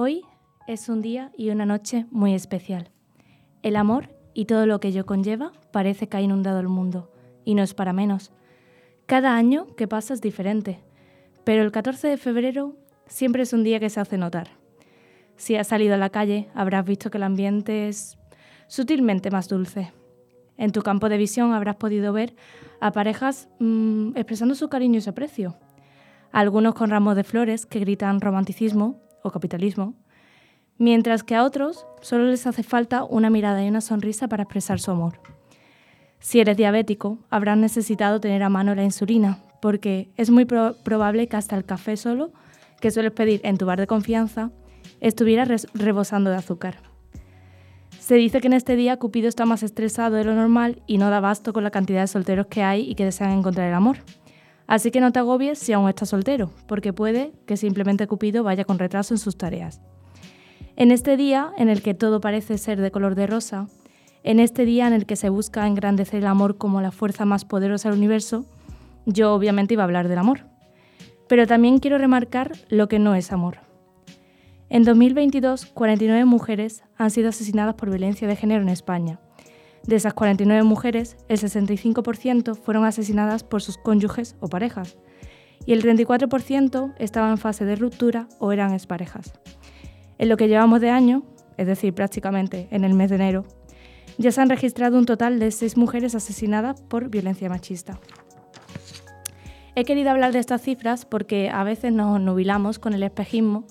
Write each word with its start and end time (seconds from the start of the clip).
Hoy 0.00 0.24
es 0.68 0.88
un 0.88 1.02
día 1.02 1.32
y 1.36 1.50
una 1.50 1.66
noche 1.66 2.06
muy 2.12 2.32
especial. 2.32 2.92
El 3.64 3.74
amor 3.74 4.14
y 4.32 4.44
todo 4.44 4.64
lo 4.64 4.78
que 4.78 4.86
ello 4.86 5.04
conlleva 5.06 5.50
parece 5.72 6.08
que 6.08 6.16
ha 6.16 6.20
inundado 6.20 6.60
el 6.60 6.68
mundo, 6.68 7.10
y 7.44 7.56
no 7.56 7.64
es 7.64 7.74
para 7.74 7.92
menos. 7.92 8.30
Cada 9.06 9.34
año 9.34 9.74
que 9.74 9.88
pasa 9.88 10.14
es 10.14 10.20
diferente, 10.20 10.78
pero 11.42 11.64
el 11.64 11.72
14 11.72 12.06
de 12.06 12.16
febrero 12.16 12.76
siempre 13.08 13.42
es 13.42 13.52
un 13.52 13.64
día 13.64 13.80
que 13.80 13.90
se 13.90 13.98
hace 13.98 14.18
notar. 14.18 14.50
Si 15.34 15.56
has 15.56 15.66
salido 15.66 15.94
a 15.94 15.98
la 15.98 16.10
calle, 16.10 16.48
habrás 16.54 16.84
visto 16.84 17.10
que 17.10 17.18
el 17.18 17.24
ambiente 17.24 17.88
es 17.88 18.18
sutilmente 18.68 19.32
más 19.32 19.48
dulce. 19.48 19.92
En 20.56 20.70
tu 20.70 20.82
campo 20.82 21.08
de 21.08 21.18
visión 21.18 21.52
habrás 21.54 21.74
podido 21.74 22.12
ver 22.12 22.36
a 22.80 22.92
parejas 22.92 23.48
mm, 23.58 24.10
expresando 24.14 24.54
su 24.54 24.68
cariño 24.68 24.98
y 24.98 25.00
su 25.00 25.10
aprecio. 25.10 25.56
algunos 26.30 26.74
con 26.74 26.90
ramos 26.90 27.16
de 27.16 27.24
flores 27.24 27.66
que 27.66 27.80
gritan 27.80 28.20
romanticismo 28.20 29.07
o 29.22 29.30
capitalismo, 29.30 29.94
mientras 30.78 31.22
que 31.22 31.34
a 31.34 31.44
otros 31.44 31.86
solo 32.00 32.24
les 32.24 32.46
hace 32.46 32.62
falta 32.62 33.04
una 33.04 33.30
mirada 33.30 33.64
y 33.64 33.68
una 33.68 33.80
sonrisa 33.80 34.28
para 34.28 34.44
expresar 34.44 34.80
su 34.80 34.90
amor. 34.90 35.20
Si 36.20 36.40
eres 36.40 36.56
diabético, 36.56 37.18
habrás 37.30 37.58
necesitado 37.58 38.20
tener 38.20 38.42
a 38.42 38.48
mano 38.48 38.74
la 38.74 38.84
insulina, 38.84 39.38
porque 39.60 40.10
es 40.16 40.30
muy 40.30 40.44
probable 40.44 41.28
que 41.28 41.36
hasta 41.36 41.56
el 41.56 41.64
café 41.64 41.96
solo, 41.96 42.32
que 42.80 42.90
sueles 42.90 43.12
pedir 43.12 43.40
en 43.44 43.56
tu 43.58 43.66
bar 43.66 43.78
de 43.78 43.86
confianza, 43.86 44.50
estuviera 45.00 45.46
rebosando 45.74 46.30
de 46.30 46.36
azúcar. 46.36 46.76
Se 47.98 48.14
dice 48.14 48.40
que 48.40 48.46
en 48.46 48.54
este 48.54 48.76
día 48.76 48.96
Cupido 48.96 49.28
está 49.28 49.44
más 49.44 49.62
estresado 49.62 50.16
de 50.16 50.24
lo 50.24 50.34
normal 50.34 50.82
y 50.86 50.98
no 50.98 51.10
da 51.10 51.20
basto 51.20 51.52
con 51.52 51.62
la 51.62 51.70
cantidad 51.70 52.00
de 52.00 52.06
solteros 52.06 52.46
que 52.46 52.62
hay 52.62 52.88
y 52.88 52.94
que 52.94 53.04
desean 53.04 53.32
encontrar 53.32 53.68
el 53.68 53.74
amor. 53.74 53.98
Así 54.68 54.90
que 54.90 55.00
no 55.00 55.12
te 55.12 55.18
agobies 55.18 55.58
si 55.58 55.72
aún 55.72 55.88
estás 55.88 56.10
soltero, 56.10 56.52
porque 56.66 56.92
puede 56.92 57.32
que 57.46 57.56
simplemente 57.56 58.06
Cupido 58.06 58.44
vaya 58.44 58.66
con 58.66 58.78
retraso 58.78 59.14
en 59.14 59.18
sus 59.18 59.38
tareas. 59.38 59.80
En 60.76 60.92
este 60.92 61.16
día 61.16 61.50
en 61.56 61.70
el 61.70 61.82
que 61.82 61.94
todo 61.94 62.20
parece 62.20 62.58
ser 62.58 62.78
de 62.78 62.90
color 62.90 63.14
de 63.14 63.26
rosa, 63.26 63.66
en 64.22 64.40
este 64.40 64.66
día 64.66 64.86
en 64.86 64.92
el 64.92 65.06
que 65.06 65.16
se 65.16 65.30
busca 65.30 65.66
engrandecer 65.66 66.20
el 66.20 66.26
amor 66.26 66.58
como 66.58 66.82
la 66.82 66.90
fuerza 66.90 67.24
más 67.24 67.46
poderosa 67.46 67.88
del 67.88 67.98
universo, 67.98 68.44
yo 69.06 69.32
obviamente 69.32 69.72
iba 69.72 69.84
a 69.84 69.86
hablar 69.86 70.06
del 70.06 70.18
amor. 70.18 70.40
Pero 71.28 71.46
también 71.46 71.78
quiero 71.78 71.96
remarcar 71.96 72.52
lo 72.68 72.88
que 72.88 72.98
no 72.98 73.14
es 73.14 73.32
amor. 73.32 73.60
En 74.68 74.84
2022, 74.84 75.64
49 75.64 76.26
mujeres 76.26 76.84
han 76.98 77.10
sido 77.10 77.30
asesinadas 77.30 77.74
por 77.74 77.88
violencia 77.88 78.28
de 78.28 78.36
género 78.36 78.60
en 78.60 78.68
España. 78.68 79.18
De 79.88 79.96
esas 79.96 80.12
49 80.12 80.64
mujeres, 80.64 81.16
el 81.28 81.38
65% 81.38 82.54
fueron 82.56 82.84
asesinadas 82.84 83.42
por 83.42 83.62
sus 83.62 83.78
cónyuges 83.78 84.36
o 84.38 84.48
parejas, 84.48 84.98
y 85.64 85.72
el 85.72 85.82
34% 85.82 86.92
estaban 86.98 87.30
en 87.30 87.38
fase 87.38 87.64
de 87.64 87.74
ruptura 87.74 88.28
o 88.38 88.52
eran 88.52 88.74
exparejas. 88.74 89.32
En 90.18 90.28
lo 90.28 90.36
que 90.36 90.46
llevamos 90.46 90.82
de 90.82 90.90
año, 90.90 91.22
es 91.56 91.66
decir, 91.66 91.94
prácticamente 91.94 92.68
en 92.70 92.84
el 92.84 92.92
mes 92.92 93.08
de 93.08 93.16
enero, 93.16 93.46
ya 94.18 94.30
se 94.30 94.42
han 94.42 94.50
registrado 94.50 94.98
un 94.98 95.06
total 95.06 95.38
de 95.38 95.50
6 95.50 95.78
mujeres 95.78 96.14
asesinadas 96.14 96.82
por 96.82 97.08
violencia 97.08 97.48
machista. 97.48 97.98
He 99.74 99.84
querido 99.84 100.10
hablar 100.10 100.32
de 100.32 100.40
estas 100.40 100.60
cifras 100.60 101.06
porque 101.06 101.48
a 101.48 101.64
veces 101.64 101.94
nos 101.94 102.20
nubilamos 102.20 102.78
con 102.78 102.92
el 102.92 103.04
espejismo 103.04 103.64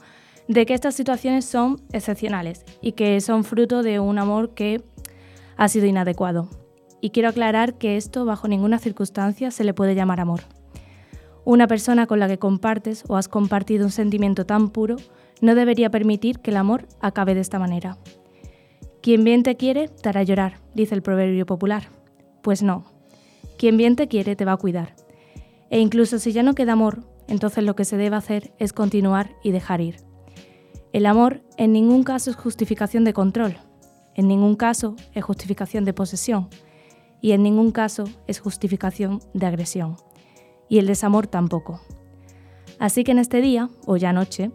de 0.47 0.65
que 0.65 0.73
estas 0.73 0.95
situaciones 0.95 1.45
son 1.45 1.79
excepcionales 1.91 2.65
y 2.81 2.93
que 2.93 3.21
son 3.21 3.43
fruto 3.43 3.83
de 3.83 3.99
un 3.99 4.17
amor 4.17 4.55
que 4.55 4.81
ha 5.57 5.67
sido 5.67 5.87
inadecuado. 5.87 6.49
Y 7.01 7.09
quiero 7.09 7.29
aclarar 7.29 7.77
que 7.77 7.97
esto 7.97 8.25
bajo 8.25 8.47
ninguna 8.47 8.79
circunstancia 8.79 9.51
se 9.51 9.63
le 9.63 9.73
puede 9.73 9.95
llamar 9.95 10.19
amor. 10.19 10.41
Una 11.45 11.67
persona 11.67 12.07
con 12.07 12.19
la 12.19 12.27
que 12.27 12.39
compartes 12.39 13.03
o 13.07 13.15
has 13.15 13.27
compartido 13.27 13.85
un 13.85 13.91
sentimiento 13.91 14.45
tan 14.45 14.69
puro 14.69 14.97
no 15.41 15.55
debería 15.55 15.89
permitir 15.89 16.39
que 16.39 16.51
el 16.51 16.57
amor 16.57 16.87
acabe 16.99 17.35
de 17.35 17.41
esta 17.41 17.59
manera. 17.59 17.97
Quien 19.01 19.23
bien 19.23 19.43
te 19.43 19.55
quiere 19.55 19.87
te 19.87 20.09
hará 20.09 20.23
llorar, 20.23 20.59
dice 20.73 20.95
el 20.95 21.01
proverbio 21.01 21.45
popular. 21.45 21.89
Pues 22.41 22.63
no. 22.63 22.85
Quien 23.57 23.77
bien 23.77 23.95
te 23.95 24.07
quiere 24.07 24.35
te 24.35 24.45
va 24.45 24.53
a 24.53 24.57
cuidar. 24.57 24.95
E 25.69 25.79
incluso 25.79 26.19
si 26.19 26.31
ya 26.31 26.43
no 26.43 26.55
queda 26.55 26.73
amor, 26.73 27.03
entonces 27.27 27.63
lo 27.63 27.75
que 27.75 27.85
se 27.85 27.97
debe 27.97 28.15
hacer 28.15 28.51
es 28.59 28.73
continuar 28.73 29.31
y 29.43 29.51
dejar 29.51 29.81
ir. 29.81 29.97
El 30.93 31.05
amor 31.05 31.41
en 31.57 31.73
ningún 31.73 32.03
caso 32.03 32.29
es 32.29 32.35
justificación 32.35 33.03
de 33.03 33.13
control, 33.13 33.57
en 34.17 34.27
ningún 34.27 34.55
caso 34.55 34.95
es 35.13 35.23
justificación 35.23 35.85
de 35.85 35.93
posesión 35.93 36.49
y 37.21 37.31
en 37.31 37.43
ningún 37.43 37.71
caso 37.71 38.03
es 38.27 38.39
justificación 38.39 39.21
de 39.33 39.45
agresión. 39.45 39.95
Y 40.67 40.79
el 40.79 40.87
desamor 40.87 41.27
tampoco. 41.27 41.79
Así 42.79 43.03
que 43.03 43.11
en 43.11 43.19
este 43.19 43.41
día, 43.41 43.69
o 43.85 43.95
ya 43.95 44.11
noche, 44.11 44.51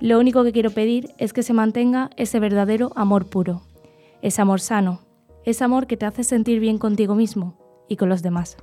lo 0.00 0.18
único 0.18 0.42
que 0.44 0.52
quiero 0.52 0.70
pedir 0.70 1.12
es 1.18 1.32
que 1.32 1.42
se 1.42 1.52
mantenga 1.52 2.10
ese 2.16 2.40
verdadero 2.40 2.92
amor 2.96 3.26
puro, 3.26 3.62
ese 4.22 4.40
amor 4.40 4.60
sano, 4.60 5.00
ese 5.44 5.64
amor 5.64 5.86
que 5.86 5.96
te 5.96 6.06
hace 6.06 6.24
sentir 6.24 6.60
bien 6.60 6.78
contigo 6.78 7.14
mismo 7.14 7.58
y 7.88 7.96
con 7.96 8.08
los 8.08 8.22
demás. 8.22 8.56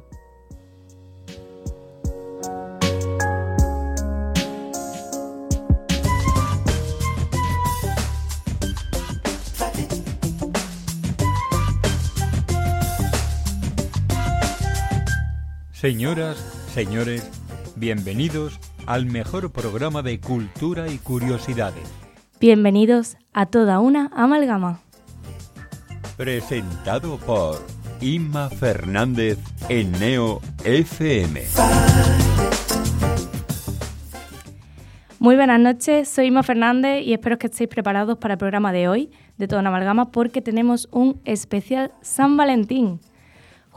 Señoras, 15.79 16.37
señores, 16.73 17.29
bienvenidos 17.75 18.59
al 18.87 19.05
mejor 19.05 19.51
programa 19.51 20.01
de 20.01 20.19
cultura 20.19 20.87
y 20.87 20.97
curiosidades. 20.97 21.83
Bienvenidos 22.39 23.15
a 23.31 23.45
toda 23.45 23.79
una 23.79 24.09
amalgama. 24.15 24.79
Presentado 26.17 27.19
por 27.19 27.63
Inma 28.01 28.49
Fernández 28.49 29.37
en 29.69 29.91
Neo 29.99 30.41
FM. 30.63 31.43
Muy 35.19 35.35
buenas 35.35 35.59
noches, 35.59 36.09
soy 36.09 36.25
Inma 36.25 36.41
Fernández 36.41 37.05
y 37.05 37.13
espero 37.13 37.37
que 37.37 37.45
estéis 37.45 37.69
preparados 37.69 38.17
para 38.17 38.33
el 38.33 38.39
programa 38.39 38.71
de 38.71 38.87
hoy 38.87 39.11
de 39.37 39.47
Toda 39.47 39.61
una 39.61 39.69
Amalgama 39.69 40.09
porque 40.09 40.41
tenemos 40.41 40.89
un 40.91 41.21
especial 41.23 41.91
San 42.01 42.35
Valentín. 42.35 42.99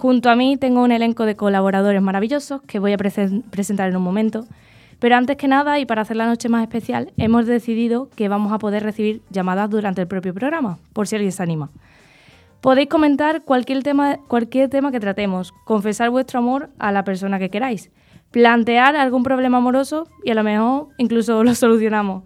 Junto 0.00 0.30
a 0.30 0.34
mí 0.34 0.56
tengo 0.56 0.82
un 0.82 0.92
elenco 0.92 1.26
de 1.26 1.36
colaboradores 1.36 2.00
maravillosos 2.00 2.62
que 2.62 2.78
voy 2.78 2.94
a 2.94 2.96
presentar 2.96 3.90
en 3.90 3.96
un 3.98 4.02
momento. 4.02 4.46
Pero 4.98 5.14
antes 5.14 5.36
que 5.36 5.46
nada, 5.46 5.78
y 5.78 5.84
para 5.84 6.00
hacer 6.00 6.16
la 6.16 6.24
noche 6.24 6.48
más 6.48 6.62
especial, 6.62 7.12
hemos 7.18 7.44
decidido 7.44 8.08
que 8.16 8.30
vamos 8.30 8.50
a 8.50 8.58
poder 8.58 8.82
recibir 8.82 9.20
llamadas 9.28 9.68
durante 9.68 10.00
el 10.00 10.08
propio 10.08 10.32
programa, 10.32 10.78
por 10.94 11.06
si 11.06 11.16
alguien 11.16 11.32
se 11.32 11.42
anima. 11.42 11.68
Podéis 12.62 12.88
comentar 12.88 13.42
cualquier 13.42 13.82
tema, 13.82 14.16
cualquier 14.26 14.70
tema 14.70 14.90
que 14.90 15.00
tratemos, 15.00 15.52
confesar 15.66 16.08
vuestro 16.08 16.38
amor 16.38 16.70
a 16.78 16.92
la 16.92 17.04
persona 17.04 17.38
que 17.38 17.50
queráis, 17.50 17.90
plantear 18.30 18.96
algún 18.96 19.22
problema 19.22 19.58
amoroso 19.58 20.08
y 20.24 20.30
a 20.30 20.34
lo 20.34 20.42
mejor 20.42 20.88
incluso 20.96 21.44
lo 21.44 21.54
solucionamos. 21.54 22.22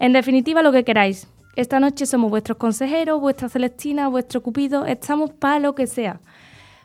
En 0.00 0.14
definitiva, 0.14 0.62
lo 0.62 0.72
que 0.72 0.84
queráis. 0.84 1.28
Esta 1.56 1.78
noche 1.78 2.06
somos 2.06 2.30
vuestros 2.30 2.56
consejeros, 2.56 3.20
vuestra 3.20 3.50
Celestina, 3.50 4.08
vuestro 4.08 4.42
Cupido, 4.42 4.86
estamos 4.86 5.30
para 5.32 5.58
lo 5.58 5.74
que 5.74 5.86
sea. 5.86 6.18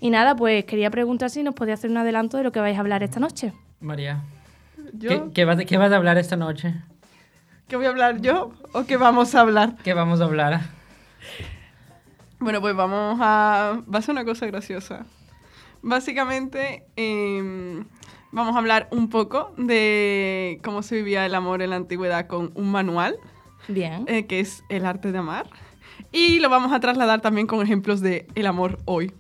Y 0.01 0.11
nada, 0.11 0.37
pues 0.37 0.65
quería 0.65 0.91
preguntar 0.91 1.31
si 1.31 1.43
nos 1.43 1.55
podía 1.55 1.75
hacer 1.75 1.91
un 1.91 1.97
adelanto 1.97 2.37
de 2.37 2.43
lo 2.43 2.53
que 2.53 2.61
vais 2.61 2.77
a 2.77 2.81
hablar 2.81 3.03
esta 3.03 3.21
noche. 3.21 3.53
María. 3.81 4.23
¿Yo? 4.93 5.09
¿Qué, 5.09 5.33
qué 5.33 5.45
vas, 5.45 5.65
¿Qué 5.65 5.77
vas 5.77 5.93
a 5.93 5.97
hablar 5.97 6.19
esta 6.19 6.37
noche? 6.37 6.75
¿Qué 7.69 7.77
voy 7.77 7.87
a 7.87 7.89
hablar 7.89 8.21
yo 8.21 8.53
o 8.73 8.85
qué 8.85 8.97
vamos 8.97 9.35
a 9.35 9.41
hablar? 9.41 9.77
¿Qué 9.83 9.95
vamos 9.95 10.21
a 10.21 10.25
hablar? 10.25 10.61
Bueno, 12.39 12.61
pues 12.61 12.77
vamos 12.77 13.19
a... 13.23 13.81
Va 13.93 13.99
a 13.99 14.03
ser 14.03 14.13
una 14.13 14.25
cosa 14.25 14.45
graciosa. 14.47 15.07
Básicamente, 15.81 16.85
em, 16.97 17.85
vamos 18.35 18.55
a 18.55 18.59
hablar 18.59 18.89
un 18.91 19.09
poco 19.09 19.53
de 19.57 20.61
cómo 20.63 20.83
se 20.83 20.97
vivía 20.97 21.25
el 21.25 21.35
amor 21.35 21.63
en 21.63 21.71
la 21.71 21.77
antigüedad 21.77 22.27
con 22.27 22.51
un 22.55 22.71
manual, 22.71 23.17
Bien. 23.69 24.05
eh, 24.09 24.27
que 24.27 24.41
es 24.41 24.63
el 24.69 24.85
arte 24.85 25.13
de 25.13 25.19
amar. 25.19 25.47
Y 26.13 26.41
lo 26.41 26.51
vamos 26.51 26.73
a 26.73 26.81
trasladar 26.81 27.21
también 27.21 27.47
con 27.47 27.63
ejemplos 27.63 28.01
de 28.01 28.27
el 28.35 28.47
amor 28.47 28.79
hoy. 28.85 29.13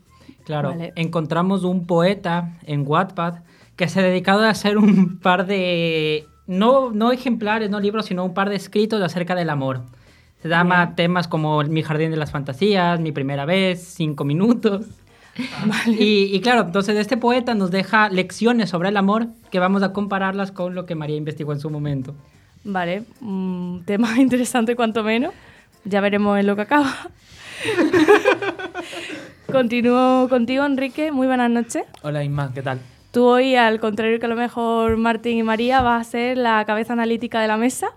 Claro, 0.44 0.70
Vale. 0.70 0.92
encontramos 0.96 1.64
un 1.64 1.86
poeta 1.86 2.52
en 2.66 2.84
Wattpad 2.86 3.36
que 3.76 3.88
se 3.88 4.00
ha 4.00 4.02
dedicado 4.02 4.42
a 4.44 4.50
hacer 4.50 4.76
un 4.78 5.18
par 5.18 5.46
de, 5.46 6.26
no, 6.46 6.90
no 6.90 7.12
ejemplares, 7.12 7.70
no 7.70 7.80
libros, 7.80 8.06
sino 8.06 8.24
un 8.24 8.34
par 8.34 8.50
de 8.50 8.56
escritos 8.56 9.00
acerca 9.02 9.34
del 9.34 9.48
amor. 9.50 9.82
Se 10.42 10.48
llama 10.48 10.84
Bien. 10.84 10.96
temas 10.96 11.26
como 11.28 11.62
Mi 11.62 11.82
jardín 11.82 12.10
de 12.10 12.18
las 12.18 12.30
fantasías, 12.30 13.00
Mi 13.00 13.12
primera 13.12 13.46
vez, 13.46 13.82
Cinco 13.96 14.24
minutos. 14.24 14.86
Y, 15.86 16.34
y 16.34 16.40
claro, 16.40 16.62
entonces 16.62 16.96
este 16.96 17.16
poeta 17.16 17.54
nos 17.54 17.70
deja 17.70 18.08
lecciones 18.08 18.70
sobre 18.70 18.90
el 18.90 18.96
amor 18.96 19.28
que 19.50 19.58
vamos 19.58 19.82
a 19.82 19.92
compararlas 19.92 20.52
con 20.52 20.74
lo 20.74 20.86
que 20.86 20.94
María 20.94 21.16
investigó 21.16 21.52
en 21.52 21.60
su 21.60 21.70
momento. 21.70 22.14
Vale, 22.64 23.04
un 23.20 23.82
tema 23.84 24.16
interesante 24.18 24.74
cuanto 24.74 25.02
menos. 25.02 25.32
Ya 25.84 26.00
veremos 26.00 26.38
en 26.38 26.46
lo 26.46 26.56
que 26.56 26.62
acaba. 26.62 26.94
Continúo 29.52 30.28
contigo, 30.28 30.64
Enrique. 30.64 31.12
Muy 31.12 31.26
buenas 31.26 31.50
noches. 31.50 31.84
Hola 32.02 32.24
Isma, 32.24 32.52
¿qué 32.54 32.62
tal? 32.62 32.80
Tú 33.12 33.24
hoy, 33.26 33.54
al 33.54 33.78
contrario 33.78 34.18
que 34.18 34.26
a 34.26 34.28
lo 34.28 34.34
mejor 34.34 34.96
Martín 34.96 35.38
y 35.38 35.42
María, 35.42 35.82
vas 35.82 36.08
a 36.08 36.10
ser 36.10 36.38
la 36.38 36.64
cabeza 36.64 36.94
analítica 36.94 37.40
de 37.40 37.46
la 37.46 37.56
mesa, 37.56 37.90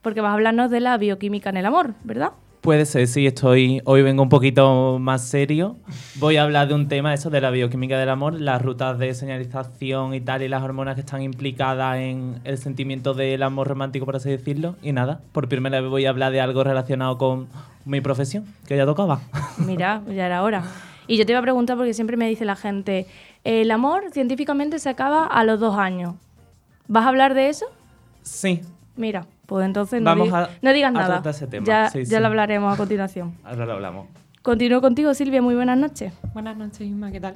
porque 0.00 0.22
vas 0.22 0.30
a 0.30 0.34
hablarnos 0.34 0.70
de 0.70 0.80
la 0.80 0.96
bioquímica 0.96 1.50
en 1.50 1.58
el 1.58 1.66
amor, 1.66 1.94
¿verdad? 2.04 2.30
Puede 2.62 2.86
ser, 2.86 3.08
sí, 3.08 3.26
estoy. 3.26 3.82
Hoy 3.86 4.02
vengo 4.02 4.22
un 4.22 4.28
poquito 4.28 5.00
más 5.00 5.26
serio. 5.26 5.74
Voy 6.20 6.36
a 6.36 6.44
hablar 6.44 6.68
de 6.68 6.74
un 6.74 6.86
tema, 6.86 7.12
eso 7.12 7.28
de 7.28 7.40
la 7.40 7.50
bioquímica 7.50 7.98
del 7.98 8.08
amor, 8.08 8.40
las 8.40 8.62
rutas 8.62 9.00
de 9.00 9.12
señalización 9.14 10.14
y 10.14 10.20
tal, 10.20 10.42
y 10.42 10.48
las 10.48 10.62
hormonas 10.62 10.94
que 10.94 11.00
están 11.00 11.22
implicadas 11.22 11.96
en 11.98 12.38
el 12.44 12.58
sentimiento 12.58 13.14
del 13.14 13.42
amor 13.42 13.66
romántico, 13.66 14.06
por 14.06 14.14
así 14.14 14.30
decirlo. 14.30 14.76
Y 14.80 14.92
nada, 14.92 15.20
por 15.32 15.48
primera 15.48 15.80
vez 15.80 15.90
voy 15.90 16.06
a 16.06 16.10
hablar 16.10 16.30
de 16.30 16.40
algo 16.40 16.62
relacionado 16.62 17.18
con 17.18 17.48
mi 17.84 18.00
profesión, 18.00 18.46
que 18.68 18.76
ya 18.76 18.86
tocaba. 18.86 19.22
Mira, 19.58 20.00
ya 20.06 20.26
era 20.26 20.44
hora. 20.44 20.62
Y 21.08 21.16
yo 21.16 21.26
te 21.26 21.32
iba 21.32 21.40
a 21.40 21.42
preguntar 21.42 21.76
porque 21.76 21.94
siempre 21.94 22.16
me 22.16 22.28
dice 22.28 22.44
la 22.44 22.54
gente, 22.54 23.08
el 23.42 23.72
amor 23.72 24.04
científicamente 24.12 24.78
se 24.78 24.88
acaba 24.88 25.26
a 25.26 25.42
los 25.42 25.58
dos 25.58 25.76
años. 25.76 26.14
¿Vas 26.86 27.06
a 27.06 27.08
hablar 27.08 27.34
de 27.34 27.48
eso? 27.48 27.66
Sí, 28.22 28.60
Mira, 28.96 29.26
pues 29.52 29.66
entonces 29.66 30.00
no, 30.00 30.06
Vamos 30.10 30.28
di- 30.28 30.34
a- 30.34 30.50
no 30.62 30.72
digas 30.72 30.88
a 30.94 30.98
nada. 30.98 31.30
ese 31.30 31.46
tema. 31.46 31.66
Ya, 31.66 31.88
Sí, 31.90 32.04
ya 32.04 32.16
sí. 32.16 32.20
lo 32.20 32.26
hablaremos 32.26 32.72
a 32.72 32.76
continuación. 32.82 33.34
ahora 33.44 33.66
lo 33.66 33.72
hablamos. 33.74 34.06
Continúo 34.42 34.80
contigo, 34.80 35.14
Silvia. 35.14 35.40
Muy 35.42 35.54
buenas 35.54 35.78
noches. 35.78 36.12
Buenas 36.32 36.56
noches, 36.56 36.80
Isma, 36.80 37.12
¿qué 37.12 37.20
tal? 37.20 37.34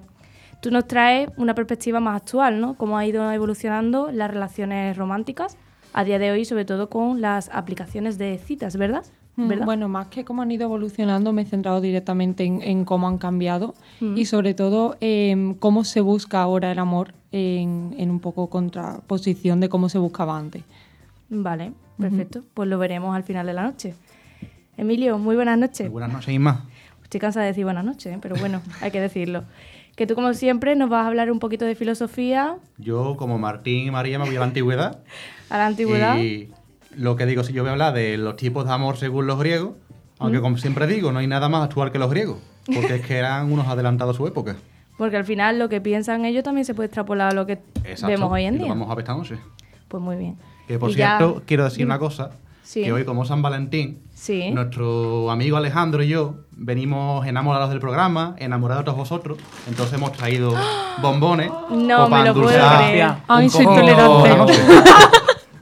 Tú 0.61 0.71
nos 0.71 0.87
traes 0.89 1.29
una 1.37 1.55
perspectiva 1.55 2.01
más 2.01 2.17
actual, 2.23 2.61
¿no? 2.61 2.75
Cómo 2.75 2.99
ha 2.99 3.07
ido 3.07 3.31
evolucionando 3.31 4.11
las 4.11 4.31
relaciones 4.31 4.97
románticas 4.97 5.57
a 5.93 6.03
día 6.05 6.19
de 6.19 6.31
hoy, 6.33 6.45
sobre 6.45 6.65
todo 6.65 6.89
con 6.91 7.21
las 7.21 7.49
aplicaciones 7.53 8.19
de 8.19 8.39
citas, 8.39 8.77
¿verdad? 8.77 9.05
Mm, 9.37 9.49
¿Verdad? 9.49 9.67
Bueno, 9.67 9.89
más 9.89 10.09
que 10.09 10.25
cómo 10.25 10.41
han 10.43 10.51
ido 10.51 10.65
evolucionando, 10.65 11.33
me 11.35 11.43
he 11.43 11.45
centrado 11.45 11.81
directamente 11.83 12.45
en, 12.45 12.63
en 12.63 12.85
cómo 12.87 13.07
han 13.07 13.19
cambiado 13.19 13.75
Mm. 14.01 14.17
y 14.17 14.25
sobre 14.25 14.55
todo 14.55 14.97
em, 15.01 15.55
cómo 15.55 15.85
se 15.85 16.01
busca 16.01 16.41
ahora 16.41 16.73
el 16.73 16.79
amor 16.79 17.13
en, 17.33 17.95
en 17.99 18.11
un 18.11 18.21
poco 18.21 18.49
contraposición 18.49 19.61
de 19.61 19.69
cómo 19.69 19.89
se 19.91 19.99
buscaba 19.99 20.37
antes. 20.39 20.65
Vale, 21.29 21.73
perfecto. 21.99 22.43
Pues 22.55 22.69
lo 22.69 22.79
veremos 22.79 23.15
al 23.17 23.23
final 23.25 23.47
de 23.47 23.53
la 23.53 23.63
noche. 23.65 23.95
Emilio, 24.77 25.19
muy 25.19 25.37
buenas 25.37 25.59
noches. 25.59 25.91
Buenas 25.91 26.13
noches, 26.13 26.35
Isma. 26.35 26.67
Estoy 27.03 27.21
cansada 27.21 27.45
de 27.45 27.53
decir 27.53 27.65
buenas 27.65 27.85
noches, 27.85 28.15
¿eh? 28.15 28.19
pero 28.21 28.37
bueno, 28.37 28.61
hay 28.81 28.91
que 28.91 29.01
decirlo. 29.01 29.45
Que 29.95 30.07
tú, 30.07 30.15
como 30.15 30.35
siempre, 30.35 30.77
nos 30.77 30.91
vas 30.91 31.05
a 31.05 31.09
hablar 31.09 31.31
un 31.31 31.39
poquito 31.39 31.65
de 31.65 31.75
filosofía 31.75 32.57
Yo, 32.77 33.17
como 33.17 33.39
Martín 33.39 33.87
y 33.87 33.91
María, 33.91 34.19
me 34.19 34.27
voy 34.27 34.37
a 34.37 34.41
la 34.41 34.45
antigüedad. 34.47 35.03
a 35.51 35.57
la 35.59 35.67
antigüedad. 35.67 36.19
Y 36.19 36.51
lo 36.97 37.17
que 37.17 37.25
digo, 37.27 37.45
si 37.45 37.53
yo 37.53 37.63
voy 37.63 37.71
a 37.71 37.73
hablar 37.73 37.95
de 37.95 38.19
los 38.19 38.37
tipos 38.37 38.67
de 38.67 38.73
amor 38.73 38.97
según 38.99 39.27
los 39.27 39.39
griegos, 39.39 39.75
aunque 40.19 40.41
como 40.41 40.59
siempre 40.59 40.87
digo, 40.87 41.13
no 41.13 41.21
hay 41.21 41.27
nada 41.27 41.49
más 41.49 41.65
actual 41.65 41.93
que 41.93 41.99
los 41.99 42.11
griegos, 42.11 42.39
porque 42.67 42.97
es 42.97 43.01
que 43.07 43.17
eran 43.17 43.51
unos 43.51 43.67
adelantados 43.69 44.17
a 44.17 44.19
su 44.19 44.27
época. 44.27 44.57
Porque 44.99 45.17
al 45.17 45.25
final 45.25 45.59
lo 45.59 45.69
que 45.69 45.81
piensan 45.81 46.25
ellos 46.25 46.43
también 46.43 46.65
se 46.65 46.75
puede 46.75 46.87
extrapolar 46.87 47.33
a 47.33 47.35
lo 47.35 47.47
que 47.47 47.55
Exacto. 47.85 48.07
vemos 48.09 48.33
hoy 48.33 48.45
en 48.45 48.55
y 48.55 48.59
lo 48.59 48.65
día. 48.65 48.73
vamos 48.73 48.91
a 48.91 48.95
ver 48.95 49.03
esta 49.05 49.15
noche. 49.15 49.39
Pues 49.89 50.03
muy 50.03 50.17
bien. 50.17 50.37
Que 50.67 50.79
por 50.79 50.91
Y 50.91 50.95
ya- 50.95 51.19
cierto, 51.19 51.43
quiero 51.47 51.65
decir 51.65 51.85
una 51.87 51.99
cosa, 51.99 52.31
Sí. 52.63 52.83
que 52.83 52.93
hoy 52.93 53.05
como 53.05 53.25
San 53.25 53.43
Valentín, 53.43 54.01
Sí. 54.15 54.51
nuestro 54.51 55.31
amigo 55.31 55.57
Alejandro 55.57 56.03
y 56.03 56.09
yo 56.09 56.37
venimos 56.53 57.27
enamorados 57.27 57.71
del 57.71 57.79
programa, 57.81 58.35
enamorados 58.39 58.83
de 58.83 58.85
todos 58.87 58.99
vosotros, 58.99 59.39
entonces 59.69 59.95
hemos 59.95 60.13
traído 60.13 60.53
bombones 61.03 61.51
No 61.71 62.09
me 62.09 62.25
lo 62.25 62.35
puedo 62.35 62.49
creer. 62.49 63.07
un 63.11 63.17
Ay, 63.29 63.49
soy 63.49 63.65
tolerante. 63.65 64.53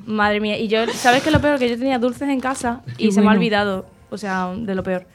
Madre 0.06 0.40
mía. 0.40 0.58
Y 0.58 0.68
yo, 0.68 0.86
¿sabes 0.92 1.22
qué 1.22 1.30
es 1.30 1.34
lo 1.34 1.40
peor? 1.40 1.58
Que 1.58 1.68
yo 1.68 1.78
tenía 1.78 1.98
dulces 1.98 2.28
en 2.28 2.40
casa 2.40 2.82
y 2.98 3.06
Qué 3.06 3.12
se 3.12 3.20
me 3.20 3.28
ha 3.28 3.32
olvidado. 3.32 3.86
O 4.10 4.18
sea, 4.18 4.52
de 4.56 4.74
lo 4.74 4.82
peor. 4.82 5.06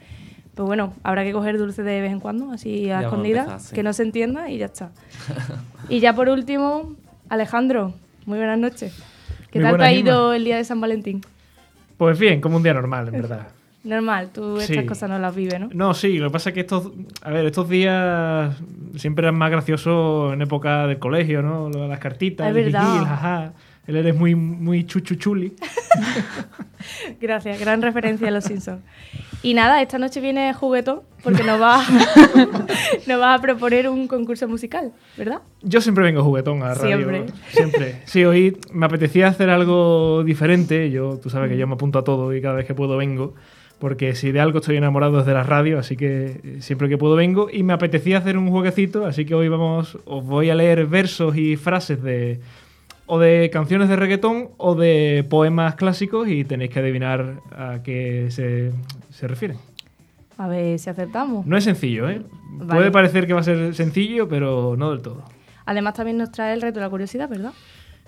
Pues 0.56 0.66
bueno, 0.68 0.94
habrá 1.04 1.24
que 1.24 1.32
coger 1.32 1.58
dulces 1.58 1.86
de 1.86 2.02
vez 2.02 2.12
en 2.12 2.20
cuando, 2.20 2.52
así 2.52 2.90
a 2.92 3.02
escondidas, 3.02 3.64
sí. 3.68 3.76
que 3.76 3.82
no 3.84 3.94
se 3.94 4.04
entienda 4.04 4.50
y 4.50 4.58
ya 4.58 4.66
está. 4.66 4.92
y 5.90 6.00
ya 6.02 6.14
por 6.14 6.28
último, 6.28 6.96
Alejandro, 7.30 7.94
muy 8.26 8.40
buenas 8.40 8.60
noches. 8.60 8.94
¿Qué 9.52 9.60
tal 9.60 9.78
te 9.78 9.84
ha 9.84 9.92
ido 9.94 10.34
el 10.34 10.44
día 10.44 10.58
de 10.58 10.64
San 10.64 10.80
Valentín? 10.82 11.22
Pues 11.98 12.18
bien, 12.20 12.40
como 12.42 12.58
un 12.58 12.64
día 12.64 12.74
normal, 12.74 13.08
en 13.08 13.14
verdad. 13.22 13.48
Normal, 13.84 14.30
tú 14.34 14.58
estas 14.58 14.84
Sí. 14.84 14.86
cosas 14.86 15.10
no 15.10 15.18
las 15.20 15.34
vives, 15.34 15.58
¿no? 15.58 15.70
No, 15.74 15.94
sí, 15.94 16.18
lo 16.18 16.28
que 16.28 16.34
pasa 16.34 16.50
es 16.50 16.54
que 16.54 16.60
estos, 16.60 16.92
a 17.22 17.30
ver, 17.32 17.46
estos 17.46 17.70
días 17.70 18.54
siempre 18.98 19.24
eran 19.24 19.38
más 19.38 19.50
graciosos 19.52 20.34
en 20.34 20.42
época 20.42 20.86
del 20.86 21.00
colegio, 21.00 21.42
¿no? 21.42 21.70
Lo 21.70 21.84
de 21.84 21.88
las 21.88 22.00
cartitas, 22.00 22.50
Es 22.50 22.56
el 22.58 22.66
verdad. 22.66 23.06
jajá. 23.06 23.54
Él 23.90 23.96
eres 23.96 24.16
muy, 24.16 24.36
muy 24.36 24.86
chuchuchuli. 24.86 25.56
Gracias, 27.20 27.60
gran 27.60 27.82
referencia 27.82 28.28
a 28.28 28.32
los 28.32 28.44
Simpsons. 28.44 28.84
Y 29.42 29.56
nada, 29.56 29.82
esta 29.82 29.98
noche 29.98 30.22
viene 30.22 30.54
juguetón 30.54 31.02
porque 31.24 31.44
nos 31.44 31.60
va, 31.60 31.84
nos 33.08 33.20
va 33.20 33.34
a 33.34 33.42
proponer 33.42 33.90
un 33.90 34.08
concurso 34.08 34.48
musical, 34.48 34.94
¿verdad? 35.18 35.42
Yo 35.64 35.82
siempre 35.82 36.04
vengo 36.04 36.24
juguetón 36.24 36.62
a 36.62 36.68
la 36.68 36.74
radio. 36.76 36.98
Siempre. 36.98 37.26
Siempre. 37.50 38.02
Sí, 38.06 38.24
hoy 38.26 38.60
me 38.72 38.86
apetecía 38.86 39.28
hacer 39.28 39.50
algo 39.50 40.24
diferente. 40.24 40.92
Yo, 40.92 41.18
tú 41.18 41.32
sabes 41.32 41.50
que 41.50 41.58
yo 41.58 41.66
me 41.66 41.74
apunto 41.74 41.98
a 41.98 42.04
todo 42.04 42.36
y 42.36 42.44
cada 42.44 42.54
vez 42.54 42.68
que 42.68 42.76
puedo 42.76 42.96
vengo. 42.96 43.34
Porque 43.80 44.14
si 44.14 44.32
de 44.32 44.40
algo 44.40 44.60
estoy 44.60 44.78
enamorado 44.78 45.20
es 45.20 45.26
de 45.26 45.34
la 45.34 45.42
radio, 45.42 45.80
así 45.80 45.98
que 45.98 46.42
eh, 46.44 46.58
siempre 46.60 46.90
que 46.90 47.00
puedo 47.00 47.16
vengo. 47.16 47.50
Y 47.52 47.64
me 47.64 47.74
apetecía 47.74 48.20
hacer 48.20 48.38
un 48.38 48.52
jueguecito, 48.52 49.08
así 49.08 49.26
que 49.26 49.34
hoy 49.34 49.48
vamos, 49.48 49.98
os 50.06 50.24
voy 50.24 50.52
a 50.52 50.56
leer 50.56 50.86
versos 50.86 51.36
y 51.36 51.56
frases 51.56 52.04
de 52.04 52.40
o 53.12 53.18
de 53.18 53.50
canciones 53.50 53.90
de 53.90 53.96
reggaetón 53.96 54.50
o 54.58 54.76
de 54.76 55.26
poemas 55.28 55.74
clásicos 55.74 56.28
y 56.28 56.46
tenéis 56.46 56.70
que 56.70 56.80
adivinar 56.80 57.42
a 57.52 57.82
qué 57.84 58.28
se, 58.30 58.72
se 59.10 59.28
refieren. 59.28 59.58
A 60.38 60.48
ver 60.48 60.78
si 60.78 60.92
acertamos. 60.92 61.46
No 61.46 61.58
es 61.58 61.64
sencillo, 61.64 62.08
¿eh? 62.08 62.22
Vale. 62.52 62.80
Puede 62.80 62.92
parecer 62.92 63.26
que 63.26 63.34
va 63.34 63.40
a 63.40 63.44
ser 63.44 63.74
sencillo, 63.74 64.30
pero 64.30 64.76
no 64.78 64.92
del 64.92 65.02
todo. 65.02 65.24
Además 65.66 65.96
también 65.96 66.18
nos 66.18 66.32
trae 66.32 66.54
el 66.54 66.62
reto 66.62 66.80
de 66.80 66.86
la 66.86 66.90
curiosidad, 66.90 67.28
¿verdad? 67.28 67.52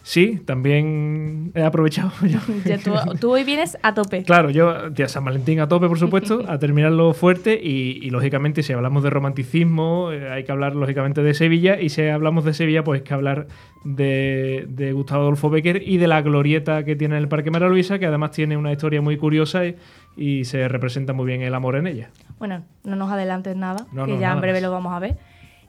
Sí, 0.03 0.41
también 0.45 1.51
he 1.53 1.61
aprovechado 1.63 2.11
yo. 2.27 2.39
Ya 2.65 2.77
tú, 2.79 2.93
tú 3.19 3.31
hoy 3.33 3.43
vienes 3.43 3.77
a 3.83 3.93
tope. 3.93 4.23
Claro, 4.23 4.49
yo, 4.49 4.91
tía, 4.93 5.07
San 5.07 5.23
Valentín 5.23 5.59
a 5.59 5.67
tope, 5.67 5.87
por 5.87 5.99
supuesto, 5.99 6.43
a 6.47 6.57
terminarlo 6.57 7.13
fuerte 7.13 7.59
y, 7.61 7.99
y, 8.01 8.09
lógicamente, 8.09 8.63
si 8.63 8.73
hablamos 8.73 9.03
de 9.03 9.09
romanticismo, 9.11 10.11
eh, 10.11 10.29
hay 10.31 10.43
que 10.43 10.51
hablar, 10.51 10.75
lógicamente, 10.75 11.21
de 11.21 11.33
Sevilla 11.33 11.79
y 11.79 11.89
si 11.89 12.01
hablamos 12.07 12.45
de 12.45 12.53
Sevilla, 12.53 12.83
pues 12.83 13.01
hay 13.01 13.03
que 13.05 13.13
hablar 13.13 13.47
de, 13.83 14.65
de 14.69 14.91
Gustavo 14.93 15.21
Adolfo 15.21 15.49
Becker 15.49 15.81
y 15.87 15.97
de 15.97 16.07
la 16.07 16.21
glorieta 16.21 16.83
que 16.83 16.95
tiene 16.95 17.15
en 17.15 17.21
el 17.21 17.27
Parque 17.27 17.51
Mara 17.51 17.69
Luisa, 17.69 17.99
que 17.99 18.05
además 18.07 18.31
tiene 18.31 18.57
una 18.57 18.71
historia 18.71 19.01
muy 19.01 19.17
curiosa 19.17 19.65
y, 19.65 19.75
y 20.17 20.45
se 20.45 20.67
representa 20.67 21.13
muy 21.13 21.25
bien 21.25 21.41
el 21.41 21.53
amor 21.53 21.75
en 21.75 21.87
ella. 21.87 22.09
Bueno, 22.39 22.63
no 22.83 22.95
nos 22.95 23.11
adelantes 23.11 23.55
nada, 23.55 23.85
No, 23.91 24.05
que 24.05 24.13
no, 24.13 24.19
ya 24.19 24.31
en 24.33 24.41
breve 24.41 24.59
más. 24.59 24.63
lo 24.63 24.71
vamos 24.71 24.93
a 24.93 24.99
ver. 24.99 25.17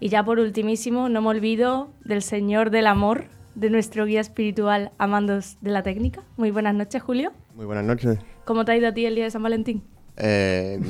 Y 0.01 0.09
ya 0.09 0.25
por 0.25 0.39
ultimísimo, 0.39 1.09
no 1.09 1.21
me 1.23 1.29
olvido 1.29 1.91
del 2.05 2.23
Señor 2.23 2.71
del 2.71 2.87
Amor, 2.89 3.27
de 3.55 3.71
nuestro 3.71 4.07
guía 4.07 4.21
espiritual 4.21 4.93
Amandos 4.99 5.59
de 5.61 5.71
la 5.71 5.83
Técnica. 5.83 6.23
Muy 6.37 6.51
buenas 6.51 6.75
noches, 6.75 7.03
Julio. 7.03 7.33
Muy 7.55 7.67
buenas 7.67 7.85
noches. 7.85 8.19
¿Cómo 8.45 8.65
te 8.65 8.73
ha 8.73 8.77
ido 8.77 8.89
a 8.89 8.93
ti 8.93 9.07
el 9.07 9.15
día 9.15 9.25
de 9.25 9.31
San 9.31 9.43
Valentín? 9.43 9.83
Eh... 10.17 10.81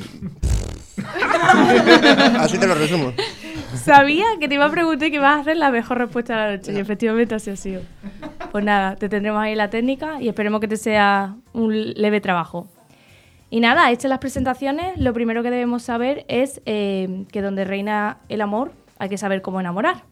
Así 2.39 2.57
te 2.57 2.67
lo 2.67 2.75
resumo. 2.75 3.13
Sabía 3.75 4.25
que 4.39 4.47
te 4.47 4.55
iba 4.55 4.65
a 4.65 4.71
preguntar 4.71 5.07
y 5.07 5.11
que 5.11 5.17
ibas 5.17 5.37
a 5.37 5.39
hacer 5.41 5.57
la 5.57 5.71
mejor 5.71 5.97
respuesta 5.97 6.33
de 6.33 6.39
la 6.39 6.57
noche 6.57 6.73
y 6.73 6.77
efectivamente 6.77 7.35
así 7.35 7.49
ha 7.49 7.55
sido. 7.55 7.81
Pues 8.51 8.63
nada, 8.63 8.95
te 8.95 9.09
tendremos 9.09 9.41
ahí 9.41 9.55
la 9.55 9.69
técnica 9.69 10.21
y 10.21 10.29
esperemos 10.29 10.61
que 10.61 10.67
te 10.67 10.77
sea 10.77 11.35
un 11.53 11.93
leve 11.93 12.21
trabajo. 12.21 12.67
Y 13.49 13.59
nada, 13.59 13.91
hechas 13.91 14.09
las 14.09 14.19
presentaciones, 14.19 14.97
lo 14.97 15.13
primero 15.13 15.43
que 15.43 15.51
debemos 15.51 15.83
saber 15.83 16.25
es 16.27 16.61
eh, 16.65 17.25
que 17.31 17.41
donde 17.41 17.65
reina 17.65 18.19
el 18.29 18.41
amor 18.41 18.71
hay 18.99 19.09
que 19.09 19.17
saber 19.17 19.41
cómo 19.41 19.59
enamorar. 19.59 20.03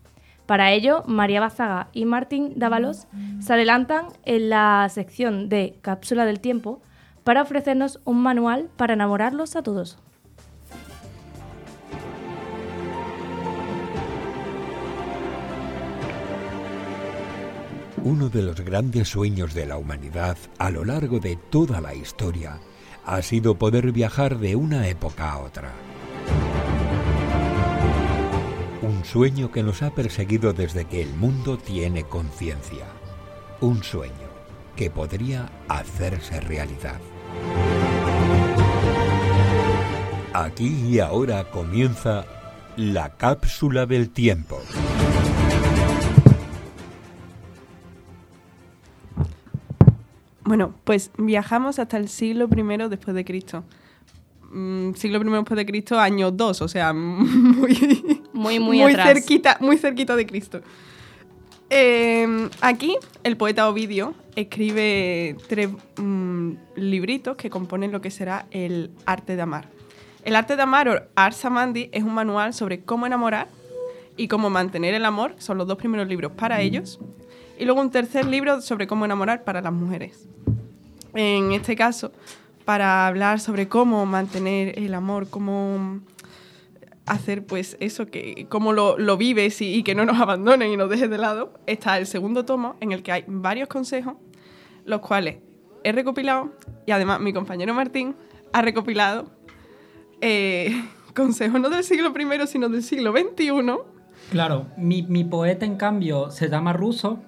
Para 0.51 0.73
ello, 0.73 1.03
María 1.07 1.39
Bazaga 1.39 1.87
y 1.93 2.03
Martín 2.03 2.51
Dávalos 2.57 3.07
se 3.39 3.53
adelantan 3.53 4.07
en 4.25 4.49
la 4.49 4.85
sección 4.89 5.47
de 5.47 5.79
Cápsula 5.81 6.25
del 6.25 6.41
Tiempo 6.41 6.81
para 7.23 7.41
ofrecernos 7.41 8.01
un 8.03 8.21
manual 8.21 8.67
para 8.75 8.95
enamorarlos 8.95 9.55
a 9.55 9.63
todos. 9.63 9.97
Uno 18.03 18.27
de 18.27 18.41
los 18.41 18.59
grandes 18.59 19.07
sueños 19.07 19.53
de 19.53 19.65
la 19.67 19.77
humanidad 19.77 20.35
a 20.57 20.69
lo 20.69 20.83
largo 20.83 21.19
de 21.19 21.37
toda 21.49 21.79
la 21.79 21.95
historia 21.95 22.59
ha 23.05 23.21
sido 23.21 23.55
poder 23.55 23.93
viajar 23.93 24.37
de 24.37 24.57
una 24.57 24.89
época 24.89 25.31
a 25.31 25.39
otra. 25.39 25.71
Un 29.01 29.07
sueño 29.07 29.51
que 29.51 29.63
nos 29.63 29.81
ha 29.81 29.89
perseguido 29.89 30.53
desde 30.53 30.85
que 30.85 31.01
el 31.01 31.11
mundo 31.15 31.57
tiene 31.57 32.03
conciencia. 32.03 32.85
Un 33.59 33.81
sueño 33.81 34.29
que 34.75 34.91
podría 34.91 35.49
hacerse 35.67 36.39
realidad. 36.39 36.99
Aquí 40.33 40.85
y 40.87 40.99
ahora 40.99 41.49
comienza 41.49 42.25
la 42.77 43.17
cápsula 43.17 43.87
del 43.87 44.11
tiempo. 44.11 44.61
Bueno, 50.43 50.75
pues 50.83 51.09
viajamos 51.17 51.79
hasta 51.79 51.97
el 51.97 52.07
siglo 52.07 52.47
I 52.55 52.87
después 52.87 53.15
de 53.15 53.25
Cristo. 53.25 53.63
Mm, 54.51 54.93
siglo 54.95 55.21
I 55.21 55.29
después 55.29 55.57
de 55.57 55.65
Cristo, 55.65 55.99
año 55.99 56.31
2, 56.31 56.61
o 56.61 56.67
sea, 56.67 56.93
muy, 56.93 58.19
Muy, 58.33 58.59
muy, 58.59 58.81
atrás. 58.81 59.07
cerquita, 59.07 59.57
muy 59.61 59.77
cerquita 59.77 60.15
de 60.15 60.25
Cristo. 60.25 60.61
Eh, 61.69 62.49
aquí, 62.59 62.97
el 63.23 63.37
poeta 63.37 63.69
Ovidio 63.69 64.13
escribe 64.35 65.37
tres 65.47 65.69
mm, 65.97 66.51
libritos 66.75 67.37
que 67.37 67.49
componen 67.49 67.93
lo 67.93 68.01
que 68.01 68.11
será 68.11 68.45
el 68.51 68.91
arte 69.05 69.37
de 69.37 69.41
amar. 69.41 69.69
El 70.25 70.35
arte 70.35 70.55
de 70.55 70.61
amar, 70.61 70.89
o 70.89 71.01
Ars 71.15 71.45
Amandi, 71.45 71.89
es 71.93 72.03
un 72.03 72.13
manual 72.13 72.53
sobre 72.53 72.81
cómo 72.81 73.05
enamorar 73.05 73.47
y 74.17 74.27
cómo 74.27 74.49
mantener 74.49 74.93
el 74.93 75.05
amor. 75.05 75.33
Son 75.37 75.57
los 75.57 75.65
dos 75.65 75.77
primeros 75.77 76.07
libros 76.07 76.33
para 76.33 76.61
ellos. 76.61 76.99
Y 77.57 77.65
luego 77.65 77.81
un 77.81 77.89
tercer 77.89 78.25
libro 78.25 78.61
sobre 78.61 78.85
cómo 78.85 79.05
enamorar 79.05 79.43
para 79.43 79.61
las 79.61 79.73
mujeres. 79.73 80.27
En 81.13 81.53
este 81.53 81.75
caso, 81.75 82.11
para 82.65 83.07
hablar 83.07 83.39
sobre 83.39 83.67
cómo 83.67 84.05
mantener 84.05 84.77
el 84.77 84.93
amor, 84.93 85.29
cómo 85.29 86.01
hacer 87.05 87.45
pues 87.45 87.77
eso, 87.79 88.07
que 88.07 88.45
cómo 88.49 88.73
lo, 88.73 88.97
lo 88.97 89.17
vives 89.17 89.61
y, 89.61 89.83
que 89.83 89.95
no 89.95 90.05
nos 90.05 90.19
abandonen 90.19 90.71
y 90.71 90.77
nos 90.77 90.89
dejes 90.89 91.09
de 91.09 91.17
lado, 91.17 91.53
está 91.65 91.97
el 91.97 92.07
segundo 92.07 92.45
tomo 92.45 92.75
en 92.79 92.91
el 92.91 93.03
que 93.03 93.11
hay 93.11 93.23
varios 93.27 93.67
consejos, 93.67 94.15
los 94.85 95.01
cuales 95.01 95.37
he 95.83 95.91
recopilado 95.91 96.51
y 96.85 96.91
además 96.91 97.19
mi 97.19 97.33
compañero 97.33 97.73
Martín 97.73 98.15
ha 98.53 98.61
recopilado 98.61 99.31
eh, 100.21 100.71
consejos 101.15 101.59
no 101.59 101.69
del 101.69 101.83
siglo 101.83 102.13
I, 102.17 102.47
sino 102.47 102.69
del 102.69 102.83
siglo 102.83 103.11
XXI. 103.11 103.51
Claro, 104.29 104.67
mi, 104.77 105.01
mi 105.03 105.23
poeta 105.23 105.65
en 105.65 105.75
cambio 105.75 106.29
se 106.31 106.49
llama 106.49 106.71
Ruso, 106.73 107.19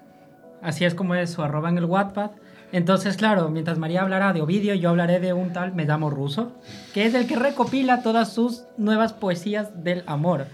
así 0.62 0.84
es 0.84 0.94
como 0.94 1.14
es 1.14 1.30
su 1.30 1.42
arroba 1.42 1.68
en 1.68 1.78
el 1.78 1.84
Wattpad. 1.84 2.30
Entonces, 2.74 3.16
claro, 3.16 3.50
mientras 3.50 3.78
María 3.78 4.02
hablará 4.02 4.32
de 4.32 4.42
Ovidio, 4.42 4.74
yo 4.74 4.90
hablaré 4.90 5.20
de 5.20 5.32
un 5.32 5.52
tal 5.52 5.72
Me 5.76 5.84
llamo 5.84 6.10
Ruso, 6.10 6.50
que 6.92 7.06
es 7.06 7.14
el 7.14 7.28
que 7.28 7.36
recopila 7.36 8.02
todas 8.02 8.32
sus 8.32 8.64
nuevas 8.76 9.12
poesías 9.12 9.84
del 9.84 10.02
amor. 10.08 10.46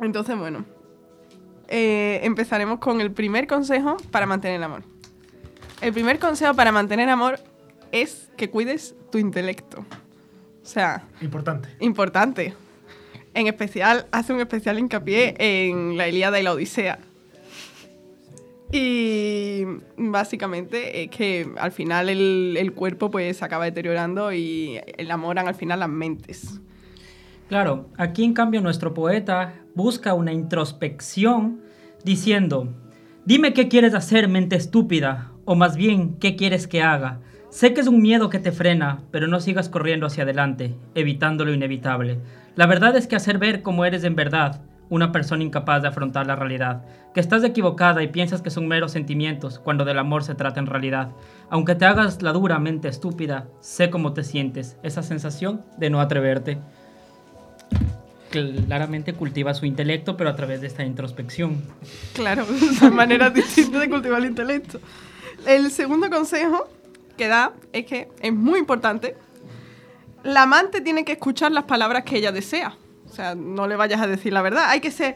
Entonces, 0.00 0.38
bueno, 0.38 0.64
eh, 1.68 2.20
empezaremos 2.22 2.78
con 2.78 3.02
el 3.02 3.12
primer 3.12 3.46
consejo 3.46 3.98
para 4.10 4.24
mantener 4.24 4.56
el 4.56 4.62
amor. 4.62 4.84
El 5.82 5.92
primer 5.92 6.18
consejo 6.18 6.54
para 6.54 6.72
mantener 6.72 7.10
amor 7.10 7.40
es 7.92 8.30
que 8.38 8.48
cuides 8.48 8.94
tu 9.12 9.18
intelecto. 9.18 9.80
O 9.80 10.66
sea, 10.66 11.04
Importante. 11.20 11.68
importante. 11.80 12.54
En 13.34 13.48
especial, 13.48 14.06
hace 14.12 14.32
un 14.32 14.40
especial 14.40 14.78
hincapié 14.78 15.34
en 15.38 15.98
la 15.98 16.08
Ilíada 16.08 16.40
y 16.40 16.42
la 16.42 16.54
Odisea. 16.54 17.00
Y 18.72 19.62
básicamente 19.96 21.04
es 21.04 21.10
que 21.10 21.48
al 21.58 21.70
final 21.70 22.08
el, 22.08 22.56
el 22.58 22.72
cuerpo 22.72 23.10
pues 23.10 23.36
se 23.36 23.44
acaba 23.44 23.64
deteriorando 23.64 24.32
y 24.32 24.80
enamoran 24.96 25.46
al 25.46 25.54
final 25.54 25.80
las 25.80 25.88
mentes. 25.88 26.60
Claro, 27.48 27.90
aquí 27.98 28.24
en 28.24 28.32
cambio 28.32 28.60
nuestro 28.60 28.94
poeta 28.94 29.54
busca 29.74 30.14
una 30.14 30.32
introspección 30.32 31.60
diciendo, 32.02 32.74
dime 33.24 33.52
qué 33.52 33.68
quieres 33.68 33.94
hacer, 33.94 34.28
mente 34.28 34.56
estúpida, 34.56 35.32
o 35.44 35.54
más 35.54 35.76
bien, 35.76 36.14
qué 36.18 36.36
quieres 36.36 36.66
que 36.66 36.82
haga. 36.82 37.20
Sé 37.50 37.74
que 37.74 37.80
es 37.80 37.86
un 37.86 38.02
miedo 38.02 38.30
que 38.30 38.40
te 38.40 38.50
frena, 38.50 39.02
pero 39.10 39.28
no 39.28 39.40
sigas 39.40 39.68
corriendo 39.68 40.06
hacia 40.06 40.24
adelante, 40.24 40.74
evitando 40.94 41.44
lo 41.44 41.52
inevitable. 41.52 42.18
La 42.56 42.66
verdad 42.66 42.96
es 42.96 43.06
que 43.06 43.16
hacer 43.16 43.38
ver 43.38 43.62
cómo 43.62 43.84
eres 43.84 44.04
en 44.04 44.16
verdad, 44.16 44.62
una 44.90 45.12
persona 45.12 45.42
incapaz 45.42 45.82
de 45.82 45.88
afrontar 45.88 46.26
la 46.26 46.36
realidad, 46.36 46.84
que 47.14 47.20
estás 47.20 47.44
equivocada 47.44 48.02
y 48.02 48.08
piensas 48.08 48.42
que 48.42 48.50
son 48.50 48.68
meros 48.68 48.92
sentimientos 48.92 49.58
cuando 49.58 49.84
del 49.84 49.98
amor 49.98 50.24
se 50.24 50.34
trata 50.34 50.60
en 50.60 50.66
realidad. 50.66 51.10
Aunque 51.50 51.74
te 51.74 51.84
hagas 51.84 52.22
la 52.22 52.32
dura 52.32 52.58
mente 52.58 52.88
estúpida, 52.88 53.48
sé 53.60 53.90
cómo 53.90 54.12
te 54.12 54.24
sientes, 54.24 54.76
esa 54.82 55.02
sensación 55.02 55.62
de 55.78 55.90
no 55.90 56.00
atreverte. 56.00 56.58
Claramente 58.30 59.12
cultiva 59.14 59.54
su 59.54 59.64
intelecto, 59.64 60.16
pero 60.16 60.30
a 60.30 60.34
través 60.34 60.60
de 60.60 60.66
esta 60.66 60.84
introspección. 60.84 61.62
Claro, 62.14 62.44
son 62.78 62.94
maneras 62.94 63.32
distintas 63.32 63.80
de 63.80 63.88
cultivar 63.88 64.20
el 64.20 64.26
intelecto. 64.26 64.80
El 65.46 65.70
segundo 65.70 66.10
consejo 66.10 66.68
que 67.16 67.28
da 67.28 67.52
es 67.72 67.86
que 67.86 68.08
es 68.20 68.32
muy 68.32 68.58
importante. 68.58 69.16
La 70.24 70.42
amante 70.42 70.80
tiene 70.80 71.04
que 71.04 71.12
escuchar 71.12 71.52
las 71.52 71.64
palabras 71.64 72.02
que 72.02 72.16
ella 72.16 72.32
desea. 72.32 72.76
O 73.14 73.16
sea, 73.16 73.36
no 73.36 73.68
le 73.68 73.76
vayas 73.76 74.00
a 74.00 74.08
decir 74.08 74.32
la 74.32 74.42
verdad. 74.42 74.64
Hay 74.70 74.80
que 74.80 74.90
ser. 74.90 75.14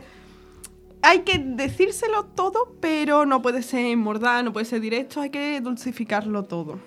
Hay 1.03 1.23
que 1.23 1.41
decírselo 1.41 2.27
todo, 2.27 2.77
pero 2.81 3.27
no 3.27 3.43
puede 3.43 3.61
ser 3.63 3.97
mordaz, 3.97 4.45
no 4.45 4.53
puede 4.53 4.67
ser 4.67 4.81
directo. 4.81 5.21
Hay 5.21 5.31
que 5.31 5.61
dulcificarlo 5.61 6.45
todo. 6.45 6.79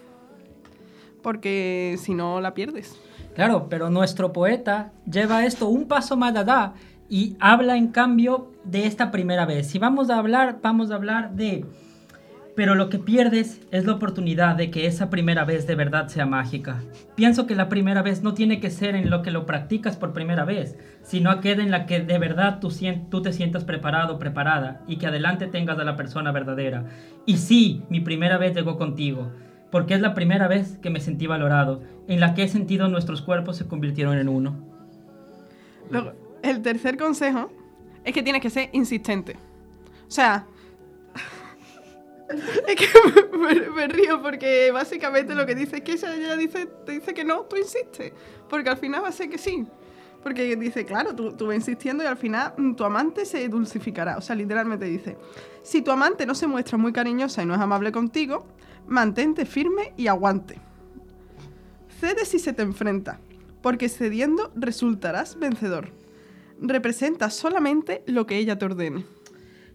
Porque 1.22 1.98
si 2.00 2.14
no, 2.14 2.40
la 2.40 2.54
pierdes. 2.54 2.98
Claro, 3.36 3.68
pero 3.70 3.90
nuestro 3.90 4.32
poeta 4.32 4.94
lleva 5.06 5.46
esto 5.46 5.68
un 5.68 5.90
paso 5.90 6.16
más 6.16 6.34
allá 6.34 6.76
y 7.10 7.36
habla 7.42 7.76
en 7.76 7.90
cambio 7.90 8.54
de 8.64 8.88
esta 8.88 9.12
primera 9.12 9.46
vez. 9.46 9.68
Si 9.68 9.80
vamos 9.80 10.10
a 10.10 10.18
hablar, 10.18 10.60
vamos 10.62 10.92
a 10.92 10.96
hablar 10.96 11.36
de... 11.36 11.66
Pero 12.56 12.76
lo 12.76 12.90
que 12.90 13.00
pierdes 13.00 13.62
es 13.72 13.86
la 13.86 13.94
oportunidad 13.94 14.56
de 14.56 14.72
que 14.72 14.86
esa 14.86 15.10
primera 15.10 15.46
vez 15.46 15.68
de 15.68 15.76
verdad 15.76 16.10
sea 16.10 16.26
mágica. 16.26 16.84
Pienso 17.16 17.48
que 17.48 17.56
la 17.56 17.70
primera 17.70 18.02
vez 18.02 18.24
no 18.24 18.34
tiene 18.34 18.60
que 18.60 18.70
ser 18.70 18.96
en 18.96 19.10
lo 19.10 19.22
que 19.22 19.32
lo 19.32 19.46
practicas 19.46 19.96
por 19.96 20.12
primera 20.12 20.44
vez, 20.44 20.78
sino 21.02 21.32
aquella 21.32 21.64
en 21.64 21.72
la 21.72 21.86
que 21.86 22.02
de 22.02 22.20
verdad 22.20 22.60
tú, 22.60 22.70
te 23.22 23.34
sientas 23.34 23.64
preparado, 23.64 24.20
preparada, 24.20 24.82
y 24.86 24.98
que 24.98 25.08
adelante 25.08 25.48
tengas 25.48 25.80
a 25.80 25.86
la 25.86 25.96
persona 25.96 26.32
verdadera. 26.34 26.86
Y 27.26 27.38
sí, 27.38 27.84
mi 27.90 28.02
primera 28.02 28.38
vez 28.38 28.54
llegó 28.54 28.78
contigo, 28.78 29.32
porque 29.72 29.94
es 29.94 30.02
la 30.02 30.14
primera 30.14 30.50
vez 30.50 30.78
que 30.80 30.90
me 30.90 31.00
sentí 31.00 31.28
valorado, 31.28 31.82
en 32.10 32.20
la 32.20 32.34
que 32.34 32.44
he 32.44 32.48
sentido 32.50 32.90
nuestros 32.90 33.22
cuerpos 33.22 33.56
se 33.56 33.68
convirtieron 33.68 34.18
en 34.18 34.28
uno. 34.28 34.58
El 36.44 36.62
tercer 36.62 36.98
consejo 36.98 37.50
es 38.04 38.14
que 38.14 38.24
tienes 38.24 38.42
que 38.42 38.50
ser 38.50 38.70
insistente. 38.74 39.38
O 40.08 40.12
sea, 40.12 40.46
es 42.68 42.76
que 42.76 42.88
me, 43.76 43.88
río 43.88 44.22
porque 44.22 44.72
básicamente 44.72 45.36
lo 45.36 45.46
que 45.46 45.56
dice 45.56 45.78
es 45.78 45.82
que 45.82 45.94
ella, 45.94 46.16
ella 46.16 46.38
dice, 46.38 46.68
te 46.86 46.94
dice 46.94 47.14
que 47.14 47.24
no, 47.24 47.42
tú 47.42 47.58
insistes. 47.58 48.14
Porque 48.50 48.70
al 48.70 48.78
final 48.78 49.04
va 49.04 49.10
a 49.10 49.12
ser 49.12 49.30
que 49.30 49.38
sí. 49.38 49.66
Porque 50.24 50.56
dice, 50.56 50.86
claro, 50.86 51.16
tú, 51.16 51.34
tú 51.34 51.48
vas 51.48 51.56
insistiendo 51.56 52.04
y 52.04 52.08
al 52.08 52.18
final 52.18 52.54
mm, 52.58 52.76
tu 52.76 52.84
amante 52.84 53.26
se 53.26 53.48
dulcificará. 53.48 54.18
O 54.18 54.22
sea, 54.22 54.36
literalmente 54.36 54.86
dice, 54.86 55.18
si 55.64 55.82
tu 55.82 55.92
amante 55.92 56.26
no 56.26 56.36
se 56.36 56.48
muestra 56.48 56.78
muy 56.78 56.94
cariñosa 56.94 57.42
y 57.42 57.46
no 57.46 57.56
es 57.56 57.60
amable 57.60 57.92
contigo, 57.92 58.46
mantente 58.88 59.46
firme 59.46 59.94
y 59.98 60.08
aguante. 60.08 60.60
Cede 62.00 62.26
si 62.26 62.40
se 62.40 62.54
te 62.54 62.62
enfrenta, 62.62 63.20
porque 63.62 63.90
cediendo 63.90 64.52
resultarás 64.56 65.38
vencedor. 65.40 65.92
Representa 66.60 67.30
solamente 67.30 68.04
lo 68.06 68.26
que 68.28 68.38
ella 68.38 68.58
te 68.58 68.66
ordene. 68.66 69.06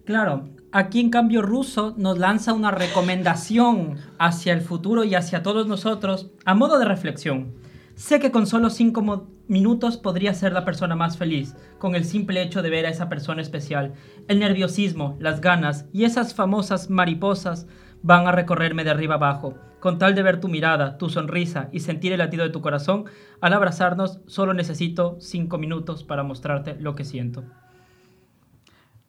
Claro, 0.05 0.49
aquí 0.77 1.01
en 1.01 1.09
cambio 1.09 1.41
Russo 1.41 1.95
nos 1.97 2.19
lanza 2.19 2.53
una 2.53 2.71
recomendación 2.71 3.97
hacia 4.19 4.53
el 4.53 4.61
futuro 4.61 5.05
y 5.05 5.15
hacia 5.15 5.43
todos 5.43 5.67
nosotros 5.67 6.31
a 6.45 6.55
modo 6.55 6.79
de 6.79 6.85
reflexión. 6.85 7.55
Sé 7.95 8.21
que 8.21 8.31
con 8.31 8.47
solo 8.47 8.69
cinco 8.69 9.27
minutos 9.49 9.97
podría 9.97 10.35
ser 10.35 10.53
la 10.53 10.67
persona 10.67 10.95
más 10.95 11.17
feliz, 11.17 11.57
con 11.79 11.95
el 11.95 12.05
simple 12.05 12.43
hecho 12.43 12.61
de 12.61 12.69
ver 12.69 12.85
a 12.85 12.91
esa 12.91 13.09
persona 13.09 13.41
especial. 13.41 13.95
El 14.29 14.39
nerviosismo, 14.39 15.17
las 15.19 15.41
ganas 15.41 15.87
y 15.95 16.05
esas 16.05 16.35
famosas 16.35 16.91
mariposas 16.91 17.67
van 18.03 18.27
a 18.27 18.33
recorrerme 18.33 18.85
de 18.85 18.91
arriba 18.91 19.15
abajo. 19.15 19.55
Con 19.81 19.97
tal 19.99 20.15
de 20.15 20.23
ver 20.23 20.41
tu 20.41 20.49
mirada, 20.49 20.99
tu 20.99 21.09
sonrisa 21.09 21.71
y 21.73 21.81
sentir 21.81 22.13
el 22.13 22.19
latido 22.19 22.45
de 22.45 22.51
tu 22.51 22.61
corazón, 22.61 23.07
al 23.41 23.55
abrazarnos 23.55 24.21
solo 24.27 24.53
necesito 24.53 25.17
cinco 25.21 25.57
minutos 25.57 26.05
para 26.05 26.23
mostrarte 26.23 26.77
lo 26.79 26.95
que 26.95 27.05
siento. 27.07 27.45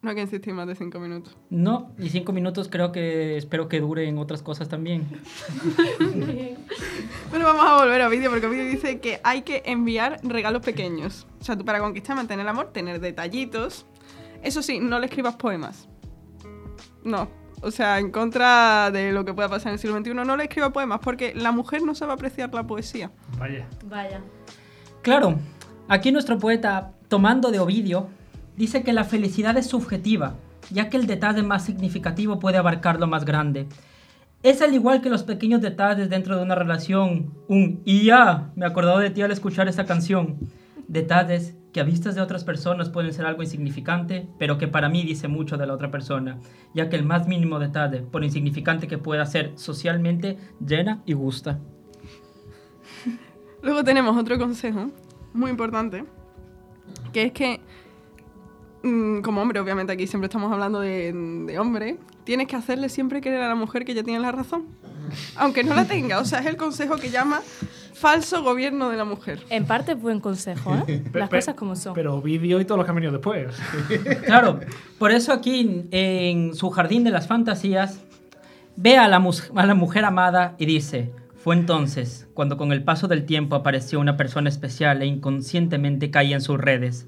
No 0.02 0.12
hay 0.12 0.16
que 0.16 0.22
insistir 0.22 0.54
más 0.54 0.68
de 0.68 0.76
cinco 0.76 1.00
minutos. 1.00 1.36
No, 1.50 1.92
y 1.98 2.10
cinco 2.10 2.32
minutos 2.32 2.70
creo 2.70 2.92
que 2.92 3.36
espero 3.36 3.68
que 3.68 3.80
dure 3.80 4.08
en 4.08 4.18
otras 4.20 4.42
cosas 4.42 4.70
también. 4.70 5.08
Bueno, 7.30 7.44
vamos 7.46 7.66
a 7.66 7.76
volver 7.76 8.02
a 8.02 8.08
vídeo 8.08 8.30
porque 8.30 8.48
vídeo 8.48 8.64
dice 8.64 9.02
que 9.02 9.20
hay 9.22 9.42
que 9.42 9.62
enviar 9.66 10.20
regalos 10.24 10.64
pequeños. 10.64 11.28
O 11.42 11.44
sea, 11.44 11.58
tú 11.58 11.66
para 11.66 11.80
conquistar, 11.80 12.16
mantener 12.16 12.46
el 12.46 12.50
amor, 12.50 12.72
tener 12.72 13.02
detallitos. 13.02 13.86
Eso 14.42 14.62
sí, 14.62 14.80
no 14.80 14.98
le 15.00 15.08
escribas 15.08 15.36
poemas. 15.36 15.90
No. 17.04 17.28
O 17.62 17.70
sea, 17.70 18.00
en 18.00 18.12
contra 18.12 18.92
de 18.92 19.12
lo 19.12 19.26
que 19.26 19.34
pueda 19.34 19.50
pasar 19.50 19.70
en 19.70 19.74
el 19.74 19.80
siglo 19.80 19.98
XXI, 19.98 20.14
no 20.14 20.38
le 20.38 20.44
escriba 20.44 20.72
poemas 20.72 21.00
porque 21.02 21.34
la 21.36 21.52
mujer 21.52 21.82
no 21.84 21.96
sabe 21.96 22.14
apreciar 22.14 22.54
la 22.54 22.66
poesía. 22.66 23.12
Vaya. 23.38 23.68
Vaya. 23.86 24.22
Claro, 25.02 25.36
aquí 25.90 26.12
nuestro 26.12 26.38
poeta, 26.38 26.94
tomando 27.10 27.52
de 27.52 27.60
Ovidio, 27.60 28.08
dice 28.58 28.84
que 28.84 28.92
la 28.92 29.06
felicidad 29.06 29.56
es 29.58 29.68
subjetiva, 29.68 30.36
ya 30.70 30.90
que 30.90 30.98
el 30.98 31.08
detalle 31.08 31.44
más 31.44 31.64
significativo 31.64 32.40
puede 32.40 32.58
abarcar 32.58 33.00
lo 33.00 33.08
más 33.08 33.24
grande. 33.24 33.68
Es 34.44 34.62
al 34.62 34.74
igual 34.74 35.02
que 35.02 35.10
los 35.10 35.24
pequeños 35.24 35.62
detalles 35.62 36.10
dentro 36.10 36.36
de 36.36 36.44
una 36.44 36.56
relación. 36.56 37.34
Un 37.48 37.82
y 37.86 38.04
ya, 38.04 38.52
me 38.56 38.66
acordado 38.66 39.00
de 39.00 39.10
ti 39.10 39.22
al 39.22 39.32
escuchar 39.32 39.68
esta 39.68 39.86
canción. 39.86 40.38
Detalles 40.88 41.56
que 41.74 41.82
a 41.82 41.84
vistas 41.84 42.16
de 42.16 42.22
otras 42.22 42.44
personas 42.44 42.90
pueden 42.90 43.14
ser 43.14 43.26
algo 43.26 43.44
insignificante, 43.44 44.28
pero 44.40 44.58
que 44.58 44.68
para 44.68 44.90
mí 44.90 45.04
dice 45.04 45.28
mucho 45.28 45.58
de 45.58 45.68
la 45.68 45.74
otra 45.74 45.92
persona, 45.92 46.40
ya 46.74 46.90
que 46.90 46.96
el 46.96 47.04
más 47.04 47.28
mínimo 47.28 47.60
detalle, 47.60 48.02
por 48.02 48.24
insignificante 48.24 48.88
que 48.88 48.98
pueda 48.98 49.26
ser 49.26 49.52
socialmente, 49.56 50.38
llena 50.66 51.02
y 51.06 51.14
gusta. 51.14 51.60
Luego 53.62 53.84
tenemos 53.84 54.16
otro 54.18 54.38
consejo 54.38 54.92
muy 55.34 55.52
importante, 55.52 56.06
que 57.12 57.24
es 57.24 57.32
que, 57.32 57.60
como 58.82 59.42
hombre, 59.42 59.60
obviamente 59.60 59.92
aquí 59.94 60.08
siempre 60.08 60.28
estamos 60.28 60.52
hablando 60.52 60.80
de, 60.80 61.12
de 61.46 61.60
hombre, 61.60 61.98
tienes 62.24 62.48
que 62.48 62.56
hacerle 62.56 62.90
siempre 62.90 63.22
querer 63.22 63.42
a 63.42 63.48
la 63.50 63.56
mujer 63.56 63.84
que 63.86 63.94
ya 63.94 64.04
tiene 64.04 64.20
la 64.20 64.32
razón, 64.32 64.66
aunque 65.36 65.64
no 65.64 65.74
la 65.76 65.86
tenga. 65.86 66.20
O 66.20 66.26
sea, 66.26 66.40
es 66.40 66.46
el 66.46 66.58
consejo 66.58 66.96
que 66.98 67.10
llama 67.10 67.42
falso 67.94 68.44
gobierno 68.44 68.90
de 68.90 68.98
la 68.98 69.06
mujer. 69.06 69.40
En 69.50 69.66
parte 69.66 69.94
es 69.94 70.00
buen 70.02 70.20
consejo, 70.20 70.76
¿eh? 70.88 71.04
Las 71.14 71.30
cosas 71.30 71.56
como 71.56 71.76
son. 71.76 71.94
Pero 71.96 72.22
vídeo 72.22 72.60
y 72.62 72.66
todos 72.66 72.78
los 72.78 72.86
que 72.86 72.92
han 72.92 72.96
venido 72.96 73.12
después. 73.14 73.56
Claro, 74.26 74.60
por 75.00 75.12
eso 75.12 75.34
aquí 75.34 75.88
en 75.92 76.54
su 76.54 76.70
jardín 76.70 77.04
de 77.04 77.12
las 77.12 77.28
fantasías 77.28 78.02
ve 78.76 78.98
a 78.98 79.08
la, 79.08 79.20
mus- 79.20 79.52
a 79.56 79.66
la 79.66 79.74
mujer 79.74 80.06
amada 80.06 80.56
y 80.60 80.66
dice, 80.68 81.12
fue 81.36 81.56
entonces 81.56 82.28
cuando 82.36 82.58
con 82.58 82.72
el 82.72 82.84
paso 82.84 83.08
del 83.08 83.26
tiempo 83.26 83.56
apareció 83.56 84.00
una 84.00 84.16
persona 84.18 84.50
especial 84.50 85.02
e 85.02 85.08
inconscientemente 85.08 86.12
caí 86.12 86.34
en 86.34 86.42
sus 86.42 86.60
redes. 86.60 87.08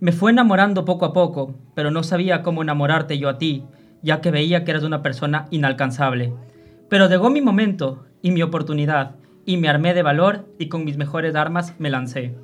Me 0.00 0.12
fue 0.12 0.30
enamorando 0.30 0.86
poco 0.86 1.04
a 1.04 1.12
poco, 1.12 1.54
pero 1.74 1.90
no 1.90 2.02
sabía 2.02 2.42
cómo 2.42 2.62
enamorarte 2.62 3.18
yo 3.18 3.28
a 3.28 3.36
ti, 3.36 3.64
ya 4.02 4.22
que 4.22 4.30
veía 4.30 4.64
que 4.64 4.70
eras 4.70 4.82
una 4.82 5.02
persona 5.02 5.46
inalcanzable. 5.50 6.32
Pero 6.88 7.06
llegó 7.06 7.28
mi 7.28 7.42
momento 7.42 8.06
y 8.22 8.30
mi 8.30 8.42
oportunidad, 8.42 9.16
y 9.44 9.58
me 9.58 9.68
armé 9.68 9.92
de 9.92 10.02
valor 10.02 10.46
y 10.58 10.68
con 10.70 10.86
mis 10.86 10.96
mejores 10.96 11.34
armas 11.34 11.74
me 11.78 11.90
lancé. 11.90 12.34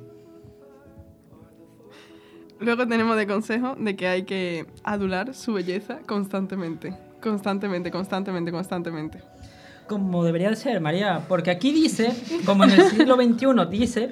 Luego 2.59 2.87
tenemos 2.87 3.17
de 3.17 3.25
consejo 3.25 3.75
de 3.75 3.95
que 3.95 4.07
hay 4.07 4.23
que 4.23 4.67
adular 4.83 5.33
su 5.33 5.53
belleza 5.53 5.99
constantemente. 6.05 6.95
Constantemente, 7.21 7.89
constantemente, 7.89 8.51
constantemente. 8.51 9.23
como 9.87 10.23
debería 10.23 10.49
de 10.49 10.55
ser, 10.55 10.79
María, 10.81 11.25
porque 11.27 11.49
aquí 11.49 11.71
dice, 11.71 12.13
como 12.45 12.65
en 12.65 12.71
el 12.71 12.81
siglo 12.83 13.15
XXI 13.15 13.47
dice, 13.69 14.11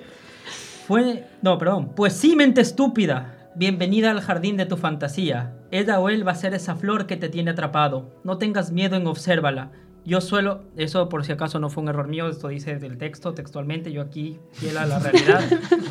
fue, 0.85 1.27
no, 1.41 1.57
perdón, 1.57 1.93
pues 1.95 2.13
sí, 2.13 2.35
mente 2.35 2.61
estúpida, 2.61 3.49
bienvenida 3.55 4.11
al 4.11 4.21
jardín 4.21 4.55
de 4.55 4.67
tu 4.67 4.77
fantasía. 4.77 5.55
Ella 5.71 5.99
o 5.99 6.09
él 6.09 6.27
va 6.27 6.33
a 6.33 6.35
ser 6.35 6.53
esa 6.53 6.75
flor 6.75 7.07
que 7.07 7.17
te 7.17 7.27
tiene 7.27 7.51
atrapado. 7.51 8.11
No 8.23 8.37
tengas 8.37 8.71
miedo 8.71 8.95
en 8.95 9.07
obsérvala. 9.07 9.71
Yo 10.05 10.21
suelo, 10.21 10.61
eso 10.77 11.09
por 11.09 11.25
si 11.25 11.31
acaso 11.31 11.57
no 11.57 11.71
fue 11.71 11.81
un 11.81 11.89
error 11.89 12.07
mío, 12.07 12.27
esto 12.27 12.49
dice 12.49 12.77
del 12.77 12.99
texto 12.99 13.33
textualmente, 13.33 13.91
yo 13.91 14.03
aquí 14.03 14.37
fiel 14.51 14.77
a 14.77 14.85
la 14.85 14.99
realidad. 14.99 15.41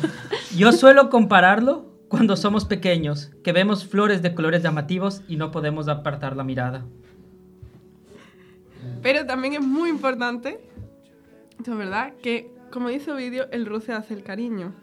Yo 0.55 0.71
suelo 0.71 1.09
compararlo 1.09 1.91
cuando 2.07 2.37
somos 2.37 2.63
pequeños, 2.63 3.31
que 3.43 3.51
vemos 3.51 3.85
flores 3.85 4.21
de 4.21 4.33
colores 4.33 4.63
llamativos 4.63 5.23
y 5.27 5.35
no 5.35 5.51
podemos 5.51 5.89
apartar 5.89 6.37
la 6.37 6.45
mirada. 6.45 6.85
Pero 9.01 9.25
también 9.25 9.55
es 9.55 9.61
muy 9.61 9.89
importante, 9.89 10.61
esto 11.57 11.73
es 11.73 11.77
verdad, 11.77 12.13
que 12.23 12.55
como 12.75 12.89
dice 12.89 13.09
Ovidio, 13.09 13.49
el 13.51 13.65
roce 13.65 13.93
hace 13.93 14.13
el 14.13 14.21
cariño. 14.21 14.73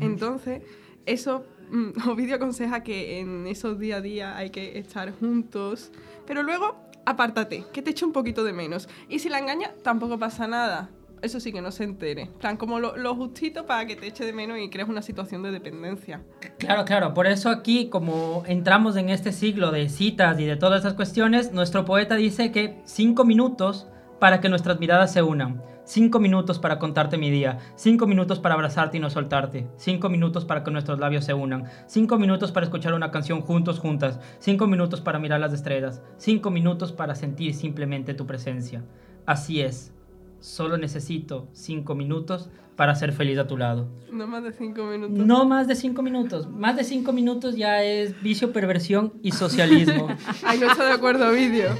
Entonces, 0.00 0.62
eso, 1.06 1.44
mm, 1.70 1.90
Ovidio 2.08 2.36
aconseja 2.36 2.82
que 2.82 3.18
en 3.18 3.46
esos 3.46 3.78
día 3.78 3.96
a 3.96 4.00
día 4.00 4.36
hay 4.36 4.50
que 4.50 4.78
estar 4.78 5.12
juntos, 5.12 5.90
pero 6.26 6.42
luego 6.42 6.76
apártate, 7.04 7.64
que 7.72 7.82
te 7.82 7.90
eche 7.90 8.04
un 8.04 8.12
poquito 8.12 8.44
de 8.44 8.52
menos. 8.52 8.88
Y 9.08 9.18
si 9.18 9.28
la 9.28 9.38
engaña, 9.38 9.72
tampoco 9.82 10.18
pasa 10.18 10.46
nada. 10.46 10.90
Eso 11.22 11.38
sí, 11.38 11.52
que 11.52 11.60
no 11.60 11.70
se 11.70 11.84
entere. 11.84 12.22
En 12.22 12.32
plan, 12.32 12.56
como 12.56 12.80
lo, 12.80 12.96
lo 12.96 13.14
justito 13.14 13.66
para 13.66 13.84
que 13.86 13.94
te 13.94 14.06
eche 14.06 14.24
de 14.24 14.32
menos 14.32 14.58
y 14.58 14.70
crees 14.70 14.88
una 14.88 15.02
situación 15.02 15.42
de 15.42 15.50
dependencia. 15.50 16.22
Claro, 16.58 16.86
claro. 16.86 17.12
Por 17.12 17.26
eso 17.26 17.50
aquí, 17.50 17.90
como 17.90 18.42
entramos 18.46 18.96
en 18.96 19.10
este 19.10 19.32
siglo 19.32 19.70
de 19.70 19.90
citas 19.90 20.40
y 20.40 20.46
de 20.46 20.56
todas 20.56 20.80
esas 20.80 20.94
cuestiones, 20.94 21.52
nuestro 21.52 21.84
poeta 21.84 22.16
dice 22.16 22.52
que 22.52 22.80
cinco 22.84 23.24
minutos 23.24 23.86
para 24.18 24.40
que 24.40 24.48
nuestras 24.48 24.80
miradas 24.80 25.12
se 25.12 25.22
unan. 25.22 25.62
Cinco 25.90 26.20
minutos 26.20 26.60
para 26.60 26.78
contarte 26.78 27.18
mi 27.18 27.32
día. 27.32 27.58
Cinco 27.74 28.06
minutos 28.06 28.38
para 28.38 28.54
abrazarte 28.54 28.98
y 28.98 29.00
no 29.00 29.10
soltarte. 29.10 29.66
Cinco 29.76 30.08
minutos 30.08 30.44
para 30.44 30.62
que 30.62 30.70
nuestros 30.70 31.00
labios 31.00 31.24
se 31.24 31.34
unan. 31.34 31.64
Cinco 31.88 32.16
minutos 32.16 32.52
para 32.52 32.62
escuchar 32.62 32.94
una 32.94 33.10
canción 33.10 33.40
juntos, 33.40 33.80
juntas. 33.80 34.20
Cinco 34.38 34.68
minutos 34.68 35.00
para 35.00 35.18
mirar 35.18 35.40
las 35.40 35.52
estrellas. 35.52 36.00
Cinco 36.16 36.52
minutos 36.52 36.92
para 36.92 37.16
sentir 37.16 37.54
simplemente 37.54 38.14
tu 38.14 38.24
presencia. 38.24 38.84
Así 39.26 39.62
es. 39.62 39.92
Solo 40.38 40.78
necesito 40.78 41.48
cinco 41.54 41.96
minutos 41.96 42.50
para 42.76 42.94
ser 42.94 43.10
feliz 43.10 43.40
a 43.40 43.48
tu 43.48 43.56
lado. 43.56 43.88
No 44.12 44.28
más 44.28 44.44
de 44.44 44.52
cinco 44.52 44.84
minutos. 44.84 45.26
No 45.26 45.44
más 45.44 45.66
de 45.66 45.74
cinco 45.74 46.02
minutos. 46.02 46.48
Más 46.48 46.76
de 46.76 46.84
cinco 46.84 47.12
minutos 47.12 47.56
ya 47.56 47.82
es 47.82 48.22
vicio, 48.22 48.52
perversión 48.52 49.14
y 49.24 49.32
socialismo. 49.32 50.06
Ahí 50.46 50.60
no 50.60 50.70
está 50.70 50.84
de 50.84 50.92
acuerdo 50.92 51.32
vídeo. 51.32 51.70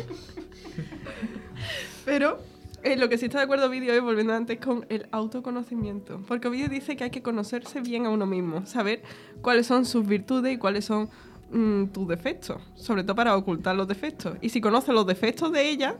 Pero 2.04 2.49
eh, 2.82 2.96
lo 2.96 3.08
que 3.08 3.18
sí 3.18 3.26
está 3.26 3.38
de 3.38 3.44
acuerdo 3.44 3.68
vídeo 3.68 3.92
es 3.92 4.00
volviendo 4.00 4.32
antes 4.32 4.58
con 4.58 4.86
el 4.88 5.06
autoconocimiento. 5.10 6.22
Porque 6.26 6.48
vídeo 6.48 6.68
dice 6.68 6.96
que 6.96 7.04
hay 7.04 7.10
que 7.10 7.22
conocerse 7.22 7.80
bien 7.80 8.06
a 8.06 8.10
uno 8.10 8.26
mismo, 8.26 8.64
saber 8.66 9.02
cuáles 9.42 9.66
son 9.66 9.84
sus 9.84 10.06
virtudes 10.06 10.54
y 10.54 10.58
cuáles 10.58 10.86
son 10.86 11.10
mm, 11.50 11.86
tus 11.86 12.08
defectos, 12.08 12.62
sobre 12.74 13.02
todo 13.02 13.14
para 13.16 13.36
ocultar 13.36 13.76
los 13.76 13.86
defectos. 13.86 14.36
Y 14.40 14.48
si 14.48 14.60
conoces 14.60 14.94
los 14.94 15.06
defectos 15.06 15.52
de 15.52 15.68
ella, 15.68 15.96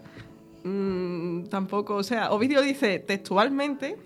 mm, 0.64 1.44
tampoco, 1.44 1.96
o 1.96 2.02
sea, 2.02 2.30
Ovidio 2.30 2.62
dice 2.62 2.98
textualmente 2.98 3.96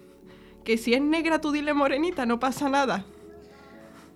que 0.64 0.76
si 0.76 0.94
es 0.94 1.00
negra 1.00 1.40
tú 1.40 1.52
dile 1.52 1.74
morenita, 1.74 2.26
no 2.26 2.40
pasa 2.40 2.68
nada. 2.68 3.04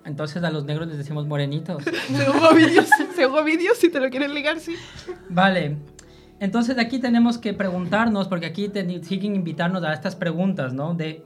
Entonces 0.04 0.42
a 0.42 0.50
los 0.50 0.64
negros 0.64 0.88
les 0.88 0.98
decimos 0.98 1.26
morenitos. 1.26 1.84
Según 2.16 2.42
Ovidio, 2.42 2.82
según 3.14 3.38
Ovidio, 3.40 3.74
si 3.74 3.90
te 3.90 4.00
lo 4.00 4.08
quieres 4.08 4.30
ligar, 4.30 4.58
sí. 4.58 4.74
Vale. 5.28 5.76
Entonces 6.40 6.78
aquí 6.78 6.98
tenemos 6.98 7.38
que 7.38 7.52
preguntarnos, 7.52 8.28
porque 8.28 8.46
aquí 8.46 8.70
siguen 9.02 9.34
invitarnos 9.34 9.82
a 9.82 9.92
estas 9.92 10.14
preguntas, 10.14 10.72
¿no? 10.72 10.94
De 10.94 11.24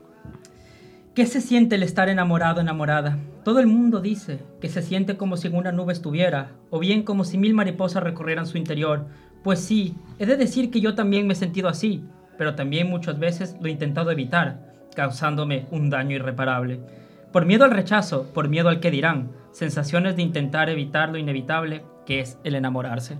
¿qué 1.13 1.27
se 1.27 1.39
siente 1.39 1.75
el 1.75 1.83
estar 1.83 2.09
enamorado, 2.09 2.61
enamorada? 2.61 3.19
Todo 3.43 3.59
el 3.59 3.67
mundo 3.67 3.99
dice 3.99 4.39
que 4.59 4.69
se 4.69 4.81
siente 4.81 5.15
como 5.15 5.37
si 5.37 5.47
en 5.47 5.55
una 5.55 5.71
nube 5.71 5.93
estuviera, 5.93 6.51
o 6.71 6.79
bien 6.79 7.03
como 7.03 7.25
si 7.25 7.37
mil 7.37 7.53
mariposas 7.53 8.01
recorrieran 8.01 8.47
su 8.47 8.57
interior. 8.57 9.05
Pues 9.43 9.59
sí, 9.59 9.95
he 10.17 10.25
de 10.25 10.37
decir 10.37 10.71
que 10.71 10.81
yo 10.81 10.95
también 10.95 11.27
me 11.27 11.33
he 11.33 11.35
sentido 11.35 11.69
así, 11.69 12.03
pero 12.37 12.55
también 12.55 12.89
muchas 12.89 13.19
veces 13.19 13.55
lo 13.61 13.67
he 13.67 13.71
intentado 13.71 14.09
evitar, 14.09 14.73
causándome 14.95 15.67
un 15.69 15.91
daño 15.91 16.15
irreparable. 16.15 16.79
Por 17.31 17.45
miedo 17.45 17.65
al 17.65 17.71
rechazo, 17.71 18.31
por 18.33 18.47
miedo 18.47 18.69
al 18.69 18.79
que 18.79 18.91
dirán, 18.91 19.31
sensaciones 19.51 20.15
de 20.15 20.23
intentar 20.23 20.69
evitar 20.69 21.09
lo 21.09 21.17
inevitable, 21.17 21.83
que 22.05 22.19
es 22.19 22.39
el 22.43 22.55
enamorarse. 22.55 23.17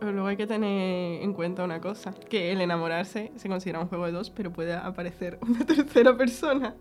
Pero 0.00 0.12
luego 0.12 0.28
hay 0.28 0.36
que 0.36 0.46
tener 0.46 1.22
en 1.22 1.32
cuenta 1.34 1.62
una 1.62 1.80
cosa, 1.80 2.12
que 2.14 2.50
el 2.52 2.60
enamorarse 2.62 3.30
se 3.36 3.48
considera 3.48 3.80
un 3.80 3.86
juego 3.86 4.06
de 4.06 4.12
dos, 4.12 4.30
pero 4.30 4.50
puede 4.52 4.72
aparecer 4.72 5.38
una 5.46 5.64
tercera 5.66 6.16
persona. 6.16 6.74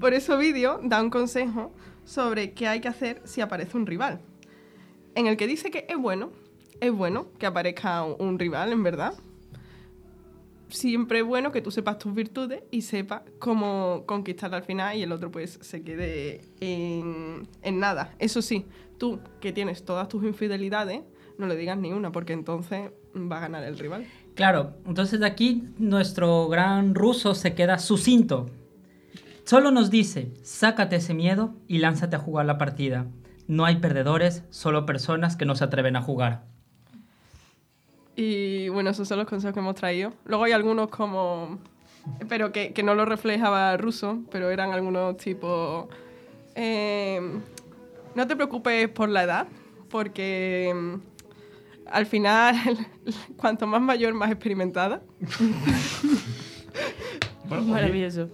Por 0.00 0.14
eso 0.14 0.36
vídeo 0.38 0.80
da 0.82 1.02
un 1.02 1.10
consejo 1.10 1.70
sobre 2.04 2.52
qué 2.52 2.66
hay 2.66 2.80
que 2.80 2.88
hacer 2.88 3.20
si 3.24 3.40
aparece 3.42 3.76
un 3.76 3.86
rival. 3.86 4.20
En 5.14 5.26
el 5.26 5.36
que 5.36 5.46
dice 5.46 5.70
que 5.70 5.86
es 5.88 5.96
bueno, 5.98 6.30
es 6.80 6.92
bueno 6.92 7.26
que 7.38 7.46
aparezca 7.46 8.02
un- 8.04 8.38
rival, 8.38 8.72
en 8.72 8.82
verdad. 8.82 9.14
Siempre 10.68 11.20
es 11.20 11.24
bueno 11.24 11.52
que 11.52 11.62
tú 11.62 11.70
sepas 11.70 11.98
tus 11.98 12.12
virtudes 12.12 12.62
y 12.70 12.82
sepas 12.82 13.22
cómo 13.38 14.02
conquistarla 14.06 14.56
al 14.58 14.64
final 14.64 14.96
y 14.96 15.02
el 15.02 15.12
otro 15.12 15.30
pues 15.30 15.58
se 15.62 15.82
quede 15.82 16.40
en 16.60 17.46
nada. 17.78 18.14
Eso 18.18 18.42
sí, 18.42 18.66
tú 18.98 19.20
que 19.40 19.52
tienes 19.52 19.84
todas 19.84 20.08
tus 20.08 20.24
infidelidades, 20.24 21.02
no 21.38 21.46
le 21.46 21.56
digas 21.56 21.76
ni 21.78 21.92
una 21.92 22.12
porque 22.12 22.32
entonces 22.32 22.90
va 23.14 23.38
a 23.38 23.40
ganar 23.40 23.64
el 23.64 23.78
rival. 23.78 24.06
Claro, 24.34 24.74
entonces 24.86 25.20
de 25.20 25.26
aquí 25.26 25.64
nuestro 25.78 26.48
gran 26.48 26.94
ruso 26.94 27.34
se 27.34 27.54
queda 27.54 27.78
sucinto. 27.78 28.50
Solo 29.44 29.70
nos 29.70 29.90
dice, 29.90 30.32
sácate 30.42 30.96
ese 30.96 31.14
miedo 31.14 31.54
y 31.68 31.78
lánzate 31.78 32.16
a 32.16 32.18
jugar 32.18 32.46
la 32.46 32.58
partida. 32.58 33.06
no 33.48 33.64
hay 33.64 33.76
perdedores, 33.76 34.42
solo 34.50 34.86
personas 34.86 35.36
que 35.36 35.44
no 35.44 35.54
se 35.54 35.64
atreven 35.64 35.96
a 35.96 36.02
jugar. 36.02 36.42
Y 38.16 38.68
bueno, 38.70 38.90
esos 38.90 39.06
son 39.06 39.18
los 39.18 39.28
consejos 39.28 39.54
que 39.54 39.60
hemos 39.60 39.74
traído. 39.74 40.12
Luego 40.24 40.44
hay 40.44 40.52
algunos 40.52 40.88
como... 40.88 41.58
Pero 42.28 42.52
que, 42.52 42.72
que 42.72 42.82
no 42.82 42.94
lo 42.94 43.04
reflejaba 43.04 43.76
Russo, 43.76 44.20
pero 44.30 44.50
eran 44.50 44.72
algunos 44.72 45.16
tipo... 45.16 45.88
eh, 46.54 47.20
no 48.14 48.26
te 48.26 48.34
preocupes 48.34 48.88
por 48.88 49.10
la 49.10 49.24
edad, 49.24 49.46
porque 49.90 50.98
al 51.90 52.06
final, 52.06 52.56
cuanto 53.36 53.66
más 53.66 53.80
mayor, 53.80 54.14
más 54.14 54.30
experimentada. 54.30 55.02
Maravilloso. 57.48 58.28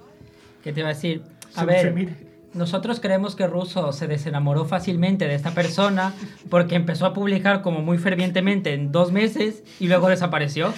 ¿Qué 0.63 0.73
te 0.73 0.81
iba 0.81 0.89
a 0.89 0.95
decir? 0.95 1.23
A 1.55 1.61
Se- 1.61 1.67
ver, 1.67 1.95
se 1.95 2.33
nosotros 2.55 3.01
creemos 3.01 3.35
que 3.35 3.47
Russo 3.47 3.93
se 3.93 4.07
desenamoró 4.07 4.67
fácilmente 4.67 5.27
de 5.27 5.35
esta 5.35 5.53
persona 5.53 6.13
porque 6.51 6.75
empezó 6.75 7.07
a 7.07 7.15
publicar 7.15 7.63
como 7.63 7.81
muy 7.81 7.97
fervientemente 7.97 8.75
en 8.75 8.93
dos 8.93 9.11
meses 9.11 9.63
y 9.81 9.89
luego 9.89 10.09
desapareció. 10.09 10.75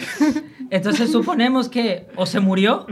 Entonces 0.70 1.10
suponemos 1.10 1.68
que 1.68 2.06
o 2.14 2.26
se 2.26 2.38
murió, 2.38 2.86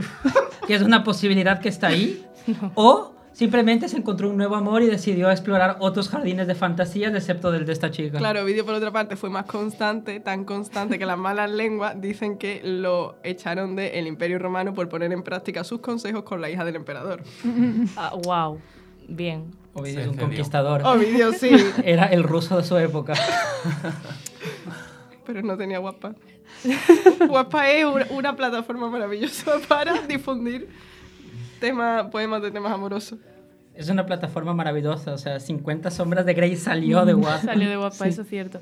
que 0.67 0.75
es 0.75 0.81
una 0.81 1.05
posibilidad 1.05 1.61
que 1.61 1.69
está 1.69 1.87
ahí, 1.87 2.25
o 2.75 3.12
simplemente 3.33 3.89
se 3.89 3.97
encontró 3.97 4.29
un 4.29 4.37
nuevo 4.37 4.55
amor 4.55 4.81
y 4.83 4.87
decidió 4.87 5.29
explorar 5.29 5.77
otros 5.79 6.07
jardines 6.09 6.47
de 6.47 6.55
fantasías 6.55 7.13
excepto 7.13 7.51
del 7.51 7.65
de 7.65 7.73
esta 7.73 7.91
chica. 7.91 8.17
Claro, 8.17 8.43
Ovidio 8.43 8.65
por 8.65 8.75
otra 8.75 8.91
parte 8.91 9.15
fue 9.15 9.29
más 9.29 9.45
constante, 9.45 10.19
tan 10.19 10.45
constante 10.45 10.97
que 10.97 11.05
las 11.05 11.17
malas 11.17 11.51
lenguas 11.51 11.99
dicen 11.99 12.37
que 12.37 12.61
lo 12.63 13.17
echaron 13.23 13.75
del 13.75 14.07
Imperio 14.07 14.39
Romano 14.39 14.73
por 14.73 14.87
poner 14.87 15.11
en 15.11 15.23
práctica 15.23 15.63
sus 15.63 15.81
consejos 15.81 16.23
con 16.23 16.39
la 16.39 16.49
hija 16.49 16.63
del 16.63 16.75
emperador. 16.75 17.23
Ah, 17.97 18.13
wow. 18.23 18.59
Bien. 19.07 19.51
Ovidio 19.73 19.99
es 20.01 20.07
un 20.07 20.17
conquistador. 20.17 20.83
Ovidio 20.85 21.33
sí, 21.39 21.51
Era 21.83 22.05
el 22.05 22.23
ruso 22.23 22.57
de 22.57 22.63
su 22.63 22.77
época. 22.77 23.13
pero 25.25 25.41
no 25.41 25.57
tenía 25.57 25.79
guapa. 25.79 26.13
Guapa 27.27 27.69
es 27.69 27.85
una, 27.85 28.05
una 28.11 28.35
plataforma 28.35 28.89
maravillosa 28.89 29.53
para 29.67 30.01
difundir 30.01 30.69
temas, 31.67 32.07
poemas 32.11 32.41
de 32.41 32.51
temas 32.51 32.71
amorosos. 32.73 33.19
Es 33.73 33.89
una 33.89 34.05
plataforma 34.05 34.53
maravillosa, 34.53 35.13
o 35.13 35.17
sea, 35.17 35.39
50 35.39 35.89
sombras 35.89 36.25
de 36.25 36.33
Grey 36.35 36.55
salió 36.57 37.05
de 37.05 37.15
WhatsApp. 37.15 37.45
Salió 37.45 37.69
de 37.69 37.75
guapa, 37.77 38.07
eso 38.07 38.21
es 38.21 38.27
cierto. 38.27 38.59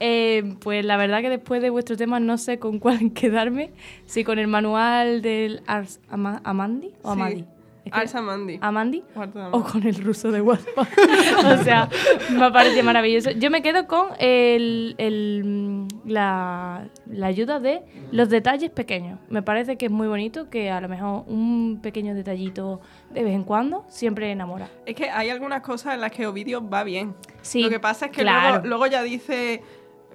Eh, 0.00 0.54
pues 0.60 0.84
la 0.84 0.96
verdad 0.96 1.20
que 1.20 1.28
después 1.28 1.60
de 1.62 1.70
vuestro 1.70 1.96
tema 1.96 2.18
no 2.20 2.38
sé 2.38 2.58
con 2.58 2.78
cuál 2.78 3.12
quedarme. 3.14 3.70
Si 4.06 4.24
con 4.24 4.38
el 4.38 4.48
manual 4.48 5.22
del 5.22 5.62
Ars 5.66 6.00
Ama- 6.10 6.40
Amandi 6.44 6.88
o 7.02 7.14
Sí. 7.14 7.20
Amadi. 7.20 7.44
Ars 7.92 8.14
Amandi. 8.14 8.58
Amandi 8.60 9.02
Cuarto 9.14 9.38
de 9.38 9.46
o 9.52 9.62
con 9.64 9.82
el 9.86 9.94
ruso 10.02 10.30
de 10.30 10.40
WhatsApp. 10.40 10.78
o 11.60 11.64
sea, 11.64 11.88
me 12.30 12.50
parece 12.50 12.82
maravilloso. 12.82 13.30
Yo 13.32 13.50
me 13.50 13.62
quedo 13.62 13.86
con 13.86 14.08
el, 14.18 14.94
el, 14.98 15.42
mm, 15.44 16.08
la, 16.08 16.88
la 17.06 17.26
ayuda 17.26 17.60
de 17.60 17.82
los 18.12 18.28
detalles 18.28 18.70
pequeños. 18.70 19.18
Me 19.28 19.42
parece 19.42 19.76
que 19.76 19.86
es 19.86 19.92
muy 19.92 20.08
bonito 20.08 20.48
que 20.50 20.70
a 20.70 20.80
lo 20.80 20.88
mejor 20.88 21.24
un 21.26 21.80
pequeño 21.82 22.14
detallito 22.14 22.80
de 23.10 23.24
vez 23.24 23.34
en 23.34 23.44
cuando 23.44 23.84
siempre 23.88 24.30
enamora. 24.30 24.68
Es 24.86 24.94
que 24.94 25.10
hay 25.10 25.30
algunas 25.30 25.62
cosas 25.62 25.94
en 25.94 26.00
las 26.00 26.12
que 26.12 26.26
Ovidio 26.26 26.66
va 26.68 26.84
bien. 26.84 27.14
Sí, 27.42 27.62
Lo 27.62 27.70
que 27.70 27.80
pasa 27.80 28.06
es 28.06 28.12
que 28.12 28.22
claro. 28.22 28.48
luego, 28.50 28.66
luego 28.66 28.86
ya 28.86 29.02
dice, 29.02 29.62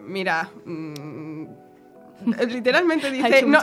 mira, 0.02 0.50
mm, 0.66 1.63
literalmente 2.48 3.12
dice, 3.12 3.44
no, 3.44 3.60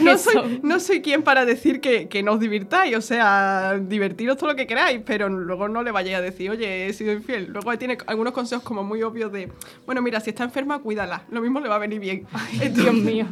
no, 0.00 0.18
soy, 0.18 0.60
no 0.62 0.80
soy 0.80 1.02
quien 1.02 1.22
para 1.22 1.44
decir 1.44 1.80
que, 1.80 2.08
que 2.08 2.22
no 2.22 2.32
os 2.32 2.40
divirtáis, 2.40 2.96
o 2.96 3.00
sea, 3.00 3.78
divertiros 3.80 4.36
todo 4.36 4.50
lo 4.50 4.56
que 4.56 4.66
queráis, 4.66 5.00
pero 5.04 5.28
luego 5.28 5.68
no 5.68 5.82
le 5.82 5.90
vayáis 5.90 6.16
a 6.16 6.20
decir, 6.20 6.50
oye, 6.50 6.86
he 6.86 6.92
sido 6.92 7.12
infiel. 7.12 7.46
Luego 7.52 7.76
tiene 7.78 7.98
algunos 8.06 8.32
consejos 8.32 8.64
como 8.64 8.84
muy 8.84 9.02
obvios 9.02 9.32
de, 9.32 9.50
bueno, 9.86 10.02
mira, 10.02 10.20
si 10.20 10.30
está 10.30 10.44
enferma, 10.44 10.78
cuídala, 10.80 11.24
lo 11.30 11.40
mismo 11.40 11.60
le 11.60 11.68
va 11.68 11.76
a 11.76 11.78
venir 11.78 12.00
bien. 12.00 12.26
Dios 12.74 12.94
mío. 12.94 13.26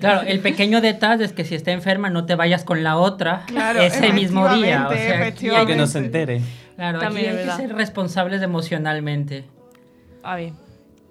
Claro, 0.00 0.26
el 0.26 0.40
pequeño 0.40 0.80
detalle 0.80 1.24
es 1.24 1.32
que 1.32 1.44
si 1.44 1.54
está 1.54 1.72
enferma 1.72 2.10
no 2.10 2.26
te 2.26 2.34
vayas 2.34 2.64
con 2.64 2.82
la 2.82 2.96
otra 2.96 3.44
Claro, 3.46 3.80
ese 3.80 4.12
mismo 4.12 4.48
día. 4.54 4.88
O 4.88 4.92
sea, 4.92 5.26
aquí. 5.26 5.48
Que 5.66 5.76
no 5.76 5.86
se 5.86 5.98
entere. 5.98 6.40
Claro, 6.76 6.98
aquí 6.98 7.06
También 7.06 7.38
es 7.38 7.38
hay 7.38 7.56
que 7.56 7.68
ser 7.68 7.76
responsables 7.76 8.42
emocionalmente. 8.42 9.44
A 10.22 10.36
ver, 10.36 10.52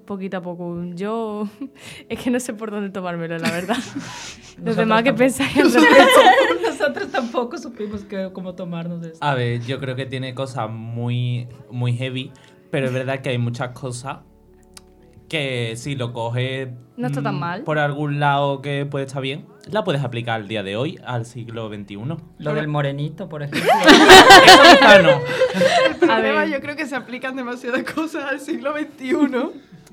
poquito 0.07 0.37
a 0.37 0.41
poco. 0.41 0.83
Yo 0.95 1.47
es 2.09 2.19
que 2.19 2.31
no 2.31 2.39
sé 2.39 2.53
por 2.53 2.71
dónde 2.71 2.89
tomármelo, 2.89 3.37
la 3.37 3.51
verdad. 3.51 3.77
Los 4.63 4.75
demás 4.75 5.03
que 5.03 5.13
pensáis. 5.13 5.55
Nosotros 6.63 7.11
tampoco 7.11 7.59
supimos 7.59 8.03
que, 8.05 8.31
cómo 8.33 8.55
tomarnos 8.55 9.01
de 9.01 9.09
esto. 9.09 9.23
A 9.23 9.35
ver, 9.35 9.61
yo 9.61 9.79
creo 9.79 9.95
que 9.95 10.07
tiene 10.07 10.33
cosas 10.33 10.71
muy, 10.71 11.47
muy 11.69 11.93
heavy, 11.93 12.31
pero 12.71 12.87
es 12.87 12.93
verdad 12.93 13.19
que 13.19 13.29
hay 13.29 13.37
muchas 13.37 13.69
cosas 13.73 14.19
que 15.29 15.73
si 15.75 15.95
lo 15.95 16.13
coges 16.13 16.69
No 16.95 17.07
está 17.07 17.21
tan 17.21 17.35
mm, 17.35 17.39
mal. 17.39 17.63
por 17.63 17.77
algún 17.77 18.19
lado 18.19 18.61
que 18.61 18.85
puede 18.85 19.05
estar 19.05 19.21
bien, 19.21 19.45
la 19.71 19.83
puedes 19.83 20.03
aplicar 20.03 20.35
al 20.35 20.47
día 20.47 20.63
de 20.63 20.75
hoy, 20.75 20.99
al 21.05 21.25
siglo 21.25 21.69
XXI. 21.69 21.97
Lo 22.39 22.53
del 22.53 22.67
morenito, 22.67 23.27
por 23.29 23.43
ejemplo. 23.43 23.69
Eso 24.45 24.61
quizá 24.77 25.01
no. 25.01 25.21
El 25.89 25.95
problema 25.95 26.45
yo 26.45 26.59
creo 26.61 26.75
que 26.75 26.85
se 26.85 26.95
aplican 26.95 27.35
demasiadas 27.35 27.83
cosas 27.83 28.25
al 28.31 28.39
siglo 28.39 28.73
XXI. 28.73 29.13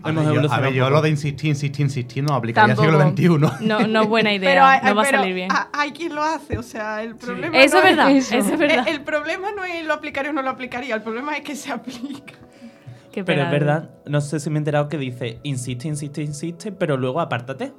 A 0.02 0.10
ver, 0.12 0.24
yo, 0.42 0.52
a 0.52 0.60
ver, 0.60 0.72
yo 0.74 0.90
lo 0.90 1.00
de 1.00 1.08
insistir, 1.08 1.48
insistir, 1.50 1.86
insistir 1.86 2.22
no 2.24 2.34
aplicaría 2.34 2.74
al 2.74 2.78
siglo 2.78 3.00
XXI. 3.00 3.64
No, 3.66 3.86
no 3.86 4.02
es 4.02 4.08
buena 4.08 4.32
idea. 4.34 4.50
Pero 4.50 4.64
hay, 4.64 4.80
no 4.84 4.94
va 4.96 5.02
a 5.02 5.04
pero 5.06 5.18
salir 5.18 5.34
bien. 5.34 5.50
ha- 5.50 5.68
Hay 5.72 5.92
quien 5.92 6.14
lo 6.14 6.22
hace, 6.22 6.58
o 6.58 6.62
sea, 6.62 7.02
el 7.02 7.16
problema 7.16 7.56
Eso 7.58 7.76
no 7.80 7.82
es 7.88 7.96
verdad, 7.96 8.10
eso. 8.10 8.36
eso 8.36 8.52
es 8.52 8.58
verdad. 8.58 8.86
El, 8.88 8.96
el 8.96 9.00
problema 9.02 9.48
no 9.56 9.64
es 9.64 9.84
lo 9.86 9.94
aplicaría 9.94 10.30
o 10.30 10.34
no 10.34 10.42
lo 10.42 10.50
aplicaría, 10.50 10.94
el 10.94 11.02
problema 11.02 11.36
es 11.36 11.42
que 11.44 11.56
se 11.56 11.72
aplica. 11.72 12.34
Qué 13.12 13.22
Pero 13.24 13.44
es 13.44 13.50
verdad, 13.50 13.90
no 14.06 14.20
sé 14.20 14.40
si 14.40 14.50
me 14.50 14.56
he 14.56 14.58
enterado 14.58 14.88
que 14.88 14.98
dice 14.98 15.38
insiste, 15.44 15.86
insiste, 15.88 16.20
insiste, 16.20 16.72
pero 16.72 16.96
luego 16.96 17.20
apártate. 17.20 17.72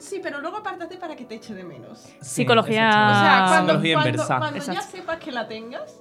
Sí, 0.00 0.20
pero 0.22 0.40
luego 0.40 0.58
apártate 0.58 0.96
para 0.96 1.16
que 1.16 1.24
te 1.24 1.34
eche 1.36 1.54
de 1.54 1.64
menos. 1.64 1.98
Sí, 2.00 2.14
Psicología- 2.20 2.88
O 2.88 2.92
sea, 2.92 3.44
cuando, 3.48 3.72
psicología 3.74 3.94
cuando- 3.94 4.10
inversa. 4.10 4.38
cuando 4.38 4.58
ya 4.72 4.80
sepas 4.82 5.18
que 5.18 5.32
la 5.32 5.48
tengas, 5.48 6.00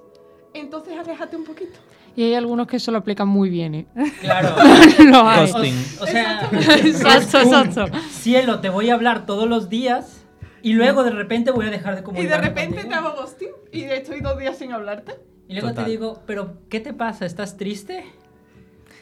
entonces 0.53 0.97
aléjate 0.97 1.36
un 1.36 1.43
poquito. 1.43 1.79
Y 2.15 2.23
hay 2.23 2.36
algunos 2.36 2.67
que 2.67 2.77
eso 2.77 2.91
lo 2.91 2.99
aplican 2.99 3.27
muy 3.27 3.49
bien, 3.49 3.75
¿eh? 3.75 3.86
Claro. 4.21 4.55
Lo 5.05 5.27
hay. 5.27 5.51
Ghosting. 5.51 5.86
O 5.99 6.08
sea, 6.08 6.49
Exacto, 6.51 7.39
exacto. 7.39 7.86
Cielo, 8.10 8.60
te 8.62 8.69
voy 8.69 8.89
a 8.89 8.93
hablar 8.93 9.25
todos 9.25 9.49
los 9.49 9.67
días 9.69 10.25
y 10.62 10.73
luego 10.73 11.03
de 11.03 11.12
repente 11.12 11.51
voy 11.51 11.65
a 11.67 11.71
dejar 11.71 11.93
de 11.95 11.99
Y 11.99 12.01
de 12.01 12.05
comunicarme 12.05 12.47
repente 12.47 12.75
contigo. 12.84 12.89
te 12.89 12.95
hago 12.95 13.15
ghosting 13.21 13.49
y 13.73 13.84
estoy 13.84 14.21
dos 14.21 14.39
días 14.39 14.58
sin 14.58 14.71
hablarte. 14.71 15.13
Y 15.49 15.53
luego 15.55 15.69
Total. 15.69 15.86
te 15.86 15.91
digo, 15.91 16.23
pero 16.25 16.53
¿qué 16.69 16.79
te 16.79 16.93
pasa? 16.93 17.25
¿Estás 17.25 17.58
triste? 17.58 18.05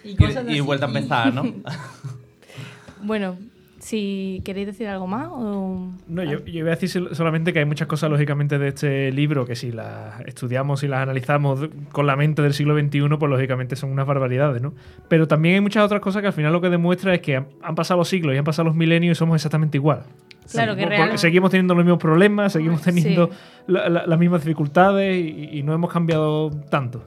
Y, 0.03 0.09
Y, 0.11 0.15
cosas 0.17 0.43
y 0.47 0.49
así. 0.53 0.59
vuelta 0.61 0.85
a 0.87 0.89
empezar, 0.89 1.33
¿no? 1.33 1.43
Bueno, 3.03 3.37
si 3.83 4.41
queréis 4.45 4.67
decir 4.67 4.87
algo 4.87 5.07
más 5.07 5.27
o... 5.29 5.89
No, 6.07 6.23
yo, 6.23 6.43
yo 6.45 6.61
voy 6.63 6.69
a 6.69 6.75
decir 6.75 6.87
sol- 6.89 7.09
solamente 7.11 7.51
que 7.51 7.59
hay 7.59 7.65
muchas 7.65 7.87
cosas, 7.87 8.09
lógicamente, 8.09 8.57
de 8.57 8.69
este 8.69 9.11
libro 9.11 9.45
que 9.45 9.55
si 9.57 9.71
las 9.73 10.21
estudiamos 10.25 10.83
y 10.83 10.87
las 10.87 11.01
analizamos 11.01 11.67
con 11.91 12.07
la 12.07 12.15
mente 12.15 12.41
del 12.41 12.53
siglo 12.53 12.77
XXI, 12.79 13.01
pues 13.19 13.29
lógicamente 13.29 13.75
son 13.75 13.91
unas 13.91 14.07
barbaridades, 14.07 14.61
¿no? 14.61 14.73
Pero 15.09 15.27
también 15.27 15.55
hay 15.55 15.61
muchas 15.61 15.83
otras 15.83 15.99
cosas 16.01 16.21
que 16.21 16.27
al 16.27 16.33
final 16.33 16.53
lo 16.53 16.61
que 16.61 16.69
demuestra 16.69 17.13
es 17.13 17.21
que 17.21 17.35
han, 17.35 17.47
han 17.61 17.75
pasado 17.75 17.97
los 17.99 18.07
siglos 18.07 18.33
y 18.33 18.37
han 18.37 18.45
pasado 18.45 18.67
los 18.69 18.75
milenios 18.75 19.17
y 19.17 19.19
somos 19.19 19.35
exactamente 19.35 19.77
igual. 19.77 20.03
Claro, 20.51 20.75
que 20.75 20.81
Por- 20.83 20.89
real- 20.89 21.01
porque 21.03 21.17
Seguimos 21.17 21.51
teniendo 21.51 21.75
los 21.75 21.83
mismos 21.83 21.99
problemas, 22.01 22.53
seguimos 22.53 22.79
Sí. 22.81 22.85
teniendo 22.91 23.29
la- 23.67 23.89
la- 23.89 24.07
las 24.07 24.19
mismas 24.19 24.43
dificultades 24.45 25.15
y, 25.25 25.57
y 25.59 25.63
no 25.63 25.73
hemos 25.73 25.91
cambiado 25.91 26.49
tanto. 26.69 27.03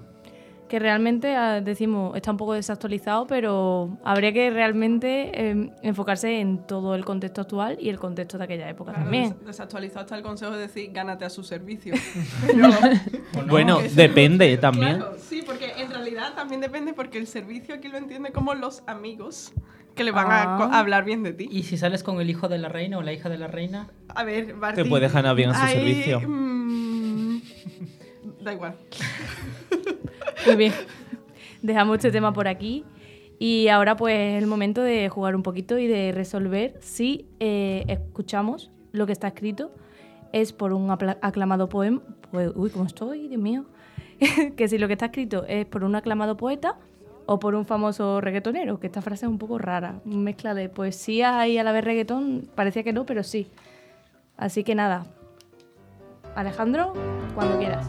Que 0.68 0.78
realmente 0.78 1.34
ah, 1.36 1.60
decimos 1.60 2.16
está 2.16 2.30
un 2.32 2.36
poco 2.36 2.54
desactualizado, 2.54 3.26
pero 3.26 3.96
habría 4.04 4.32
que 4.32 4.50
realmente 4.50 5.30
eh, 5.34 5.70
enfocarse 5.82 6.40
en 6.40 6.58
todo 6.66 6.94
el 6.94 7.04
contexto 7.04 7.40
actual 7.42 7.76
y 7.80 7.88
el 7.88 7.98
contexto 7.98 8.36
de 8.38 8.44
aquella 8.44 8.68
época 8.68 8.92
también. 8.92 9.30
Des- 9.38 9.46
Desactualizado 9.46 10.00
está 10.02 10.16
el 10.16 10.22
consejo 10.22 10.52
de 10.52 10.58
decir 10.62 10.90
gánate 10.92 11.24
a 11.24 11.30
su 11.30 11.42
servicio. 11.44 11.94
Bueno, 13.48 13.78
depende 13.94 14.56
también. 14.58 14.96
Claro, 14.96 15.16
sí, 15.18 15.42
porque 15.44 15.72
en 15.78 15.90
realidad 15.90 16.34
también 16.34 16.60
depende 16.60 16.92
porque 16.94 17.18
el 17.18 17.26
servicio 17.26 17.74
aquí 17.74 17.88
lo 17.88 17.98
entiende 17.98 18.32
como 18.32 18.54
los 18.54 18.82
amigos 18.86 19.52
que 19.94 20.04
le 20.04 20.10
van 20.10 20.26
Ah. 20.30 20.68
a 20.72 20.78
hablar 20.78 21.04
bien 21.04 21.22
de 21.22 21.32
ti. 21.32 21.48
¿Y 21.50 21.62
si 21.62 21.76
sales 21.78 22.02
con 22.02 22.20
el 22.20 22.28
hijo 22.28 22.48
de 22.48 22.58
la 22.58 22.68
reina 22.68 22.98
o 22.98 23.02
la 23.02 23.12
hija 23.12 23.28
de 23.28 23.38
la 23.38 23.46
reina? 23.46 23.88
A 24.14 24.24
ver, 24.24 24.54
Martín. 24.54 24.84
Te 24.84 24.88
puede 24.90 25.08
ganar 25.08 25.34
bien 25.36 25.50
a 25.50 25.54
su 25.54 25.60
ahí, 25.64 25.74
servicio. 25.74 26.20
mm, 26.26 27.40
da 28.42 28.52
igual. 28.52 28.76
Muy 30.46 30.56
bien. 30.56 30.72
Dejamos 31.62 31.96
este 31.96 32.10
tema 32.10 32.32
por 32.32 32.48
aquí. 32.48 32.84
Y 33.38 33.68
ahora 33.68 33.96
pues 33.96 34.14
es 34.14 34.42
el 34.42 34.48
momento 34.48 34.82
de 34.82 35.08
jugar 35.08 35.36
un 35.36 35.42
poquito 35.42 35.78
y 35.78 35.86
de 35.86 36.12
resolver 36.12 36.74
si 36.80 37.26
eh, 37.38 37.84
escuchamos 37.88 38.70
lo 38.92 39.06
que 39.06 39.12
está 39.12 39.28
escrito 39.28 39.72
es 40.32 40.52
por 40.52 40.72
un 40.72 40.90
aclamado 40.90 41.68
poema. 41.68 42.00
Pues, 42.30 42.50
uy, 42.54 42.70
¿cómo 42.70 42.86
estoy? 42.86 43.28
Dios 43.28 43.40
mío. 43.40 43.66
que 44.56 44.68
si 44.68 44.78
lo 44.78 44.86
que 44.86 44.94
está 44.94 45.06
escrito 45.06 45.44
es 45.46 45.66
por 45.66 45.84
un 45.84 45.94
aclamado 45.94 46.36
poeta 46.36 46.78
o 47.26 47.38
por 47.38 47.54
un 47.54 47.66
famoso 47.66 48.20
reggaetonero, 48.20 48.78
que 48.80 48.86
esta 48.86 49.02
frase 49.02 49.26
es 49.26 49.30
un 49.30 49.38
poco 49.38 49.58
rara. 49.58 50.00
Mezcla 50.04 50.54
de 50.54 50.68
poesía 50.68 51.46
y 51.48 51.58
a 51.58 51.64
la 51.64 51.72
vez 51.72 51.84
reggaetón. 51.84 52.48
Parecía 52.54 52.82
que 52.82 52.92
no, 52.92 53.04
pero 53.04 53.22
sí. 53.22 53.50
Así 54.36 54.64
que 54.64 54.74
nada. 54.74 55.06
Alejandro, 56.34 56.92
cuando 57.34 57.58
quieras. 57.58 57.86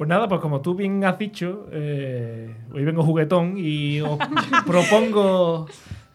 Pues 0.00 0.08
nada, 0.08 0.28
pues 0.28 0.40
como 0.40 0.62
tú 0.62 0.74
bien 0.74 1.04
has 1.04 1.18
dicho, 1.18 1.66
eh, 1.72 2.48
hoy 2.72 2.84
vengo 2.86 3.02
juguetón 3.02 3.56
y 3.58 4.00
os 4.00 4.18
propongo 4.66 5.66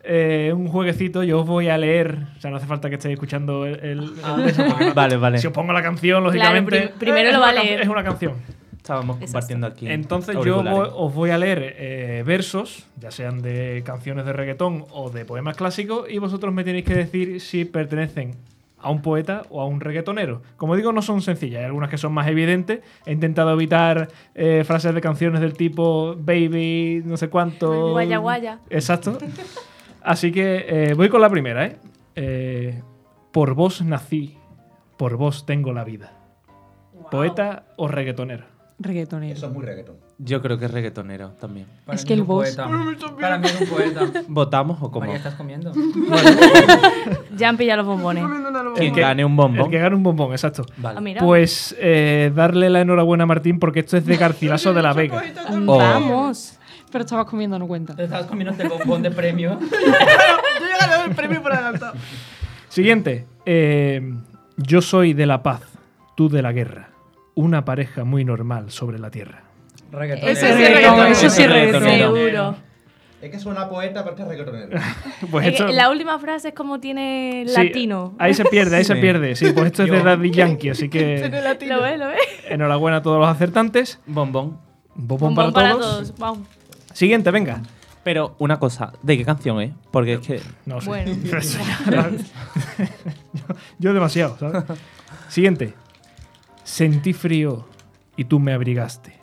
eh, 0.04 0.52
un 0.56 0.68
jueguecito. 0.70 1.22
Yo 1.22 1.42
os 1.42 1.46
voy 1.48 1.70
a 1.70 1.78
leer, 1.78 2.18
o 2.36 2.42
sea, 2.42 2.50
no 2.50 2.58
hace 2.58 2.66
falta 2.66 2.90
que 2.90 2.96
estéis 2.96 3.14
escuchando 3.14 3.64
el. 3.68 3.76
el- 3.84 4.00
el- 4.40 4.46
eso, 4.50 4.64
porque 4.68 4.90
Vale, 4.96 5.18
vale. 5.18 5.38
Si 5.38 5.46
os 5.46 5.54
pongo 5.54 5.72
la 5.72 5.84
canción, 5.84 6.24
lógicamente. 6.24 6.88
prim- 6.88 6.98
primero 6.98 7.32
lo 7.32 7.40
va 7.40 7.50
a 7.50 7.54
leer. 7.54 7.82
Es 7.82 7.88
una 7.88 8.04
canción. 8.04 8.34
Estábamos 8.76 9.18
compartiendo 9.18 9.68
aquí. 9.68 9.88
Entonces 9.88 10.36
yo 10.44 10.64
voy- 10.64 10.90
os 10.92 11.14
voy 11.14 11.30
a 11.30 11.38
leer 11.38 11.76
eh, 11.78 12.24
versos, 12.26 12.88
ya 13.00 13.12
sean 13.12 13.44
de 13.44 13.84
canciones 13.86 14.26
de 14.26 14.34
reggaetón 14.34 14.86
o 14.94 15.12
de 15.12 15.26
poemas 15.26 15.56
clásicos, 15.58 16.10
y 16.10 16.18
vosotros 16.18 16.52
me 16.52 16.64
tenéis 16.64 16.86
que 16.86 16.96
decir 16.96 17.40
si 17.40 17.66
pertenecen 17.66 18.32
a 18.86 18.92
un 18.92 19.02
poeta 19.02 19.42
o 19.50 19.62
a 19.62 19.66
un 19.66 19.82
reggaetonero. 19.82 20.44
Como 20.58 20.76
digo, 20.76 20.92
no 20.92 21.02
son 21.02 21.24
sencillas, 21.24 21.62
hay 21.62 21.66
algunas 21.66 21.90
que 21.90 21.98
son 21.98 22.14
más 22.14 22.28
evidentes. 22.28 22.82
He 23.08 23.14
intentado 23.14 23.52
evitar 23.52 24.10
eh, 24.36 24.64
frases 24.64 24.94
de 24.94 25.02
canciones 25.02 25.42
del 25.42 25.54
tipo 25.54 26.16
baby, 26.16 27.02
no 27.04 27.18
sé 27.18 27.30
cuánto. 27.30 27.94
Guaya, 27.94 28.20
guaya. 28.20 28.60
Exacto. 28.70 29.18
Así 30.04 30.32
que 30.32 30.66
eh, 30.68 30.94
voy 30.94 31.10
con 31.10 31.20
la 31.20 31.32
primera, 31.32 31.66
¿eh? 31.66 31.78
Eh, 32.16 32.84
Por 33.32 33.56
vos 33.56 33.82
nací, 33.82 34.38
por 34.98 35.18
vos 35.18 35.48
tengo 35.48 35.74
la 35.74 35.84
vida. 35.84 36.12
¿Poeta 37.10 37.66
o 37.78 37.88
reggaetonero? 37.88 38.46
Reggaetonero. 38.78 39.34
Eso 39.34 39.48
es 39.48 39.52
muy 39.52 39.66
reggaetón. 39.66 39.98
Yo 40.18 40.42
creo 40.42 40.58
que 40.58 40.66
es 40.66 40.72
reggaetonero 40.72 41.32
también. 41.42 41.68
Para 41.86 41.98
Es 41.98 42.06
que 42.06 42.14
el 42.14 42.24
poeta. 42.24 42.70
Para 43.20 43.38
mí 43.38 43.48
es 43.48 43.62
un 43.62 43.68
poeta. 43.68 44.02
¿Votamos 44.30 44.78
o 44.82 44.90
cómo? 44.90 45.02
María, 45.02 45.18
¿estás 45.18 45.36
comiendo? 45.36 45.74
Ya 47.38 47.50
han 47.50 47.58
pillado 47.58 47.84
los 47.84 47.88
bombones. 47.88 48.24
Quien 48.76 48.94
que- 48.94 49.02
gane 49.02 49.26
un 49.26 49.36
bombón. 49.36 49.66
El 49.66 49.72
que 49.72 49.78
gane 49.80 49.96
un 49.96 50.04
bombón, 50.04 50.32
exacto. 50.32 50.66
Vale. 50.78 51.16
Ah. 51.18 51.20
Pues 51.20 51.76
eh, 51.80 52.32
darle 52.34 52.70
la 52.70 52.82
enhorabuena 52.82 53.26
a 53.26 53.28
Martín 53.28 53.60
porque 53.60 53.82
esto 53.82 53.98
es 53.98 54.06
de 54.06 54.16
Garcilaso 54.16 54.74
de 54.74 54.82
la 54.82 54.94
Vega. 54.94 55.22
Oh. 55.68 55.78
Vamos. 55.78 56.60
Pero 56.92 57.04
estabas 57.04 57.26
comiendo, 57.26 57.60
no 57.60 57.68
cuenta. 57.68 57.94
Estabas 58.02 58.28
comiendo 58.28 58.56
el 58.64 58.70
bombón 58.70 59.02
de 59.04 59.12
premio. 59.12 59.60
Yo 59.70 60.66
he 60.66 60.80
ganado 60.80 61.04
el 61.06 61.12
premio 61.16 61.42
por 61.42 61.52
adelantado. 61.54 61.94
Siguiente. 62.70 63.26
eh, 63.46 64.14
yo 64.58 64.82
soy 64.82 65.14
de 65.14 65.26
la 65.26 65.44
paz, 65.44 65.62
tú 66.16 66.30
de 66.30 66.42
la 66.42 66.54
guerra. 66.54 66.92
Una 67.34 67.66
pareja 67.66 68.06
muy 68.06 68.24
normal 68.24 68.72
sobre 68.72 68.98
la 69.00 69.12
tierra. 69.12 69.44
Reggaetonero. 69.96 70.32
Ese 70.38 70.54
sí, 70.54 70.64
reggaetón. 70.66 71.08
eso 71.08 71.30
sí, 71.30 71.48
reggaetonero. 71.48 72.16
Seguro. 72.16 72.56
Es 73.22 73.32
que 73.32 73.40
suena 73.40 73.68
poeta, 73.70 74.04
pero 74.04 74.12
este 74.16 74.22
es 74.24 74.28
reggaetonero. 74.30 74.80
Pues 75.32 75.48
esto- 75.48 75.68
la 75.68 75.90
última 75.90 76.20
frase 76.20 76.50
es 76.50 76.54
como 76.54 76.80
tiene 76.80 77.46
sí, 77.48 77.54
latino. 77.56 78.14
Ahí 78.20 78.34
se 78.34 78.46
pierde, 78.46 78.76
ahí 78.78 78.84
se 78.84 78.96
pierde. 78.98 79.36
Sí, 79.36 79.52
pues 79.54 79.68
esto 79.68 79.84
es 79.84 79.92
de 79.92 80.04
Daddy 80.04 80.30
Yankee, 80.32 80.70
así 80.70 80.90
que 80.90 81.18
¿Lo 81.68 81.82
ves? 81.82 81.98
¿Lo 82.00 82.08
ves? 82.10 82.20
enhorabuena 82.50 82.98
a 82.98 83.02
todos 83.02 83.20
los 83.20 83.28
acertantes. 83.28 84.00
Bombón. 84.06 84.60
Bombón 84.94 85.34
Bombón 85.34 85.54
para, 85.54 85.70
para 85.70 85.80
todos. 85.80 85.96
todos. 86.08 86.20
Vamos. 86.20 86.48
Siguiente, 86.94 87.32
venga. 87.32 87.62
Pero 88.04 88.36
una 88.38 88.60
cosa, 88.60 88.94
¿de 89.02 89.18
qué 89.18 89.26
canción 89.26 89.60
es? 89.62 89.72
Porque 89.90 90.14
es 90.14 90.20
que. 90.20 90.40
No 90.68 90.80
sé. 90.80 90.88
Bueno. 90.88 91.12
yo, 93.34 93.56
yo 93.80 93.94
demasiado, 93.94 94.38
¿sabes? 94.38 94.64
Siguiente. 95.28 95.74
Sentí 96.64 97.14
frío 97.14 97.68
y 98.16 98.26
tú 98.26 98.40
me 98.40 98.54
abrigaste. 98.54 99.14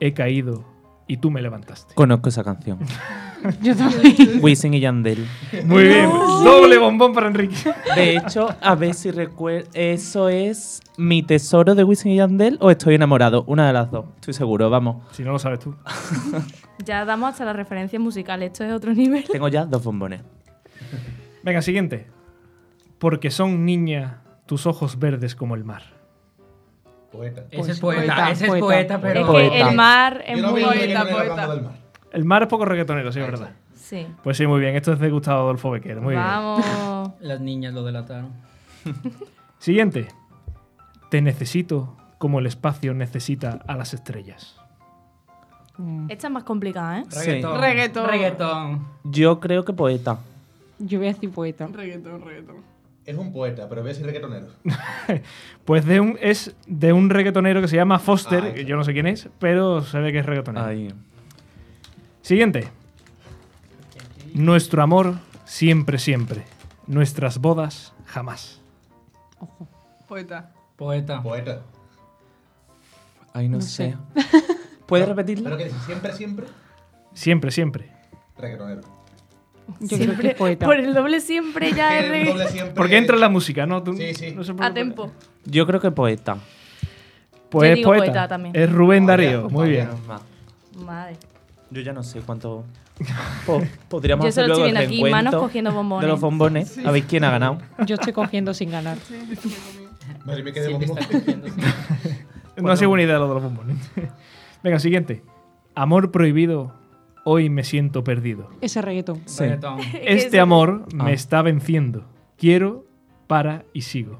He 0.00 0.12
caído 0.14 0.64
y 1.06 1.16
tú 1.16 1.30
me 1.30 1.42
levantaste. 1.42 1.94
Conozco 1.94 2.28
esa 2.28 2.44
canción. 2.44 2.78
Yo 3.62 3.74
también. 3.76 4.38
Wisin 4.42 4.74
y 4.74 4.80
Yandel. 4.80 5.26
Muy 5.64 5.84
bien. 5.84 6.08
Doble 6.08 6.78
bombón 6.78 7.12
para 7.12 7.26
Enrique. 7.26 7.56
De 7.94 8.16
hecho, 8.16 8.54
a 8.60 8.74
ver 8.74 8.94
si 8.94 9.10
recuerdo. 9.10 9.68
¿Eso 9.74 10.28
es 10.28 10.80
mi 10.96 11.22
tesoro 11.22 11.74
de 11.74 11.84
Wisin 11.84 12.12
y 12.12 12.16
Yandel 12.16 12.58
o 12.60 12.70
estoy 12.70 12.94
enamorado? 12.94 13.44
Una 13.46 13.66
de 13.66 13.72
las 13.72 13.90
dos. 13.90 14.06
Estoy 14.16 14.34
seguro, 14.34 14.70
vamos. 14.70 15.02
Si 15.12 15.22
no 15.22 15.32
lo 15.32 15.38
sabes 15.38 15.60
tú. 15.60 15.74
Ya 16.82 17.04
damos 17.04 17.28
hasta 17.28 17.44
las 17.44 17.54
referencias 17.54 18.00
musicales. 18.00 18.52
Esto 18.52 18.64
es 18.64 18.72
otro 18.72 18.94
nivel. 18.94 19.24
Tengo 19.24 19.48
ya 19.48 19.66
dos 19.66 19.84
bombones. 19.84 20.22
Venga, 21.42 21.60
siguiente. 21.60 22.06
Porque 22.98 23.30
son 23.30 23.66
niña 23.66 24.22
tus 24.46 24.64
ojos 24.64 24.98
verdes 24.98 25.36
como 25.36 25.56
el 25.56 25.64
mar. 25.64 25.99
Poeta. 27.12 27.44
Ese 27.50 27.72
es 27.72 27.80
poeta, 27.80 28.00
poeta, 28.06 28.30
ese 28.30 28.44
es 28.44 28.50
poeta. 28.50 28.66
poeta, 28.66 28.94
Es 28.94 29.00
pero. 29.00 29.32
que 29.32 29.60
el 29.60 29.74
mar 29.74 30.22
es 30.26 30.40
no 30.40 30.50
muy... 30.52 30.62
Poeta, 30.62 31.02
poeta. 31.02 31.20
hablando 31.42 31.54
del 31.54 31.64
mar. 31.64 31.72
El 32.12 32.24
mar 32.24 32.42
es 32.42 32.48
poco 32.48 32.64
reggaetonero, 32.64 33.12
sí, 33.12 33.20
es 33.20 33.26
verdad. 33.26 33.50
Sí. 33.74 34.06
Pues 34.22 34.36
sí, 34.36 34.46
muy 34.46 34.60
bien. 34.60 34.76
Esto 34.76 34.92
es 34.92 35.00
de 35.00 35.10
Gustavo 35.10 35.40
Adolfo 35.40 35.70
Becker. 35.72 36.00
Muy 36.00 36.14
bien. 36.14 36.24
Vamos. 36.24 37.12
Las 37.20 37.40
niñas 37.40 37.74
lo 37.74 37.82
delataron. 37.84 38.30
Siguiente. 39.58 40.06
Te 41.10 41.20
necesito 41.20 41.96
como 42.18 42.38
el 42.38 42.46
espacio 42.46 42.94
necesita 42.94 43.60
a 43.66 43.76
las 43.76 43.94
estrellas. 43.94 44.56
Esta 46.08 46.26
es 46.26 46.32
más 46.32 46.44
complicada, 46.44 47.00
¿eh? 47.00 47.04
Sí. 47.08 47.18
Reggaetón. 47.26 47.60
Reggaetón. 47.60 48.08
Reggaetón. 48.08 48.86
Yo 49.04 49.40
creo 49.40 49.64
que 49.64 49.72
poeta. 49.72 50.18
Yo 50.78 50.98
voy 50.98 51.08
a 51.08 51.12
decir 51.14 51.30
poeta. 51.30 51.66
Reggaetón, 51.72 52.22
reggaetón. 52.22 52.56
Es 53.06 53.16
un 53.16 53.32
poeta, 53.32 53.68
pero 53.68 53.80
voy 53.82 53.90
a 53.90 53.92
decir 53.92 54.06
reggaetonero. 54.06 54.48
Pues 55.64 55.84
de 55.84 56.00
un, 56.00 56.18
es 56.20 56.54
de 56.66 56.92
un 56.92 57.10
reggaetonero 57.10 57.60
que 57.60 57.68
se 57.68 57.76
llama 57.76 57.98
Foster, 57.98 58.42
Ay. 58.44 58.54
que 58.54 58.64
yo 58.64 58.76
no 58.76 58.82
sé 58.84 58.92
quién 58.92 59.06
es, 59.06 59.28
pero 59.38 59.82
se 59.82 59.98
ve 60.00 60.10
que 60.12 60.18
es 60.18 60.26
reggaetonero. 60.26 60.64
Ahí. 60.66 60.92
Siguiente. 62.22 62.68
Nuestro 64.34 64.82
amor 64.82 65.14
siempre, 65.44 65.98
siempre. 65.98 66.44
Nuestras 66.86 67.38
bodas 67.38 67.92
jamás. 68.06 68.60
Poeta. 70.08 70.52
Poeta. 70.76 71.22
Poeta. 71.22 71.62
Ahí 73.32 73.48
no, 73.48 73.56
No 73.58 73.62
sé. 73.62 73.92
sé. 73.92 73.96
¿Puedes 74.86 75.06
Pero 75.06 75.14
repetirlo? 75.16 75.56
que 75.56 75.64
dice 75.64 75.78
siempre, 75.86 76.12
siempre, 76.12 76.46
Siempre, 77.12 77.50
siempre. 77.52 77.92
reggaetonero. 78.36 78.80
Yo 79.80 79.96
creo 79.98 80.16
que 80.18 80.28
es 80.28 80.34
poeta. 80.34 80.66
Por 80.66 80.76
el 80.80 80.92
doble 80.94 81.20
siempre 81.20 81.72
ya 81.72 81.90
reggaetón. 82.00 82.36
doble 82.38 82.48
siempre- 82.50 82.74
Porque 82.74 82.96
entra 82.98 83.16
la 83.16 83.28
música, 83.28 83.66
¿no? 83.66 83.82
Tú- 83.82 83.94
Sí, 83.96 84.14
sí. 84.14 84.32
no 84.34 84.42
sé 84.44 84.54
por 84.54 84.64
A 84.64 84.72
tempo. 84.74 85.12
Yo 85.44 85.66
creo 85.66 85.80
que 85.80 85.90
poeta. 85.90 86.36
Pues 87.48 87.68
Yo 87.68 87.72
es 87.72 87.76
digo 87.76 87.88
poeta. 87.90 88.04
poeta 88.04 88.28
también. 88.28 88.54
Es 88.56 88.70
Rubén 88.70 89.06
Darío. 89.06 89.48
Muy 89.50 89.70
bien. 89.70 89.88
Madre. 90.84 91.16
Yo 91.70 91.82
ya 91.82 91.92
no 91.92 92.02
sé 92.02 92.20
cuánto. 92.20 92.64
Po- 93.46 93.62
podríamos 93.88 94.24
Yo 94.24 94.28
hacer 94.28 94.44
solo 94.44 94.54
luego 94.54 94.66
estoy 94.66 94.82
el 94.82 94.88
viendo 94.88 95.06
aquí 95.06 95.10
manos 95.12 95.34
cogiendo 95.36 95.72
bombones. 95.72 96.02
De 96.02 96.08
los 96.08 96.20
bombones. 96.20 96.78
A 96.84 96.90
ver 96.90 97.02
quién 97.04 97.24
ha 97.24 97.30
ganado. 97.30 97.58
Yo 97.86 97.94
estoy 97.94 98.12
cogiendo 98.12 98.52
sin 98.54 98.70
ganar. 98.70 98.98
Madre 100.24 100.42
mía, 100.42 100.52
qué 100.52 100.60
de 100.60 100.66
Silvia 100.68 100.86
bombón. 100.86 100.98
está 101.02 101.18
cogiendo, 101.18 101.48
sí. 101.48 101.54
No 102.62 102.70
ha 102.70 102.76
sido 102.76 102.90
buena 102.90 103.04
idea 103.04 103.18
lo 103.18 103.28
de 103.28 103.34
los 103.34 103.42
bombones. 103.42 103.76
Venga, 104.62 104.78
siguiente. 104.78 105.22
Amor 105.74 106.10
prohibido. 106.10 106.74
Hoy 107.32 107.48
me 107.48 107.62
siento 107.62 108.02
perdido. 108.02 108.50
Ese 108.60 108.82
reggaetón. 108.82 109.22
Sí. 109.26 109.44
Reggaetón. 109.44 109.78
Este 110.02 110.40
amor 110.40 110.86
Ah. 110.98 111.04
me 111.04 111.12
está 111.12 111.42
venciendo. 111.42 112.04
Quiero, 112.36 112.84
para 113.28 113.64
y 113.72 113.82
sigo. 113.82 114.18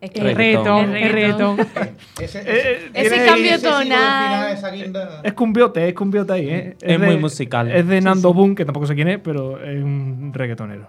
Es 0.00 0.10
que 0.12 0.20
El 0.20 0.34
Reggaetón. 0.34 0.92
reggaetón, 0.92 0.96
el 0.96 1.12
reggaetón. 1.12 1.58
Ese, 2.20 2.42
Eh, 2.46 2.90
Ese 2.94 3.26
cambio 3.26 3.54
ese 3.54 3.58
signo 3.58 3.78
del 3.78 3.88
tonal. 3.90 5.20
Es 5.24 5.32
cumbiote, 5.34 5.88
es 5.88 5.94
cumbiote 5.94 6.32
ahí, 6.32 6.48
¿eh? 6.48 6.76
Es 6.80 6.98
muy 6.98 7.18
musical. 7.18 7.70
Es 7.70 7.86
de 7.86 8.00
Nando 8.00 8.32
Boom, 8.32 8.54
que 8.54 8.64
tampoco 8.64 8.86
sé 8.86 8.94
quién 8.94 9.08
es, 9.08 9.18
pero 9.18 9.62
es 9.62 9.82
un 9.82 10.30
reggaetonero. 10.32 10.88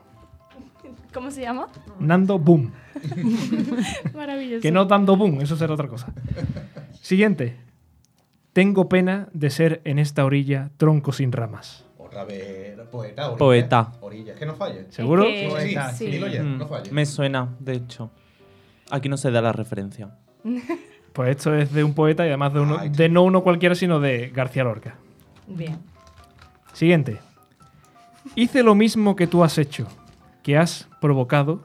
¿Cómo 1.14 1.30
se 1.32 1.42
llama? 1.42 1.68
Nando 2.00 2.40
Boom. 2.40 2.72
Maravilloso. 4.16 4.62
Que 4.62 4.72
no 4.72 4.86
dando 4.86 5.16
boom, 5.18 5.42
eso 5.42 5.56
será 5.58 5.74
otra 5.74 5.88
cosa. 5.88 6.08
Siguiente. 7.02 7.56
Tengo 8.58 8.90
pena 8.90 9.28
de 9.34 9.52
ser 9.52 9.82
en 9.84 10.00
esta 10.00 10.26
orilla 10.26 10.72
tronco 10.78 11.12
sin 11.12 11.32
ramas. 11.32 11.86
Otra 12.00 12.24
vez, 12.26 12.76
poeta, 12.92 13.26
orilla. 13.28 13.38
Poeta. 13.38 13.92
Orilla, 14.02 14.34
es 14.34 14.40
que 14.40 14.48
no 14.48 14.56
falla. 14.56 14.82
¿Seguro? 14.90 15.26
Es 15.26 15.30
que- 15.30 15.44
Sí, 15.44 15.50
Poeta, 15.52 15.90
sí, 15.92 16.06
sí. 16.06 16.12
dilo 16.12 16.28
ya, 16.28 16.42
Mm, 16.42 16.58
no 16.58 16.66
falla. 16.68 16.92
Me 16.92 17.06
suena, 17.06 17.50
de 17.60 17.74
hecho. 17.74 18.10
Aquí 18.90 19.10
no 19.10 19.18
se 19.18 19.30
da 19.30 19.44
la 19.44 19.52
referencia. 19.54 20.10
Pues 21.14 21.38
esto 21.38 21.54
es 21.54 21.72
de 21.72 21.84
un 21.84 21.94
poeta 21.94 22.24
y 22.26 22.30
además 22.30 22.52
de, 22.54 22.60
uno, 22.62 22.78
Ay. 22.80 22.90
de 22.90 23.10
no 23.10 23.22
uno 23.22 23.44
cualquiera, 23.44 23.76
sino 23.76 24.00
de 24.00 24.30
García 24.30 24.64
Lorca. 24.64 24.96
Bien. 25.48 25.78
Siguiente. 26.74 27.20
Hice 28.36 28.64
lo 28.64 28.74
mismo 28.74 29.16
que 29.16 29.28
tú 29.28 29.44
has 29.44 29.60
hecho, 29.60 29.88
que 30.42 30.58
has 30.58 30.88
provocado 31.00 31.62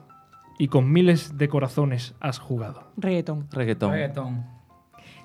y 0.58 0.68
con 0.68 0.92
miles 0.92 1.38
de 1.38 1.48
corazones 1.48 2.14
has 2.20 2.38
jugado. 2.38 2.84
Reggaetón. 2.98 3.46
Reggaetón. 3.50 3.92
Reggaetón. 3.92 4.46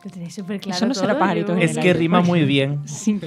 Lo 0.08 0.14
tenéis 0.14 0.36
súper 0.36 0.60
claro. 0.62 0.78
Eso 0.78 0.86
no 0.86 0.94
será 0.94 1.10
todo, 1.10 1.20
pajarito 1.20 1.48
yo- 1.50 1.58
en 1.58 1.62
Es 1.64 1.74
que 1.74 1.82
aire. 1.82 1.94
rima 2.00 2.22
muy 2.22 2.46
bien. 2.46 2.80
Sí. 2.88 3.20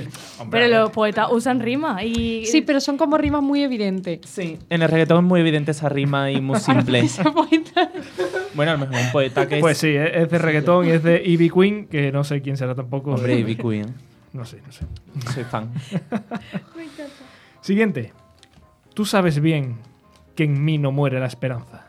Pero 0.50 0.68
los 0.68 0.90
poetas 0.90 1.28
usan 1.30 1.60
rima 1.60 2.02
y. 2.02 2.46
Sí, 2.46 2.62
pero 2.62 2.80
son 2.80 2.96
como 2.96 3.18
rimas 3.18 3.42
muy 3.42 3.62
evidentes. 3.62 4.20
Sí. 4.24 4.58
En 4.70 4.80
el 4.80 4.88
reggaetón 4.88 5.18
es 5.24 5.28
muy 5.28 5.40
evidente 5.40 5.72
esa 5.72 5.90
rima 5.90 6.30
y 6.30 6.40
muy 6.40 6.58
simple. 6.58 7.02
Bueno, 8.54 8.72
a 8.72 8.74
lo 8.74 8.80
mejor 8.86 8.96
un 9.06 9.12
poeta 9.12 9.46
que 9.46 9.56
es. 9.56 9.60
Pues 9.60 9.78
sí, 9.78 9.88
es 9.88 10.10
es 10.14 10.30
de 10.30 10.38
reggaetón 10.38 10.86
y 10.86 10.90
es 10.90 11.02
de 11.02 11.22
Ivy 11.24 11.50
Queen, 11.50 11.86
que 11.86 12.10
no 12.10 12.24
sé 12.24 12.40
quién 12.42 12.56
será 12.56 12.74
tampoco. 12.74 13.12
Hombre, 13.12 13.38
Ivy 13.40 13.56
Queen. 13.56 13.94
No 14.32 14.44
sé, 14.44 14.60
no 14.66 14.72
sé. 14.72 14.86
Soy 15.34 15.44
fan. 15.44 15.70
Siguiente. 17.60 18.12
Tú 18.94 19.04
sabes 19.04 19.40
bien 19.40 19.76
que 20.34 20.44
en 20.44 20.64
mí 20.64 20.78
no 20.78 20.92
muere 20.92 21.20
la 21.20 21.26
esperanza. 21.26 21.86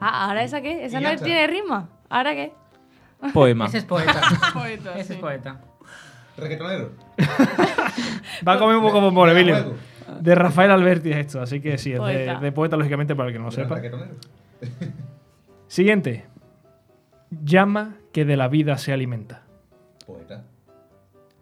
Ah, 0.00 0.28
¿ahora 0.28 0.44
esa 0.44 0.60
qué? 0.60 0.84
¿Esa 0.84 1.00
no 1.00 1.14
tiene 1.16 1.46
rima? 1.46 1.88
¿Ahora 2.08 2.34
qué? 2.34 2.52
Poema. 3.32 3.66
Ese 3.66 3.78
es 3.78 3.84
poeta. 3.84 4.20
Poeta, 4.54 4.92
Ese 4.94 5.04
sí. 5.04 5.12
es 5.14 5.18
poeta. 5.18 5.60
Reggaetonero. 6.36 6.92
Va 8.46 8.52
a 8.52 8.58
comer 8.58 8.76
un 8.76 8.82
poco 8.82 9.00
bombón, 9.00 9.30
Emilio. 9.30 9.74
De 10.20 10.34
Rafael 10.34 10.70
Alberti 10.70 11.10
es 11.10 11.16
esto, 11.18 11.40
así 11.42 11.60
que 11.60 11.76
sí, 11.78 11.90
es 11.92 11.98
de, 11.98 12.00
Poeta. 12.00 12.40
de 12.40 12.52
poeta, 12.52 12.76
lógicamente, 12.76 13.14
para 13.14 13.28
el 13.28 13.32
que 13.34 13.38
no 13.38 13.46
lo 13.46 13.50
sepa. 13.50 13.80
Siguiente. 15.66 16.26
Llama 17.44 17.96
que 18.12 18.24
de 18.24 18.36
la 18.36 18.48
vida 18.48 18.78
se 18.78 18.92
alimenta. 18.92 19.42
Poeta. 20.06 20.44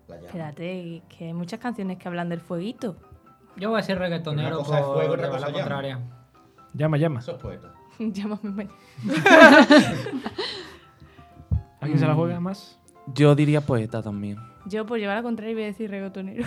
La 0.09 0.17
llama. 0.17 0.27
Espérate, 0.27 1.03
que 1.09 1.27
hay 1.27 1.33
muchas 1.35 1.61
canciones 1.61 1.99
que 1.99 2.09
hablan 2.09 2.29
del 2.29 2.41
fueguito. 2.41 2.97
Yo 3.57 3.71
voy 3.71 3.79
a 3.81 3.83
ser 3.83 3.99
reggaetonero 3.99 4.59
por 4.65 4.67
fuego, 4.67 5.13
otra 5.15 5.29
cosa 5.29 5.41
la 5.41 5.47
llama. 5.49 5.59
contraria. 5.61 6.01
Llama, 6.75 6.97
llama. 6.97 7.21
Eso 7.21 7.33
es 7.33 7.39
poeta. 7.39 7.73
Llámame. 7.99 8.69
¿Alguien 11.81 11.99
se 12.01 12.07
la 12.07 12.15
juega 12.15 12.41
más? 12.41 12.79
Yo 13.15 13.35
diría 13.35 13.61
poeta 13.61 14.03
también. 14.03 14.39
Yo 14.67 14.85
por 14.87 14.99
llevar 14.99 15.17
la 15.17 15.23
contraria 15.23 15.55
voy 15.55 15.63
a 15.65 15.67
decir 15.67 15.91
reggaetonero. 15.91 16.45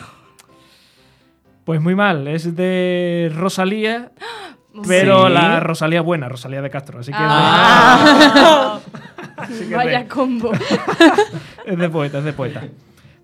Pues 1.63 1.79
muy 1.81 1.95
mal, 1.95 2.27
es 2.27 2.55
de 2.55 3.31
Rosalía, 3.35 4.11
pero 4.87 5.27
Sí. 5.27 5.33
la 5.33 5.59
Rosalía 5.59 6.01
buena, 6.01 6.27
Rosalía 6.27 6.61
de 6.61 6.69
Castro. 6.69 6.99
Así 6.99 7.11
que 7.11 7.17
Ah. 7.19 8.79
Así 9.37 9.69
que 9.69 9.75
Vaya 9.75 10.07
combo. 10.07 10.51
es 11.65 11.77
de 11.77 11.89
poeta, 11.89 12.17
es 12.19 12.23
de 12.25 12.33
poeta. 12.33 12.63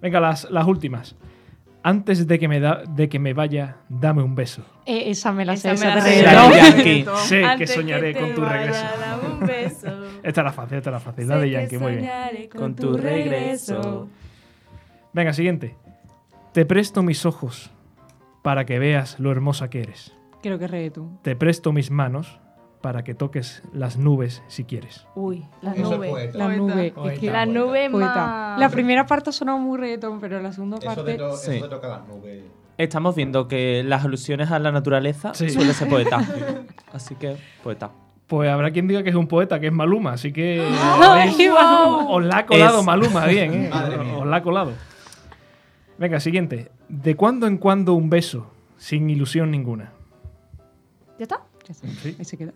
Venga, 0.01 0.19
las, 0.19 0.49
las 0.51 0.65
últimas. 0.65 1.15
Antes 1.87 2.25
de 2.25 2.39
que, 2.39 2.47
me 2.47 2.59
da, 2.59 2.81
de 2.87 3.07
que 3.09 3.19
me 3.19 3.33
vaya, 3.35 3.77
dame 3.89 4.23
un 4.23 4.33
beso. 4.33 4.63
Eh, 4.87 5.11
esa 5.11 5.31
me 5.31 5.45
la 5.45 5.55
sé, 5.55 5.71
Esa 5.71 5.99
esa 5.99 6.03
me 6.03 6.15
de 6.15 6.23
la 6.23 6.51
sé. 6.51 6.57
Yankee. 6.57 7.05
Sé 7.27 7.43
que 7.59 7.67
soñaré 7.67 8.11
te 8.15 8.19
con 8.21 8.33
tu 8.33 8.41
vaya, 8.41 8.57
regreso. 8.57 8.85
dame 8.99 9.33
un 9.33 9.39
beso. 9.45 9.87
Esta 10.23 10.41
era 10.41 10.51
fácil, 10.51 10.77
esta 10.79 10.89
era 10.89 10.99
fácil. 10.99 11.27
La 11.27 11.37
de 11.37 11.45
que 11.45 11.51
Yankee, 11.51 11.77
muy 11.77 11.91
bien. 11.91 12.05
soñaré 12.05 12.49
Con 12.49 12.75
tu 12.75 12.97
regreso. 12.97 14.07
Venga, 15.13 15.31
siguiente. 15.33 15.75
Te 16.53 16.65
presto 16.65 17.03
mis 17.03 17.23
ojos 17.27 17.69
para 18.41 18.65
que 18.65 18.79
veas 18.79 19.19
lo 19.19 19.31
hermosa 19.31 19.69
que 19.69 19.81
eres. 19.81 20.11
Creo 20.41 20.57
que 20.57 20.65
es 20.65 20.71
reggaetón. 20.71 21.19
Te 21.21 21.35
presto 21.35 21.71
mis 21.71 21.91
manos 21.91 22.39
para 22.85 23.03
que 23.03 23.15
toques 23.15 23.63
las 23.73 23.97
nubes 23.97 24.43
si 24.47 24.63
quieres. 24.63 25.07
Uy, 25.15 25.43
la 25.63 25.71
Eso 25.73 25.81
es 25.85 25.89
nube. 25.97 26.09
poeta. 26.11 26.37
La 26.37 26.55
nube. 26.55 26.91
Poeta. 26.91 27.13
Es 27.13 27.19
que 27.19 27.31
La 27.31 27.45
nube 27.47 27.89
poeta. 27.89 28.13
más. 28.27 28.59
La 28.59 28.69
primera 28.69 29.07
parte 29.07 29.31
ha 29.31 29.33
sonado 29.33 29.57
muy 29.57 29.79
reggaetón, 29.79 30.19
pero 30.19 30.39
la 30.39 30.53
segunda 30.53 30.77
Eso 30.77 30.89
de, 30.91 30.95
parte. 30.95 31.17
to- 31.17 31.35
Sí. 31.35 31.55
eso 31.55 31.63
de 31.63 31.69
tocar 31.71 31.89
las 31.89 32.07
nubes. 32.07 32.43
Estamos 32.77 33.15
viendo 33.15 33.47
que 33.47 33.81
las 33.83 34.05
alusiones 34.05 34.51
a 34.51 34.59
la 34.59 34.71
naturaleza 34.71 35.33
Sí. 35.33 35.49
suele 35.49 35.73
ser 35.73 35.89
poeta. 35.89 36.17
Así 36.93 37.15
que, 37.15 37.37
poeta. 37.63 37.89
Pues 38.27 38.51
habrá 38.51 38.69
quien 38.69 38.87
diga 38.87 39.01
que 39.01 39.09
es 39.09 39.15
un 39.15 39.27
poeta, 39.27 39.59
que 39.59 39.65
es 39.65 39.73
Maluma, 39.73 40.11
así 40.13 40.31
que 40.31 40.63
¡Ay, 41.01 41.47
wow! 41.49 42.07
os 42.17 42.23
la 42.23 42.37
ha 42.37 42.45
colado 42.45 42.81
Es- 42.81 42.85
Maluma, 42.85 43.25
bien, 43.25 43.53
¿eh? 43.65 43.71
Os 44.19 44.27
la 44.27 44.35
ha 44.35 44.43
colado. 44.43 44.73
Venga, 45.97 46.19
siguiente. 46.19 46.69
De 46.87 47.15
cuando 47.15 47.47
en 47.47 47.57
cuando 47.57 47.95
un 47.95 48.11
beso, 48.11 48.51
sin 48.77 49.09
ilusión 49.09 49.49
ninguna. 49.49 49.91
¿Ya 51.17 51.23
está? 51.23 51.41
Ya 51.67 51.71
está. 51.71 51.87
Sí. 51.87 52.15
Ahí 52.19 52.25
se 52.25 52.37
queda. 52.37 52.51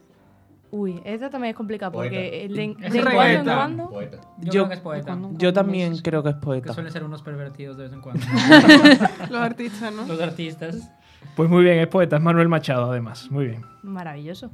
Uy, 0.71 1.01
esta 1.03 1.29
también 1.31 1.51
es 1.51 1.57
complicada 1.57 1.91
porque 1.91 2.47
de, 2.49 2.53
de 2.53 2.63
Es 2.65 2.77
cuando 2.93 2.97
en 2.99 3.15
poeta. 3.15 3.55
cuando. 3.55 3.89
Poeta. 3.89 4.17
Yo, 4.39 4.51
Yo- 4.51 4.51
creo 4.51 4.67
que 4.69 4.73
es 4.75 4.79
poeta. 4.81 5.05
cuando- 5.05 5.37
Yo 5.37 5.53
también 5.53 5.97
creo 5.97 6.21
que 6.23 6.29
es 6.29 6.35
Que 6.35 6.41
poeta. 6.41 6.73
suelen 6.73 6.91
ser 6.91 7.03
unos 7.03 7.23
pervertidos 7.23 7.77
de 7.77 7.83
vez 7.85 7.93
en 7.93 8.01
cuando. 8.01 8.23
Los 9.29 9.41
artistas, 9.41 9.93
¿no? 9.93 10.05
Los 10.05 10.21
artistas. 10.21 10.91
Pues 11.35 11.49
muy 11.49 11.63
bien, 11.63 11.79
es 11.79 11.87
poeta, 11.87 12.17
es 12.17 12.21
Manuel 12.21 12.49
Machado, 12.49 12.91
además. 12.91 13.29
Muy 13.31 13.47
bien. 13.47 13.65
Maravilloso. 13.83 14.51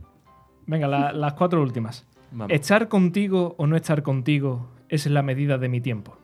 Venga, 0.68 0.88
la- 0.88 1.12
las 1.12 1.34
cuatro 1.34 1.62
últimas. 1.62 2.06
Vamos. 2.32 2.52
Estar 2.54 2.88
contigo 2.88 3.56
o 3.58 3.68
no 3.68 3.76
estar 3.76 4.02
contigo 4.04 4.68
es 4.90 5.06
la 5.08 5.22
medida 5.22 5.58
de 5.58 5.70
mi 5.70 5.82
tiempo. 5.82 6.18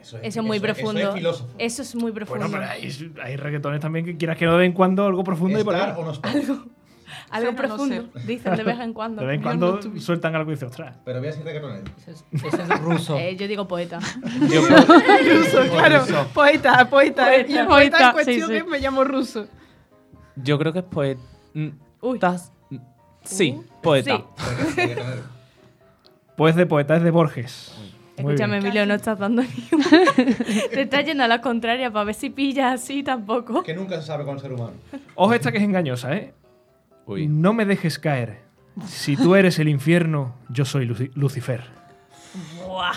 Eso 0.00 0.18
Eso 0.22 0.40
es 0.40 0.46
muy 0.46 0.58
profundo. 0.60 0.98
Eso 1.00 1.08
es 1.10 1.14
filósofo. 1.14 1.54
Eso 1.58 1.82
es 1.82 1.94
muy 1.94 2.10
profundo. 2.12 2.48
Bueno, 2.48 2.58
pero 2.58 2.70
hay, 2.72 3.12
hay 3.22 3.36
reggaetones 3.36 3.80
también 3.80 4.04
que 4.04 4.16
quieras 4.16 4.36
que 4.38 4.46
no 4.46 4.52
de 4.52 4.58
vez 4.58 4.66
en 4.66 4.72
cuando 4.72 5.04
algo 5.06 5.22
profundo 5.22 5.60
y 5.60 5.64
por 5.64 5.74
ahí. 5.74 5.80
Estar 5.82 5.98
o 5.98 6.04
no 6.04 6.12
estar. 6.12 6.34
Algo 6.36 6.64
Ser 7.32 7.48
o 7.48 7.50
no 7.52 7.56
profundo. 7.56 8.08
Dicen 8.26 8.56
de 8.56 8.62
vez 8.64 8.78
en 8.80 8.92
cuando. 8.92 9.20
De 9.22 9.26
vez 9.26 9.36
en 9.36 9.42
cuando 9.42 9.80
no 9.82 10.00
sueltan 10.00 10.34
algo 10.34 10.50
y 10.50 10.54
dices, 10.54 10.68
ostras. 10.70 10.96
Pero 11.04 11.18
voy 11.18 11.28
a 11.28 11.30
decir 11.30 11.44
reggaetonero. 11.44 11.84
Ese 11.98 12.10
es, 12.12 12.24
ese 12.32 12.62
es 12.62 12.80
ruso. 12.82 13.16
Eh, 13.18 13.36
yo 13.36 13.46
digo 13.48 13.66
poeta. 13.68 13.98
Yo- 14.48 14.60
Ruso, 14.68 15.70
claro. 15.70 16.04
Poeta, 16.34 16.88
poeta. 16.88 17.36
Y 17.36 17.56
el 17.56 17.66
poeta 17.66 17.66
Poeta, 17.68 18.06
en 18.08 18.12
cuestión 18.12 18.40
sí, 18.40 18.46
sí. 18.46 18.56
es 18.56 18.66
me 18.66 18.78
llamo 18.80 19.04
ruso. 19.04 19.46
Yo 20.36 20.58
creo 20.58 20.72
que 20.72 20.78
es 20.80 20.84
poeta. 20.84 21.20
Uy. 22.00 22.18
Sí, 23.24 23.58
poeta. 23.82 24.22
Pues 26.36 26.54
de 26.56 26.66
poeta, 26.66 26.96
es 26.96 27.02
de 27.02 27.10
Borges. 27.10 27.74
Muy 28.22 28.34
Escúchame, 28.34 28.54
bien. 28.56 28.66
Emilio, 28.66 28.86
no 28.86 28.94
estás 28.94 29.18
dando 29.18 29.42
ni 29.42 29.48
una. 29.72 29.86
Te 30.70 30.82
estás 30.82 31.04
yendo 31.04 31.24
a 31.24 31.28
la 31.28 31.40
contraria 31.40 31.90
para 31.90 32.04
ver 32.04 32.14
si 32.14 32.30
pillas 32.30 32.74
así 32.80 33.02
tampoco. 33.02 33.62
Que 33.62 33.74
nunca 33.74 33.96
se 34.00 34.06
sabe 34.06 34.24
con 34.24 34.34
el 34.36 34.40
ser 34.40 34.52
humano. 34.52 34.72
Ojo 35.14 35.32
esta 35.34 35.50
que 35.52 35.58
es 35.58 35.64
engañosa, 35.64 36.14
¿eh? 36.14 36.32
Uy. 37.10 37.26
No 37.26 37.52
me 37.52 37.64
dejes 37.64 37.98
caer. 37.98 38.40
Si 38.86 39.16
tú 39.16 39.34
eres 39.34 39.58
el 39.58 39.68
infierno, 39.68 40.34
yo 40.48 40.64
soy 40.64 40.86
Luci- 40.86 41.10
Lucifer. 41.14 41.64
Buah. 42.66 42.92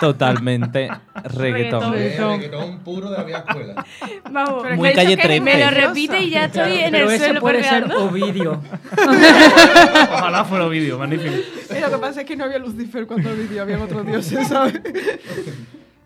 Totalmente 0.00 0.88
Reggaetón. 1.24 1.92
reggaetón. 1.92 1.94
Es 1.94 2.40
reggaetón 2.50 2.78
puro 2.80 3.10
de 3.10 3.18
la 3.18 3.24
vieja 3.24 3.44
escuela. 3.48 3.84
Vamos. 4.30 4.62
Pero 4.62 4.76
Muy 4.76 4.92
calle 4.92 5.16
que 5.16 5.22
es 5.22 5.28
13. 5.28 5.40
Me 5.40 5.64
lo 5.64 5.70
repite 5.70 6.20
y 6.20 6.30
ya 6.30 6.44
estoy 6.44 6.72
en 6.78 6.92
Pero 6.92 7.10
el 7.10 7.18
suelo 7.18 7.40
puede 7.40 7.62
ser. 7.64 7.92
Ovidio. 7.92 8.62
Ojalá 10.12 10.44
fuera 10.44 10.68
vídeo, 10.68 10.98
magnífico. 10.98 11.34
Y 11.76 11.80
lo 11.80 11.90
que 11.90 11.98
pasa 11.98 12.20
es 12.20 12.26
que 12.26 12.36
no 12.36 12.44
había 12.44 12.58
Lucifer 12.58 13.06
cuando 13.06 13.30
el 13.30 13.36
vídeo, 13.38 13.62
había 13.62 13.82
otros 13.82 14.06
dioses, 14.06 14.46
¿sabes? 14.48 14.80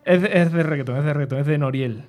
Es 0.05 0.23
de, 0.23 0.31
es 0.41 0.53
de 0.53 0.63
reggaetón, 0.63 0.97
es 0.97 1.05
de 1.05 1.13
reggaetón, 1.13 1.39
es 1.41 1.47
de 1.47 1.59
Noriel. 1.59 2.05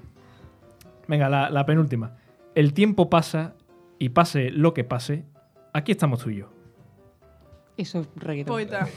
Venga, 1.07 1.27
la, 1.29 1.49
la 1.49 1.65
penúltima. 1.65 2.11
El 2.55 2.73
tiempo 2.73 3.09
pasa 3.09 3.53
y 4.01 4.09
pase 4.09 4.49
lo 4.49 4.73
que 4.73 4.83
pase, 4.83 5.25
aquí 5.73 5.91
estamos 5.91 6.23
tú 6.23 6.31
y 6.31 6.37
yo. 6.37 6.49
Eso 7.77 7.99
es 7.99 8.07
reggaetón. 8.15 8.55
Poeta. 8.55 8.87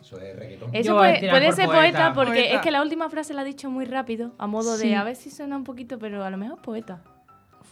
Eso 0.00 0.18
es 0.18 0.34
reggaetón. 0.36 0.70
Eso 0.72 0.96
puede, 0.96 1.20
ser 1.52 1.66
poeta. 1.66 1.80
poeta, 1.82 2.12
porque 2.14 2.30
Poeta. 2.40 2.54
es 2.54 2.60
que 2.62 2.70
la 2.70 2.80
última 2.80 3.10
frase 3.10 3.34
la 3.34 3.42
ha 3.42 3.44
dicho 3.44 3.70
muy 3.70 3.84
rápido, 3.84 4.32
a 4.38 4.46
modo 4.46 4.78
Sí. 4.78 4.88
de 4.88 4.96
a 4.96 5.04
ver 5.04 5.16
si 5.16 5.30
suena 5.30 5.58
un 5.58 5.64
poquito, 5.64 5.98
pero 5.98 6.24
a 6.24 6.30
lo 6.30 6.38
mejor 6.38 6.62
poeta. 6.62 7.02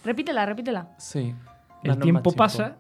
Repítela, 0.05 0.45
repítela. 0.45 0.91
Sí. 0.99 1.35
El 1.83 1.99
tiempo 1.99 2.31
pasa 2.33 2.77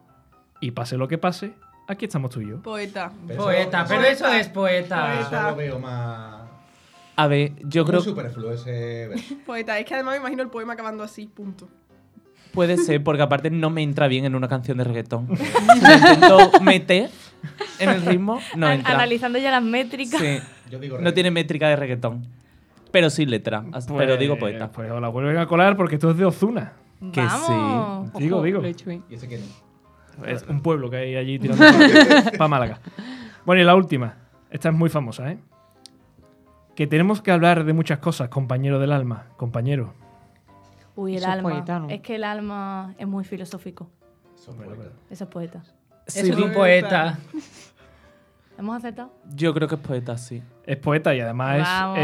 y 0.60 0.72
pase 0.72 0.98
lo 0.98 1.08
que 1.08 1.16
pase, 1.16 1.54
aquí 1.88 2.04
estamos 2.04 2.32
tú 2.32 2.42
y 2.42 2.50
yo. 2.50 2.60
Poeta. 2.60 3.10
Pero 3.26 3.44
Poeta, 3.44 3.86
pero 3.88 4.02
eso 4.02 4.28
es 4.28 4.48
Poeta. 4.48 5.20
Eso 5.22 5.40
lo 5.42 5.56
veo 5.56 5.78
más. 5.78 6.42
A 7.16 7.26
ver, 7.28 7.52
yo 7.64 7.86
creo 7.86 8.00
Muy 8.00 8.08
superfluo 8.10 8.52
ese 8.52 9.08
verso. 9.08 9.34
Poeta. 9.46 9.78
Es 9.78 9.86
que 9.86 9.94
además 9.94 10.14
me 10.14 10.20
imagino 10.20 10.42
el 10.42 10.50
poema 10.50 10.74
acabando 10.74 11.02
así, 11.02 11.26
punto. 11.26 11.68
Puede 12.52 12.76
ser, 12.78 13.02
porque 13.04 13.22
aparte 13.22 13.50
no 13.50 13.70
me 13.70 13.82
entra 13.82 14.08
bien 14.08 14.24
en 14.24 14.34
una 14.34 14.48
canción 14.48 14.78
de 14.78 14.84
reggaetón. 14.84 15.28
Si 15.36 15.80
lo 15.80 15.94
intento 16.04 16.60
meter 16.62 17.10
en 17.78 17.88
el 17.90 18.02
ritmo, 18.06 18.40
no 18.56 18.66
An- 18.66 18.74
entra. 18.74 18.94
Analizando 18.94 19.38
ya 19.38 19.50
las 19.50 19.62
métricas. 19.62 20.20
Sí. 20.20 20.38
Yo 20.70 20.78
digo 20.78 20.98
No 20.98 21.12
tiene 21.12 21.30
métrica 21.30 21.68
de 21.68 21.76
reggaetón. 21.76 22.26
Pero 22.90 23.08
sí 23.10 23.24
letra. 23.26 23.64
pero 23.96 24.16
digo 24.16 24.38
poeta. 24.38 24.70
Pues 24.70 24.90
la 24.90 25.08
vuelven 25.08 25.38
a 25.38 25.46
colar 25.46 25.76
porque 25.76 25.94
esto 25.96 26.10
es 26.10 26.16
de 26.16 26.24
Ozuna. 26.26 26.72
Que 27.12 27.22
Vamos. 27.22 28.10
sí. 28.14 28.22
Digo, 28.22 28.42
digo. 28.42 28.62
¿Y 28.64 28.70
ese 29.14 29.26
quién 29.26 29.40
es? 29.40 30.42
Es 30.42 30.48
un 30.48 30.60
pueblo 30.60 30.90
que 30.90 30.96
hay 30.98 31.16
allí 31.16 31.38
tirando 31.38 31.64
para 32.36 32.48
Málaga. 32.48 32.80
Bueno, 33.46 33.62
y 33.62 33.64
la 33.64 33.74
última. 33.74 34.14
Esta 34.50 34.68
es 34.68 34.74
muy 34.74 34.90
famosa, 34.90 35.32
¿eh? 35.32 35.38
Que 36.76 36.86
tenemos 36.86 37.22
que 37.22 37.30
hablar 37.32 37.64
de 37.64 37.72
muchas 37.72 37.98
cosas, 37.98 38.28
compañero 38.28 38.78
del 38.78 38.92
alma, 38.92 39.24
compañero. 39.36 39.94
Uy, 40.96 41.12
el 41.12 41.18
Eso 41.18 41.26
es 41.28 41.32
alma. 41.32 41.50
poeta, 41.50 41.78
¿no? 41.78 41.88
Es 41.88 42.00
que 42.00 42.16
el 42.16 42.24
alma 42.24 42.94
es 42.98 43.06
muy 43.06 43.24
filosófico. 43.24 43.88
Son 44.34 44.56
poetas. 44.56 44.88
Eso 45.10 45.24
es 45.24 45.30
poeta. 45.30 45.62
Eso 46.06 46.20
es 46.26 46.36
un 46.38 46.52
poeta. 46.52 47.18
¿Hemos 48.58 48.76
acertado? 48.76 49.12
Yo 49.34 49.54
creo 49.54 49.66
que 49.68 49.76
es 49.76 49.80
poeta, 49.80 50.18
sí. 50.18 50.42
Es 50.66 50.76
poeta 50.76 51.14
y 51.14 51.20
además 51.20 51.58
es, 51.58 51.62
Vamos. 51.64 51.98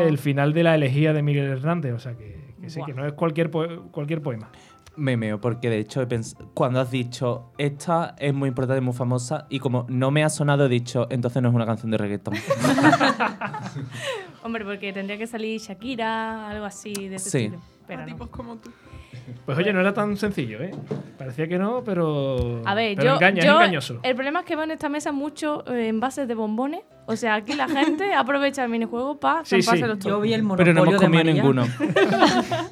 es 0.00 0.06
el 0.08 0.18
final 0.18 0.52
de 0.52 0.62
la 0.62 0.74
elegía 0.76 1.12
de 1.12 1.22
Miguel 1.22 1.46
Hernández. 1.50 1.92
O 1.94 1.98
sea 1.98 2.14
que, 2.16 2.54
que 2.60 2.70
sí, 2.70 2.78
Buah. 2.78 2.86
que 2.86 2.94
no 2.94 3.06
es 3.06 3.12
cualquier, 3.14 3.50
cualquier 3.50 4.22
poema. 4.22 4.48
Me 4.96 5.16
meo, 5.16 5.40
porque 5.40 5.70
de 5.70 5.78
hecho 5.78 6.00
he 6.02 6.08
pens- 6.08 6.36
cuando 6.54 6.80
has 6.80 6.90
dicho 6.90 7.52
esta 7.58 8.14
es 8.18 8.32
muy 8.34 8.48
importante, 8.48 8.80
muy 8.80 8.94
famosa, 8.94 9.46
y 9.48 9.58
como 9.60 9.86
no 9.88 10.10
me 10.10 10.24
ha 10.24 10.28
sonado, 10.28 10.66
he 10.66 10.68
dicho 10.68 11.06
entonces 11.10 11.40
no 11.42 11.48
es 11.50 11.54
una 11.54 11.66
canción 11.66 11.90
de 11.92 11.98
reggaetón. 11.98 12.34
Hombre, 14.42 14.64
porque 14.64 14.92
tendría 14.92 15.18
que 15.18 15.26
salir 15.26 15.60
Shakira, 15.60 16.48
algo 16.48 16.64
así 16.64 16.92
de 17.08 17.16
ese 17.16 17.30
Sí. 17.30 17.38
estilo. 17.44 17.60
Pero 17.88 18.02
a 18.02 18.06
no. 18.06 18.12
tipos 18.12 18.28
como 18.28 18.56
tú. 18.56 18.70
Pues 19.44 19.58
oye, 19.58 19.72
no 19.72 19.80
era 19.80 19.92
tan 19.94 20.16
sencillo, 20.16 20.62
¿eh? 20.62 20.70
Parecía 21.18 21.48
que 21.48 21.58
no, 21.58 21.82
pero. 21.82 22.62
A 22.66 22.74
ver, 22.74 22.94
pero 22.96 23.08
yo, 23.10 23.14
engaña, 23.16 23.42
yo- 23.42 23.50
es 23.52 23.56
engañoso. 23.56 24.00
el 24.02 24.14
problema 24.14 24.40
es 24.40 24.46
que 24.46 24.54
veo 24.54 24.64
en 24.64 24.70
esta 24.70 24.88
mesa 24.88 25.10
mucho 25.12 25.64
eh, 25.66 25.88
envases 25.88 26.28
de 26.28 26.34
bombones. 26.34 26.82
O 27.06 27.16
sea, 27.16 27.34
aquí 27.36 27.54
la 27.54 27.66
gente 27.68 28.12
aprovecha 28.14 28.62
el 28.64 28.70
minijuego 28.70 29.18
para 29.18 29.44
Sí, 29.44 29.56
sí. 29.56 29.62
zampárselos 29.62 29.98
Yo 30.04 30.20
vi 30.20 30.34
el 30.34 30.42
Pero 30.56 30.72
no 30.72 30.84
monopolio 30.84 30.90
hemos 30.90 31.02
comido 31.02 31.24
ninguno. 31.24 31.64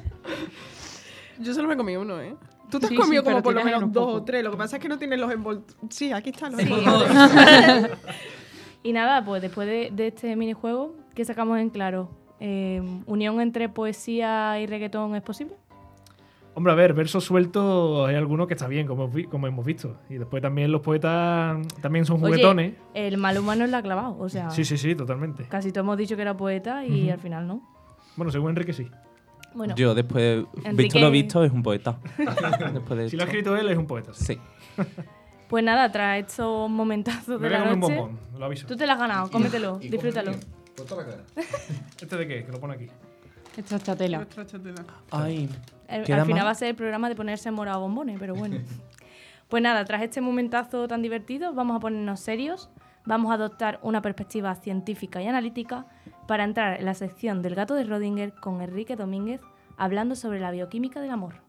Yo 1.39 1.53
solo 1.53 1.67
me 1.67 1.77
comí 1.77 1.95
uno, 1.95 2.19
¿eh? 2.21 2.35
Tú 2.69 2.79
te 2.79 2.87
has 2.87 2.89
Sí, 2.89 2.95
comido 2.97 3.21
sí, 3.23 3.29
como 3.29 3.41
por 3.43 3.53
lo 3.53 3.63
menos 3.63 3.91
dos 3.91 4.07
o 4.15 4.23
tres. 4.23 4.43
Lo 4.43 4.51
que 4.51 4.57
pasa 4.57 4.77
es 4.77 4.81
que 4.81 4.89
no 4.89 4.97
tienes 4.97 5.19
los 5.19 5.31
envoltorios. 5.31 5.77
Sí, 5.89 6.11
aquí 6.11 6.31
están 6.31 6.51
los 6.53 6.61
Sí. 6.61 6.71
envoltorios. 6.73 7.91
Y 8.83 8.93
nada, 8.93 9.25
pues 9.25 9.41
después 9.41 9.67
de, 9.67 9.89
de 9.91 10.07
este 10.07 10.35
minijuego, 10.37 10.95
¿qué 11.13 11.25
sacamos 11.25 11.59
en 11.59 11.69
claro? 11.69 12.09
Eh, 12.39 12.81
¿Unión 13.07 13.41
entre 13.41 13.69
poesía 13.69 14.59
y 14.59 14.67
reggaetón 14.67 15.15
es 15.15 15.21
posible? 15.23 15.55
Hombre, 16.53 16.73
a 16.73 16.75
ver, 16.75 16.93
versos 16.93 17.23
sueltos 17.23 18.07
hay 18.09 18.15
alguno 18.15 18.47
que 18.47 18.55
está 18.55 18.67
bien, 18.67 18.87
como, 18.87 19.11
como 19.29 19.45
hemos 19.47 19.63
visto. 19.65 19.97
Y 20.09 20.15
después 20.15 20.41
también 20.41 20.71
los 20.71 20.81
poetas 20.81 21.57
también 21.81 22.03
son 22.05 22.19
juguetones. 22.19 22.73
Oye, 22.93 23.07
el 23.07 23.17
mal 23.17 23.37
humano 23.37 23.67
la 23.67 23.77
ha 23.77 23.81
clavado, 23.83 24.17
o 24.19 24.27
sea, 24.27 24.49
Sí, 24.49 24.65
sí, 24.65 24.75
sí, 24.77 24.95
totalmente. 24.95 25.43
casi 25.49 25.71
todos 25.71 25.83
hemos 25.85 25.97
dicho 25.97 26.15
que 26.15 26.23
era 26.23 26.35
poeta 26.35 26.83
y 26.83 27.03
Ujú. 27.03 27.11
al 27.13 27.19
final 27.19 27.47
no. 27.47 27.61
Bueno, 28.15 28.31
según 28.31 28.49
Enrique 28.49 28.73
sí. 28.73 28.87
Bueno, 29.53 29.75
Yo 29.75 29.93
después, 29.93 30.45
Enrique- 30.63 30.83
visto 30.83 30.99
lo 30.99 31.11
visto, 31.11 31.43
es 31.43 31.51
un 31.51 31.61
poeta. 31.63 31.99
después 32.73 32.99
de 32.99 33.09
Si 33.09 33.17
lo 33.17 33.23
ha 33.23 33.25
escrito 33.27 33.55
él, 33.55 33.69
es 33.69 33.77
un 33.77 33.85
poeta. 33.85 34.11
Sí. 34.13 34.33
Sí. 34.33 34.39
pues 35.49 35.63
nada, 35.63 35.91
tras 35.91 36.19
estos 36.19 36.69
momentazos 36.71 37.39
Me 37.39 37.49
de 37.49 37.53
la 37.53 37.59
comer 37.59 37.73
un 37.75 37.79
noche, 37.81 37.95
bombón, 37.97 38.19
lo 38.39 38.45
aviso. 38.45 38.65
tú 38.67 38.75
te 38.75 38.85
lo 38.87 38.93
has 38.93 38.99
ganado, 38.99 39.29
cómetelo, 39.29 39.77
disfrútalo. 39.77 40.31
¿Este 42.01 42.17
de 42.17 42.27
qué? 42.27 42.45
Que 42.45 42.51
lo 42.51 42.59
pone 42.59 42.75
aquí. 42.75 42.87
Esta 43.55 43.79
chatela. 43.79 44.17
Nuestra 44.17 44.45
chatela. 44.45 44.85
Ay, 45.11 45.49
Al, 45.87 46.03
¿Queda 46.03 46.17
al 46.17 46.25
final 46.25 46.43
más? 46.43 46.45
va 46.45 46.51
a 46.51 46.55
ser 46.55 46.69
el 46.69 46.75
programa 46.75 47.09
de 47.09 47.15
ponerse 47.15 47.49
morado 47.49 47.81
bombones, 47.81 48.17
pero 48.19 48.35
bueno. 48.35 48.57
pues 49.49 49.63
nada, 49.63 49.83
tras 49.85 50.03
este 50.03 50.21
momentazo 50.21 50.87
tan 50.87 51.01
divertido, 51.01 51.53
vamos 51.53 51.77
a 51.77 51.79
ponernos 51.79 52.19
serios, 52.19 52.69
vamos 53.05 53.31
a 53.31 53.35
adoptar 53.35 53.79
una 53.81 54.01
perspectiva 54.01 54.53
científica 54.55 55.21
y 55.21 55.27
analítica 55.27 55.87
para 56.27 56.43
entrar 56.43 56.79
en 56.79 56.85
la 56.85 56.93
sección 56.93 57.41
del 57.41 57.55
gato 57.55 57.73
de 57.73 57.83
Rodinger 57.83 58.33
con 58.33 58.61
Enrique 58.61 58.95
Domínguez 58.95 59.41
hablando 59.77 60.15
sobre 60.15 60.39
la 60.39 60.51
bioquímica 60.51 61.01
del 61.01 61.11
amor. 61.11 61.46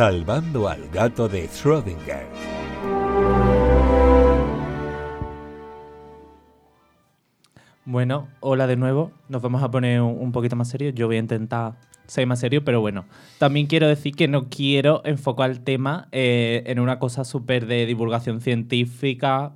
Salvando 0.00 0.66
al 0.66 0.88
gato 0.88 1.28
de 1.28 1.46
Schrödinger. 1.46 2.24
Bueno, 7.84 8.28
hola 8.40 8.66
de 8.66 8.76
nuevo. 8.76 9.12
Nos 9.28 9.42
vamos 9.42 9.62
a 9.62 9.70
poner 9.70 10.00
un, 10.00 10.32
poquito 10.32 10.56
más 10.56 10.68
serios. 10.68 10.94
Yo 10.94 11.06
voy 11.06 11.16
a 11.16 11.18
intentar 11.18 11.74
ser 12.06 12.26
más 12.26 12.40
serio, 12.40 12.64
pero 12.64 12.80
bueno. 12.80 13.04
También 13.36 13.66
quiero 13.66 13.88
decir 13.88 14.16
que 14.16 14.26
no 14.26 14.48
quiero 14.48 15.02
enfocar 15.04 15.50
el 15.50 15.60
tema 15.60 16.08
eh, 16.12 16.62
en 16.64 16.80
una 16.80 16.98
cosa 16.98 17.24
súper 17.24 17.66
de 17.66 17.84
divulgación 17.84 18.40
científica 18.40 19.52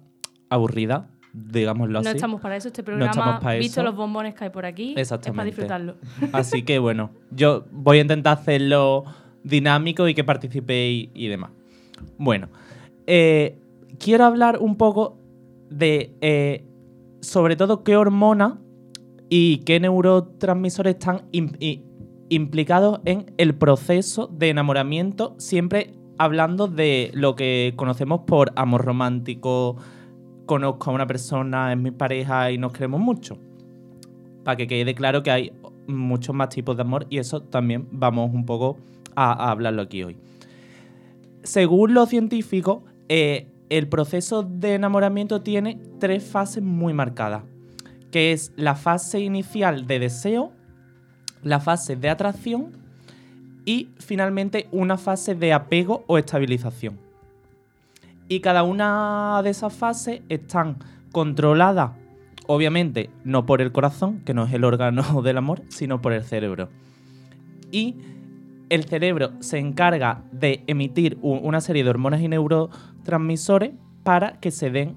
aburrida, 0.50 1.08
digámoslo 1.32 2.02
No 2.02 2.10
así. 2.10 2.18
estamos 2.18 2.42
para 2.42 2.56
eso, 2.56 2.68
este 2.68 2.82
No 2.82 2.92
estamos 2.92 3.14
programa, 3.14 3.40
para 3.40 3.58
visto 3.58 3.80
eso. 3.80 3.82
los 3.82 3.96
bombones 3.96 4.34
que 4.34 4.44
hay 4.44 4.50
por 4.50 4.66
aquí, 4.66 4.92
es 4.94 5.08
para 5.08 5.44
disfrutarlo. 5.44 5.96
Así 6.34 6.64
que 6.64 6.78
bueno, 6.78 7.12
yo 7.30 7.64
voy 7.72 7.96
a 7.96 8.02
intentar 8.02 8.36
hacerlo 8.36 9.06
dinámico 9.44 10.08
y 10.08 10.14
que 10.14 10.24
participéis 10.24 11.10
y 11.14 11.28
demás. 11.28 11.50
Bueno, 12.18 12.48
eh, 13.06 13.56
quiero 13.98 14.24
hablar 14.24 14.58
un 14.58 14.76
poco 14.76 15.16
de, 15.70 16.14
eh, 16.20 16.64
sobre 17.20 17.56
todo, 17.56 17.84
qué 17.84 17.96
hormona 17.96 18.58
y 19.28 19.58
qué 19.58 19.78
neurotransmisores 19.78 20.96
están 20.96 21.22
implicados 22.28 23.00
en 23.04 23.32
el 23.36 23.54
proceso 23.54 24.26
de 24.26 24.50
enamoramiento, 24.50 25.34
siempre 25.38 25.94
hablando 26.18 26.66
de 26.66 27.10
lo 27.14 27.36
que 27.36 27.72
conocemos 27.76 28.22
por 28.26 28.52
amor 28.56 28.84
romántico, 28.84 29.76
conozco 30.46 30.90
a 30.90 30.94
una 30.94 31.06
persona, 31.06 31.72
es 31.72 31.78
mi 31.78 31.90
pareja 31.90 32.50
y 32.50 32.58
nos 32.58 32.72
queremos 32.72 33.00
mucho 33.00 33.38
para 34.44 34.56
que 34.56 34.66
quede 34.66 34.94
claro 34.94 35.22
que 35.22 35.30
hay 35.30 35.52
muchos 35.86 36.34
más 36.34 36.50
tipos 36.50 36.76
de 36.76 36.82
amor 36.82 37.06
y 37.10 37.18
eso 37.18 37.42
también 37.42 37.88
vamos 37.90 38.32
un 38.32 38.44
poco 38.44 38.76
a, 39.16 39.50
hablarlo 39.50 39.82
aquí 39.82 40.02
hoy. 40.02 40.16
Según 41.42 41.94
los 41.94 42.08
científicos, 42.08 42.82
eh, 43.08 43.48
el 43.70 43.88
proceso 43.88 44.42
de 44.42 44.74
enamoramiento 44.74 45.42
tiene 45.42 45.78
tres 45.98 46.24
fases 46.24 46.62
muy 46.62 46.92
marcadas, 46.92 47.42
que 48.10 48.32
es 48.32 48.52
la 48.56 48.74
fase 48.74 49.20
inicial 49.20 49.86
de 49.86 49.98
deseo, 49.98 50.52
la 51.42 51.60
fase 51.60 51.96
de 51.96 52.08
atracción 52.08 52.72
y 53.64 53.88
finalmente 53.98 54.68
una 54.72 54.96
fase 54.96 55.34
de 55.34 55.52
apego 55.52 56.04
o 56.06 56.18
estabilización. 56.18 56.98
Y 58.28 58.40
cada 58.40 58.62
una 58.62 59.40
de 59.42 59.50
esas 59.50 59.74
fases 59.74 60.22
están 60.28 60.78
controladas 61.12 61.92
obviamente 62.46 63.10
no 63.24 63.46
por 63.46 63.60
el 63.60 63.72
corazón, 63.72 64.20
que 64.20 64.34
no 64.34 64.44
es 64.44 64.52
el 64.52 64.64
órgano 64.64 65.22
del 65.22 65.38
amor, 65.38 65.62
sino 65.68 66.00
por 66.00 66.12
el 66.12 66.24
cerebro. 66.24 66.68
Y 67.70 67.96
el 68.68 68.84
cerebro 68.84 69.32
se 69.40 69.58
encarga 69.58 70.22
de 70.32 70.64
emitir 70.66 71.18
una 71.22 71.60
serie 71.60 71.84
de 71.84 71.90
hormonas 71.90 72.20
y 72.20 72.28
neurotransmisores 72.28 73.72
para 74.02 74.40
que 74.40 74.50
se 74.50 74.70
den 74.70 74.96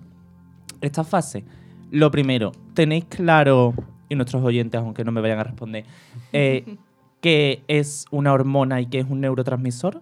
esta 0.81 1.03
fase. 1.03 1.43
Lo 1.91 2.11
primero, 2.11 2.51
tenéis 2.73 3.05
claro, 3.05 3.73
y 4.09 4.15
nuestros 4.15 4.43
oyentes, 4.43 4.79
aunque 4.79 5.03
no 5.03 5.11
me 5.11 5.21
vayan 5.21 5.39
a 5.39 5.43
responder, 5.43 5.85
eh, 6.33 6.77
qué 7.21 7.63
es 7.67 8.05
una 8.11 8.33
hormona 8.33 8.81
y 8.81 8.87
qué 8.87 8.99
es 8.99 9.09
un 9.09 9.21
neurotransmisor. 9.21 10.01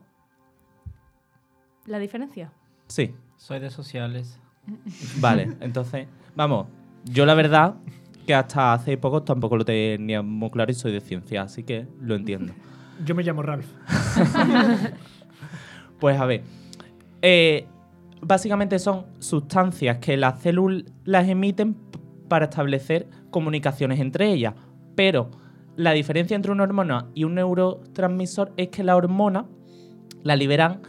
¿La 1.86 2.00
diferencia? 2.00 2.52
Sí, 2.88 3.14
Soy 3.38 3.60
de 3.60 3.70
sociales. 3.70 4.40
Vale, 5.20 5.56
entonces, 5.60 6.08
vamos, 6.36 6.68
yo 7.04 7.26
la 7.26 7.36
verdad 7.36 7.76
que 8.26 8.34
hasta 8.34 8.74
hace 8.74 8.98
poco 8.98 9.22
tampoco 9.22 9.58
lo 9.58 9.66
tenía 9.66 10.24
muy 10.24 10.50
claro 10.50 10.72
y 10.72 10.74
soy 10.74 10.92
de 10.92 11.02
ciencia, 11.02 11.44
así 11.44 11.64
que 11.64 11.88
lo 12.02 12.16
entiendo. 12.16 12.54
Yo 13.04 13.16
me 13.16 13.24
llamo 13.24 13.42
Ralph. 13.42 13.68
Pues 15.98 16.20
a 16.20 16.26
ver, 16.26 16.44
eh, 17.22 17.68
básicamente 18.22 18.80
son 18.80 19.06
sustancias 19.20 19.98
que 20.00 20.18
las 20.18 20.42
células 20.42 21.28
emiten 21.28 21.78
para 22.28 22.46
establecer 22.46 23.08
comunicaciones 23.32 24.02
entre 24.02 24.32
ellas, 24.32 24.56
pero 24.96 25.32
la 25.78 25.94
diferencia 25.94 26.36
entre 26.36 26.52
una 26.52 26.64
hormona 26.64 27.08
y 27.14 27.24
un 27.24 27.36
neurotransmisor 27.36 28.54
es 28.58 28.68
que 28.70 28.84
la 28.84 28.96
hormona 28.96 29.46
la 30.24 30.36
liberan 30.36 30.82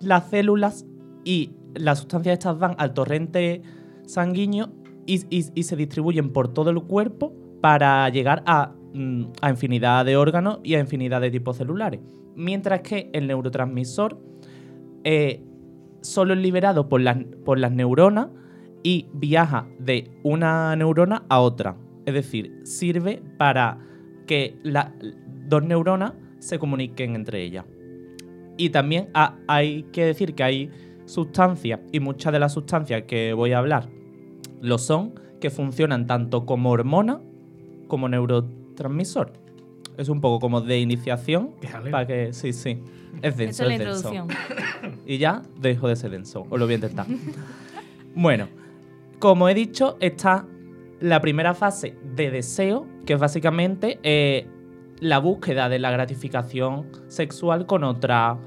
las 0.00 0.30
células 0.30 0.86
y 1.24 1.52
las 1.74 1.98
sustancias 1.98 2.34
estas 2.34 2.58
van 2.58 2.74
al 2.78 2.94
torrente 2.94 3.62
sanguíneo 4.06 4.70
y, 5.06 5.18
se 5.62 5.76
distribuyen 5.76 6.32
por 6.32 6.48
todo 6.48 6.70
el 6.70 6.82
cuerpo 6.82 7.32
para 7.60 8.08
llegar 8.08 8.42
a, 8.46 8.72
a 9.40 9.50
infinidad 9.50 10.04
de 10.04 10.16
órganos 10.16 10.60
y 10.62 10.74
a 10.74 10.80
infinidad 10.80 11.20
de 11.20 11.30
tipos 11.30 11.56
celulares. 11.56 12.00
Mientras 12.34 12.80
que 12.80 13.10
el 13.12 13.26
neurotransmisor 13.26 14.18
eh, 15.04 15.42
solo 16.00 16.34
es 16.34 16.40
liberado 16.40 16.88
por 16.88 17.00
las, 17.00 17.18
por 17.44 17.58
las 17.58 17.72
neuronas 17.72 18.28
y 18.82 19.06
viaja 19.12 19.66
de 19.78 20.10
una 20.22 20.74
neurona 20.76 21.24
a 21.28 21.40
otra. 21.40 21.76
Es 22.04 22.14
decir, 22.14 22.60
sirve 22.64 23.22
para 23.38 23.78
que 24.26 24.56
las 24.62 24.92
dos 25.48 25.62
neuronas 25.64 26.12
se 26.38 26.58
comuniquen 26.58 27.14
entre 27.16 27.42
ellas. 27.42 27.64
Y 28.56 28.70
también 28.70 29.08
ha- 29.14 29.36
hay 29.48 29.84
que 29.92 30.04
decir 30.04 30.34
que 30.34 30.42
hay 30.42 30.70
sustancias, 31.04 31.80
y 31.92 32.00
muchas 32.00 32.32
de 32.32 32.38
las 32.40 32.52
sustancias 32.52 33.02
que 33.06 33.32
voy 33.32 33.52
a 33.52 33.58
hablar 33.58 33.88
lo 34.60 34.78
son, 34.78 35.14
que 35.40 35.50
funcionan 35.50 36.06
tanto 36.06 36.46
como 36.46 36.70
hormona 36.70 37.20
como 37.88 38.08
neurotransmisor. 38.08 38.65
Es 39.96 40.08
un 40.08 40.20
poco 40.20 40.38
como 40.40 40.60
de 40.60 40.78
iniciación. 40.78 41.52
Para 41.90 42.06
que. 42.06 42.32
Sí, 42.32 42.52
sí. 42.52 42.82
Es 43.22 43.36
denso. 43.36 43.62
Es 43.64 43.68
la 43.68 43.74
es 43.74 43.80
denso. 43.80 44.14
introducción. 44.14 44.28
Y 45.06 45.18
ya 45.18 45.42
dejo 45.58 45.88
de 45.88 45.96
ser 45.96 46.10
denso. 46.10 46.46
Os 46.50 46.58
lo 46.58 46.66
voy 46.66 46.72
a 46.72 46.76
intentar. 46.76 47.06
bueno, 48.14 48.48
como 49.18 49.48
he 49.48 49.54
dicho, 49.54 49.96
está 50.00 50.46
la 51.00 51.20
primera 51.20 51.54
fase 51.54 51.96
de 52.14 52.30
deseo, 52.30 52.86
que 53.04 53.14
es 53.14 53.18
básicamente 53.20 53.98
eh, 54.02 54.46
la 55.00 55.18
búsqueda 55.18 55.68
de 55.68 55.78
la 55.78 55.90
gratificación 55.90 56.88
sexual 57.08 57.66
con 57.66 57.84
otra 57.84 58.38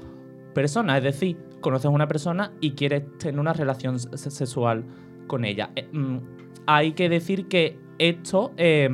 persona. 0.54 0.98
Es 0.98 1.04
decir, 1.04 1.36
conoces 1.60 1.86
a 1.86 1.90
una 1.90 2.08
persona 2.08 2.52
y 2.60 2.72
quieres 2.72 3.02
tener 3.18 3.40
una 3.40 3.52
relación 3.52 3.98
se- 3.98 4.30
sexual 4.30 4.84
con 5.26 5.44
ella. 5.44 5.70
Eh, 5.76 5.88
mm, 5.92 6.16
hay 6.66 6.92
que 6.92 7.08
decir 7.08 7.48
que 7.48 7.78
esto 7.98 8.52
eh, 8.56 8.88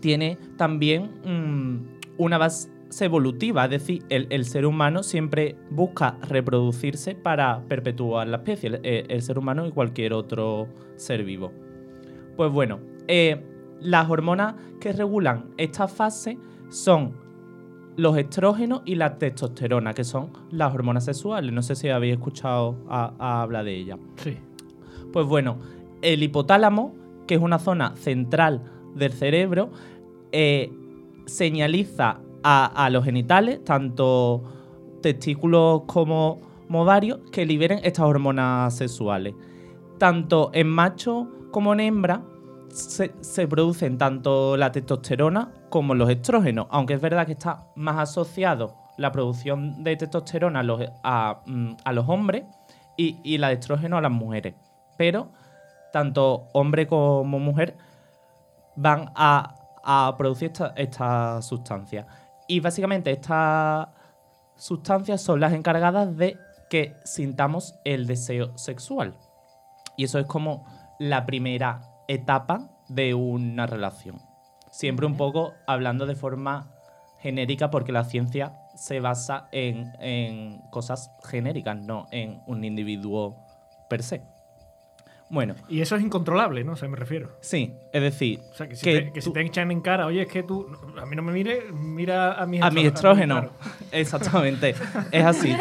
tiene 0.00 0.38
también 0.56 1.10
mm, 1.24 2.18
una 2.18 2.38
base 2.38 2.70
evolutiva, 3.00 3.64
es 3.64 3.70
decir, 3.70 4.04
el, 4.08 4.26
el 4.30 4.44
ser 4.44 4.66
humano 4.66 5.02
siempre 5.02 5.56
busca 5.70 6.18
reproducirse 6.28 7.14
para 7.14 7.62
perpetuar 7.68 8.26
la 8.28 8.38
especie, 8.38 8.80
el, 8.82 9.06
el 9.08 9.22
ser 9.22 9.38
humano 9.38 9.66
y 9.66 9.70
cualquier 9.70 10.12
otro 10.12 10.68
ser 10.96 11.24
vivo. 11.24 11.52
Pues 12.36 12.50
bueno, 12.50 12.80
eh, 13.06 13.44
las 13.80 14.10
hormonas 14.10 14.54
que 14.80 14.92
regulan 14.92 15.50
esta 15.56 15.88
fase 15.88 16.38
son 16.68 17.14
los 17.96 18.16
estrógenos 18.16 18.82
y 18.84 18.94
la 18.94 19.18
testosterona, 19.18 19.92
que 19.94 20.04
son 20.04 20.30
las 20.50 20.74
hormonas 20.74 21.04
sexuales. 21.04 21.52
No 21.52 21.62
sé 21.62 21.74
si 21.76 21.88
habéis 21.88 22.14
escuchado 22.14 22.76
a, 22.88 23.14
a 23.18 23.42
hablar 23.42 23.64
de 23.64 23.76
ellas. 23.76 23.98
Sí. 24.16 24.36
Pues 25.12 25.26
bueno, 25.26 25.58
el 26.02 26.22
hipotálamo, 26.22 26.94
que 27.26 27.34
es 27.34 27.40
una 27.40 27.58
zona 27.58 27.94
central 27.96 28.79
del 28.94 29.12
cerebro, 29.12 29.70
eh, 30.32 30.72
señaliza 31.26 32.20
a, 32.42 32.88
los 32.90 33.04
genitales, 33.04 33.62
tanto 33.64 34.42
testículos 35.02 35.82
como 35.86 36.40
ovarios, 36.70 37.20
que 37.32 37.44
liberen 37.44 37.80
estas 37.82 38.06
hormonas 38.06 38.74
sexuales. 38.76 39.34
Tanto 39.98 40.50
en 40.54 40.68
macho 40.68 41.28
como 41.50 41.72
en 41.72 41.80
hembra 41.80 42.22
se, 42.70 43.48
producen 43.48 43.98
tanto 43.98 44.56
la 44.56 44.72
testosterona 44.72 45.52
como 45.68 45.94
los 45.94 46.08
estrógenos, 46.08 46.66
aunque 46.70 46.94
es 46.94 47.00
verdad 47.00 47.26
que 47.26 47.32
está 47.32 47.66
más 47.76 47.98
asociado 47.98 48.74
la 48.96 49.12
producción 49.12 49.82
de 49.82 49.96
testosterona 49.96 50.60
a 50.60 50.62
los, 50.62 50.80
mm, 51.46 52.10
hombres 52.10 52.44
y, 52.96 53.18
y 53.24 53.38
la 53.38 53.48
de 53.48 53.54
estrógeno 53.54 53.98
a 53.98 54.00
las 54.00 54.12
mujeres. 54.12 54.54
Pero 54.96 55.32
tanto 55.92 56.48
hombre 56.52 56.86
como 56.86 57.38
mujer 57.38 57.76
van 58.80 59.12
a, 59.14 59.56
a 59.84 60.14
producir 60.16 60.48
esta, 60.48 60.72
esta 60.76 61.42
sustancia. 61.42 62.06
Y 62.48 62.60
básicamente 62.60 63.10
estas 63.10 63.88
sustancias 64.56 65.20
son 65.20 65.38
las 65.38 65.52
encargadas 65.52 66.16
de 66.16 66.38
que 66.70 66.96
sintamos 67.04 67.74
el 67.84 68.06
deseo 68.06 68.56
sexual. 68.56 69.16
Y 69.96 70.04
eso 70.04 70.18
es 70.18 70.26
como 70.26 70.64
la 70.98 71.26
primera 71.26 71.82
etapa 72.08 72.70
de 72.88 73.12
una 73.14 73.66
relación. 73.66 74.20
Siempre 74.70 75.06
un 75.06 75.16
poco 75.16 75.52
hablando 75.66 76.06
de 76.06 76.14
forma 76.14 76.72
genérica 77.18 77.70
porque 77.70 77.92
la 77.92 78.04
ciencia 78.04 78.54
se 78.74 79.00
basa 79.00 79.48
en, 79.52 79.92
en 80.00 80.62
cosas 80.70 81.12
genéricas, 81.22 81.76
no 81.76 82.06
en 82.12 82.40
un 82.46 82.64
individuo 82.64 83.36
per 83.90 84.02
se. 84.02 84.39
Bueno, 85.32 85.54
Y 85.68 85.80
eso 85.80 85.94
es 85.94 86.02
incontrolable, 86.02 86.64
¿no? 86.64 86.72
O 86.72 86.76
sea, 86.76 86.88
me 86.88 86.96
refiero. 86.96 87.30
sí, 87.40 87.72
es 87.92 88.02
decir, 88.02 88.40
O 88.50 88.54
sea, 88.56 88.68
que 88.68 88.74
si, 88.74 88.82
que 88.84 89.00
te, 89.00 89.12
que 89.12 89.20
si 89.20 89.28
tú- 89.28 89.32
te 89.34 89.42
echan 89.42 89.70
en 89.70 89.80
cara, 89.80 90.06
oye, 90.06 90.22
es 90.22 90.28
que 90.28 90.42
tú, 90.42 90.66
a 91.00 91.06
mí 91.06 91.14
no 91.14 91.22
me 91.22 91.30
mire, 91.32 91.70
mira 91.72 92.32
a 92.34 92.46
mis 92.46 92.60
a 92.60 92.70
mi 92.70 92.84
estrógeno. 92.84 93.36
claro. 93.40 93.52
Exactamente. 93.92 94.74
es 95.12 95.24
así. 95.24 95.56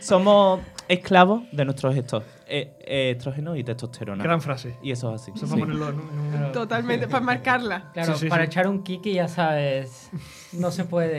Somos 0.00 0.60
esclavos 0.88 1.42
de 1.52 1.64
nuestros 1.66 1.94
estos, 1.94 2.24
eh, 2.46 2.74
eh, 2.80 3.10
estrógenos 3.16 3.58
y 3.58 3.64
testosterona. 3.64 4.24
Gran 4.24 4.40
frase. 4.40 4.76
Y 4.82 4.90
eso 4.92 5.14
es 5.14 5.20
así. 5.20 5.32
Eso 5.36 5.46
sí. 5.46 5.52
para 5.52 5.60
ponerlo 5.66 5.88
en 5.90 5.94
un- 6.00 6.34
en 6.34 6.44
un- 6.46 6.52
Totalmente, 6.52 7.06
para 7.06 7.22
marcarla. 7.24 7.90
Claro, 7.92 8.14
Sí, 8.14 8.20
sí, 8.20 8.28
para 8.30 8.44
sí. 8.44 8.46
echar 8.46 8.66
un 8.66 8.82
kiki 8.82 9.12
ya 9.12 9.28
sabes, 9.28 10.08
no 10.54 10.70
se 10.70 10.84
puede. 10.86 11.18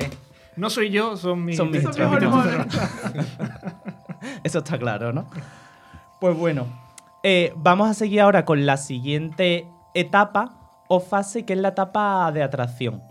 No 0.56 0.72
soy 0.72 0.90
yo, 0.90 1.16
son 1.16 1.46
mis, 1.46 1.58
Son 1.58 1.70
mis 1.70 1.82
son 1.84 1.92
estrógenos. 1.92 2.34
hormonas. 2.34 2.68
Eso 4.44 4.60
está 4.60 4.78
claro, 4.78 5.14
¿no? 5.14 5.30
Pues 6.20 6.36
bueno, 6.38 6.68
eh, 7.24 7.54
vamos 7.56 7.90
a 7.90 7.94
seguir 7.94 8.20
ahora 8.20 8.44
con 8.44 8.66
la 8.66 8.76
siguiente 8.76 9.66
etapa 9.94 10.60
o 10.90 11.00
fase, 11.00 11.46
que 11.46 11.54
es 11.54 11.60
la 11.60 11.70
etapa 11.70 12.30
de 12.34 12.44
atracción. 12.44 13.02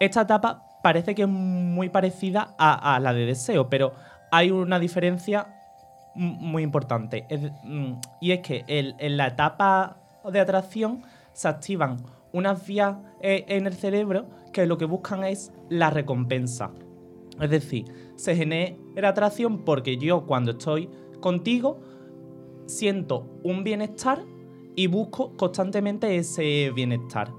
Esta 0.00 0.22
etapa 0.22 0.64
parece 0.82 1.14
que 1.14 1.22
es 1.22 1.28
muy 1.28 1.88
parecida 1.88 2.54
a, 2.58 2.98
la 3.00 3.14
de 3.14 3.26
deseo, 3.26 3.70
pero 3.70 3.92
hay 4.32 4.50
una 4.50 4.78
diferencia 4.80 5.46
muy 6.14 6.62
importante. 6.62 7.26
Mm, 7.62 7.92
y 8.20 8.32
es 8.32 8.40
que 8.40 8.64
en 8.66 9.16
la 9.16 9.28
etapa 9.28 9.96
de 10.30 10.40
atracción 10.40 11.02
se 11.32 11.48
activan 11.48 11.98
unas 12.32 12.66
vías 12.66 12.96
eh, 13.20 13.44
en 13.48 13.66
el 13.66 13.74
cerebro 13.74 14.26
que 14.52 14.66
lo 14.66 14.78
que 14.78 14.84
buscan 14.84 15.22
es 15.24 15.52
la 15.68 15.90
recompensa. 15.90 16.72
Es 17.40 17.50
decir, 17.50 17.84
se 18.16 18.34
genera 18.34 19.08
atracción 19.08 19.64
porque 19.64 19.96
yo 19.96 20.26
cuando 20.26 20.52
estoy 20.52 20.90
contigo 21.20 21.80
siento 22.66 23.26
un 23.42 23.64
bienestar 23.64 24.22
y 24.76 24.86
busco 24.86 25.36
constantemente 25.36 26.16
ese 26.16 26.70
bienestar. 26.74 27.30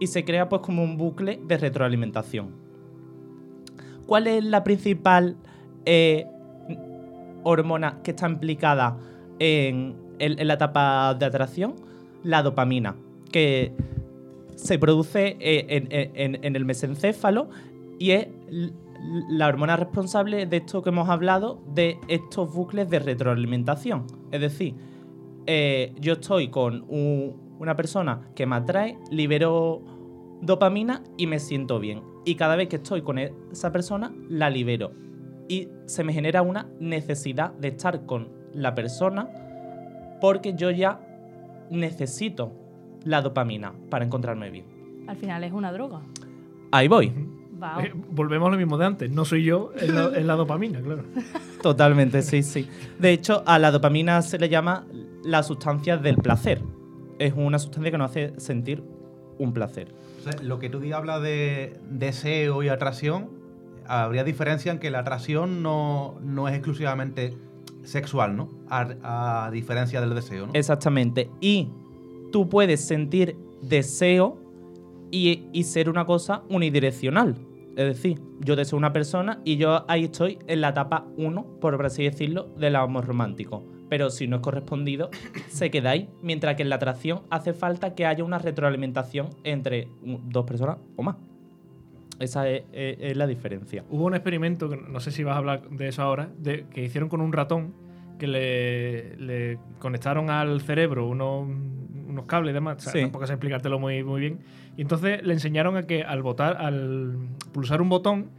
Y 0.00 0.08
se 0.08 0.24
crea 0.24 0.48
pues 0.48 0.62
como 0.62 0.82
un 0.82 0.96
bucle 0.96 1.40
de 1.46 1.56
retroalimentación. 1.58 2.50
¿Cuál 4.06 4.26
es 4.26 4.44
la 4.44 4.64
principal 4.64 5.36
eh, 5.84 6.26
hormona 7.44 8.02
que 8.02 8.10
está 8.10 8.28
implicada 8.28 8.98
en, 9.38 9.94
la 10.18 10.54
etapa 10.54 11.14
de 11.14 11.26
atracción? 11.26 11.74
La 12.24 12.42
dopamina, 12.42 12.96
que 13.30 13.72
se 14.56 14.78
produce 14.78 15.36
eh, 15.40 15.66
en, 16.14 16.38
en- 16.42 16.56
el 16.56 16.64
mesencéfalo 16.64 17.48
y 17.98 18.10
es 18.12 18.28
la 19.30 19.48
hormona 19.48 19.76
responsable 19.76 20.46
de 20.46 20.58
esto 20.58 20.82
que 20.82 20.90
hemos 20.90 21.08
hablado, 21.08 21.60
de 21.74 21.98
estos 22.08 22.52
bucles 22.52 22.88
de 22.90 22.98
retroalimentación. 23.00 24.06
Es 24.32 24.40
decir, 24.40 24.74
eh, 25.46 25.92
yo 26.00 26.14
estoy 26.14 26.48
con 26.48 26.84
un- 26.88 27.56
una 27.58 27.76
persona 27.76 28.22
que 28.34 28.44
me 28.46 28.56
atrae, 28.56 28.98
libero 29.10 29.82
dopamina 30.40 31.02
y 31.16 31.28
me 31.28 31.38
siento 31.38 31.78
bien. 31.78 32.02
Y 32.24 32.34
cada 32.34 32.56
vez 32.56 32.68
que 32.68 32.76
estoy 32.76 33.02
con 33.02 33.18
esa 33.18 33.70
persona, 33.70 34.12
la 34.28 34.50
libero. 34.50 34.92
Y 35.48 35.68
se 35.86 36.02
me 36.02 36.12
genera 36.12 36.42
una 36.42 36.68
necesidad 36.80 37.52
de 37.54 37.68
estar 37.68 38.06
con 38.06 38.28
la 38.52 38.74
persona 38.74 39.28
porque 40.20 40.54
yo 40.54 40.70
ya 40.70 41.00
necesito 41.70 42.52
la 43.04 43.20
dopamina 43.22 43.72
para 43.90 44.04
encontrarme 44.04 44.50
bien. 44.50 44.66
Al 45.08 45.16
final 45.16 45.42
es 45.44 45.52
una 45.52 45.72
droga. 45.72 46.00
Ahí 46.70 46.88
voy. 46.88 47.12
Wow. 47.62 47.80
Eh, 47.80 47.92
volvemos 47.94 48.48
a 48.48 48.50
lo 48.50 48.56
mismo 48.56 48.76
de 48.76 48.86
antes. 48.86 49.10
No 49.12 49.24
soy 49.24 49.44
yo, 49.44 49.70
es 49.76 49.88
la, 49.88 50.06
es 50.16 50.24
la 50.24 50.34
dopamina, 50.34 50.80
claro. 50.80 51.04
Totalmente, 51.62 52.22
sí, 52.22 52.42
sí. 52.42 52.68
De 52.98 53.12
hecho, 53.12 53.44
a 53.46 53.60
la 53.60 53.70
dopamina 53.70 54.20
se 54.22 54.36
le 54.36 54.48
llama 54.48 54.84
la 55.22 55.44
sustancia 55.44 55.96
del 55.96 56.16
placer. 56.16 56.60
Es 57.20 57.34
una 57.36 57.60
sustancia 57.60 57.92
que 57.92 57.98
nos 57.98 58.10
hace 58.10 58.32
sentir 58.40 58.82
un 59.38 59.52
placer. 59.52 59.94
O 60.18 60.22
sea, 60.24 60.42
lo 60.42 60.58
que 60.58 60.70
tú 60.70 60.80
hablas 60.92 61.22
de 61.22 61.78
deseo 61.88 62.64
y 62.64 62.68
atracción, 62.68 63.30
habría 63.86 64.24
diferencia 64.24 64.72
en 64.72 64.80
que 64.80 64.90
la 64.90 64.98
atracción 64.98 65.62
no, 65.62 66.18
no 66.20 66.48
es 66.48 66.54
exclusivamente 66.56 67.36
sexual, 67.84 68.36
¿no? 68.36 68.48
A, 68.70 69.44
a 69.44 69.50
diferencia 69.52 70.00
del 70.00 70.16
deseo, 70.16 70.48
¿no? 70.48 70.52
Exactamente. 70.54 71.30
Y 71.40 71.70
tú 72.32 72.48
puedes 72.48 72.84
sentir 72.84 73.36
deseo 73.62 74.42
y, 75.12 75.48
y 75.52 75.62
ser 75.62 75.88
una 75.88 76.04
cosa 76.06 76.42
unidireccional. 76.48 77.36
Es 77.76 77.86
decir, 77.86 78.20
yo 78.40 78.54
deseo 78.56 78.76
una 78.78 78.92
persona 78.92 79.40
y 79.44 79.56
yo 79.56 79.84
ahí 79.88 80.04
estoy 80.04 80.38
en 80.46 80.60
la 80.60 80.70
etapa 80.70 81.06
1, 81.16 81.58
por 81.60 81.84
así 81.84 82.04
decirlo, 82.04 82.48
del 82.58 82.76
amor 82.76 83.06
romántico. 83.06 83.64
Pero 83.88 84.10
si 84.10 84.26
no 84.26 84.36
es 84.36 84.42
correspondido, 84.42 85.10
se 85.48 85.70
queda 85.70 85.90
ahí. 85.90 86.08
Mientras 86.22 86.54
que 86.56 86.62
en 86.62 86.68
la 86.70 86.76
atracción 86.76 87.22
hace 87.30 87.52
falta 87.54 87.94
que 87.94 88.04
haya 88.06 88.24
una 88.24 88.38
retroalimentación 88.38 89.30
entre 89.44 89.88
dos 90.02 90.44
personas 90.44 90.78
o 90.96 91.02
más. 91.02 91.16
Esa 92.18 92.48
es, 92.48 92.62
es- 92.72 92.98
es 93.00 93.16
la 93.16 93.26
diferencia. 93.26 93.84
Hubo 93.90 94.04
un 94.04 94.14
experimento, 94.14 94.68
que 94.68 94.76
no 94.76 95.00
sé 95.00 95.10
si 95.10 95.24
vas 95.24 95.34
a 95.34 95.38
hablar 95.38 95.68
de 95.70 95.88
eso 95.88 96.02
ahora, 96.02 96.30
de, 96.38 96.66
que 96.70 96.84
hicieron 96.84 97.08
con 97.08 97.20
un 97.20 97.32
ratón 97.32 97.74
que 98.18 98.26
le, 98.28 99.16
le 99.16 99.58
conectaron 99.80 100.30
al 100.30 100.60
cerebro 100.60 101.08
unos, 101.08 101.48
unos 102.08 102.26
cables 102.26 102.52
y 102.52 102.54
demás. 102.54 102.76
O 102.76 102.80
sea, 102.80 102.92
Sí. 102.92 103.00
Tampoco 103.00 103.26
sé 103.26 103.32
explicártelo 103.32 103.78
muy, 103.80 104.04
muy 104.04 104.20
bien. 104.20 104.38
Y 104.76 104.82
entonces 104.82 105.22
le 105.22 105.32
enseñaron 105.34 105.76
a 105.76 105.82
que 105.86 106.02
al 106.02 106.22
botar, 106.22 106.56
al 106.56 107.16
pulsar 107.52 107.82
un 107.82 107.88
botón, 107.88 108.30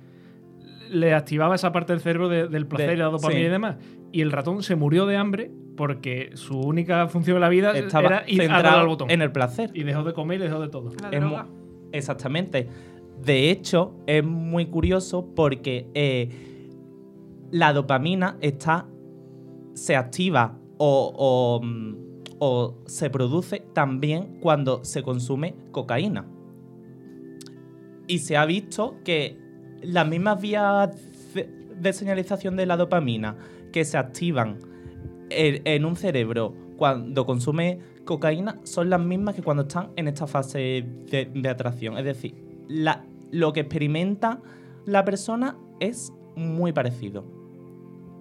le 0.89 1.13
activaba 1.13 1.55
esa 1.55 1.71
parte 1.71 1.93
del 1.93 2.01
cerebro 2.01 2.29
de- 2.29 2.47
del 2.47 2.65
placer 2.67 2.89
De- 2.89 2.93
y 2.95 2.97
la 2.97 3.05
dopamina 3.05 3.39
sí. 3.41 3.45
y 3.45 3.49
demás. 3.49 3.77
Y 4.11 4.21
el 4.21 4.31
ratón 4.31 4.61
se 4.63 4.75
murió 4.75 5.05
de 5.05 5.15
hambre 5.17 5.51
porque 5.77 6.31
su 6.35 6.59
única 6.59 7.07
función 7.07 7.37
en 7.37 7.41
la 7.41 7.49
vida 7.49 7.71
Estaba 7.77 8.07
era 8.07 8.23
ir 8.27 8.41
a 8.51 8.79
al 8.79 8.87
botón. 8.87 9.09
en 9.09 9.21
el 9.21 9.31
placer. 9.31 9.71
Y 9.73 9.83
dejó 9.83 10.03
de 10.03 10.13
comer 10.13 10.39
y 10.39 10.43
dejó 10.43 10.59
de 10.59 10.69
todo. 10.69 10.91
La 11.01 11.09
droga. 11.09 11.47
Exactamente. 11.91 12.67
De 13.23 13.49
hecho, 13.51 13.95
es 14.07 14.23
muy 14.23 14.67
curioso 14.67 15.33
porque 15.35 15.87
eh, 15.93 16.29
la 17.51 17.73
dopamina 17.73 18.37
está. 18.41 18.87
se 19.75 19.95
activa 19.95 20.59
o, 20.77 21.11
o, 21.17 21.59
mm, 21.65 21.95
o 22.45 22.75
se 22.87 23.09
produce 23.09 23.63
también 23.71 24.37
cuando 24.41 24.83
se 24.83 25.01
consume 25.01 25.55
cocaína. 25.71 26.25
Y 28.05 28.19
se 28.19 28.35
ha 28.35 28.45
visto 28.45 28.97
que 29.05 29.37
las 29.81 30.05
mismas 30.05 30.41
vías 30.41 30.89
de, 31.79 31.93
señalización 31.93 32.57
de 32.57 32.65
la 32.65 32.75
dopamina 32.75 33.37
que 33.71 33.85
se 33.85 33.97
activan 33.97 34.57
en, 35.29 35.85
un 35.85 35.95
cerebro 35.95 36.53
cuando 36.75 37.25
consume 37.25 37.79
cocaína 38.03 38.59
son 38.63 38.89
las 38.89 38.99
mismas 38.99 39.35
que 39.35 39.41
cuando 39.41 39.63
están 39.63 39.91
en 39.95 40.09
esta 40.09 40.27
fase 40.27 40.85
de, 41.09 41.49
atracción. 41.49 41.97
Es 41.97 42.03
decir, 42.03 42.35
lo 43.31 43.53
que 43.53 43.61
experimenta 43.61 44.41
la 44.85 45.05
persona 45.05 45.55
es 45.79 46.11
muy 46.35 46.73
parecido. 46.73 47.23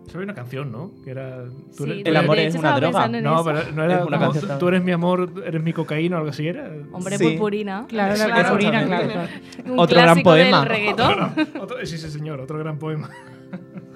Eso 0.07 0.19
hay 0.19 0.25
una 0.25 0.35
canción, 0.35 0.71
¿no? 0.73 0.91
Que 1.05 1.11
era. 1.13 1.45
tú 1.77 1.85
eres- 1.85 2.03
El 2.05 2.17
amor 2.17 2.39
es 2.39 2.55
una 2.55 2.79
droga. 2.79 3.09
No, 3.09 3.35
eso. 3.35 3.45
pero 3.45 3.73
no 3.73 3.85
era 3.85 4.01
Es 4.01 4.07
una 4.07 4.19
como, 4.19 4.33
canción 4.33 4.59
tú 4.59 4.69
eres 4.69 4.83
mi 4.85 4.93
amor, 4.93 5.33
eres 5.47 5.63
mi 5.63 5.73
cocaína 5.73 6.17
o 6.17 6.19
algo 6.19 6.31
así 6.31 6.47
era. 6.47 6.71
Hombre 6.93 7.17
Sí. 7.19 7.25
purpurina. 7.31 7.87
Claro, 7.89 8.17
la 8.17 8.25
Claro, 8.27 8.43
purpurina, 8.51 8.85
claro, 8.87 9.09
claro. 9.09 9.29
Un 9.73 9.79
Otro 9.79 10.01
gran 10.01 10.23
poema. 10.23 10.61
del 10.61 10.69
reggaetón. 10.69 11.35
Otro- 11.61 11.77
sí, 11.87 11.97
sí, 11.99 12.11
señor, 12.11 12.41
otro 12.41 12.59
gran 12.59 12.79
poema. 12.79 13.09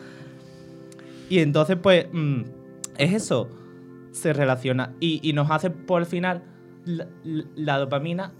Y 1.29 1.41
entonces, 1.41 1.77
pues, 1.83 2.07
mm, 2.13 2.43
es 2.99 3.13
eso. 3.13 3.49
Se 4.13 4.33
relaciona. 4.33 4.95
Y, 5.01 5.21
y 5.29 5.33
nos 5.33 5.51
hace, 5.51 5.71
por 5.71 6.01
el 6.01 6.07
final, 6.07 6.45
la, 6.85 7.07
la 7.25 7.79
dopamina 7.79 8.33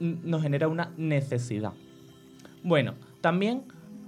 nos 0.00 0.42
genera 0.42 0.66
una 0.68 0.92
necesidad. 0.96 1.72
Bueno, 2.64 2.94
también 3.20 3.62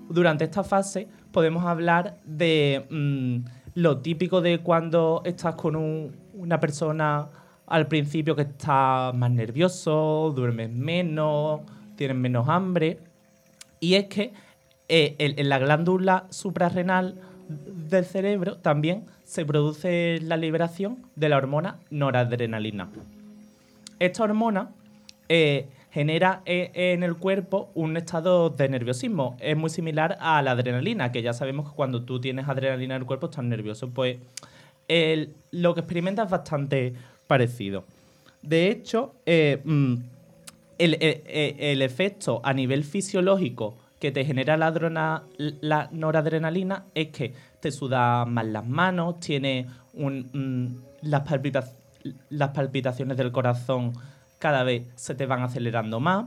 durante 0.09 0.45
esta 0.45 0.65
fase 0.65 1.09
podemos 1.35 1.65
hablar 1.67 2.17
de 2.25 2.87
mm, 2.91 3.39
lo 3.75 3.99
típico 3.99 4.41
de 4.41 4.61
cuando 4.61 5.21
estás 5.25 5.57
con 5.57 5.75
un- 5.77 6.15
una 6.35 6.61
persona 6.61 7.29
al 7.67 7.89
principio 7.89 8.37
que 8.37 8.43
está 8.43 9.11
más 9.15 9.31
nervioso, 9.31 10.33
duermes 10.35 10.71
menos, 10.71 11.61
tienes 11.97 12.17
menos 12.17 12.49
hambre. 12.49 12.99
Y 13.81 13.95
es 13.95 14.05
que 14.07 14.33
eh, 14.89 15.17
en 15.19 15.49
la 15.49 15.59
glándula 15.59 16.27
suprarrenal 16.31 17.21
del 17.49 18.05
cerebro 18.05 18.59
también 18.59 19.05
se 19.25 19.45
produce 19.45 20.21
la 20.23 20.37
liberación 20.37 20.99
de 21.17 21.29
la 21.31 21.37
hormona 21.39 21.79
noradrenalina. 21.91 22.89
Esta 23.99 24.23
hormona 24.23 24.71
eh, 25.29 25.69
genera 25.95 26.43
eh, 26.45 26.73
en 26.75 27.05
el 27.05 27.15
cuerpo 27.17 27.71
un 27.75 27.97
estado 27.97 28.51
de 28.51 28.69
nerviosismo. 28.69 29.37
Es 29.39 29.57
muy 29.57 29.71
similar 29.71 30.17
a 30.21 30.43
la 30.43 30.51
adrenalina, 30.51 31.13
que 31.13 31.23
ya 31.23 31.33
sabemos 31.33 31.71
que 31.71 31.77
cuando 31.77 32.03
tú 32.03 32.21
tienes 32.21 32.49
adrenalina 32.49 32.97
en 32.97 33.03
el 33.03 33.07
cuerpo 33.07 33.27
estás 33.27 33.45
nervioso. 33.45 33.91
Pues 33.91 34.19
lo 35.53 35.75
que 35.75 35.81
experimentas 35.81 36.25
es 36.27 36.31
bastante 36.33 36.95
parecido. 37.29 37.85
De 38.43 38.69
hecho, 38.71 39.15
eh, 39.25 39.61
mm, 39.65 39.95
el, 40.79 40.95
el- 40.95 41.23
el- 41.27 41.55
el 41.61 41.83
efecto 41.83 42.41
a 42.43 42.53
nivel 42.53 42.83
fisiológico 42.83 43.77
que 44.01 44.11
te 44.11 44.25
genera 44.25 44.57
la 44.57 45.89
noradrenalina 45.93 46.87
es 46.95 47.09
que 47.09 47.33
te 47.61 47.71
sudan 47.71 48.35
más 48.35 48.47
las 48.47 48.67
manos, 48.67 49.21
tiene 49.21 49.67
un, 49.95 50.29
mm, 50.33 51.09
las, 51.09 51.23
palpita- 51.23 51.71
las 52.31 52.49
palpitaciones 52.51 53.17
del 53.17 53.31
corazón 53.31 53.93
cada 54.45 54.63
vez 54.63 54.83
se 54.95 55.15
te 55.15 55.25
van 55.25 55.43
acelerando 55.43 56.01
más. 56.01 56.27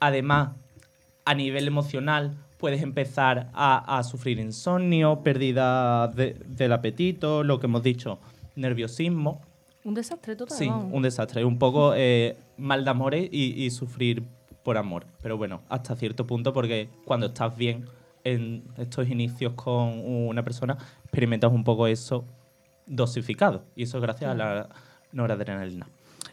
Además, 0.00 0.52
a 1.26 1.34
nivel 1.34 1.66
emocional 1.66 2.34
puedes 2.56 2.80
empezar 2.82 3.50
a, 3.52 3.98
a 3.98 4.02
sufrir 4.04 4.38
insomnio, 4.38 5.20
pérdida 5.22 6.08
de- 6.08 6.34
del 6.46 6.72
apetito, 6.72 7.44
lo 7.44 7.60
que 7.60 7.66
hemos 7.66 7.82
dicho, 7.82 8.18
nerviosismo. 8.56 9.42
Un 9.84 9.92
desastre 9.92 10.34
total. 10.34 10.56
Sí, 10.56 10.66
un 10.68 11.02
desastre. 11.02 11.44
Un 11.44 11.58
poco 11.58 11.92
eh, 11.94 12.36
mal 12.56 12.84
de 12.84 12.90
amores 12.90 13.28
y, 13.30 13.62
y 13.62 13.70
sufrir 13.70 14.22
por 14.62 14.78
amor. 14.78 15.04
Pero 15.22 15.36
bueno, 15.36 15.60
hasta 15.68 15.94
cierto 15.94 16.26
punto, 16.26 16.54
porque 16.54 16.88
cuando 17.04 17.26
estás 17.26 17.54
bien 17.54 17.84
en 18.24 18.62
estos 18.78 19.10
inicios 19.10 19.52
con 19.52 20.00
una 20.06 20.42
persona, 20.42 20.78
experimentas 21.02 21.52
un 21.52 21.64
poco 21.64 21.86
eso 21.86 22.24
dosificado. 22.86 23.62
Y 23.76 23.82
eso 23.82 23.98
es 23.98 24.02
gracias 24.02 24.30
a 24.30 24.34
la 24.34 24.68
noradrenalina. 25.12 25.86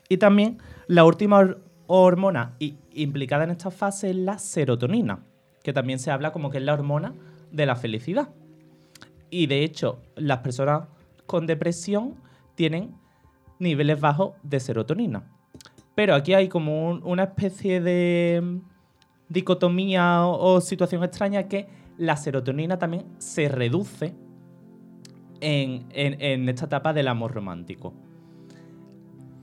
Y 0.10 0.18
también 0.18 0.58
la 0.88 1.06
última 1.06 1.40
hor- 1.40 1.60
hormona 1.88 2.56
implicada 2.94 3.44
en 3.44 3.52
esta 3.52 3.70
fase 3.72 4.10
es 4.10 4.16
la 4.16 4.40
serotonina, 4.40 5.20
que 5.64 5.72
también 5.72 6.00
se 6.00 6.10
habla 6.12 6.32
como 6.32 6.50
que 6.50 6.58
es 6.58 6.64
la 6.64 6.74
hormona 6.74 7.14
de 7.52 7.66
la 7.68 7.76
felicidad. 7.76 8.30
Y 9.30 9.46
de 9.46 9.64
hecho, 9.64 10.02
las 10.16 10.40
personas 10.40 10.88
con 11.28 11.46
depresión 11.46 12.16
tienen 12.56 12.96
niveles 13.60 14.00
bajos 14.02 14.32
de 14.42 14.60
serotonina. 14.60 15.24
Pero 15.94 16.16
aquí 16.16 16.34
hay 16.34 16.48
como 16.50 16.90
un- 16.90 17.02
una 17.04 17.24
especie 17.26 17.80
de 17.82 18.42
mm, 18.44 18.58
dicotomía 19.30 20.26
o, 20.26 20.60
situación 20.62 21.04
extraña 21.04 21.44
que 21.48 21.68
la 21.98 22.18
serotonina 22.18 22.80
también 22.80 23.06
se 23.20 23.48
reduce 23.50 24.16
en 25.42 26.50
esta 26.50 26.66
etapa 26.66 26.94
del 26.94 27.08
amor 27.10 27.34
romántico. 27.34 27.94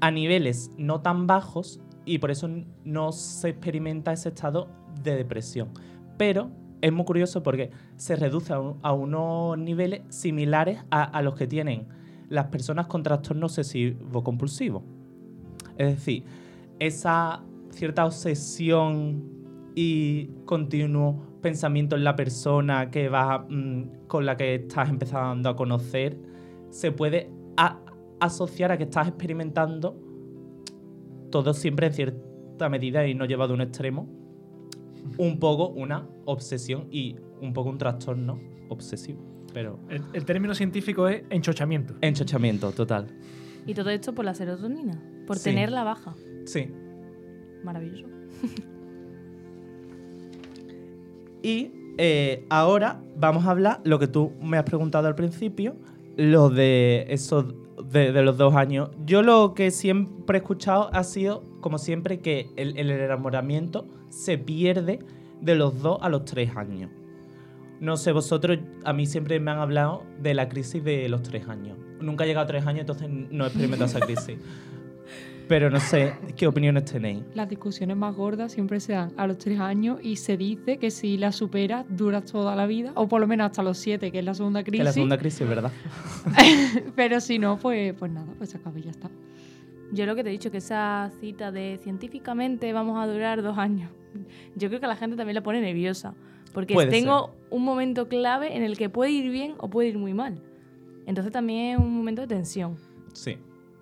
A 0.01 0.11
niveles 0.11 0.71
no 0.77 1.01
tan 1.01 1.27
bajos 1.27 1.81
y 2.05 2.19
por 2.19 2.31
eso 2.31 2.49
no 2.85 3.13
se 3.13 3.49
experimenta 3.51 4.13
ese 4.13 4.29
estado 4.29 4.69
de 5.03 5.17
depresión. 5.17 5.71
Pero 6.17 6.51
es 6.83 6.93
muy 6.93 7.05
curioso 7.05 7.43
porque 7.43 7.71
se 7.97 8.17
reduce 8.17 8.53
a, 8.53 8.61
un- 8.61 8.79
a 8.83 8.93
unos 8.93 9.59
niveles 9.59 10.03
similares 10.09 10.79
a, 10.91 11.21
los 11.23 11.35
que 11.35 11.47
tienen 11.47 11.87
las 12.29 12.47
personas 12.47 12.87
con 12.87 13.03
trastorno 13.03 13.47
obsesivo 13.47 14.23
compulsivo. 14.23 14.83
Es 15.79 15.95
decir, 15.97 16.25
esa 16.79 17.43
cierta 17.71 18.05
obsesión 18.07 19.25
y 19.75 20.27
continuo 20.45 21.23
pensamiento 21.43 21.97
en 21.97 22.05
la 22.05 22.17
persona 22.17 22.91
que 22.91 23.09
va 23.09 23.47
mm, 23.49 24.07
con 24.07 24.25
la 24.27 24.37
que 24.37 24.55
estás 24.57 24.89
empezando 24.89 25.49
a 25.49 25.57
conocer 25.57 26.19
se 26.71 26.93
puede 26.93 27.31
asociar 28.21 28.73
a 28.73 28.79
que 28.79 28.85
estás 28.85 29.09
experimentando 29.09 29.97
todo 31.31 31.53
siempre 31.55 31.87
en 31.89 31.93
cierta 31.93 32.69
medida 32.69 33.07
y 33.07 33.15
no 33.15 33.25
llevado 33.27 33.53
a 33.53 33.55
un 33.55 33.61
extremo 33.61 34.09
un 35.19 35.39
poco 35.39 35.69
una 35.69 36.09
obsesión 36.25 36.89
y 36.91 37.17
un 37.41 37.53
poco 37.53 37.69
un 37.71 37.79
trastorno 37.79 38.41
obsesivo 38.69 39.21
pero 39.53 39.79
El, 39.89 40.03
el 40.13 40.25
término 40.25 40.55
científico 40.55 41.09
es 41.09 41.23
enchochamiento. 41.31 41.95
enchochamiento 42.01 42.73
total 42.73 43.07
Y 43.67 43.75
todo 43.75 43.91
esto 43.91 44.15
por 44.15 44.25
la 44.25 44.35
serotonina, 44.35 45.03
por 45.27 45.37
Sí. 45.39 45.45
tenerla 45.51 45.85
baja. 45.85 46.15
sí 46.45 46.69
Maravilloso. 47.65 48.07
Y 51.43 51.71
eh, 51.99 52.45
ahora 52.51 53.03
vamos 53.17 53.45
a 53.47 53.51
hablar 53.51 53.81
lo 53.85 53.99
que 53.99 54.07
tú 54.09 54.33
me 54.43 54.57
has 54.59 54.65
preguntado 54.65 55.07
al 55.09 55.15
principio, 55.15 55.77
lo 56.17 56.49
de 56.51 57.07
esos 57.09 57.47
de, 57.91 58.13
de 58.13 58.23
los 58.23 58.37
dos 58.37 58.55
años. 58.55 58.91
Yo 59.05 59.23
lo 59.23 59.55
que 59.55 59.71
siempre 59.71 60.39
he 60.39 60.41
escuchado 60.41 60.91
ha 60.93 61.05
sido, 61.05 61.43
como 61.61 61.79
siempre, 61.79 62.21
que 62.21 62.51
el, 62.57 62.77
el 62.79 62.91
enamoramiento 62.91 63.87
se 64.09 64.39
pierde 64.39 65.01
de 65.41 65.55
los 65.55 65.83
dos 65.83 65.99
a 66.03 66.09
los 66.09 66.25
tres 66.25 66.57
años. 66.57 66.91
No 67.81 67.97
sé, 67.97 68.13
vosotros, 68.13 68.59
a 68.85 68.93
mí 68.93 69.07
siempre 69.07 69.39
me 69.39 69.51
han 69.51 69.59
hablado 69.59 70.03
de 70.21 70.33
la 70.35 70.49
crisis 70.49 70.83
de 70.83 71.09
los 71.09 71.23
tres 71.23 71.47
años. 71.49 71.77
Nunca 72.01 72.25
he 72.25 72.27
llegado 72.27 72.45
a 72.45 72.47
tres 72.47 72.67
años, 72.67 72.81
entonces 72.81 73.09
no 73.09 73.45
he 73.45 73.49
experimentado 73.49 73.91
esa 73.91 74.01
crisis. 74.07 74.39
Pero 75.49 75.71
no 75.71 75.79
sé 75.79 76.15
qué 76.37 76.47
opiniones 76.47 76.87
tenéis. 76.87 77.23
Las 77.35 77.49
discusiones 77.49 77.97
más 77.97 78.15
gordas 78.17 78.53
siempre 78.53 78.81
se 78.81 78.95
dan 78.95 79.13
a 79.17 79.27
los 79.27 79.39
tres 79.39 79.61
años 79.61 79.99
y 80.03 80.17
se 80.17 80.37
dice 80.37 80.79
que 80.79 80.91
si 80.91 81.17
la 81.19 81.31
superas 81.31 81.87
duras 81.89 82.25
toda 82.25 82.57
la 82.57 82.67
vida, 82.67 82.93
o 82.97 83.07
por 83.07 83.21
lo 83.21 83.27
menos 83.29 83.47
hasta 83.47 83.63
los 83.63 83.79
siete, 83.79 84.11
que 84.11 84.19
es 84.19 84.25
la 84.25 84.35
segunda 84.35 84.65
Que 84.65 84.71
crisis. 84.73 84.85
la 84.85 84.93
segunda 84.93 85.19
crisis, 85.19 85.49
¿verdad? 85.49 85.71
Pero 86.97 87.21
si 87.21 87.39
no, 87.39 87.59
pues, 87.59 87.95
pues 87.95 88.11
nada, 88.11 88.27
pues 88.39 88.51
se 88.51 88.57
acaba 88.59 88.79
y 88.79 88.83
ya 88.83 88.91
está. 88.91 89.09
Yo 89.93 90.05
lo 90.07 90.17
que 90.17 90.25
te 90.25 90.31
he 90.31 90.33
dicho, 90.33 90.51
que 90.51 90.59
esa 90.59 91.11
cita 91.21 91.53
de 91.53 91.79
científicamente 91.83 92.73
vamos 92.73 92.99
a 92.99 93.07
durar 93.07 93.41
dos 93.43 93.57
años, 93.57 93.91
yo 94.57 94.69
creo 94.69 94.81
que 94.81 94.87
a 94.87 94.89
la 94.89 94.97
gente 94.97 95.17
también 95.17 95.37
la 95.37 95.43
pone 95.43 95.61
nerviosa. 95.61 96.15
Porque 96.53 96.73
Puede 96.75 96.91
tengo 96.91 97.35
un 97.51 97.63
momento 97.65 98.09
clave 98.09 98.57
en 98.57 98.63
el 98.63 98.79
que 98.79 98.89
puede 98.89 99.11
ir 99.11 99.31
bien 99.31 99.55
o 99.59 99.69
puede 99.69 99.91
ir 99.91 99.99
muy 99.99 100.15
mal. 100.15 100.41
Entonces 101.07 101.31
también 101.33 101.75
es 101.75 101.79
un 101.79 101.95
momento 101.95 102.23
de 102.23 102.29
tensión. 102.29 102.77
Sí. 103.13 103.37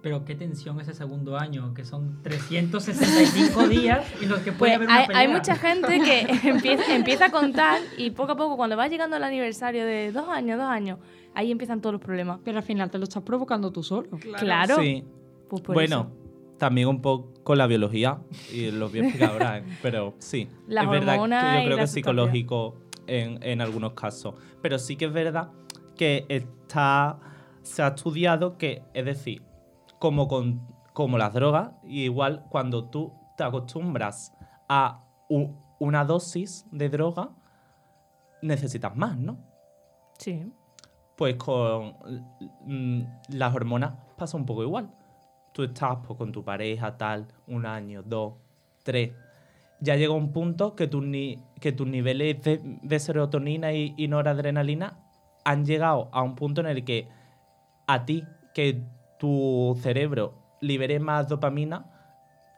Pero 0.05 0.23
qué 0.27 0.35
tensión 0.35 0.79
ese 0.81 0.93
segundo 0.93 1.39
año, 1.39 1.73
que 1.73 1.83
son 1.87 2.23
365 2.23 3.69
días 3.69 4.05
en 4.21 4.29
los 4.29 4.41
que 4.41 4.53
puede 4.53 4.77
Pues 4.77 4.89
haber 4.89 4.89
una 4.89 5.19
hay, 5.19 5.27
hay 5.27 5.29
mucha 5.29 5.57
gente 5.57 5.99
que 5.99 6.21
empieza, 6.51 6.95
empieza 6.95 7.25
a 7.25 7.31
contar 7.31 7.81
y 7.97 8.11
poco 8.11 8.33
a 8.33 8.37
poco, 8.37 8.59
cuando 8.59 8.77
va 8.77 8.87
llegando 8.87 9.17
el 9.17 9.23
aniversario 9.23 9.87
de 9.87 10.13
dos 10.13 10.29
años, 10.29 10.59
dos 10.59 10.69
años, 10.69 10.99
ahí 11.33 11.51
empiezan 11.51 11.81
todos 11.81 11.95
los 11.95 12.03
problemas. 12.03 12.39
Pero 12.45 12.59
al 12.59 12.63
final 12.65 12.91
te 12.91 12.99
lo 12.99 13.05
estás 13.05 13.23
provocando 13.23 13.73
tú 13.73 13.83
solo. 13.83 14.11
Claro. 14.37 14.77
Sí. 14.77 15.05
Pues 15.49 15.63
por 15.63 15.75
bueno, 15.75 16.11
también 16.59 16.87
un 16.89 17.01
poco 17.01 17.33
con 17.43 17.57
la 17.57 17.67
biología, 17.67 18.19
y 18.53 18.71
lo 18.73 18.91
voy 18.91 18.99
a 18.99 19.03
explicar 19.05 19.31
ahora, 19.31 19.65
pero 19.83 20.17
sí. 20.19 20.51
Las 20.67 20.85
es 20.85 20.91
verdad 20.91 21.15
que 21.15 21.31
yo 21.31 21.63
y 21.63 21.65
creo 21.65 21.77
que 21.79 21.83
es 21.85 21.93
psicológico 21.93 22.77
en, 23.07 23.43
en 23.43 23.63
algunos 23.63 23.95
casos. 23.95 24.35
Pero 24.61 24.79
sí 24.79 24.97
que 24.97 25.07
es 25.07 25.13
verdad 25.15 25.49
que 25.97 26.27
está, 26.29 27.19
se 27.63 27.83
ha 27.83 27.89
estudiado 27.89 28.59
que, 28.59 28.83
es 28.93 29.07
decir, 29.07 29.41
como, 30.05 30.29
con, 30.29 30.61
como 30.93 31.17
las 31.17 31.33
drogas, 31.33 31.71
igual 31.83 32.45
cuando 32.51 32.85
tú 32.91 33.15
te 33.39 33.43
acostumbras 33.43 34.35
a 34.69 35.03
u- 35.31 35.55
una 35.79 36.05
dosis 36.05 36.67
de 36.71 36.91
droga, 36.91 37.31
necesitas 38.43 38.95
más, 38.95 39.17
¿no? 39.17 39.39
Sí. 40.19 40.53
Pues 41.17 41.37
con 41.37 41.95
mm, 42.67 43.01
las 43.31 43.55
hormonas 43.55 43.95
pasa 44.19 44.37
un 44.37 44.45
poco 44.45 44.63
igual. 44.63 44.91
Tú 45.53 45.63
estás 45.63 45.97
pues, 46.07 46.19
con 46.19 46.33
tu 46.33 46.45
pareja, 46.45 46.99
tal, 46.99 47.27
un 47.47 47.65
año, 47.65 48.03
dos, 48.03 48.35
tres. 48.83 49.13
Ya 49.81 49.97
llega 49.97 50.13
un 50.13 50.33
punto 50.33 50.77
que, 50.77 50.87
tus 50.87 51.03
ni- 51.03 51.43
que 51.63 51.73
tus 51.73 51.87
niveles 51.87 52.43
de, 52.43 52.61
de 52.83 52.99
serotonina 53.01 53.73
y, 53.73 53.95
y 53.97 54.09
noradrenalina 54.09 54.99
han 55.47 55.65
llegado 55.65 56.11
a 56.13 56.21
un 56.21 56.35
punto 56.35 56.61
en 56.61 56.67
el 56.67 56.85
que 56.85 57.09
a 57.87 58.05
ti, 58.05 58.27
que 58.53 58.83
tu 59.19 59.79
cerebro 59.83 60.35
libere 60.61 60.99
más 61.01 61.29
dopamina, 61.29 61.91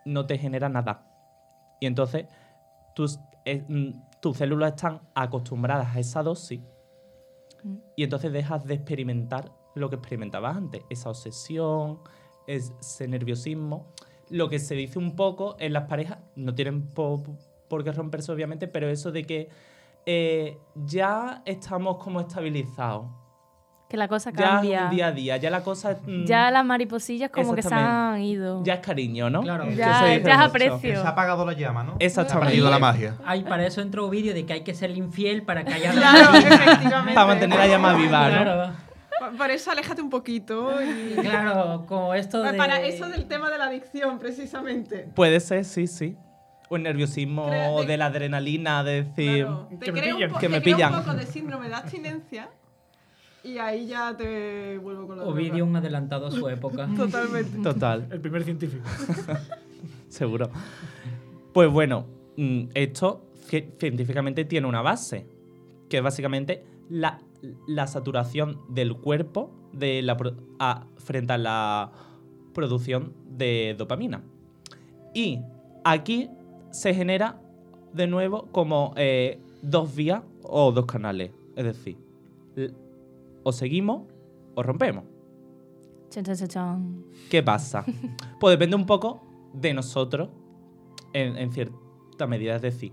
no 0.05 0.27
te 0.27 0.39
genera 0.39 0.69
nada. 0.69 1.07
Y 1.81 1.87
entonces 1.87 2.27
tus, 2.95 3.19
eh, 3.45 3.65
mm, 3.69 4.21
tus 4.21 4.37
células 4.39 4.73
están 4.75 5.01
acostumbradas 5.15 5.95
a 5.95 5.99
esa 5.99 6.23
dosis 6.23 6.61
Mm. 7.65 7.77
y 7.97 8.05
entonces 8.05 8.33
dejas 8.33 8.65
de 8.65 8.75
experimentar 8.75 9.51
lo 9.75 9.89
que 9.91 9.97
experimentabas 9.97 10.57
antes, 10.57 10.83
esa 10.91 11.11
obsesión, 11.11 12.01
ese 12.47 13.09
nerviosismo. 13.09 13.87
Lo 14.31 14.49
que 14.49 14.59
se 14.59 14.75
dice 14.75 14.99
un 14.99 15.17
poco 15.17 15.57
en 15.59 15.73
las 15.73 15.85
parejas, 15.89 16.19
no 16.37 16.55
tienen 16.55 16.87
po- 16.89 17.23
por 17.69 17.83
qué 17.83 17.93
romperse 17.93 18.31
obviamente, 18.33 18.69
pero 18.69 18.89
eso 18.89 19.11
de 19.11 19.25
que 19.25 19.49
eh, 20.07 20.59
ya 20.75 21.43
estamos 21.45 21.97
como 21.99 22.21
estabilizados. 22.21 23.07
Que 23.89 23.97
la 23.97 24.09
cosa 24.09 24.31
Ya 24.33 24.45
es 24.45 24.51
cambia. 24.51 24.85
un 24.85 24.91
día 24.91 25.07
a 25.07 25.13
día, 25.13 25.37
ya 25.37 25.49
la 25.49 25.63
cosa... 25.63 25.97
mm, 26.05 26.25
Ya 26.25 26.51
las 26.51 26.65
mariposillas 26.65 27.31
como 27.31 27.55
que 27.55 27.63
se 27.63 27.73
han 27.73 28.21
ido. 28.21 28.65
Ya 28.65 28.75
es 28.75 28.81
cariño, 28.81 29.31
¿no? 29.31 29.43
Claro. 29.43 29.65
Ya- 29.71 29.77
ya 29.77 30.15
es 30.15 30.39
aprecio. 30.39 31.01
Se 31.01 31.07
ha 31.07 31.11
apagado 31.11 31.47
la 31.47 31.53
llama, 31.53 31.85
¿no? 31.85 31.95
Exactamente. 32.01 32.33
Se 32.33 32.37
ha 32.37 32.41
perdido 32.51 32.71
la 32.71 32.79
magia. 32.81 33.15
Ay, 33.25 33.45
para 33.45 33.65
eso 33.65 33.81
entró 33.81 34.07
un 34.07 34.11
vídeo 34.11 34.35
de 34.35 34.45
que 34.45 34.55
hay 34.55 34.61
que 34.63 34.75
ser 34.75 34.91
infiel 34.91 35.43
para 35.45 35.65
que 35.65 35.73
haya 35.75 35.93
Claro, 35.93 36.35
efectivamente. 36.37 37.15
Para 37.15 37.27
mantener 37.29 37.59
la 37.59 37.67
llama 37.69 37.95
viva, 37.95 38.29
¿no? 38.29 38.43
Claro, 38.43 38.73
Pa- 39.21 39.31
Para 39.39 39.53
eso 39.55 39.71
aléjate 39.71 40.03
un 40.03 40.11
poquito. 40.11 40.71
Y... 40.83 41.15
claro, 41.23 41.85
como 41.87 42.13
esto 42.13 42.43
de... 42.43 42.55
Para 42.55 42.81
eso 42.81 43.09
del 43.09 43.27
tema 43.29 43.51
de 43.51 43.57
la 43.59 43.67
adicción, 43.67 44.19
precisamente. 44.19 45.09
Puede 45.15 45.39
ser, 45.41 45.65
sí, 45.65 45.87
sí. 45.87 46.17
O 46.69 46.75
el 46.77 46.83
nerviosismo 46.83 47.47
Creo- 47.49 47.85
de 47.85 47.97
la 47.97 48.07
adrenalina, 48.07 48.83
de 48.83 49.05
decir... 49.05 49.45
Claro, 49.47 49.69
te 49.79 49.87
Que 49.87 49.93
me 49.93 50.03
pillan. 50.03 50.35
Que 50.41 50.49
me 50.49 50.61
pillan. 50.61 50.93
un 50.95 51.01
poco 51.05 51.15
de 51.17 51.25
síndrome 51.25 51.69
de 51.69 51.75
abstinencia 51.77 52.49
y 53.47 53.59
ahí 53.59 53.87
ya 53.87 54.17
te 54.17 54.79
vuelvo 54.79 55.07
con 55.07 55.19
la. 55.19 55.25
Ovidio 55.25 55.65
un 55.65 55.77
adelantado 55.77 56.27
a 56.27 56.31
su 56.31 56.49
época. 56.49 56.89
Totalmente. 56.97 57.59
Total. 57.63 58.07
El 58.11 58.21
primer 58.21 58.43
científico. 58.45 58.85
Seguro. 60.09 60.51
Pues 61.53 61.71
bueno, 61.71 62.07
mm, 62.37 62.65
esto 62.75 63.27
ci- 63.51 63.73
científicamente 63.79 64.45
tiene 64.45 64.67
una 64.67 64.83
base, 64.83 65.27
que 65.89 65.99
es 65.99 66.03
básicamente 66.03 66.65
la, 66.89 67.21
la 67.67 67.87
saturación 67.87 68.61
del 68.69 68.97
cuerpo 68.97 69.51
de 69.73 70.03
la 70.03 70.17
pro- 70.17 70.37
a- 70.59 70.87
frente 70.97 71.33
a 71.33 71.39
la 71.39 71.93
producción 72.53 73.13
de 73.29 73.75
dopamina. 73.79 74.23
Y 75.15 75.41
aquí 75.85 76.31
se 76.71 76.95
genera 76.95 77.41
de 77.93 78.07
nuevo 78.07 78.49
como 78.53 78.93
eh, 78.97 79.39
dos 79.63 79.95
vías 79.95 80.23
o 80.43 80.73
dos 80.73 80.87
canales. 80.87 81.31
Es 81.57 81.65
decir, 81.65 81.97
o 83.47 83.53
seguimos 83.53 84.03
o 84.57 84.63
rompemos. 84.65 85.05
¿Qué 87.31 87.45
pasa? 87.45 87.85
Pues 88.41 88.59
depende 88.59 88.75
un 88.75 88.87
poco 88.87 89.23
de 89.53 89.73
nosotros 89.73 90.31
en, 91.13 91.39
en 91.39 91.53
cierta 91.53 92.27
medida. 92.27 92.57
Es 92.57 92.63
decir, 92.63 92.93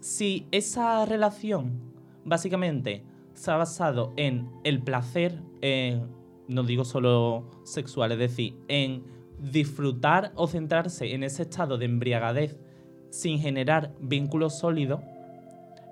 si 0.00 0.46
esa 0.52 1.06
relación 1.06 1.80
básicamente 2.26 3.02
se 3.32 3.50
ha 3.50 3.56
basado 3.56 4.12
en 4.16 4.50
el 4.62 4.82
placer, 4.82 5.40
no 6.48 6.62
digo 6.64 6.84
solo 6.84 7.50
sexual, 7.64 8.12
es 8.12 8.18
decir, 8.18 8.58
en 8.68 9.04
disfrutar 9.40 10.32
o 10.34 10.48
centrarse 10.48 11.14
en 11.14 11.22
ese 11.22 11.44
estado 11.44 11.78
de 11.78 11.86
embriagadez 11.86 12.58
sin 13.08 13.38
generar 13.38 13.94
vínculos 14.00 14.58
sólidos, 14.58 15.00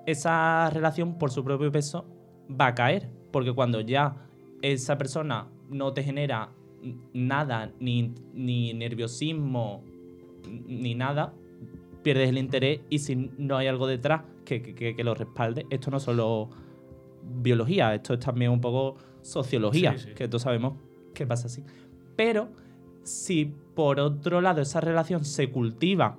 esa 0.05 0.69
relación 0.69 1.17
por 1.17 1.31
su 1.31 1.43
propio 1.43 1.71
peso 1.71 2.05
va 2.49 2.67
a 2.67 2.75
caer. 2.75 3.16
Porque 3.37 3.53
cuando 3.53 3.81
ya 3.81 4.15
esa 4.63 4.97
persona 4.97 5.47
no 5.69 5.93
te 5.93 6.01
genera 6.01 6.49
nada, 7.13 7.71
ni, 7.79 8.15
ni 8.33 8.73
nerviosismo, 8.73 9.83
ni 10.65 10.95
nada, 10.95 11.35
pierdes 12.01 12.29
el 12.29 12.39
interés 12.39 12.79
y 12.89 12.97
si 12.97 13.15
no 13.37 13.57
hay 13.57 13.67
algo 13.67 13.85
detrás 13.85 14.23
que, 14.43 14.63
que- 14.73 15.03
lo 15.03 15.13
respalde, 15.13 15.67
esto 15.69 15.91
no 15.91 15.97
es 15.97 16.03
solo 16.03 16.49
biología, 17.43 17.93
esto 17.93 18.15
es 18.15 18.19
también 18.21 18.49
un 18.49 18.59
poco 18.59 18.95
sociología, 19.21 19.95
Sí, 19.99 20.05
sí. 20.07 20.13
que 20.15 20.27
todos 20.27 20.41
sabemos 20.41 20.73
que 21.13 21.27
pasa 21.27 21.45
así. 21.45 21.63
Pero 22.15 22.49
si 23.03 23.53
por 23.75 23.99
otro 23.99 24.41
lado 24.41 24.61
esa 24.63 24.81
relación 24.81 25.23
se 25.25 25.51
cultiva 25.51 26.17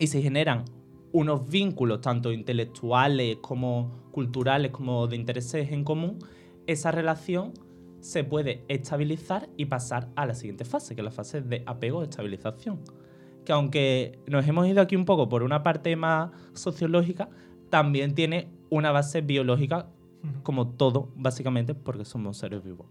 y 0.00 0.08
se 0.08 0.20
generan 0.20 0.64
unos 1.12 1.48
vínculos 1.48 2.00
tanto 2.00 2.32
intelectuales 2.32 3.38
como 3.40 4.00
culturales 4.12 4.70
como 4.70 5.06
de 5.06 5.16
intereses 5.16 5.72
en 5.72 5.84
común, 5.84 6.18
esa 6.66 6.90
relación 6.90 7.52
se 8.00 8.24
puede 8.24 8.64
estabilizar 8.68 9.48
y 9.56 9.66
pasar 9.66 10.08
a 10.16 10.26
la 10.26 10.34
siguiente 10.34 10.64
fase, 10.64 10.94
que 10.94 11.00
es 11.00 11.04
la 11.04 11.10
fase 11.10 11.42
de 11.42 11.62
apego 11.66 12.02
estabilización. 12.02 12.80
Que 13.44 13.52
aunque 13.52 14.18
nos 14.26 14.46
hemos 14.46 14.66
ido 14.66 14.80
aquí 14.80 14.96
un 14.96 15.04
poco 15.04 15.28
por 15.28 15.42
una 15.42 15.62
parte 15.62 15.94
más 15.96 16.30
sociológica, 16.54 17.28
también 17.68 18.14
tiene 18.14 18.48
una 18.70 18.90
base 18.90 19.20
biológica, 19.20 19.88
como 20.42 20.68
todo, 20.68 21.10
básicamente, 21.16 21.74
porque 21.74 22.04
somos 22.04 22.36
seres 22.36 22.62
vivos. 22.62 22.86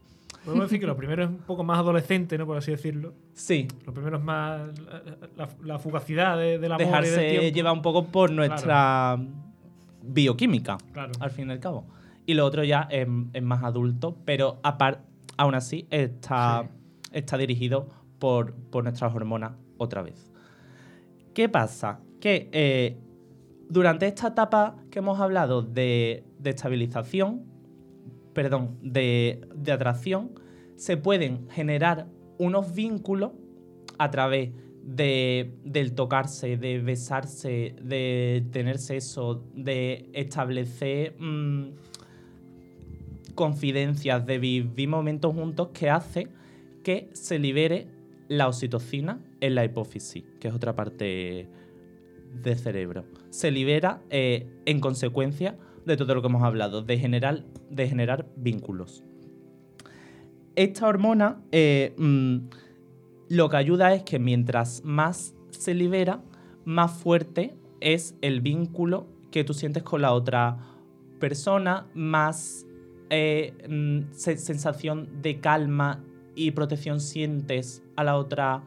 Podemos 0.46 0.66
decir 0.66 0.80
que 0.80 0.88
lo 0.88 0.96
primero 0.96 1.24
es 1.24 1.30
un 1.30 1.38
poco 1.40 1.64
más 1.64 1.78
adolescente, 1.80 2.38
¿no? 2.38 2.46
Por 2.46 2.58
así 2.58 2.72
decirlo. 2.72 3.14
Sí, 3.34 3.68
Lo 3.86 3.94
primero 3.94 4.18
es 4.18 4.24
más 4.24 4.62
la, 4.80 5.04
la- 5.36 5.50
la 5.64 5.80
fugacidad 5.80 6.38
de, 6.38 6.56
y 6.56 6.58
del 6.58 6.78
dejarse 6.78 7.52
llevar 7.52 7.74
un 7.74 7.82
poco 7.82 8.06
por 8.08 8.32
nuestra 8.32 9.18
bioquímica, 10.02 10.78
Claro. 10.94 11.12
al 11.20 11.32
fin 11.32 11.50
y 11.50 11.52
al 11.52 11.60
cabo. 11.60 11.86
Y 12.26 12.34
lo 12.36 12.46
otro 12.46 12.64
ya 12.64 12.88
es, 12.90 13.08
es 13.34 13.44
más 13.44 13.64
adulto, 13.64 14.18
pero 14.26 14.60
apar- 14.64 15.00
aún 15.38 15.56
así 15.56 15.88
está, 15.90 16.70
está 17.12 17.38
dirigido 17.38 17.90
por, 18.20 18.54
por 18.54 18.84
nuestras 18.84 19.14
hormonas 19.14 19.54
otra 19.78 20.02
vez. 20.02 20.32
¿Qué 21.34 21.50
pasa? 21.50 22.00
Que 22.20 22.50
eh, 22.52 22.98
durante 23.70 24.08
esta 24.08 24.30
etapa 24.30 24.76
que 24.92 25.00
hemos 25.00 25.20
hablado 25.20 25.62
de, 25.62 26.24
de 26.40 26.50
estabilización, 26.50 27.44
perdón, 28.34 28.78
de, 28.82 29.48
atracción, 29.72 30.32
se 30.76 30.98
pueden 30.98 31.50
generar 31.50 32.08
unos 32.38 32.74
vínculos 32.74 33.32
a 33.98 34.10
través 34.12 34.52
de, 34.84 35.52
del 35.64 35.94
tocarse, 35.94 36.58
de 36.58 36.80
besarse, 36.80 37.76
de 37.82 38.46
tener 38.52 38.78
sexo, 38.78 39.44
de 39.54 40.10
establecer 40.14 41.16
mm, 41.20 41.72
confidencias, 43.36 44.26
de 44.26 44.38
vivir 44.38 44.90
momentos 44.90 45.34
juntos 45.34 45.70
que 45.74 45.90
hace 45.90 46.28
que 46.84 47.10
se 47.14 47.40
libere 47.40 47.88
la 48.28 48.48
oxitocina 48.48 49.20
en 49.42 49.56
la 49.56 49.66
hipófisis, 49.66 50.24
que 50.40 50.48
es 50.48 50.54
otra 50.54 50.76
parte 50.76 51.50
del 52.42 52.58
cerebro. 52.58 53.06
Se 53.32 53.52
libera 53.52 54.02
eh, 54.10 54.48
en 54.66 54.80
consecuencia 54.80 55.58
de 55.90 55.98
todo 55.98 56.16
lo 56.16 56.22
que 56.22 56.28
hemos 56.28 56.44
hablado, 56.44 56.82
de 56.82 56.98
generar, 56.98 57.44
de 57.70 57.88
generar 57.88 58.28
vínculos. 58.36 59.04
Esta 60.56 60.88
hormona 60.88 61.42
eh, 61.52 61.94
mm, 61.98 62.38
lo 63.30 63.50
que 63.50 63.58
ayuda 63.58 63.94
es 63.94 64.04
que 64.04 64.20
mientras 64.20 64.84
más 64.84 65.36
se 65.52 65.74
libera, 65.74 66.22
más 66.66 66.92
fuerte 66.92 67.56
es 67.82 68.16
el 68.22 68.42
vínculo 68.42 69.08
que 69.32 69.44
tú 69.44 69.54
sientes 69.54 69.84
con 69.84 70.02
la 70.02 70.14
otra 70.14 70.58
persona, 71.20 71.88
más 71.94 72.66
eh, 73.10 73.54
mm, 73.70 74.12
se- 74.14 74.38
sensación 74.38 75.22
de 75.22 75.40
calma 75.40 76.04
y 76.36 76.52
protección 76.52 77.00
sientes 77.00 77.84
a 77.96 78.04
la 78.04 78.16
otra 78.18 78.64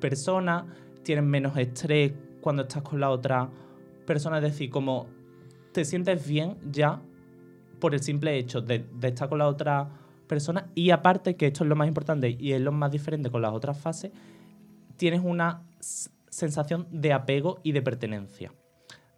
persona, 0.00 0.66
tienes 1.02 1.24
menos 1.24 1.56
estrés 1.56 2.12
cuando 2.40 2.62
estás 2.62 2.82
con 2.82 3.00
la 3.00 3.10
otra 3.10 3.48
persona, 4.06 4.38
es 4.38 4.42
decir, 4.42 4.70
como 4.70 5.06
te 5.72 5.84
sientes 5.84 6.26
bien 6.26 6.56
ya 6.70 7.00
por 7.80 7.94
el 7.94 8.02
simple 8.02 8.36
hecho 8.38 8.60
de, 8.60 8.84
de 9.00 9.08
estar 9.08 9.28
con 9.28 9.38
la 9.38 9.48
otra 9.48 9.88
persona 10.26 10.68
y 10.74 10.90
aparte, 10.90 11.36
que 11.36 11.46
esto 11.48 11.64
es 11.64 11.68
lo 11.68 11.76
más 11.76 11.88
importante 11.88 12.30
y 12.38 12.52
es 12.52 12.60
lo 12.60 12.72
más 12.72 12.92
diferente 12.92 13.30
con 13.30 13.42
las 13.42 13.52
otras 13.52 13.78
fases, 13.78 14.12
tienes 14.96 15.20
una 15.24 15.62
sensación 16.28 16.86
de 16.90 17.12
apego 17.12 17.60
y 17.62 17.72
de 17.72 17.82
pertenencia. 17.82 18.52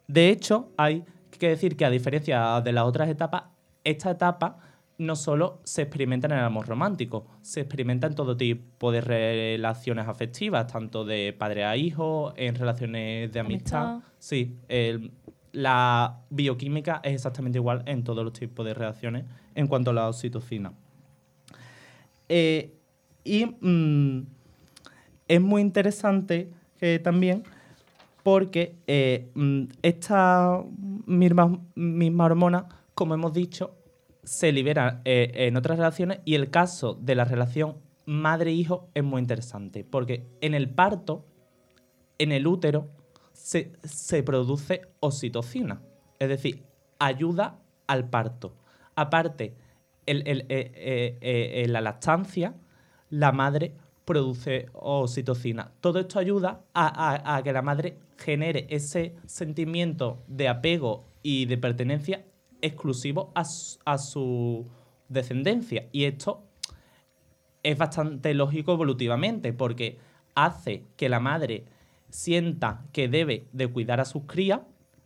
De 0.07 0.29
hecho, 0.29 0.71
hay 0.77 1.03
que 1.37 1.49
decir 1.49 1.77
que 1.77 1.85
a 1.85 1.89
diferencia 1.89 2.61
de 2.61 2.71
las 2.71 2.85
otras 2.85 3.09
etapas, 3.09 3.43
esta 3.83 4.11
etapa 4.11 4.57
no 4.97 5.15
solo 5.15 5.59
se 5.65 5.81
experimenta 5.83 6.27
en 6.27 6.33
el 6.33 6.39
amor 6.39 6.67
romántico, 6.67 7.27
se 7.41 7.61
experimenta 7.61 8.07
en 8.07 8.15
todo 8.15 8.37
tipo 8.37 8.91
de 8.91 9.01
relaciones 9.01 10.07
afectivas, 10.07 10.67
tanto 10.67 11.03
de 11.05 11.33
padre 11.37 11.65
a 11.65 11.75
hijo, 11.75 12.33
en 12.37 12.55
relaciones 12.55 13.31
de 13.31 13.39
amistad. 13.39 13.85
Amistad. 13.87 14.09
Sí, 14.19 14.57
el- 14.69 15.11
la 15.55 16.21
bioquímica 16.29 16.99
es 17.03 17.13
exactamente 17.13 17.57
igual 17.57 17.83
en 17.85 18.03
todos 18.03 18.23
los 18.23 18.33
tipos 18.33 18.65
de 18.65 18.73
reacciones 18.73 19.25
en 19.55 19.67
cuanto 19.67 19.91
a 19.91 19.93
la 19.93 20.09
oxitocina. 20.09 20.73
Eh, 22.27 22.75
y 23.23 23.45
mm, 23.45 24.27
es 25.27 25.41
muy 25.41 25.61
interesante 25.61 26.51
que 26.77 26.99
también 26.99 27.43
porque 28.21 28.75
eh, 28.87 29.31
mm, 29.33 29.63
esta 29.81 30.61
misma, 31.05 31.59
misma 31.75 32.25
hormona, 32.25 32.67
como 32.93 33.13
hemos 33.13 33.31
dicho, 33.33 33.77
se 34.23 34.51
libera 34.51 35.01
eh, 35.05 35.31
en 35.35 35.55
otras 35.55 35.77
relaciones 35.77 36.19
y 36.25 36.35
el 36.35 36.49
caso 36.49 36.95
de 36.95 37.15
la 37.15 37.23
relación 37.23 37.77
madre-hijo 38.05 38.89
es 38.93 39.03
muy 39.03 39.21
interesante 39.21 39.83
porque 39.83 40.27
en 40.41 40.53
el 40.53 40.69
parto, 40.69 41.25
en 42.17 42.31
el 42.31 42.45
útero, 42.45 42.89
se, 43.45 44.23
produce 44.23 44.81
oxitocina, 45.01 45.79
es 46.17 46.29
decir, 46.29 46.63
ayuda 46.97 47.59
al 47.85 48.09
parto. 48.09 48.55
Aparte, 48.95 49.55
el- 50.07 50.23
eh, 50.25 50.45
eh, 50.49 51.17
eh, 51.21 51.67
la 51.67 51.81
lactancia, 51.81 52.55
la 53.11 53.31
madre 53.31 53.75
produce 54.03 54.65
oxitocina. 54.73 55.71
Todo 55.79 55.99
esto 55.99 56.17
ayuda 56.17 56.63
a, 56.73 57.41
que 57.43 57.53
la 57.53 57.61
madre 57.61 57.99
genere 58.17 58.65
ese 58.71 59.15
sentimiento 59.27 60.23
de 60.27 60.47
apego 60.47 61.05
y 61.21 61.45
de 61.45 61.59
pertenencia 61.59 62.25
exclusivo 62.61 63.31
a 63.35 63.97
su 63.99 64.65
descendencia. 65.07 65.87
Y 65.91 66.05
esto 66.05 66.43
es 67.61 67.77
bastante 67.77 68.33
lógico 68.33 68.73
evolutivamente 68.73 69.53
porque 69.53 69.99
hace 70.33 70.85
que 70.97 71.09
la 71.09 71.19
madre 71.19 71.65
sienta 72.15 72.85
que 72.93 73.07
debe 73.09 73.45
de 73.51 73.67
cuidar 73.67 73.99
a 73.99 74.05
sus 74.05 74.23
crías 74.23 74.61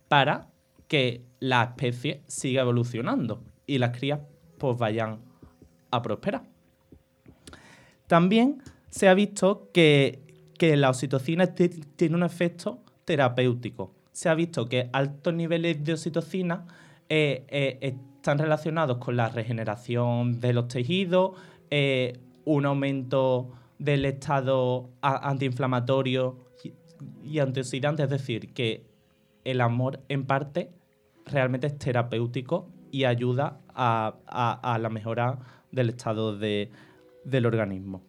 para 0.08 0.48
que 0.86 1.24
la 1.40 1.62
especie 1.64 2.22
siga 2.26 2.62
evolucionando 2.62 3.42
y 3.66 3.78
las 3.78 3.96
crías 3.96 4.20
pues 4.58 4.78
vayan 4.78 5.18
a 5.90 6.02
prosperar. 6.02 6.44
También 8.06 8.62
se 8.90 9.08
ha 9.08 9.14
visto 9.14 9.70
que, 9.72 10.20
que 10.56 10.76
la 10.76 10.90
oxitocina 10.90 11.54
ti- 11.54 11.68
tiene 11.96 12.14
un 12.14 12.22
efecto 12.22 12.80
terapéutico. 13.04 13.92
Se 14.12 14.28
ha 14.28 14.34
visto 14.34 14.68
que 14.68 14.88
altos 14.92 15.34
niveles 15.34 15.82
de 15.82 15.92
oxitocina 15.94 16.66
eh, 17.08 17.44
eh, 17.48 17.78
están 17.80 18.38
relacionados 18.38 18.98
con 18.98 19.16
la 19.16 19.28
regeneración 19.28 20.40
de 20.40 20.52
los 20.52 20.68
tejidos, 20.68 21.32
eh, 21.70 22.18
un 22.44 22.66
aumento 22.66 23.50
del 23.78 24.04
estado 24.04 24.90
antiinflamatorio 25.00 26.49
y, 27.24 27.38
antioxidante, 27.38 28.02
es 28.02 28.10
decir, 28.10 28.52
que 28.52 28.84
el 29.44 29.60
amor 29.60 30.00
en 30.08 30.24
parte 30.26 30.70
realmente 31.26 31.66
es 31.66 31.78
terapéutico 31.78 32.68
y 32.90 33.04
ayuda 33.04 33.60
a, 33.74 34.16
a- 34.26 34.78
la 34.78 34.88
mejora 34.90 35.38
del 35.72 35.90
estado 35.90 36.36
de- 36.36 36.70
del 37.24 37.46
organismo. 37.46 38.02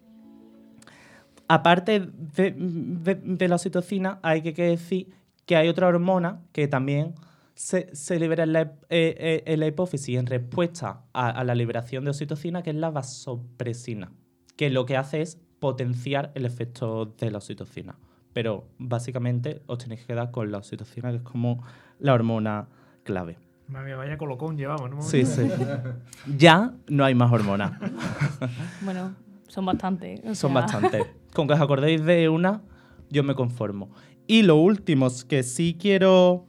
Aparte 1.48 2.00
de, 2.00 2.52
de- 2.56 3.48
la 3.48 3.56
oxitocina, 3.56 4.20
hay 4.24 4.42
que, 4.42 4.54
decir 4.54 5.10
que 5.46 5.56
hay 5.58 5.68
otra 5.68 5.88
hormona 5.88 6.42
que 6.54 6.68
también 6.68 7.14
se, 7.56 7.94
se 7.94 8.20
libera 8.20 8.44
en 8.44 8.54
la, 8.54 8.62
eh, 8.62 8.74
eh, 8.90 9.44
en 9.46 9.60
la 9.60 9.68
hipófisis 9.68 10.18
en 10.18 10.26
respuesta 10.28 11.04
a, 11.14 11.30
a 11.30 11.44
la 11.44 11.54
liberación 11.56 12.06
de 12.06 12.12
oxitocina, 12.12 12.64
que 12.64 12.70
es 12.70 12.76
la 12.78 12.90
vasopresina, 12.90 14.12
que 14.56 14.70
lo 14.70 14.86
que 14.86 14.96
hace 14.98 15.22
es 15.22 15.38
potenciar 15.60 16.32
el 16.36 16.46
efecto 16.46 17.06
de 17.06 17.32
la 17.32 17.38
oxitocina. 17.40 17.98
Pero 18.34 18.66
básicamente 18.78 19.62
os 19.66 19.78
tenéis 19.78 20.02
que 20.02 20.08
quedar 20.08 20.32
con 20.32 20.52
la 20.52 20.58
oxitocina, 20.58 21.12
que 21.12 21.18
es 21.18 21.24
como 21.24 21.64
la 22.00 22.14
hormona 22.14 22.68
clave. 23.04 23.38
Mía, 23.68 23.96
vaya 23.96 24.18
colocón 24.18 24.58
llevamos, 24.58 24.90
¿no? 24.90 25.02
Sí, 25.02 25.26
sí. 25.26 25.48
Ya 26.38 26.74
no 26.88 27.06
hay 27.06 27.16
más 27.16 27.32
hormonas. 27.32 27.74
Bueno, 28.82 29.16
son 29.48 29.66
bastantes. 29.66 30.22
Son 30.38 30.52
sea, 30.52 30.62
bastantes. 30.62 31.08
Con 31.34 31.48
que 31.48 31.54
os 31.54 31.62
acordéis 31.62 32.04
de 32.04 32.28
una, 32.30 32.62
yo 33.10 33.24
me 33.24 33.36
conformo. 33.36 33.90
Y 34.28 34.44
lo 34.44 34.58
último 34.58 35.08
que 35.28 35.44
sí 35.44 35.78
quiero 35.80 36.46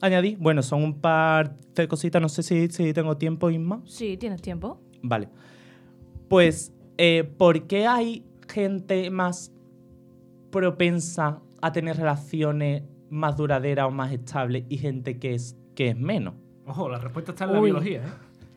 añadir, 0.00 0.36
bueno, 0.38 0.62
son 0.62 0.82
un 0.82 1.00
par 1.00 1.56
de 1.74 1.88
cositas, 1.88 2.20
no 2.20 2.28
sé 2.28 2.42
si, 2.42 2.68
si 2.68 2.92
tengo 2.92 3.16
tiempo, 3.16 3.50
Isma. 3.50 3.82
Sí, 3.86 4.16
tienes 4.16 4.42
tiempo. 4.42 4.80
Vale. 5.02 5.28
Pues, 6.28 6.72
eh, 6.98 7.24
¿por 7.36 7.66
qué 7.66 7.86
hay 7.86 8.24
gente 8.48 9.10
más 9.10 9.52
propensa 10.56 11.40
a 11.60 11.72
tener 11.72 11.96
relaciones 11.96 12.82
más 13.10 13.36
duraderas 13.36 13.86
o 13.86 13.90
más 13.90 14.12
estables 14.12 14.64
y 14.68 14.78
gente 14.78 15.18
que 15.18 15.34
es, 15.34 15.56
que 15.74 15.88
es 15.88 15.96
menos? 15.96 16.34
Ojo, 16.66 16.88
la 16.88 16.98
respuesta 16.98 17.32
está 17.32 17.44
en 17.44 17.52
la 17.52 17.60
Uy. 17.60 17.66
biología, 17.66 17.98
¿eh? 17.98 18.10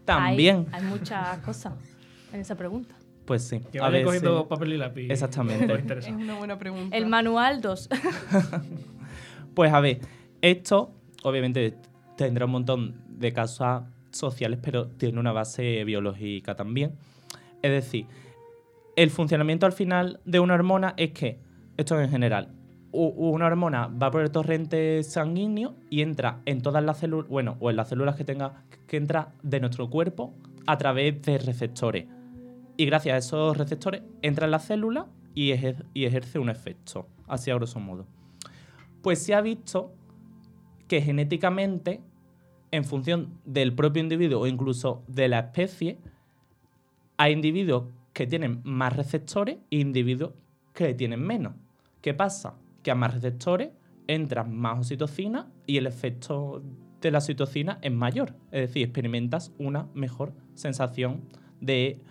También. 0.05 0.67
Hay, 0.71 0.81
hay 0.81 0.89
muchas 0.89 1.39
cosas 1.39 1.73
en 2.31 2.39
esa 2.39 2.55
pregunta. 2.55 2.95
Pues 3.25 3.43
sí. 3.43 3.59
Que 3.71 3.79
a 3.79 3.89
ver 3.89 4.05
cogiendo 4.05 4.47
papel 4.47 4.73
y 4.73 4.77
lápiz. 4.77 5.09
Exactamente. 5.11 5.71
Os 5.71 6.05
Es 6.05 6.07
una 6.07 6.35
buena 6.35 6.57
pregunta. 6.57 6.95
El 6.95 7.05
manual 7.07 7.61
2. 7.61 7.89
Pues 9.53 9.73
a 9.73 9.81
ver, 9.81 9.99
esto 10.41 10.93
obviamente 11.23 11.75
tendrá 12.15 12.45
un 12.45 12.51
montón 12.51 13.01
de 13.09 13.33
causas 13.33 13.83
sociales, 14.11 14.59
pero 14.61 14.87
tiene 14.87 15.19
una 15.19 15.33
base 15.33 15.83
biológica 15.83 16.55
también. 16.55 16.93
Es 17.61 17.71
decir, 17.71 18.05
el 18.95 19.09
funcionamiento 19.09 19.65
al 19.65 19.73
final 19.73 20.21
de 20.23 20.39
una 20.39 20.53
hormona 20.53 20.93
es 20.95 21.11
que, 21.11 21.39
esto 21.79 21.99
en 21.99 22.09
general, 22.09 22.49
una 22.91 23.45
hormona 23.45 23.87
va 23.87 24.11
por 24.11 24.21
el 24.21 24.31
torrente 24.31 25.01
sanguíneo 25.01 25.75
y 25.89 26.01
entra 26.01 26.41
en 26.45 26.61
todas 26.61 26.83
las 26.83 26.97
células, 26.97 27.29
bueno, 27.29 27.55
o 27.61 27.69
en 27.69 27.77
las 27.77 27.87
células 27.87 28.17
que 28.17 28.25
tenga 28.25 28.65
que 28.85 28.97
entra 28.97 29.31
de 29.43 29.61
nuestro 29.61 29.89
cuerpo 29.89 30.33
a 30.67 30.77
través 30.77 31.21
de 31.21 31.37
receptores. 31.37 32.05
Y 32.75 32.85
gracias 32.85 33.13
a 33.13 33.17
esos 33.17 33.57
receptores 33.57 34.01
entra 34.21 34.43
en 34.45 34.51
la 34.51 34.59
célula 34.59 35.07
y, 35.33 35.53
y 35.93 36.05
ejerce 36.05 36.37
un 36.37 36.49
efecto, 36.49 37.07
así 37.27 37.49
a 37.49 37.55
grosso 37.55 37.79
modo. 37.79 38.05
Pues 39.01 39.19
se 39.19 39.33
ha 39.33 39.39
visto 39.39 39.93
que 40.89 41.01
genéticamente, 41.01 42.01
en 42.71 42.83
función 42.83 43.39
del 43.45 43.73
propio 43.73 44.03
individuo 44.03 44.41
o 44.41 44.47
incluso 44.47 45.03
de 45.07 45.29
la 45.29 45.39
especie, 45.39 45.97
hay 47.15 47.31
individuos 47.31 47.85
que 48.11 48.27
tienen 48.27 48.59
más 48.65 48.97
receptores 48.97 49.59
e 49.71 49.77
individuos 49.77 50.33
que 50.73 50.93
tienen 50.93 51.21
menos. 51.21 51.53
¿Qué 52.01 52.13
pasa? 52.13 52.55
Que 52.83 52.91
a 52.91 52.95
más 52.95 53.13
receptores 53.13 53.71
entran 54.07 54.55
más 54.55 54.79
oxitocina 54.79 55.51
y 55.67 55.77
el 55.77 55.87
efecto 55.87 56.63
de 57.01 57.11
la 57.11 57.19
oxitocina 57.19 57.79
es 57.81 57.91
mayor. 57.91 58.35
Es 58.51 58.69
decir, 58.69 58.83
experimentas 58.83 59.53
una 59.57 59.87
mejor 59.93 60.33
sensación 60.55 61.25
de 61.61 62.01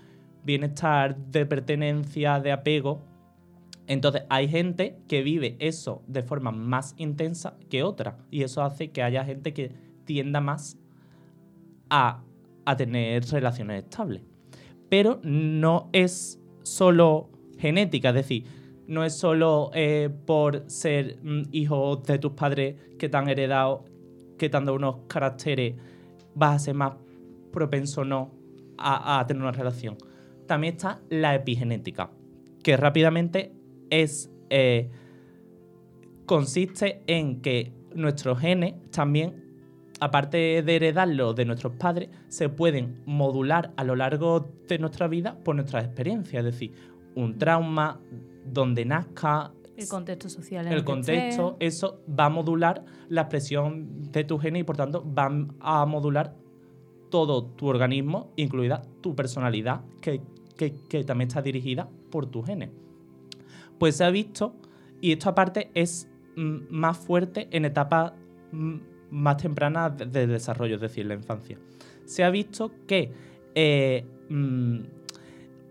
bienestar, 0.44 1.16
de 1.16 1.46
pertenencia, 1.46 2.40
de 2.40 2.52
apego. 2.52 3.04
Entonces 3.86 4.22
hay 4.28 4.48
gente 4.48 4.98
que 5.08 5.22
vive 5.22 5.56
eso 5.58 6.02
de 6.06 6.22
forma 6.22 6.52
más 6.52 6.94
intensa 6.98 7.56
que 7.70 7.82
otra 7.82 8.18
y 8.30 8.42
eso 8.42 8.62
hace 8.62 8.90
que 8.90 9.02
haya 9.02 9.24
gente 9.24 9.54
que 9.54 9.72
tienda 10.04 10.40
más 10.40 10.78
a, 11.90 12.22
a 12.64 12.76
tener 12.76 13.24
relaciones 13.24 13.84
estables. 13.84 14.22
Pero 14.88 15.20
no 15.22 15.88
es 15.92 16.40
solo 16.62 17.30
genética, 17.58 18.10
es 18.10 18.14
decir, 18.14 18.44
no 18.88 19.04
es 19.04 19.14
solo 19.14 19.70
eh, 19.74 20.10
por 20.26 20.64
ser 20.68 21.18
mm, 21.22 21.42
hijo 21.52 21.96
de 21.96 22.18
tus 22.18 22.32
padres 22.32 22.74
que 22.98 23.08
te 23.08 23.16
han 23.16 23.28
heredado, 23.28 23.84
que 24.36 24.48
te 24.48 24.56
han 24.56 24.64
dado 24.64 24.76
unos 24.76 24.96
caracteres, 25.06 25.76
vas 26.34 26.56
a 26.56 26.58
ser 26.58 26.74
más 26.74 26.94
propenso 27.52 28.04
no 28.04 28.32
a, 28.76 29.20
a 29.20 29.26
tener 29.26 29.42
una 29.42 29.52
relación. 29.52 29.96
También 30.46 30.74
está 30.74 31.00
la 31.10 31.34
epigenética, 31.34 32.10
que 32.62 32.76
rápidamente 32.76 33.52
es 33.90 34.30
eh, 34.50 34.90
consiste 36.26 37.02
en 37.06 37.40
que 37.40 37.72
nuestros 37.94 38.38
genes 38.38 38.74
también, 38.90 39.44
aparte 40.00 40.62
de 40.62 40.76
heredarlos 40.76 41.34
de 41.34 41.44
nuestros 41.44 41.74
padres, 41.74 42.08
se 42.28 42.48
pueden 42.48 43.02
modular 43.06 43.72
a 43.76 43.84
lo 43.84 43.96
largo 43.96 44.52
de 44.68 44.78
nuestra 44.78 45.08
vida 45.08 45.38
por 45.42 45.56
nuestras 45.56 45.84
experiencias. 45.84 46.44
Es 46.44 46.52
decir, 46.52 46.72
un 47.14 47.38
trauma, 47.38 48.00
donde 48.52 48.84
nazca, 48.84 49.52
El 49.76 49.88
contexto 49.88 50.28
social. 50.28 50.66
en 50.66 50.72
el 50.72 50.78
que 50.80 50.84
contexto, 50.84 51.52
esté. 51.52 51.66
eso 51.66 52.00
va 52.18 52.26
a 52.26 52.28
modular 52.30 52.84
la 53.08 53.22
expresión 53.22 54.10
de 54.12 54.24
tu 54.24 54.38
genes 54.38 54.60
y 54.60 54.64
por 54.64 54.76
tanto 54.76 55.04
va 55.14 55.30
a 55.60 55.86
modular 55.86 56.34
todo 57.10 57.44
tu 57.44 57.66
organismo, 57.68 58.32
incluida 58.36 58.82
tu 59.00 59.14
personalidad, 59.14 59.82
que, 60.00 60.20
que- 60.56 60.74
que 60.88 61.04
también 61.04 61.28
está 61.28 61.40
dirigida 61.42 61.88
por 62.10 62.26
tus 62.26 62.44
genes. 62.46 62.70
Pues 63.78 63.96
se 63.96 64.04
ha 64.04 64.10
visto, 64.10 64.54
y 65.00 65.12
esto 65.12 65.28
aparte 65.30 65.70
es 65.74 66.08
mm, 66.36 66.56
más 66.70 66.98
fuerte 66.98 67.48
en 67.52 67.64
etapas 67.64 68.12
mm, 68.52 68.76
más 69.10 69.36
tempranas 69.38 69.96
de, 69.96 70.04
de 70.06 70.26
desarrollo, 70.26 70.74
es 70.74 70.80
decir, 70.82 71.06
la 71.06 71.14
infancia. 71.14 71.58
Se 72.04 72.24
ha 72.24 72.30
visto 72.30 72.70
que 72.86 73.10
eh, 73.54 74.04
mm, 74.28 74.78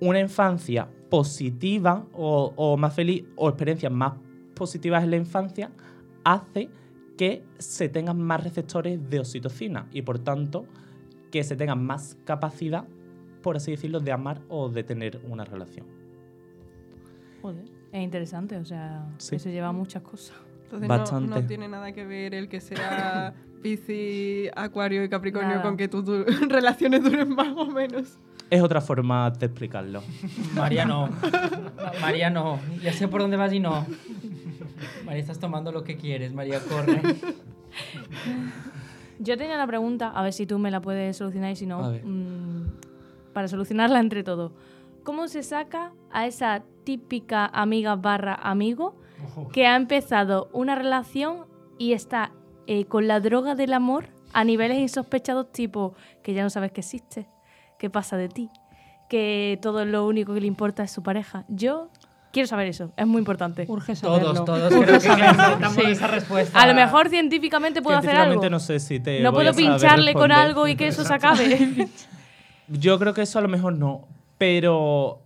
una 0.01 0.19
infancia 0.19 0.87
positiva 1.09 2.05
o, 2.13 2.53
o 2.55 2.77
más 2.77 2.93
feliz 2.93 3.23
o 3.35 3.49
experiencias 3.49 3.91
más 3.91 4.13
positivas 4.55 5.03
en 5.03 5.11
la 5.11 5.17
infancia 5.17 5.71
hace 6.23 6.69
que 7.17 7.43
se 7.57 7.89
tengan 7.89 8.21
más 8.21 8.43
receptores 8.43 9.09
de 9.09 9.19
oxitocina 9.19 9.87
y 9.91 10.01
por 10.03 10.19
tanto 10.19 10.65
que 11.31 11.43
se 11.43 11.55
tengan 11.55 11.83
más 11.85 12.17
capacidad, 12.25 12.85
por 13.41 13.55
así 13.57 13.71
decirlo, 13.71 13.99
de 13.99 14.11
amar 14.11 14.41
o 14.49 14.69
de 14.69 14.83
tener 14.83 15.19
una 15.29 15.43
relación. 15.45 15.85
Joder, 17.41 17.65
es 17.91 18.03
interesante, 18.03 18.57
o 18.57 18.65
sea, 18.65 19.07
Sí. 19.17 19.35
eso 19.35 19.49
lleva 19.49 19.71
muchas 19.71 20.01
cosas. 20.03 20.35
Entonces 20.63 20.87
no- 20.89 20.95
No, 20.95 20.99
Bastante. 21.01 21.41
tiene 21.43 21.67
nada 21.67 21.91
que 21.93 22.05
ver 22.05 22.33
el 22.33 22.49
que 22.49 22.59
sea 22.59 23.33
Piscis, 23.61 24.49
Acuario 24.55 25.03
y 25.03 25.09
Capricornio 25.09 25.49
Nada. 25.55 25.61
con 25.63 25.77
que 25.77 25.87
tus 25.87 26.05
relaciones 26.49 27.03
duren 27.03 27.29
más 27.29 27.55
o 27.55 27.65
menos. 27.67 28.19
Es 28.49 28.61
otra 28.61 28.81
forma 28.81 29.29
de 29.31 29.45
explicarlo. 29.45 30.01
María 30.55 30.85
no. 30.85 31.09
María 32.01 32.29
no. 32.29 32.59
Ya 32.81 32.93
sé 32.93 33.07
por 33.07 33.21
dónde 33.21 33.37
vas 33.37 33.51
y 33.53 33.59
no. 33.59 33.85
María, 35.05 35.21
estás 35.21 35.39
tomando 35.39 35.71
lo 35.71 35.83
que 35.83 35.97
quieres. 35.97 36.33
María, 36.33 36.59
corre. 36.61 37.01
Yo 39.19 39.37
tenía 39.37 39.55
una 39.55 39.67
pregunta, 39.67 40.09
a 40.09 40.21
ver 40.21 40.33
si 40.33 40.45
tú 40.45 40.59
me 40.59 40.71
la 40.71 40.79
puedes 40.79 41.17
solucionar 41.17 41.51
y 41.51 41.55
si 41.55 41.65
no, 41.65 41.91
mm, 41.91 43.33
para 43.33 43.47
solucionarla 43.47 43.99
entre 43.99 44.23
todos. 44.23 44.51
¿Cómo 45.03 45.27
se 45.27 45.41
saca 45.41 45.91
a 46.11 46.27
esa 46.27 46.63
típica 46.83 47.45
amiga 47.45 47.95
barra 47.95 48.35
amigo 48.35 48.95
que 49.51 49.65
ha 49.65 49.75
empezado 49.75 50.49
una 50.53 50.75
relación 50.75 51.45
y 51.77 51.93
está 51.93 52.31
eh, 52.67 52.85
con 52.85 53.07
la 53.07 53.19
droga 53.19 53.55
del 53.55 53.73
amor 53.73 54.05
a 54.33 54.43
niveles 54.43 54.77
insospechados 54.77 55.51
tipo 55.51 55.95
que 56.23 56.33
ya 56.33 56.43
no 56.43 56.49
sabes 56.49 56.71
que 56.71 56.81
existe, 56.81 57.27
que 57.77 57.89
pasa 57.89 58.17
de 58.17 58.29
ti, 58.29 58.49
que 59.09 59.59
todo 59.61 59.85
lo 59.85 60.05
único 60.07 60.33
que 60.33 60.41
le 60.41 60.47
importa 60.47 60.83
es 60.83 60.91
su 60.91 61.03
pareja? 61.03 61.45
Yo 61.47 61.89
quiero 62.31 62.47
saber 62.47 62.67
eso, 62.67 62.91
es 62.97 63.07
muy 63.07 63.19
importante. 63.19 63.65
Urge 63.67 63.95
saberlo. 63.95 64.43
Todos, 64.43 64.69
todos. 64.69 64.73
Creo 64.85 64.99
que 64.99 65.07
necesitamos 65.09 65.73
Sí. 65.75 65.81
esa 65.85 66.07
respuesta. 66.07 66.59
A 66.59 66.67
lo 66.67 66.73
mejor 66.73 67.09
científicamente 67.09 67.81
puedo 67.81 67.97
hacer 67.97 68.15
algo. 68.15 68.49
No 68.49 68.59
sé 68.59 68.79
si 68.79 68.99
te 68.99 69.21
No 69.21 69.31
voy 69.31 69.39
puedo 69.39 69.49
a 69.51 69.53
saber 69.53 69.69
pincharle 69.71 70.13
con 70.13 70.31
algo 70.31 70.67
y 70.67 70.75
que 70.75 70.87
eso 70.87 71.03
se 71.03 71.13
acabe. 71.13 71.87
Yo 72.67 72.99
creo 72.99 73.13
que 73.13 73.21
eso 73.21 73.39
a 73.39 73.41
lo 73.41 73.47
mejor 73.47 73.73
no, 73.73 74.07
pero 74.37 75.21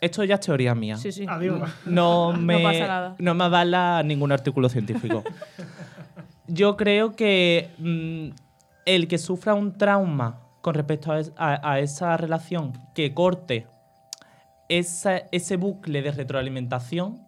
esto 0.00 0.24
ya 0.24 0.34
es 0.34 0.40
teoría 0.40 0.74
mía. 0.74 0.96
Sí, 0.96 1.12
sí. 1.12 1.24
Adiós. 1.28 1.70
No 1.86 2.32
me, 2.36 2.58
pasa 2.60 2.86
nada. 2.88 3.14
no 3.18 3.34
me 3.34 3.44
avala 3.44 4.02
ningún 4.02 4.32
artículo 4.32 4.68
científico. 4.68 5.22
Yo 6.48 6.76
creo 6.76 7.14
que 7.14 7.70
mm, 7.78 8.30
el 8.84 9.06
que 9.06 9.18
sufra 9.18 9.54
un 9.54 9.78
trauma 9.78 10.40
con 10.62 10.74
respecto 10.74 11.12
a, 11.12 11.20
es- 11.20 11.32
a- 11.36 11.70
a 11.72 11.78
esa 11.80 12.16
relación, 12.16 12.72
que 12.94 13.12
corte 13.12 13.66
esa- 14.70 15.18
ese 15.30 15.56
bucle 15.56 16.00
de 16.02 16.10
retroalimentación, 16.12 17.26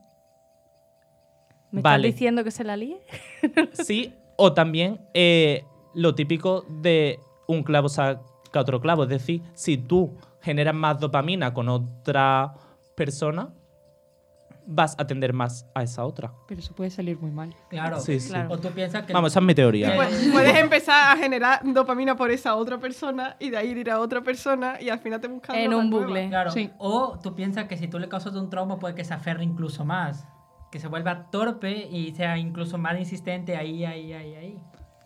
¿Me 1.70 1.82
Vale. 1.82 2.06
estás 2.06 2.14
diciendo 2.14 2.44
que 2.44 2.50
se 2.52 2.62
la 2.64 2.76
líe? 2.76 3.00
sí, 3.72 4.14
o 4.36 4.52
también 4.52 5.00
eh, 5.12 5.64
lo 5.92 6.14
típico 6.14 6.64
de 6.68 7.18
un 7.48 7.64
clavo 7.64 7.88
saca 7.88 8.20
otro 8.54 8.80
clavo. 8.80 9.02
Es 9.02 9.08
decir, 9.08 9.42
si 9.54 9.76
tú 9.76 10.16
generas 10.40 10.74
más 10.74 11.00
dopamina 11.00 11.52
con 11.52 11.68
otra 11.68 12.54
persona, 12.94 13.52
vas 14.66 14.94
a 14.98 15.06
tender 15.06 15.32
más 15.32 15.66
a 15.74 15.82
esa 15.82 16.04
otra. 16.04 16.32
Pero 16.48 16.60
eso 16.60 16.74
puede 16.74 16.90
salir 16.90 17.18
muy 17.18 17.30
mal. 17.30 17.54
Claro. 17.68 18.00
Sí, 18.00 18.20
sí. 18.20 18.30
Claro. 18.30 18.52
O 18.52 18.58
tú 18.58 18.68
piensas 18.70 19.04
que. 19.04 19.12
Vamos, 19.12 19.32
esa 19.32 19.40
es 19.40 19.46
mi 19.46 19.54
teoría. 19.54 19.94
Pues 19.96 20.28
puedes 20.32 20.56
empezar 20.56 21.12
a 21.12 21.16
generar 21.16 21.60
dopamina 21.64 22.16
por 22.16 22.30
esa 22.30 22.54
otra 22.54 22.78
persona 22.78 23.36
y 23.38 23.50
de 23.50 23.56
ahí 23.56 23.70
ir 23.70 23.90
a 23.90 24.00
otra 24.00 24.22
persona 24.22 24.80
y 24.80 24.88
al 24.88 24.98
final 24.98 25.20
te 25.20 25.28
buscas 25.28 25.56
En 25.56 25.74
un 25.74 25.90
bucle. 25.90 26.28
Claro. 26.28 26.50
Sí. 26.50 26.70
O 26.78 27.18
tú 27.22 27.34
piensas 27.34 27.64
que 27.64 27.76
si 27.76 27.88
tú 27.88 27.98
le 27.98 28.08
causas 28.08 28.34
un 28.34 28.50
trauma 28.50 28.78
puede 28.78 28.94
que 28.94 29.04
se 29.04 29.14
aferre 29.14 29.44
incluso 29.44 29.84
más. 29.84 30.26
Que 30.70 30.80
se 30.80 30.88
vuelva 30.88 31.30
torpe 31.30 31.86
y 31.88 32.12
sea 32.12 32.36
incluso 32.36 32.78
más 32.78 32.98
insistente 32.98 33.56
ahí, 33.56 33.84
ahí, 33.84 34.12
ahí, 34.12 34.34
ahí. 34.34 34.58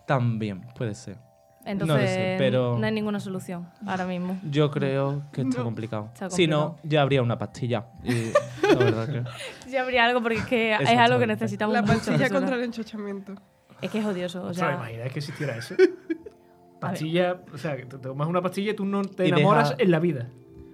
También 0.07 0.61
puede 0.75 0.95
ser. 0.95 1.28
Entonces, 1.65 1.97
lo 2.01 2.07
sé, 2.07 2.35
pero- 2.37 2.77
no 2.79 2.85
hay 2.85 2.91
ninguna 2.93 3.19
solución 3.19 3.67
ahora 3.85 4.05
mismo. 4.05 4.39
Yo 4.49 4.71
creo 4.71 5.23
que 5.31 5.41
está 5.41 5.57
No. 5.59 5.63
complicado. 5.65 6.09
Está 6.13 6.29
Si 6.29 6.47
no, 6.47 6.77
ya 6.83 7.01
habría 7.01 7.21
una 7.21 7.37
pastilla. 7.37 7.85
Y 8.03 8.31
la 8.67 8.75
verdad 8.79 9.07
que... 9.09 9.23
Ya 9.71 9.81
habría 9.83 10.05
algo 10.05 10.21
porque 10.21 10.37
es 10.39 10.45
que 10.45 10.73
es 10.73 10.97
algo 10.97 11.19
que 11.19 11.27
necesitamos 11.27 11.73
La 11.73 11.83
pastilla 11.83 12.29
contra 12.29 12.55
el 12.55 12.63
enchochamiento. 12.63 13.35
Es 13.81 13.91
que 13.91 13.99
es 13.99 14.05
odioso. 14.05 14.39
O 14.43 14.47
¿Os 14.47 14.57
lo 14.57 14.65
sea, 14.65 14.73
imagináis 14.75 15.11
que 15.13 15.19
existiera 15.19 15.55
eso? 15.57 15.75
Pastilla, 16.79 17.41
o 17.53 17.57
sea, 17.57 17.75
que 17.75 17.85
te 17.85 17.97
tomas 17.97 18.27
una 18.27 18.41
pastilla 18.41 18.71
y 18.71 18.73
tú 18.75 18.85
no 18.85 19.01
te 19.01 19.27
enamoras 19.27 19.71
deja- 19.71 19.83
en 19.83 19.91
la 19.91 19.99
vida. 19.99 20.27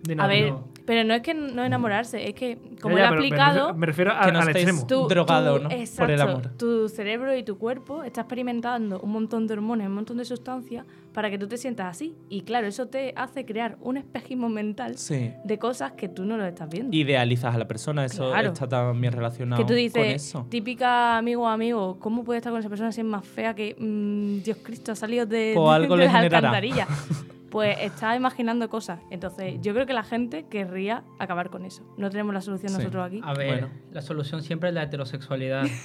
De 0.04 0.14
a 0.14 0.16
nada. 0.18 0.30
ver, 0.30 0.52
no. 0.52 0.68
Pero 0.86 1.04
no 1.04 1.14
es 1.16 1.22
que 1.22 1.34
no 1.34 1.64
enamorarse, 1.64 2.28
es 2.28 2.36
que 2.36 2.58
como 2.82 2.98
Ya, 2.98 3.10
lo 3.12 3.22
ya, 3.22 3.28
he 3.28 3.30
pero 3.30 3.38
me 3.38 3.46
refiero- 3.48 3.74
Me 3.76 3.86
refiero, 3.88 4.12
a- 4.14 4.26
Que 4.26 4.32
no 4.32 4.40
al 4.42 4.50
extremo. 4.50 4.88
tú, 4.88 5.08
drogado, 5.08 5.58
tú- 5.58 5.64
¿no? 5.64 5.70
Por 5.98 6.12
el 6.12 6.22
amor. 6.22 6.52
Tu 6.58 6.90
cerebro 6.90 7.36
y 7.36 7.44
tu 7.44 7.58
cuerpo 7.58 8.04
está 8.04 8.22
experimentando 8.22 9.00
un 9.00 9.12
montón 9.12 9.48
de 9.48 9.54
hormonas, 9.54 9.88
un 9.88 9.96
montón 9.96 10.18
de 10.18 10.26
sustancias 10.26 10.86
para 11.14 11.30
que 11.30 11.38
tú 11.38 11.48
te 11.48 11.58
sientas 11.58 11.88
así. 11.88 12.14
Y 12.30 12.42
claro, 12.42 12.68
eso 12.68 12.88
te 12.88 13.14
hace 13.16 13.46
crear 13.46 13.78
un 13.82 13.98
espejismo 13.98 14.50
mental 14.50 14.98
Sí. 14.98 15.32
de 15.44 15.58
cosas 15.58 15.94
que 15.94 16.08
tú 16.10 16.26
no 16.26 16.38
lo 16.38 16.46
estás 16.46 16.70
viendo. 16.70 16.96
Idealizas 16.96 17.56
a 17.56 17.58
la 17.58 17.68
persona, 17.68 18.04
eso 18.06 18.30
Claro. 18.30 18.50
está 18.52 18.68
también 18.68 19.14
relacionado 19.14 19.60
que 19.62 19.64
tú 19.64 19.70
con 19.70 19.78
dices, 19.78 20.28
eso. 20.28 20.46
típica 20.50 21.18
amigo 21.18 21.44
o 21.44 21.48
amigo, 21.48 21.98
¿cómo 22.00 22.24
puede 22.24 22.38
estar 22.40 22.52
con 22.52 22.60
esa 22.60 22.70
persona 22.70 22.92
si 22.92 23.02
es 23.02 23.08
más 23.08 23.26
fea 23.26 23.54
que 23.56 23.76
mm, 23.80 24.44
Dios 24.44 24.58
Cristo 24.62 24.92
ha 24.92 24.96
salido 24.96 25.26
de, 25.26 25.54
Pues 25.56 25.66
de- 25.70 25.76
algo 25.76 25.96
de 25.96 26.00
le 26.00 26.06
las 26.06 26.16
generará. 26.16 26.38
alcantarillas? 26.50 26.88
Pues 27.56 27.78
está 27.80 28.14
imaginando 28.18 28.68
cosas. 28.70 28.99
Entonces, 29.10 29.62
yo 29.62 29.74
creo 29.74 29.86
que 29.86 29.93
la 29.93 30.03
gente 30.03 30.45
querría 30.49 31.06
acabar 31.20 31.49
con 31.49 31.64
eso. 31.64 31.84
No 31.97 32.10
tenemos 32.10 32.34
la 32.34 32.41
solución 32.41 32.70
Sí. 32.74 32.78
nosotros 32.80 33.08
aquí. 33.08 33.22
A 33.24 33.34
ver, 33.34 33.47
Bueno. 33.47 33.70
la 33.93 34.01
solución 34.01 34.43
siempre 34.43 34.68
es 34.68 34.76
la 34.76 34.84
heterosexualidad. 34.84 35.64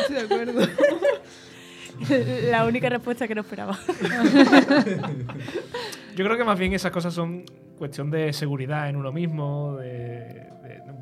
Estoy 0.00 0.16
de 0.16 0.20
acuerdo. 0.22 0.66
la 2.50 2.64
única 2.66 2.88
respuesta 2.88 3.28
que 3.28 3.36
no 3.36 3.42
esperaba. 3.42 3.78
Yo 6.16 6.24
creo 6.24 6.36
que 6.36 6.44
más 6.44 6.58
bien 6.58 6.72
esas 6.72 6.90
cosas 6.90 7.14
son 7.14 7.44
cuestión 7.78 8.10
de 8.10 8.32
seguridad 8.32 8.88
en 8.88 8.96
uno 8.96 9.12
mismo, 9.12 9.76
de, 9.76 10.48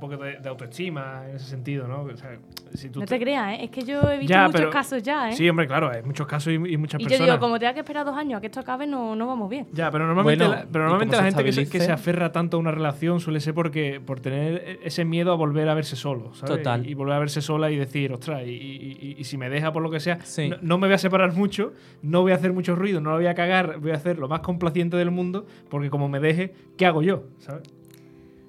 poco 0.02 0.22
de, 0.22 0.38
de 0.38 0.48
autoestima 0.48 1.22
en 1.28 1.36
ese 1.36 1.46
sentido, 1.46 1.86
¿no? 1.88 2.02
O 2.02 2.16
sea, 2.16 2.38
si 2.74 2.90
tú 2.90 3.00
No 3.00 3.06
te- 3.06 3.16
te 3.18 3.22
creas, 3.24 3.52
¿eh? 3.58 3.64
Es 3.64 3.70
que 3.70 3.82
yo 3.82 4.00
he 4.10 4.18
visto 4.18 4.32
Ya, 4.34 4.42
muchos 4.46 4.60
pero- 4.60 4.70
casos 4.70 5.02
ya, 5.02 5.30
¿eh? 5.30 5.32
Sí, 5.32 5.48
hombre, 5.48 5.66
claro, 5.66 5.90
hay 5.90 6.02
muchos 6.02 6.26
casos 6.26 6.52
y, 6.52 6.56
y 6.56 6.76
muchas 6.76 7.00
y 7.00 7.04
yo 7.04 7.08
personas. 7.08 7.26
digo, 7.34 7.38
como 7.40 7.58
tenga 7.58 7.72
que 7.74 7.80
esperar 7.80 8.04
dos 8.04 8.16
años 8.16 8.38
a 8.38 8.40
que 8.40 8.46
esto 8.48 8.60
acabe, 8.60 8.86
no, 8.86 9.14
no 9.16 9.26
vamos 9.26 9.48
bien. 9.48 9.66
Ya, 9.72 9.90
pero 9.90 10.06
normalmente, 10.06 10.44
Bueno, 10.44 10.60
la, 10.62 10.66
pero 10.70 10.84
normalmente 10.84 11.16
la 11.16 11.22
se 11.22 11.28
gente 11.30 11.44
que 11.44 11.52
se, 11.52 11.60
que 11.62 11.78
estabilice- 11.78 11.86
se 11.86 11.92
aferra 11.92 12.32
tanto 12.32 12.56
a 12.56 12.60
una 12.60 12.70
relación 12.72 13.20
suele 13.20 13.40
ser 13.40 13.54
porque 13.54 14.00
por 14.04 14.20
tener 14.20 14.54
e- 14.66 14.78
ese 14.84 15.04
miedo 15.04 15.32
a 15.32 15.36
volver 15.36 15.68
a 15.68 15.74
verse 15.74 15.96
solo, 15.96 16.34
¿sabes? 16.34 16.56
Total. 16.56 16.86
Y, 16.86 16.90
y 16.90 16.94
volver 16.94 17.14
a 17.14 17.18
verse 17.20 17.40
sola 17.40 17.70
y 17.70 17.76
decir, 17.76 18.12
ostras, 18.12 18.42
y, 18.44 18.50
y- 18.50 18.98
y- 19.00 19.14
y 19.18 19.24
si 19.24 19.38
me 19.38 19.48
deja 19.48 19.72
por 19.72 19.82
lo 19.82 19.90
que 19.90 20.00
sea, 20.00 20.18
Sí. 20.22 20.48
no, 20.48 20.56
no 20.62 20.78
me 20.78 20.88
voy 20.88 20.94
a 20.94 20.98
separar 20.98 21.32
mucho, 21.32 21.72
no 22.02 22.22
voy 22.22 22.32
a 22.32 22.34
hacer 22.34 22.52
mucho 22.52 22.74
ruido, 22.74 23.00
no 23.00 23.10
la 23.10 23.16
voy 23.16 23.26
a 23.26 23.34
cagar, 23.34 23.78
voy 23.78 23.92
a 23.92 23.94
hacer 23.94 24.18
lo 24.18 24.28
más 24.28 24.40
complaciente 24.40 24.96
del 24.96 25.10
mundo, 25.10 25.46
porque 25.68 25.90
como 25.90 26.08
me 26.08 26.18
deje, 26.20 26.52
¿qué 26.76 26.86
hago 26.86 27.02
yo? 27.02 27.24
¿sabes? 27.38 27.62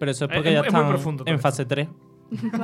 Pero 0.03 0.11
eso 0.11 0.25
es 0.25 0.31
porque 0.33 0.49
es- 0.49 0.55
ya 0.55 0.59
es 0.61 0.67
están 0.67 0.89
profundo 0.89 1.23
en 1.25 1.39
fase 1.39 1.65
3. 1.65 1.87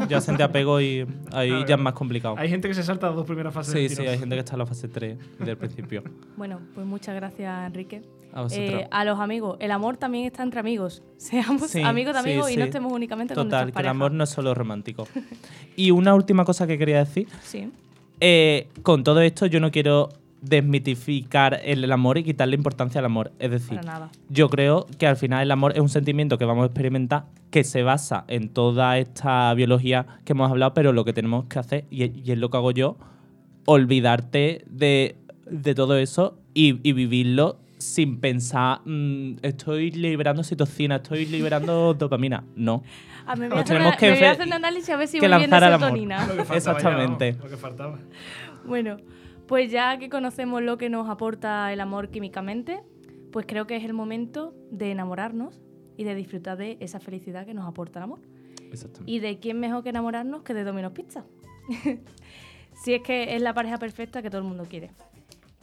ya 0.09 0.19
se 0.19 0.33
te 0.35 0.43
apego 0.43 0.81
y 0.81 1.05
ahí 1.31 1.63
ya 1.67 1.75
es 1.75 1.81
más 1.81 1.93
complicado. 1.93 2.35
Hay 2.37 2.49
gente 2.49 2.67
que 2.67 2.73
se 2.73 2.83
salta 2.83 3.07
las 3.07 3.15
dos 3.15 3.25
primeras 3.25 3.53
fases 3.53 3.73
Sí, 3.73 3.87
sí, 3.95 4.05
hay 4.05 4.17
gente 4.17 4.35
que 4.35 4.39
está 4.39 4.53
en 4.53 4.59
la 4.59 4.65
fase 4.65 4.87
3 4.87 5.17
del 5.39 5.57
principio. 5.57 6.03
Bueno, 6.35 6.59
pues 6.75 6.85
muchas 6.85 7.15
gracias, 7.15 7.67
Enrique. 7.67 8.01
A 8.33 8.41
vosotros. 8.43 8.69
Eh, 8.81 8.87
a 8.91 9.05
los 9.05 9.19
amigos, 9.19 9.57
el 9.59 9.71
amor 9.71 9.97
también 9.97 10.25
está 10.25 10.43
entre 10.43 10.59
amigos. 10.59 11.01
Seamos 11.17 11.69
Sí, 11.71 11.81
amigos 11.81 12.13
de 12.15 12.21
sí, 12.21 12.29
amigos 12.29 12.51
y 12.51 12.57
no 12.57 12.65
estemos 12.65 12.91
únicamente 12.91 13.33
con 13.35 13.45
Total, 13.47 13.65
nuestras 13.65 13.65
que 13.65 13.69
el 13.69 13.73
parejas. 13.73 13.91
amor 13.95 14.11
no 14.11 14.23
es 14.23 14.29
solo 14.29 14.53
romántico. 14.53 15.07
y 15.75 15.91
una 15.91 16.13
última 16.15 16.45
cosa 16.45 16.67
que 16.67 16.77
quería 16.77 16.99
decir. 16.99 17.27
Sí. 17.43 17.71
Eh, 18.21 18.67
con 18.83 19.03
todo 19.03 19.21
esto 19.21 19.45
yo 19.45 19.59
no 19.61 19.71
quiero 19.71 20.09
desmitificar 20.41 21.59
el 21.63 21.91
amor 21.91 22.17
y 22.17 22.23
quitarle 22.23 22.55
importancia 22.55 22.99
al 22.99 23.05
amor. 23.05 23.31
Es 23.39 23.51
decir, 23.51 23.79
yo 24.29 24.49
creo 24.49 24.85
que 24.97 25.07
al 25.07 25.15
final 25.17 25.43
el 25.43 25.51
amor 25.51 25.73
es 25.73 25.79
un 25.79 25.89
sentimiento 25.89 26.37
que 26.37 26.45
vamos 26.45 26.63
a 26.63 26.65
experimentar 26.67 27.25
que 27.51 27.63
se 27.63 27.83
basa 27.83 28.25
en 28.27 28.49
toda 28.49 28.97
esta 28.97 29.53
biología 29.53 30.05
que 30.25 30.33
hemos 30.33 30.49
hablado, 30.51 30.73
pero 30.73 30.93
lo 30.93 31.03
que 31.05 31.13
tenemos 31.13 31.45
que 31.45 31.59
hacer, 31.59 31.85
y, 31.89 32.03
y 32.05 32.31
es 32.31 32.37
lo 32.37 32.49
que 32.49 32.57
hago 32.57 32.71
yo, 32.71 32.97
olvidarte 33.65 34.63
de, 34.69 35.15
de 35.49 35.75
todo 35.75 35.97
eso 35.97 36.37
y, 36.53 36.79
y 36.87 36.93
vivirlo 36.93 37.57
sin 37.77 38.19
pensar, 38.19 38.81
"Mm, 38.85 39.37
estoy 39.41 39.91
liberando 39.91 40.43
citocina, 40.43 40.97
estoy 40.97 41.25
liberando 41.25 41.93
dopamina. 41.99 42.43
No. 42.55 42.83
Ah, 43.25 43.35
me 43.35 43.47
voy, 43.47 43.49
Nos 43.49 43.57
a 43.57 43.61
hacer, 43.61 43.67
tenemos 43.77 43.87
una- 43.91 43.97
que 43.97 44.05
me 44.07 44.11
voy 44.11 44.17
a 44.17 44.21
fe- 44.21 44.27
hacer 44.31 44.47
un 44.47 44.53
análisis 44.53 44.89
a 44.89 44.97
ver 44.97 45.07
si 45.07 45.19
que 45.19 45.27
voy 45.27 45.37
bien 45.37 45.49
de 45.49 45.59
lanzar 45.59 45.63
al 45.67 45.73
amor. 45.75 45.87
serotonina. 45.89 46.27
Lo 46.27 46.33
que 46.35 46.43
faltaba 46.45 46.57
Exactamente. 46.57 47.25
ya, 47.25 47.31
vamos, 47.37 47.43
lo 47.43 47.49
que 47.49 47.61
faltaba. 47.61 47.99
Bueno, 48.65 48.97
pues 49.49 49.71
ya 49.71 49.97
que 49.97 50.09
conocemos 50.09 50.61
lo 50.61 50.77
que 50.77 50.89
nos 50.89 51.09
aporta 51.09 51.73
el 51.73 51.81
amor 51.81 52.11
químicamente, 52.11 52.83
pues 53.31 53.47
creo 53.47 53.65
que 53.65 53.75
es 53.77 53.83
el 53.83 53.93
momento 53.93 54.53
de 54.69 54.91
enamorarnos 54.91 55.59
y 55.97 56.03
de 56.03 56.13
disfrutar 56.13 56.55
de 56.55 56.77
esa 56.81 56.99
felicidad 56.99 57.47
que 57.47 57.55
nos 57.55 57.67
aporta 57.67 57.97
el 57.97 58.03
amor. 58.03 58.19
Exactamente. 58.71 59.11
¿Y 59.11 59.17
de 59.17 59.39
quién 59.39 59.59
mejor 59.59 59.81
que 59.81 59.89
enamorarnos 59.89 60.43
que 60.43 60.53
de 60.53 60.63
Domino's 60.63 60.91
Pizza? 60.91 61.25
si 62.83 62.93
es 62.93 63.01
que 63.01 63.35
es 63.35 63.41
la 63.41 63.55
pareja 63.55 63.79
perfecta 63.79 64.21
que 64.21 64.29
todo 64.29 64.41
el 64.41 64.47
mundo 64.47 64.65
quiere. 64.69 64.91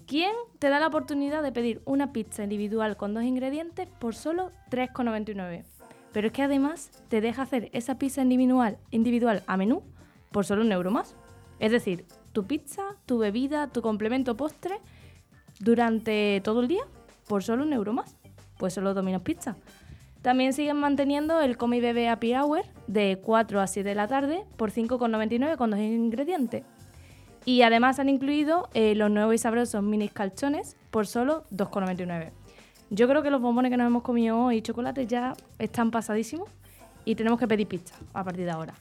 ¿Quién 0.05 0.33
te 0.59 0.69
da 0.69 0.81
la 0.81 0.89
oportunidad 0.89 1.45
de 1.45 1.53
pedir 1.53 1.81
una 1.85 2.13
pizza 2.13 2.43
individual 2.43 2.97
con 2.97 3.15
dos 3.15 3.23
ingredientes 3.23 3.89
por 4.01 4.17
solo 4.17 4.51
3,99? 4.69 5.63
Pero 6.13 6.27
es 6.27 6.33
que 6.33 6.43
además 6.43 6.91
te 7.09 7.21
deja 7.21 7.43
hacer 7.43 7.71
esa 7.73 7.99
pizza 7.99 8.21
individual, 8.23 8.79
individual 8.91 9.45
a 9.47 9.57
menú 9.57 9.85
por 10.33 10.45
solo 10.45 10.63
un 10.63 10.73
euro 10.73 10.91
más. 10.91 11.15
Es 11.61 11.71
decir, 11.71 12.05
tu 12.37 12.47
pizza, 12.47 12.83
tu 13.07 13.17
bebida, 13.17 13.69
tu 13.69 13.81
complemento 13.81 14.37
postre 14.37 14.79
durante 15.59 16.43
todo 16.45 16.61
el 16.61 16.69
día 16.69 16.83
por 17.27 17.43
solo 17.43 17.63
un 17.63 17.73
euro 17.73 17.95
más. 17.95 18.15
Pues 18.59 18.75
solo 18.75 18.93
Domino's 18.93 19.23
Pizza. 19.23 19.57
También 20.21 20.53
siguen 20.53 20.77
manteniendo 20.77 21.41
el 21.41 21.57
Come 21.57 21.79
y 21.79 21.81
Bebe 21.81 22.11
Happy 22.11 22.35
Hour 22.35 22.65
de 22.89 23.23
4 23.25 23.59
a 23.59 23.67
7 23.67 23.89
de 23.89 23.95
la 23.95 24.07
tarde 24.07 24.45
por 24.59 24.71
5,99 24.71 25.57
con 25.57 25.71
dos 25.71 25.81
ingredientes. 25.81 26.63
Y 27.47 27.63
además 27.63 28.01
han 28.01 28.11
incluido 28.11 28.69
eh, 28.75 28.95
los 28.95 29.11
nuevos 29.11 29.35
y 29.35 29.39
sabrosos 29.39 29.83
mini 29.83 30.11
calzones 30.11 30.77
por 30.91 31.07
solo 31.07 31.45
2,99. 31.53 32.33
Yo 32.91 33.09
creo 33.09 33.23
que 33.23 33.31
los 33.31 33.41
bombones 33.41 33.71
que 33.71 33.79
nos 33.79 33.87
hemos 33.87 34.03
comido 34.03 34.39
hoy 34.39 34.59
y 34.59 34.63
chocolate 34.63 35.07
ya 35.07 35.33
están 35.59 35.91
pasadísimos 35.91 36.51
y 37.07 37.15
tenemos 37.15 37.41
que 37.41 37.49
pedir 37.49 37.67
pizza 37.67 37.95
a 38.13 38.23
partir 38.23 38.45
de 38.45 38.51
ahora. 38.51 38.75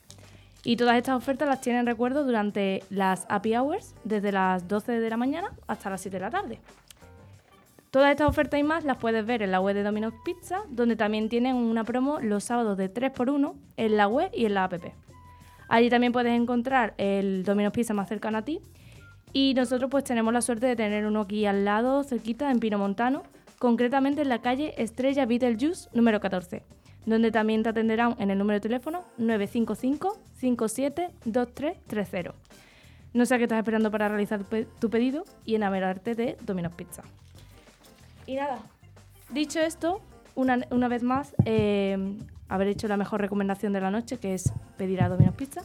Y 0.68 0.78
todas 0.78 0.98
estas 0.98 1.16
ofertas 1.16 1.48
las 1.48 1.62
tienen, 1.62 1.86
recuerdo, 1.86 2.24
durante 2.24 2.82
las 2.90 3.28
happy 3.30 3.56
hours, 3.56 3.94
desde 4.04 4.32
las 4.32 4.68
12 4.68 5.00
de 5.00 5.10
la 5.12 5.16
mañana 5.16 5.54
hasta 5.68 5.92
las 5.92 6.02
7 6.02 6.18
de 6.18 6.22
la 6.22 6.32
tarde. 6.32 6.60
Todas 7.92 8.10
estas 8.10 8.28
ofertas 8.28 8.60
y 8.60 8.64
más 8.64 8.84
las 8.84 8.98
puedes 8.98 9.24
ver 9.28 9.44
en 9.44 9.52
la 9.52 9.62
web 9.62 9.76
de 9.76 9.84
Domino's 9.84 10.16
Pizza, 10.26 10.64
donde 10.68 10.96
también 10.96 11.30
tienen 11.30 11.56
una 11.56 11.84
promo 11.84 12.20
los 12.20 12.44
sábados 12.44 12.80
de 12.80 12.92
3x1 12.92 13.54
en 13.78 13.96
la 13.96 14.08
web 14.08 14.32
y 14.34 14.46
en 14.46 14.56
la 14.56 14.64
app. 14.64 14.74
Allí 15.70 15.92
también 15.92 16.12
puedes 16.12 16.34
encontrar 16.34 16.96
el 16.98 17.44
Domino's 17.44 17.72
Pizza 17.72 17.94
más 17.94 18.10
cercano 18.10 18.40
a 18.40 18.42
ti. 18.42 18.60
Y 19.34 19.54
nosotros 19.54 19.92
pues 19.92 20.04
tenemos 20.04 20.34
la 20.34 20.42
suerte 20.42 20.66
de 20.66 20.76
tener 20.76 21.06
uno 21.06 21.22
aquí 21.22 21.46
al 21.46 21.64
lado, 21.64 22.04
cerquita, 22.04 22.50
en 22.50 22.60
Pino 22.60 22.80
Montano, 22.80 23.22
concretamente 23.60 24.24
en 24.24 24.30
la 24.30 24.42
calle 24.42 24.74
Estrella 24.82 25.28
Beetlejuice 25.28 25.90
número 25.94 26.20
14 26.20 26.64
donde 27.06 27.32
también 27.32 27.64
te 27.64 27.70
atenderán 27.70 28.16
en 28.20 28.32
el 28.32 28.38
número 28.38 28.56
de 28.56 28.62
teléfono 28.62 29.04
955 29.18 30.18
57 30.40 31.10
2330. 31.26 32.34
No 33.14 33.26
sé 33.26 33.36
a 33.36 33.38
qué 33.38 33.44
estás 33.46 33.60
esperando 33.60 33.92
para 33.92 34.10
realizar 34.10 34.42
tu 34.80 34.90
pedido 34.90 35.24
y 35.46 35.56
enamorarte 35.56 36.16
de 36.16 36.38
Domino's 36.46 36.74
Pizza. 36.74 37.04
Y 38.26 38.36
nada, 38.36 38.60
dicho 39.30 39.60
esto, 39.60 40.02
una, 40.36 40.88
vez 40.90 41.04
más, 41.04 41.34
eh, 41.46 42.18
haber 42.50 42.68
hecho 42.68 42.88
la 42.88 42.98
mejor 42.98 43.22
recomendación 43.22 43.72
de 43.72 43.82
la 43.82 43.92
noche, 43.92 44.18
que 44.18 44.34
es 44.34 44.52
pedir 44.78 45.02
a 45.02 45.10
Domino's 45.10 45.36
Pizza, 45.36 45.62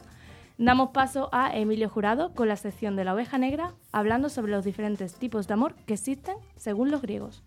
damos 0.57 0.91
paso 0.91 1.27
a 1.33 1.55
Emilio 1.55 1.89
Jurado 1.89 2.33
con 2.33 2.47
la 2.47 2.55
sección 2.55 2.95
de 2.95 3.03
la 3.03 3.13
oveja 3.13 3.37
negra, 3.37 3.73
hablando 3.91 4.29
sobre 4.29 4.51
los 4.51 4.63
diferentes 4.63 5.15
tipos 5.15 5.47
de 5.47 5.53
amor 5.55 5.75
que 5.85 5.95
existen 5.95 6.35
según 6.55 6.91
los 6.91 7.01
griegos. 7.01 7.43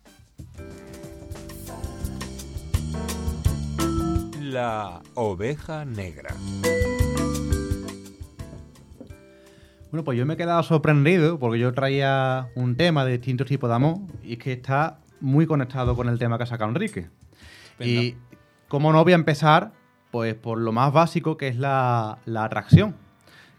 La 4.55 5.02
oveja 5.14 5.84
negra. 5.84 6.32
Bueno, 9.90 10.05
pues 10.05 10.16
yo 10.16 10.24
me 10.26 10.34
he 10.34 10.36
quedado 10.36 10.62
sorprendido 10.62 11.40
porque 11.40 11.59
yo 11.59 11.74
traía 11.74 12.46
un 12.55 12.76
tema 12.76 13.05
de 13.05 13.18
distintos 13.18 13.48
tipos 13.48 13.68
de 13.68 13.74
amor 13.74 13.96
y 14.22 14.34
es 14.34 14.38
que 14.38 14.52
está 14.52 15.00
muy 15.20 15.46
conectado 15.46 15.96
con 15.96 16.09
el 16.09 16.20
tema 16.20 16.36
que 16.36 16.44
ha 16.44 16.46
sacado 16.46 16.70
Enrique. 16.70 17.09
Y 17.80 18.14
como 18.68 18.92
no 18.92 19.02
voy 19.02 19.14
a 19.14 19.16
empezar, 19.16 19.72
pues 20.12 20.36
por 20.36 20.59
lo 20.59 20.70
más 20.70 20.92
básico 20.92 21.36
que 21.36 21.48
es 21.48 21.57
la, 21.57 22.20
atracción, 22.36 22.94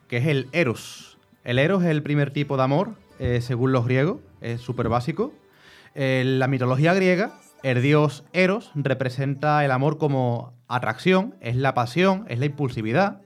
que 0.08 0.16
es 0.16 0.28
el 0.28 0.48
eros. 0.54 1.18
El 1.44 1.60
eros 1.60 1.84
es 1.84 1.90
el 1.90 2.04
primer 2.04 2.32
tipo 2.32 2.56
de 2.56 2.64
amor, 2.64 2.96
eh, 3.20 3.42
según 3.42 3.74
los 3.74 3.84
griegos, 3.84 4.20
es 4.40 4.62
súper 4.62 4.88
básico. 4.88 5.34
En 5.94 6.40
la 6.40 6.48
mitología 6.48 6.94
griega, 6.94 7.34
el 7.66 7.82
dios 7.82 8.24
Eros 8.32 8.70
representa 8.76 9.66
el 9.66 9.72
amor 9.72 9.98
como 9.98 10.54
atracción, 10.68 11.34
es 11.42 11.56
la 11.56 11.74
pasión, 11.74 12.24
es 12.30 12.38
la 12.38 12.46
impulsividad. 12.46 13.24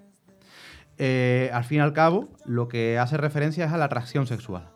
Eh, 0.97 1.51
al 1.53 1.65
fin 1.65 1.79
y 1.79 1.81
al 1.81 1.91
cabo, 1.91 2.29
lo 2.45 2.69
que 2.69 2.97
hace 2.97 3.17
referencia 3.17 3.65
es 3.65 3.73
a 3.73 3.77
la 3.77 3.83
atracción 3.83 4.27
sexual. 4.27 4.69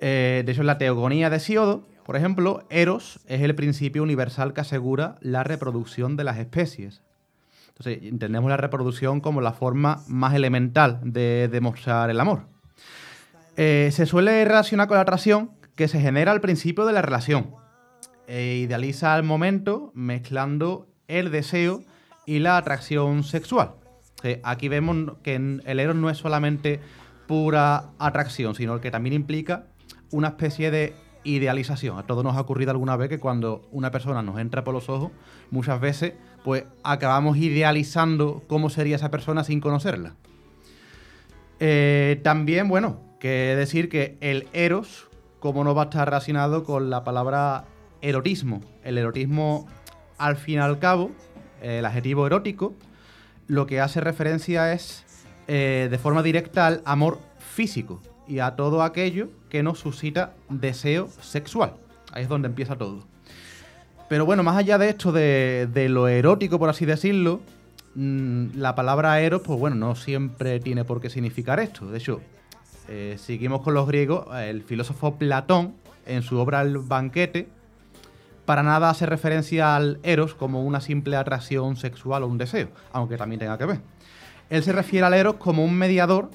Eh, 0.00 0.42
de 0.46 0.50
hecho, 0.50 0.62
en 0.62 0.68
la 0.68 0.78
teogonía 0.78 1.28
de 1.28 1.40
Siodo, 1.40 1.86
por 2.06 2.16
ejemplo, 2.16 2.64
Eros 2.70 3.20
es 3.26 3.42
el 3.42 3.54
principio 3.54 4.02
universal 4.02 4.54
que 4.54 4.62
asegura 4.62 5.16
la 5.20 5.44
reproducción 5.44 6.16
de 6.16 6.24
las 6.24 6.38
especies. 6.38 7.02
Entonces, 7.68 7.98
entendemos 8.02 8.48
la 8.48 8.56
reproducción 8.56 9.20
como 9.20 9.42
la 9.42 9.52
forma 9.52 10.04
más 10.08 10.32
elemental 10.32 11.00
de 11.02 11.48
demostrar 11.52 12.08
el 12.08 12.18
amor. 12.18 12.46
Eh, 13.58 13.90
se 13.92 14.06
suele 14.06 14.42
relacionar 14.46 14.88
con 14.88 14.94
la 14.94 15.02
atracción 15.02 15.50
que 15.74 15.86
se 15.86 16.00
genera 16.00 16.32
al 16.32 16.40
principio 16.40 16.86
de 16.86 16.94
la 16.94 17.02
relación 17.02 17.65
e 18.26 18.56
idealiza 18.56 19.16
el 19.16 19.22
momento 19.22 19.92
mezclando 19.94 20.86
el 21.08 21.30
deseo 21.30 21.82
y 22.26 22.40
la 22.40 22.56
atracción 22.56 23.22
sexual. 23.24 23.72
aquí 24.42 24.68
vemos 24.68 25.18
que 25.22 25.36
el 25.36 25.80
eros 25.80 25.94
no 25.94 26.10
es 26.10 26.18
solamente 26.18 26.80
pura 27.26 27.90
atracción, 27.98 28.54
sino 28.54 28.80
que 28.80 28.90
también 28.90 29.14
implica 29.14 29.66
una 30.10 30.28
especie 30.28 30.70
de 30.70 30.94
idealización. 31.24 31.98
A 31.98 32.04
todos 32.04 32.24
nos 32.24 32.36
ha 32.36 32.40
ocurrido 32.40 32.70
alguna 32.70 32.96
vez 32.96 33.08
que 33.08 33.18
cuando 33.18 33.68
una 33.72 33.90
persona 33.90 34.22
nos 34.22 34.38
entra 34.38 34.64
por 34.64 34.74
los 34.74 34.88
ojos, 34.88 35.10
muchas 35.50 35.80
veces 35.80 36.14
pues 36.44 36.64
acabamos 36.84 37.36
idealizando 37.36 38.42
cómo 38.46 38.70
sería 38.70 38.96
esa 38.96 39.10
persona 39.10 39.42
sin 39.44 39.60
conocerla. 39.60 40.14
Eh, 41.58 42.20
también, 42.22 42.68
bueno, 42.68 43.00
que 43.18 43.56
decir 43.56 43.88
que 43.88 44.16
el 44.20 44.48
eros, 44.52 45.08
como 45.40 45.64
no 45.64 45.74
va 45.74 45.82
a 45.82 45.84
estar 45.86 46.06
relacionado 46.06 46.64
con 46.64 46.90
la 46.90 47.02
palabra 47.02 47.64
erotismo. 48.02 48.60
El 48.82 48.98
erotismo, 48.98 49.66
al 50.18 50.36
fin 50.36 50.56
y 50.56 50.58
al 50.58 50.78
cabo, 50.78 51.10
el 51.62 51.84
adjetivo 51.84 52.26
erótico, 52.26 52.74
lo 53.48 53.66
que 53.66 53.80
hace 53.80 54.00
referencia 54.00 54.72
es 54.72 55.04
eh, 55.48 55.88
de 55.90 55.98
forma 55.98 56.22
directa 56.22 56.66
al 56.66 56.82
amor 56.84 57.18
físico 57.38 58.00
y 58.26 58.40
a 58.40 58.56
todo 58.56 58.82
aquello 58.82 59.28
que 59.48 59.62
nos 59.62 59.78
suscita 59.78 60.34
deseo 60.48 61.08
sexual. 61.20 61.74
Ahí 62.12 62.24
es 62.24 62.28
donde 62.28 62.48
empieza 62.48 62.76
todo. 62.76 63.06
Pero 64.08 64.24
bueno, 64.24 64.42
más 64.42 64.56
allá 64.56 64.78
de 64.78 64.88
esto, 64.88 65.12
de, 65.12 65.86
lo 65.88 66.08
erótico, 66.08 66.58
por 66.58 66.68
así 66.68 66.84
decirlo, 66.84 67.40
mm, 67.94 68.56
la 68.56 68.74
palabra 68.74 69.20
eros, 69.20 69.42
pues 69.42 69.58
bueno, 69.58 69.76
no 69.76 69.94
siempre 69.96 70.60
tiene 70.60 70.84
por 70.84 71.00
qué 71.00 71.10
significar 71.10 71.60
esto. 71.60 71.90
De 71.90 71.98
hecho, 71.98 72.20
eh, 72.88 73.16
seguimos 73.18 73.62
con 73.62 73.74
los 73.74 73.86
griegos, 73.86 74.26
el 74.36 74.62
filósofo 74.62 75.16
Platón, 75.16 75.74
en 76.06 76.22
su 76.22 76.38
obra 76.38 76.62
El 76.62 76.78
banquete, 76.78 77.48
para 78.46 78.62
nada 78.62 78.88
hace 78.88 79.04
referencia 79.04 79.76
al 79.76 79.98
eros 80.04 80.34
como 80.34 80.64
una 80.64 80.80
simple 80.80 81.16
atracción 81.16 81.76
sexual 81.76 82.22
o 82.22 82.28
un 82.28 82.38
deseo, 82.38 82.68
aunque 82.92 83.16
también 83.16 83.40
tenga 83.40 83.58
que 83.58 83.66
ver. 83.66 83.80
Él 84.48 84.62
se 84.62 84.72
refiere 84.72 85.04
al 85.04 85.14
eros 85.14 85.34
como 85.34 85.64
un 85.64 85.74
mediador 85.74 86.30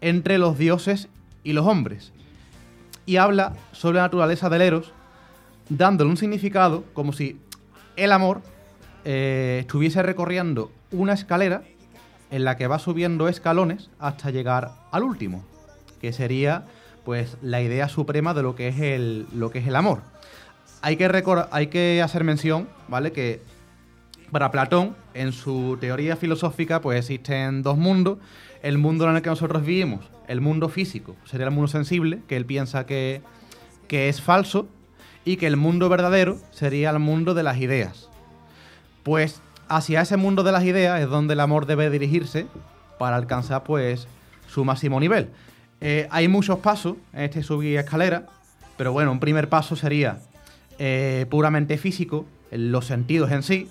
entre 0.00 0.38
los 0.38 0.58
dioses 0.58 1.08
y 1.44 1.52
los 1.52 1.66
hombres. 1.66 2.12
Y 3.04 3.16
habla 3.16 3.52
sobre 3.72 3.96
la 3.96 4.04
naturaleza 4.04 4.48
del 4.48 4.62
eros, 4.62 4.92
dándole 5.68 6.10
un 6.10 6.16
significado 6.16 6.84
como 6.94 7.12
si 7.12 7.38
el 7.96 8.12
amor 8.12 8.40
eh, 9.04 9.58
estuviese 9.60 10.02
recorriendo 10.02 10.72
una 10.90 11.12
escalera 11.12 11.62
en 12.30 12.44
la 12.44 12.56
que 12.56 12.66
va 12.66 12.78
subiendo 12.78 13.28
escalones 13.28 13.90
hasta 13.98 14.30
llegar 14.30 14.72
al 14.90 15.02
último, 15.02 15.44
que 16.00 16.14
sería 16.14 16.64
pues 17.04 17.36
la 17.42 17.60
idea 17.60 17.88
suprema 17.88 18.32
de 18.32 18.42
lo 18.42 18.54
que 18.54 18.68
es 18.68 18.80
el, 18.80 19.26
lo 19.34 19.50
que 19.50 19.58
es 19.58 19.66
el 19.66 19.76
amor 19.76 20.11
hay 20.82 20.96
que, 21.68 22.02
hacer 22.02 22.24
mención, 22.24 22.68
¿vale? 22.88 23.12
Que 23.12 23.40
para 24.30 24.50
Platón, 24.50 24.96
en 25.14 25.32
su 25.32 25.78
teoría 25.80 26.16
filosófica, 26.16 26.80
pues 26.80 26.98
existen 26.98 27.62
dos 27.62 27.78
mundos. 27.78 28.18
El 28.62 28.78
mundo 28.78 29.08
en 29.08 29.16
el 29.16 29.22
que 29.22 29.30
nosotros 29.30 29.64
vivimos, 29.64 30.04
el 30.28 30.40
mundo 30.40 30.68
físico, 30.68 31.16
sería 31.24 31.46
el 31.46 31.52
mundo 31.52 31.68
sensible, 31.68 32.20
que 32.28 32.36
él 32.36 32.46
piensa 32.46 32.86
que, 32.86 33.22
que 33.88 34.08
es 34.08 34.20
falso, 34.20 34.68
y 35.24 35.36
que 35.36 35.46
el 35.46 35.56
mundo 35.56 35.88
verdadero 35.88 36.38
sería 36.50 36.90
el 36.90 36.98
mundo 36.98 37.34
de 37.34 37.42
las 37.42 37.58
ideas. 37.58 38.08
Pues 39.02 39.40
hacia 39.68 40.00
ese 40.00 40.16
mundo 40.16 40.42
de 40.42 40.52
las 40.52 40.64
ideas 40.64 41.00
es 41.00 41.08
donde 41.08 41.34
el 41.34 41.40
amor 41.40 41.66
debe 41.66 41.90
dirigirse 41.90 42.46
para 42.98 43.16
alcanzar 43.16 43.62
pues 43.62 44.08
su 44.48 44.64
máximo 44.64 44.98
nivel. 44.98 45.30
Eh, 45.80 46.08
hay 46.10 46.28
muchos 46.28 46.58
pasos 46.58 46.96
en 47.12 47.22
este 47.22 47.42
subir 47.42 47.78
escalera, 47.78 48.26
pero 48.76 48.92
bueno, 48.92 49.12
un 49.12 49.20
primer 49.20 49.48
paso 49.48 49.76
sería 49.76 50.18
eh, 50.78 51.26
puramente 51.30 51.78
físico, 51.78 52.26
los 52.50 52.86
sentidos 52.86 53.30
en 53.30 53.42
sí. 53.42 53.68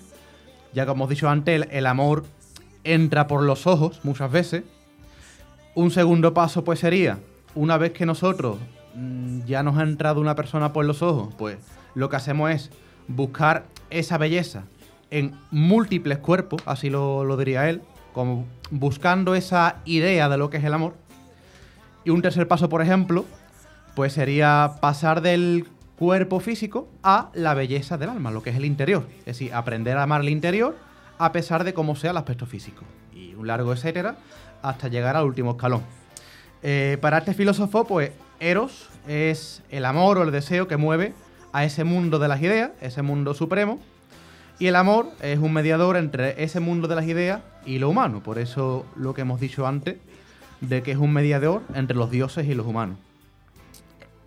Ya 0.72 0.86
como 0.86 1.04
hemos 1.04 1.10
dicho 1.10 1.28
antes, 1.28 1.66
el, 1.70 1.86
amor 1.86 2.24
entra 2.84 3.26
por 3.26 3.42
los 3.42 3.66
ojos 3.66 4.00
muchas 4.04 4.30
veces. 4.30 4.64
Un 5.74 5.90
segundo 5.90 6.34
paso 6.34 6.64
pues 6.64 6.80
sería, 6.80 7.18
una 7.54 7.76
vez 7.76 7.92
que 7.92 8.06
nosotros 8.06 8.58
mm, 8.94 9.44
ya 9.44 9.62
nos 9.62 9.78
ha 9.78 9.82
entrado 9.82 10.20
una 10.20 10.34
persona 10.34 10.72
por 10.72 10.84
los 10.84 11.02
ojos, 11.02 11.34
pues 11.36 11.58
lo 11.94 12.08
que 12.08 12.16
hacemos 12.16 12.50
es 12.50 12.70
buscar 13.08 13.64
esa 13.90 14.18
belleza 14.18 14.64
en 15.10 15.34
múltiples 15.50 16.18
cuerpos, 16.18 16.62
así 16.64 16.88
lo, 16.88 17.24
lo, 17.24 17.36
diría 17.36 17.68
él, 17.68 17.82
como 18.14 18.46
buscando 18.70 19.34
esa 19.34 19.76
idea 19.84 20.28
de 20.30 20.38
lo 20.38 20.48
que 20.48 20.56
es 20.56 20.64
el 20.64 20.72
amor. 20.72 20.94
Y 22.04 22.10
un 22.10 22.22
tercer 22.22 22.48
paso, 22.48 22.68
por 22.70 22.80
ejemplo, 22.80 23.26
pues 23.94 24.14
sería 24.14 24.72
pasar 24.80 25.20
del 25.20 25.66
cuerpo 25.98 26.40
físico 26.40 26.88
a 27.02 27.30
la 27.34 27.54
belleza 27.54 27.98
del 27.98 28.10
alma, 28.10 28.30
lo 28.30 28.42
que 28.42 28.50
es 28.50 28.56
el 28.56 28.64
interior. 28.64 29.06
Es 29.20 29.24
decir, 29.26 29.54
aprender 29.54 29.96
a 29.96 30.04
amar 30.04 30.20
el 30.22 30.28
interior 30.28 30.76
a 31.18 31.32
pesar 31.32 31.64
de 31.64 31.74
cómo 31.74 31.96
sea 31.96 32.10
el 32.10 32.16
aspecto 32.16 32.46
físico. 32.46 32.84
Y 33.14 33.34
un 33.34 33.46
largo 33.46 33.72
etcétera 33.72 34.16
hasta 34.62 34.88
llegar 34.88 35.16
al 35.16 35.24
último 35.24 35.52
escalón. 35.52 35.82
Eh, 36.62 36.98
para 37.00 37.18
este 37.18 37.34
filósofo, 37.34 37.84
pues 37.84 38.12
Eros 38.40 38.88
es 39.06 39.62
el 39.70 39.84
amor 39.84 40.18
o 40.18 40.22
el 40.22 40.30
deseo 40.30 40.68
que 40.68 40.76
mueve 40.76 41.14
a 41.52 41.64
ese 41.64 41.84
mundo 41.84 42.18
de 42.18 42.28
las 42.28 42.40
ideas, 42.40 42.70
ese 42.80 43.02
mundo 43.02 43.34
supremo. 43.34 43.78
Y 44.58 44.66
el 44.66 44.76
amor 44.76 45.10
es 45.20 45.38
un 45.38 45.52
mediador 45.52 45.96
entre 45.96 46.42
ese 46.42 46.60
mundo 46.60 46.86
de 46.86 46.94
las 46.94 47.06
ideas 47.06 47.42
y 47.66 47.78
lo 47.78 47.88
humano. 47.88 48.22
Por 48.22 48.38
eso 48.38 48.86
lo 48.96 49.12
que 49.14 49.22
hemos 49.22 49.40
dicho 49.40 49.66
antes, 49.66 49.96
de 50.60 50.82
que 50.82 50.92
es 50.92 50.98
un 50.98 51.12
mediador 51.12 51.62
entre 51.74 51.96
los 51.96 52.10
dioses 52.10 52.46
y 52.46 52.54
los 52.54 52.66
humanos. 52.66 52.96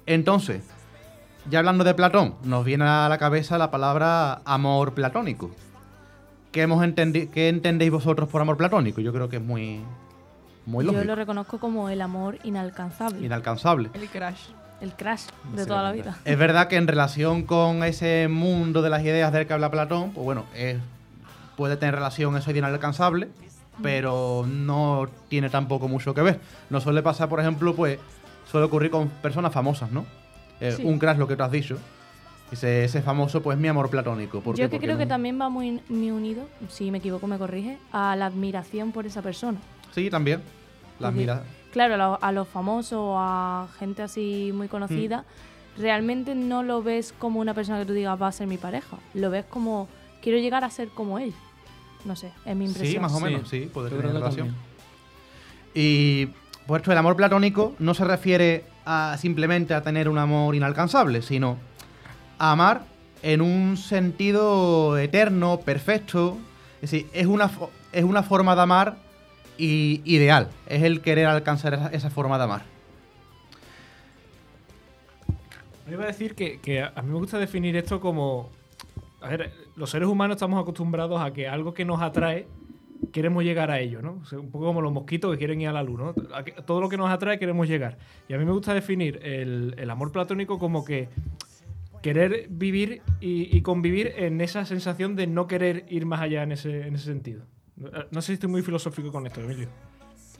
Entonces, 0.06 0.62
ya 1.50 1.60
hablando 1.60 1.84
de 1.84 1.94
Platón, 1.94 2.36
nos 2.44 2.66
viene 2.66 2.86
a 2.86 3.08
la 3.10 3.18
cabeza 3.18 3.58
la 3.58 3.72
palabra 3.72 4.42
amor 4.46 4.94
platónico. 4.94 5.52
¿Qué, 6.52 6.62
hemos 6.64 6.84
entendi- 6.86 7.30
qué 7.30 7.50
entendéis 7.50 7.92
vosotros 7.92 8.30
por 8.30 8.42
amor 8.42 8.58
platónico? 8.58 9.02
Yo 9.02 9.12
creo 9.14 9.30
que 9.30 9.38
es 9.38 9.44
muy, 9.44 9.82
muy 10.66 10.86
Yo 10.86 10.92
lógico, 10.92 11.06
lo 11.08 11.16
reconozco 11.16 11.60
como 11.60 11.90
el 11.90 12.02
amor 12.02 12.38
inalcanzable. 12.44 13.26
inalcanzable. 13.26 13.90
El 13.94 14.08
crash. 14.10 14.40
el 14.82 14.94
crash 14.94 15.24
de 15.54 15.66
toda 15.66 15.82
la 15.84 15.92
vida. 15.94 16.18
Es 16.26 16.38
verdad 16.38 16.68
que 16.68 16.76
en 16.76 16.88
relación 16.88 17.44
con 17.44 17.84
ese 17.84 18.28
mundo 18.30 18.82
de 18.82 18.90
las 18.90 19.02
ideas 19.04 19.32
del 19.32 19.48
que 19.48 19.54
habla 19.54 19.72
Platón, 19.72 20.12
pues 20.12 20.24
bueno, 20.26 20.46
es- 20.56 20.78
puede 21.56 21.78
tener 21.78 21.96
relación 21.96 22.36
eso 22.36 22.52
de 22.52 22.60
inalcanzable, 22.60 23.30
pero 23.82 24.46
no 24.48 25.08
tiene 25.30 25.50
tampoco 25.50 25.88
mucho 25.88 26.14
que 26.14 26.22
ver. 26.22 26.40
No 26.70 26.82
suele 26.82 27.02
pasar, 27.02 27.30
por 27.30 27.40
ejemplo, 27.40 27.74
pues 27.76 28.00
suele 28.50 28.66
ocurrir 28.68 28.92
con 28.92 29.08
personas 29.10 29.54
famosas, 29.54 29.92
¿no? 29.92 30.06
Eh, 30.60 30.73
Sí. 30.77 30.84
Un 30.86 30.99
crash, 30.99 31.18
lo 31.18 31.27
que 31.27 31.36
tú 31.36 31.44
has 31.44 31.52
dicho. 31.52 31.77
Ese, 32.52 32.86
ese 32.86 33.02
famoso, 33.02 33.41
pues 33.41 33.57
mi 33.57 33.68
amor 33.68 33.90
platónico. 33.90 34.40
¿Por 34.41 34.56
qué? 34.56 34.61
Yo 34.61 34.69
que 34.69 34.76
Porque 34.77 34.86
creo 34.86 34.98
que 34.98 35.06
también 35.07 35.40
va 35.41 35.49
muy, 35.49 35.82
muy 35.90 36.11
unido, 36.11 36.48
si 36.69 36.91
me 36.91 36.99
equivoco 36.99 37.26
me 37.27 37.38
corrige, 37.40 37.77
a 37.91 38.15
la 38.15 38.27
admiración 38.27 38.91
por 38.91 39.06
esa 39.06 39.22
persona. 39.22 39.57
Sí, 39.94 40.10
también. 40.10 40.41
Porque, 40.99 41.15
mira... 41.15 41.44
Claro, 41.72 41.95
a 41.95 41.98
lo- 41.98 42.19
a 42.22 42.32
los 42.32 42.48
famosos 42.48 42.94
o 42.99 43.15
a 43.19 43.68
gente 43.80 44.02
así 44.03 44.52
muy 44.53 44.68
conocida, 44.69 45.26
Mm. 45.77 45.82
realmente 45.82 46.36
no 46.36 46.64
lo 46.64 46.82
ves 46.84 47.14
como 47.18 47.40
una 47.41 47.53
persona 47.53 47.80
que 47.80 47.86
tú 47.86 47.94
digas 47.94 48.22
va 48.22 48.27
a 48.27 48.32
ser 48.32 48.48
mi 48.48 48.57
pareja. 48.57 48.98
Lo 49.14 49.30
ves 49.30 49.44
como 49.45 49.90
quiero 50.22 50.38
llegar 50.38 50.64
a 50.64 50.69
ser 50.69 50.88
como 50.90 51.19
él. 51.19 51.34
No 52.06 52.15
sé, 52.15 52.32
es 52.45 52.56
mi 52.56 52.65
impresión. 52.65 52.94
Sí, 52.94 52.99
más 52.99 53.11
o 53.14 53.18
Sí. 53.18 53.23
menos, 53.23 53.49
sí, 53.49 53.69
puede 53.73 53.90
Yo 53.90 53.98
tener 53.98 54.14
relación. 54.14 54.48
también. 54.49 54.56
Y 55.73 56.27
pues 56.68 56.82
esto, 56.82 56.92
el 56.92 56.98
amor 56.98 57.16
platónico 57.16 57.76
no 57.80 57.94
se 57.94 58.06
refiere 58.06 58.64
a 58.86 59.18
simplemente 59.20 59.74
a 59.74 59.82
tener 59.82 60.10
un 60.10 60.18
amor 60.18 60.56
inalcanzable, 60.56 61.22
sino 61.22 61.58
a 62.40 62.52
amar 62.52 62.82
en 63.24 63.42
un 63.42 63.78
sentido 63.78 64.98
eterno, 64.98 65.60
perfecto. 65.60 66.38
Es 66.82 66.92
decir, 66.92 67.08
es 67.14 67.26
una, 67.28 67.50
es 67.92 68.04
una 68.04 68.24
forma 68.24 68.56
de 68.56 68.62
amar 68.62 68.98
i- 69.58 70.02
ideal. 70.06 70.50
Es 70.68 70.84
el 70.84 71.02
querer 71.02 71.26
alcanzar 71.28 71.90
esa, 71.94 72.10
forma 72.10 72.38
de 72.38 72.44
amar. 72.44 72.62
Me 75.88 75.94
iba 75.94 76.04
a 76.04 76.08
decir 76.08 76.36
que, 76.36 76.60
que 76.60 76.82
a 76.82 77.02
mí 77.02 77.12
me 77.12 77.18
gusta 77.18 77.38
definir 77.38 77.76
esto 77.76 78.00
como. 78.00 78.50
A 79.22 79.30
ver, 79.30 79.52
los 79.76 79.90
seres 79.90 80.08
humanos 80.08 80.36
estamos 80.36 80.62
acostumbrados 80.62 81.22
a 81.22 81.32
que 81.32 81.48
algo 81.48 81.74
que 81.74 81.86
nos 81.86 82.02
atrae, 82.02 82.48
queremos 83.12 83.44
llegar 83.44 83.72
a 83.72 83.80
ello, 83.80 84.02
¿no? 84.02 84.20
O 84.22 84.26
sea, 84.26 84.40
un 84.40 84.52
poco 84.52 84.66
como 84.66 84.82
los 84.82 84.92
mosquitos 84.92 85.32
que 85.32 85.38
quieren 85.38 85.62
ir 85.62 85.68
a 85.68 85.74
la 85.74 85.84
luz, 85.84 86.00
¿no? 86.00 86.14
Todo 86.66 86.82
lo 86.82 86.90
que 86.90 86.98
nos 86.98 87.10
atrae 87.10 87.40
queremos 87.40 87.68
llegar. 87.68 87.98
Y 88.28 88.34
a 88.34 88.38
mí 88.38 88.46
me 88.46 88.52
gusta 88.52 88.74
definir 88.74 89.20
el, 89.24 89.76
el 89.78 89.90
amor 89.90 90.12
platónico 90.12 90.60
como 90.60 90.84
que 90.86 91.10
querer 92.02 92.48
vivir 92.50 93.02
y, 93.20 93.56
y 93.56 93.62
convivir 93.62 94.14
en 94.18 94.40
esa 94.42 94.66
sensación 94.66 95.16
de 95.16 95.28
no 95.28 95.48
querer 95.48 95.86
ir 95.90 96.06
más 96.06 96.22
allá 96.22 96.44
en 96.44 96.52
ese, 96.52 96.88
en 96.88 96.96
ese 96.96 97.06
sentido. 97.06 97.44
No, 97.78 97.90
no 98.12 98.22
sé 98.22 98.28
si 98.28 98.34
estoy 98.34 98.50
muy 98.50 98.62
filosófico 98.62 99.12
con 99.12 99.26
esto, 99.26 99.42
Emilio. 99.42 99.68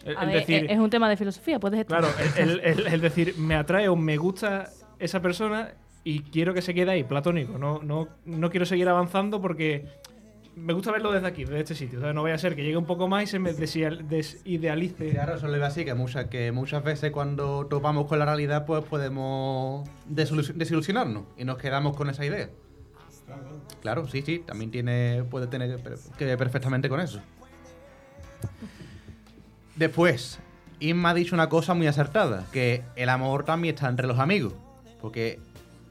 El, 0.06 0.18
A 0.18 0.22
el 0.22 0.27
ver, 0.27 0.36
decir, 0.40 0.68
es- 0.69 0.77
un 0.77 0.90
tema 0.90 1.10
de 1.10 1.18
filosofía, 1.18 1.60
puedes 1.60 1.80
estar. 1.80 1.99
Claro, 2.02 2.14
el 2.38 3.02
decir, 3.02 3.36
me 3.38 3.56
atrae 3.56 3.88
o 3.90 3.95
me 3.95 4.18
gusta 4.18 4.69
esa 4.99 5.22
persona 5.22 5.73
y 6.03 6.19
quiero 6.22 6.53
que 6.53 6.61
se 6.61 6.73
quede 6.76 6.91
ahí, 6.91 7.03
platónico. 7.03 7.57
No, 7.57 7.82
no, 7.82 8.07
no 8.26 8.49
quiero 8.52 8.65
seguir 8.68 8.88
avanzando 8.88 9.41
porque 9.41 9.86
me 10.56 10.73
gusta 10.73 10.91
verlo 10.91 11.11
desde 11.11 11.27
aquí, 11.27 11.44
desde 11.44 11.60
este 11.60 11.76
sitio. 11.76 11.99
O 11.99 12.02
sea, 12.02 12.14
no 12.14 12.23
vaya 12.23 12.36
a 12.36 12.38
ser 12.38 12.56
que 12.56 12.64
llegue 12.64 12.77
un 12.77 12.86
poco 12.86 13.07
más 13.07 13.23
y 13.23 13.27
se 13.27 13.40
me 13.40 13.53
desideal- 13.53 14.07
desidealice. 14.07 15.10
Claro, 15.11 15.36
va 15.60 15.68
así, 15.68 15.86
que 15.86 15.94
muchas, 15.94 16.26
que 16.26 16.52
muchas 16.52 16.84
veces 16.84 17.11
cuando 17.11 17.65
topamos 17.68 18.07
con 18.07 18.19
la 18.19 18.26
realidad, 18.26 18.65
pues 18.65 18.84
podemos 18.84 19.88
desilu- 20.10 20.53
desilusionarnos 20.53 21.23
y 21.38 21.45
nos 21.45 21.57
quedamos 21.57 21.95
con 21.95 22.10
esa 22.10 22.26
idea. 22.26 22.49
Claro, 23.82 24.07
sí, 24.07 24.22
sí, 24.22 24.40
también 24.45 24.72
tiene, 24.72 25.23
puede 25.30 25.48
tener 25.48 25.80
que 26.18 26.26
ver 26.26 26.38
perfectamente 26.38 26.90
con 26.90 26.99
eso. 26.99 27.19
Después, 29.76 30.40
Inma 30.80 31.10
ha 31.10 31.14
dicho 31.14 31.36
una 31.36 31.49
cosa 31.49 31.73
muy 31.73 31.88
acertada, 31.88 32.45
que 32.52 32.84
el 32.95 33.10
amor 33.10 33.44
también 33.44 33.76
está 33.76 33.90
entre 33.90 34.07
los 34.07 34.19
amigos. 34.19 34.53
Porque 35.02 35.40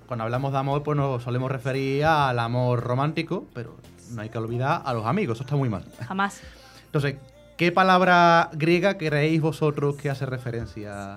cuando 0.07 0.25
hablamos 0.25 0.53
de 0.53 0.59
amor, 0.59 0.83
pues 0.83 0.97
nos 0.97 1.23
solemos 1.23 1.51
referir 1.51 2.05
al 2.05 2.39
amor 2.39 2.81
romántico, 2.81 3.47
pero 3.55 3.77
no 4.11 4.23
hay 4.23 4.29
que 4.29 4.39
olvidar 4.39 4.83
a 4.85 4.93
los 4.95 5.07
amigos, 5.07 5.37
eso 5.37 5.45
está 5.45 5.57
muy 5.57 5.69
mal. 5.69 5.85
Jamás. 6.07 6.41
Entonces, 6.87 7.17
¿qué 7.57 7.73
palabra 7.73 8.51
griega 8.53 8.97
creéis 8.99 9.41
vosotros 9.41 9.97
que 9.97 10.11
hace 10.11 10.27
referencia 10.27 11.17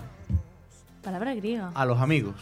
Palabra 1.04 1.34
griega. 1.36 1.72
a 1.74 1.86
los 1.86 2.00
amigos? 2.00 2.36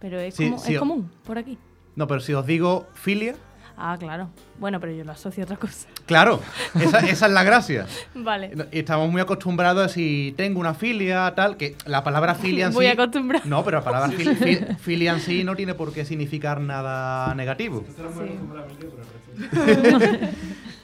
Pero 0.00 0.18
es, 0.18 0.34
Sí, 0.34 0.44
como- 0.46 0.58
sí, 0.58 0.72
es 0.72 0.76
o- 0.78 0.80
común, 0.80 1.10
por 1.24 1.38
aquí. 1.38 1.58
No, 1.94 2.06
pero 2.06 2.20
si 2.20 2.32
os 2.34 2.44
digo 2.46 2.86
filia, 2.94 3.36
Ah, 3.76 3.96
claro. 3.98 4.28
Bueno, 4.58 4.78
pero 4.80 4.92
yo 4.92 5.04
lo 5.04 5.12
asocio 5.12 5.42
a 5.42 5.46
otra 5.46 5.56
cosa. 5.56 5.88
claro, 6.06 6.40
esa, 6.80 7.00
esa 7.00 7.26
es 7.26 7.32
la 7.32 7.42
gracia. 7.42 7.86
Vale. 8.14 8.52
Estamos 8.70 9.10
muy 9.10 9.20
acostumbrados 9.20 9.84
a 9.84 9.88
si 9.88 10.34
tengo 10.36 10.60
una 10.60 10.74
filia, 10.74 11.32
tal, 11.34 11.56
que 11.56 11.76
la 11.86 12.04
palabra 12.04 12.34
filia 12.34 12.66
en 12.66 12.72
Muy 12.72 12.84
sí... 12.86 12.90
acostumbrado. 12.92 13.44
No, 13.48 13.64
pero 13.64 13.78
la 13.78 13.84
palabra 13.84 14.08
fil- 14.16 14.36
fil- 14.38 14.76
filia 14.78 15.12
en 15.12 15.20
sí 15.20 15.42
no 15.44 15.56
tiene 15.56 15.74
por 15.74 15.92
qué 15.92 16.04
significar 16.04 16.60
nada 16.60 17.34
negativo. 17.34 17.84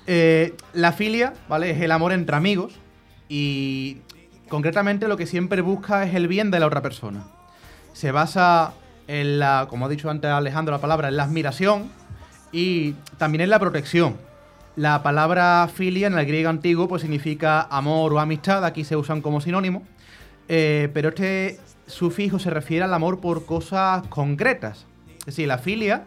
Eh, 0.06 0.54
la 0.72 0.92
filia, 0.92 1.34
¿vale? 1.48 1.70
Es 1.70 1.80
el 1.82 1.92
amor 1.92 2.12
entre 2.12 2.34
amigos 2.36 2.72
y 3.28 3.98
concretamente 4.48 5.06
lo 5.06 5.16
que 5.18 5.26
siempre 5.26 5.60
busca 5.60 6.04
es 6.04 6.14
el 6.14 6.28
bien 6.28 6.50
de 6.50 6.60
la 6.60 6.66
otra 6.66 6.80
persona. 6.80 7.24
Se 7.92 8.10
basa 8.12 8.72
en 9.06 9.38
la, 9.38 9.66
como 9.68 9.86
ha 9.86 9.88
dicho 9.88 10.08
antes 10.08 10.30
Alejandro 10.30 10.74
la 10.74 10.80
palabra, 10.80 11.08
en 11.08 11.16
la 11.16 11.24
admiración 11.24 11.90
y 12.52 12.92
también 13.18 13.42
en 13.42 13.50
la 13.50 13.58
protección. 13.58 14.16
La 14.76 15.02
palabra 15.02 15.68
filia 15.72 16.06
en 16.06 16.16
el 16.16 16.24
griego 16.24 16.50
antiguo 16.50 16.88
pues 16.88 17.02
significa 17.02 17.62
amor 17.62 18.12
o 18.12 18.20
amistad, 18.20 18.64
aquí 18.64 18.84
se 18.84 18.96
usan 18.96 19.22
como 19.22 19.40
sinónimo, 19.40 19.82
eh, 20.48 20.88
pero 20.94 21.08
este 21.08 21.58
sufijo 21.86 22.38
se 22.38 22.50
refiere 22.50 22.84
al 22.84 22.94
amor 22.94 23.20
por 23.20 23.44
cosas 23.44 24.06
concretas. 24.06 24.86
Es 25.20 25.26
decir, 25.26 25.48
la 25.48 25.58
filia 25.58 26.04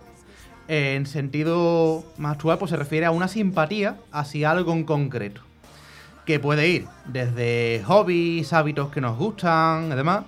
eh, 0.67 0.95
en 0.95 1.05
sentido 1.05 2.05
más 2.17 2.33
actual, 2.33 2.57
pues 2.57 2.71
se 2.71 2.77
refiere 2.77 3.05
a 3.05 3.11
una 3.11 3.27
simpatía 3.27 3.97
hacia 4.11 4.51
algo 4.51 4.71
en 4.71 4.85
concreto. 4.85 5.41
Que 6.25 6.39
puede 6.39 6.69
ir 6.69 6.85
desde 7.05 7.83
hobbies, 7.85 8.53
hábitos 8.53 8.89
que 8.91 9.01
nos 9.01 9.17
gustan 9.17 9.91
y 9.91 9.95
demás, 9.95 10.23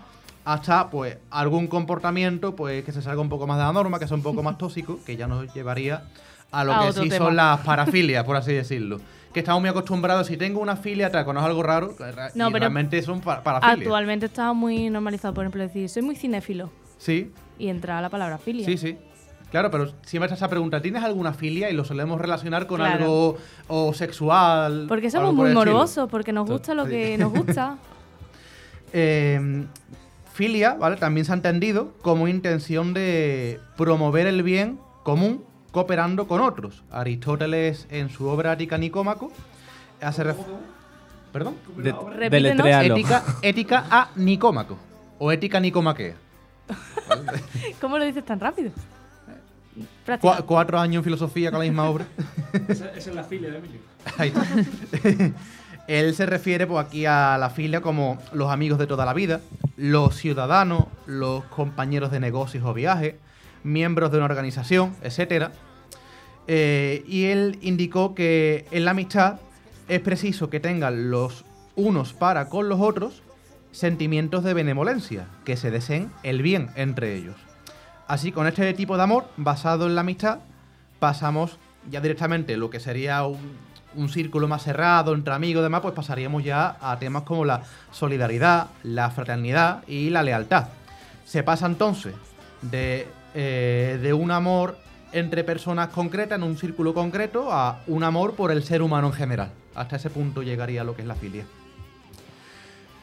hasta 0.46 0.90
pues 0.90 1.18
algún 1.32 1.68
comportamiento 1.68 2.56
pues 2.56 2.84
que 2.84 2.92
se 2.92 3.02
salga 3.02 3.22
un 3.22 3.30
poco 3.30 3.48
más 3.48 3.58
de 3.58 3.64
la 3.64 3.74
norma, 3.74 4.00
que 4.00 4.08
sea 4.08 4.18
un 4.18 4.24
poco 4.24 4.44
más 4.44 4.58
tóxico, 4.60 5.00
que 5.06 5.16
ya 5.16 5.28
nos 5.28 5.54
llevaría 5.54 6.04
a 6.52 6.64
lo 6.64 6.74
A 6.74 6.86
que 6.88 6.94
sí 6.94 7.10
tema. 7.10 7.26
son 7.26 7.36
las 7.36 7.60
parafilias, 7.62 8.24
por 8.24 8.36
así 8.36 8.54
decirlo. 8.54 9.00
Que 9.34 9.40
estamos 9.40 9.62
muy 9.62 9.70
acostumbrados, 9.70 10.28
si 10.28 10.38
tengo 10.38 10.60
una 10.60 10.76
filia, 10.76 11.10
cuando 11.12 11.40
es 11.42 11.46
algo 11.48 11.64
raro, 11.64 11.96
No, 12.36 12.50
y 12.50 12.52
pero 12.52 12.60
realmente 12.60 13.02
son 13.02 13.20
pa- 13.22 13.42
parafilias. 13.42 13.80
Actualmente 13.80 14.28
está 14.28 14.54
muy 14.54 14.90
normalizado, 14.92 15.34
por 15.34 15.44
ejemplo, 15.46 15.64
decir, 15.64 15.90
soy 15.90 16.04
muy 16.04 16.16
cinéfilo. 16.16 16.70
Sí, 17.00 17.32
Y 17.58 17.70
entra 17.70 18.00
la 18.02 18.10
palabra 18.10 18.38
filia. 18.38 18.66
Sí, 18.66 18.78
sí. 18.78 18.98
Claro, 19.50 19.70
pero 19.72 19.92
siempre 20.04 20.26
está 20.26 20.36
esa 20.36 20.48
pregunta, 20.50 20.82
¿tienes 20.82 21.04
alguna 21.04 21.34
filia? 21.34 21.70
Y 21.70 21.74
lo 21.74 21.84
solemos 21.86 22.20
relacionar 22.22 22.66
con 22.68 22.78
Claro. 22.78 23.04
algo 23.04 23.38
o 23.68 23.94
sexual. 23.94 24.86
Porque 24.88 25.10
somos 25.12 25.34
muy 25.34 25.52
morbosos, 25.52 26.10
porque 26.10 26.32
nos 26.34 26.48
gusta 26.48 26.74
lo 26.76 26.86
que 26.86 27.18
nos 27.18 27.32
gusta. 27.32 27.78
Eh, 28.96 29.66
filia, 30.34 30.74
¿vale? 30.74 30.98
También 30.98 31.26
se 31.26 31.32
ha 31.32 31.36
entendido 31.36 31.94
como 32.02 32.28
intención 32.28 32.94
de 32.94 33.60
promover 33.78 34.28
el 34.28 34.44
bien 34.44 34.80
común 35.04 35.44
cooperando 35.72 36.28
con 36.28 36.42
otros. 36.42 36.84
Aristóteles, 36.92 37.88
en 37.90 38.10
su 38.10 38.28
obra 38.28 38.54
Ética 38.54 38.78
Nicómaco, 38.78 39.32
hace 40.02 40.24
ref- 40.24 40.36
¿Perdón? 41.32 41.56
De. 41.78 41.94
Ética, 42.94 43.24
ética 43.42 43.86
a 43.90 44.10
Nicómaco. 44.16 44.78
O 45.20 45.32
ética 45.32 45.60
nicomaquea. 45.60 46.16
¿Cómo 47.82 47.98
lo 47.98 48.06
dices 48.06 48.26
tan 48.26 48.40
rápido? 48.40 48.72
Cu- 50.20 50.44
cuatro 50.46 50.80
años 50.80 50.98
en 50.98 51.04
filosofía 51.06 51.50
con 51.50 51.60
la 51.60 51.66
misma 51.66 51.90
obra. 51.90 52.06
Esa, 52.68 52.90
esa 52.92 53.10
es 53.10 53.16
la 53.16 53.24
filia 53.24 53.50
de 53.50 53.58
Emilio. 53.58 53.80
Ahí 54.18 54.30
está. 54.30 55.32
Él 55.88 56.16
se 56.16 56.26
refiere 56.26 56.66
pues, 56.66 56.86
aquí 56.86 57.06
a 57.06 57.38
la 57.38 57.50
filia 57.50 57.82
como 57.82 58.18
los 58.32 58.52
amigos 58.52 58.80
de 58.80 58.88
toda 58.88 59.06
la 59.06 59.14
vida, 59.14 59.42
los 59.76 60.16
ciudadanos, 60.16 60.86
los 61.06 61.44
compañeros 61.46 62.12
de 62.12 62.20
negocios 62.20 62.64
o 62.66 62.74
viajes, 62.74 63.16
miembros 63.64 64.12
de 64.12 64.18
una 64.18 64.26
organización, 64.26 64.96
etc. 65.02 65.50
y 66.48 67.26
él 67.26 67.58
indicó 67.62 68.14
que 68.16 68.66
en 68.72 68.86
la 68.86 68.92
amistad 68.92 69.40
es 69.88 70.00
preciso 70.00 70.50
que 70.50 70.60
tengan 70.60 71.12
los 71.12 71.46
unos 71.76 72.14
para 72.14 72.50
con 72.50 72.70
los 72.70 72.80
otros 72.80 73.24
sentimientos 73.72 74.44
de 74.44 74.54
benevolencia, 74.54 75.28
que 75.46 75.58
se 75.58 75.72
deseen 75.72 76.12
el 76.22 76.42
bien 76.42 76.70
entre 76.76 77.16
ellos. 77.16 77.36
Así, 78.08 78.32
con 78.32 78.48
este 78.48 78.74
tipo 78.74 78.98
de 78.98 79.04
amor 79.04 79.26
basado 79.38 79.88
en 79.88 79.96
la 79.96 80.02
amistad, 80.02 80.40
pasamos 81.00 81.58
ya 81.90 82.00
directamente 82.00 82.56
lo 82.56 82.70
que 82.70 82.80
sería 82.80 83.26
un, 83.26 83.58
un 83.96 84.10
círculo 84.10 84.48
más 84.48 84.64
cerrado 84.64 85.14
entre 85.14 85.34
amigos 85.34 85.62
y 85.62 85.64
demás, 85.64 85.82
pues 85.82 85.94
pasaríamos 85.94 86.44
ya 86.44 86.78
a 86.82 86.98
temas 87.00 87.24
como 87.24 87.46
la 87.46 87.64
solidaridad, 87.92 88.68
la 88.84 89.10
fraternidad 89.12 89.84
y 89.88 90.10
la 90.10 90.24
lealtad. 90.24 90.68
Se 91.26 91.44
pasa 91.44 91.66
entonces 91.66 92.14
de, 92.62 93.08
eh, 93.34 94.00
de 94.02 94.14
un 94.14 94.32
amor 94.32 94.78
entre 95.12 95.44
personas 95.44 95.90
concretas 95.90 96.38
en 96.38 96.44
un 96.44 96.58
círculo 96.58 96.94
concreto 96.94 97.52
a 97.52 97.82
un 97.88 98.04
amor 98.04 98.34
por 98.34 98.52
el 98.52 98.64
ser 98.64 98.82
humano 98.82 99.08
en 99.08 99.14
general. 99.14 99.52
Hasta 99.76 99.96
ese 99.96 100.10
punto 100.10 100.42
llegaría 100.44 100.84
lo 100.84 100.96
que 100.96 101.04
es 101.04 101.08
la 101.08 101.16
filia. 101.16 101.46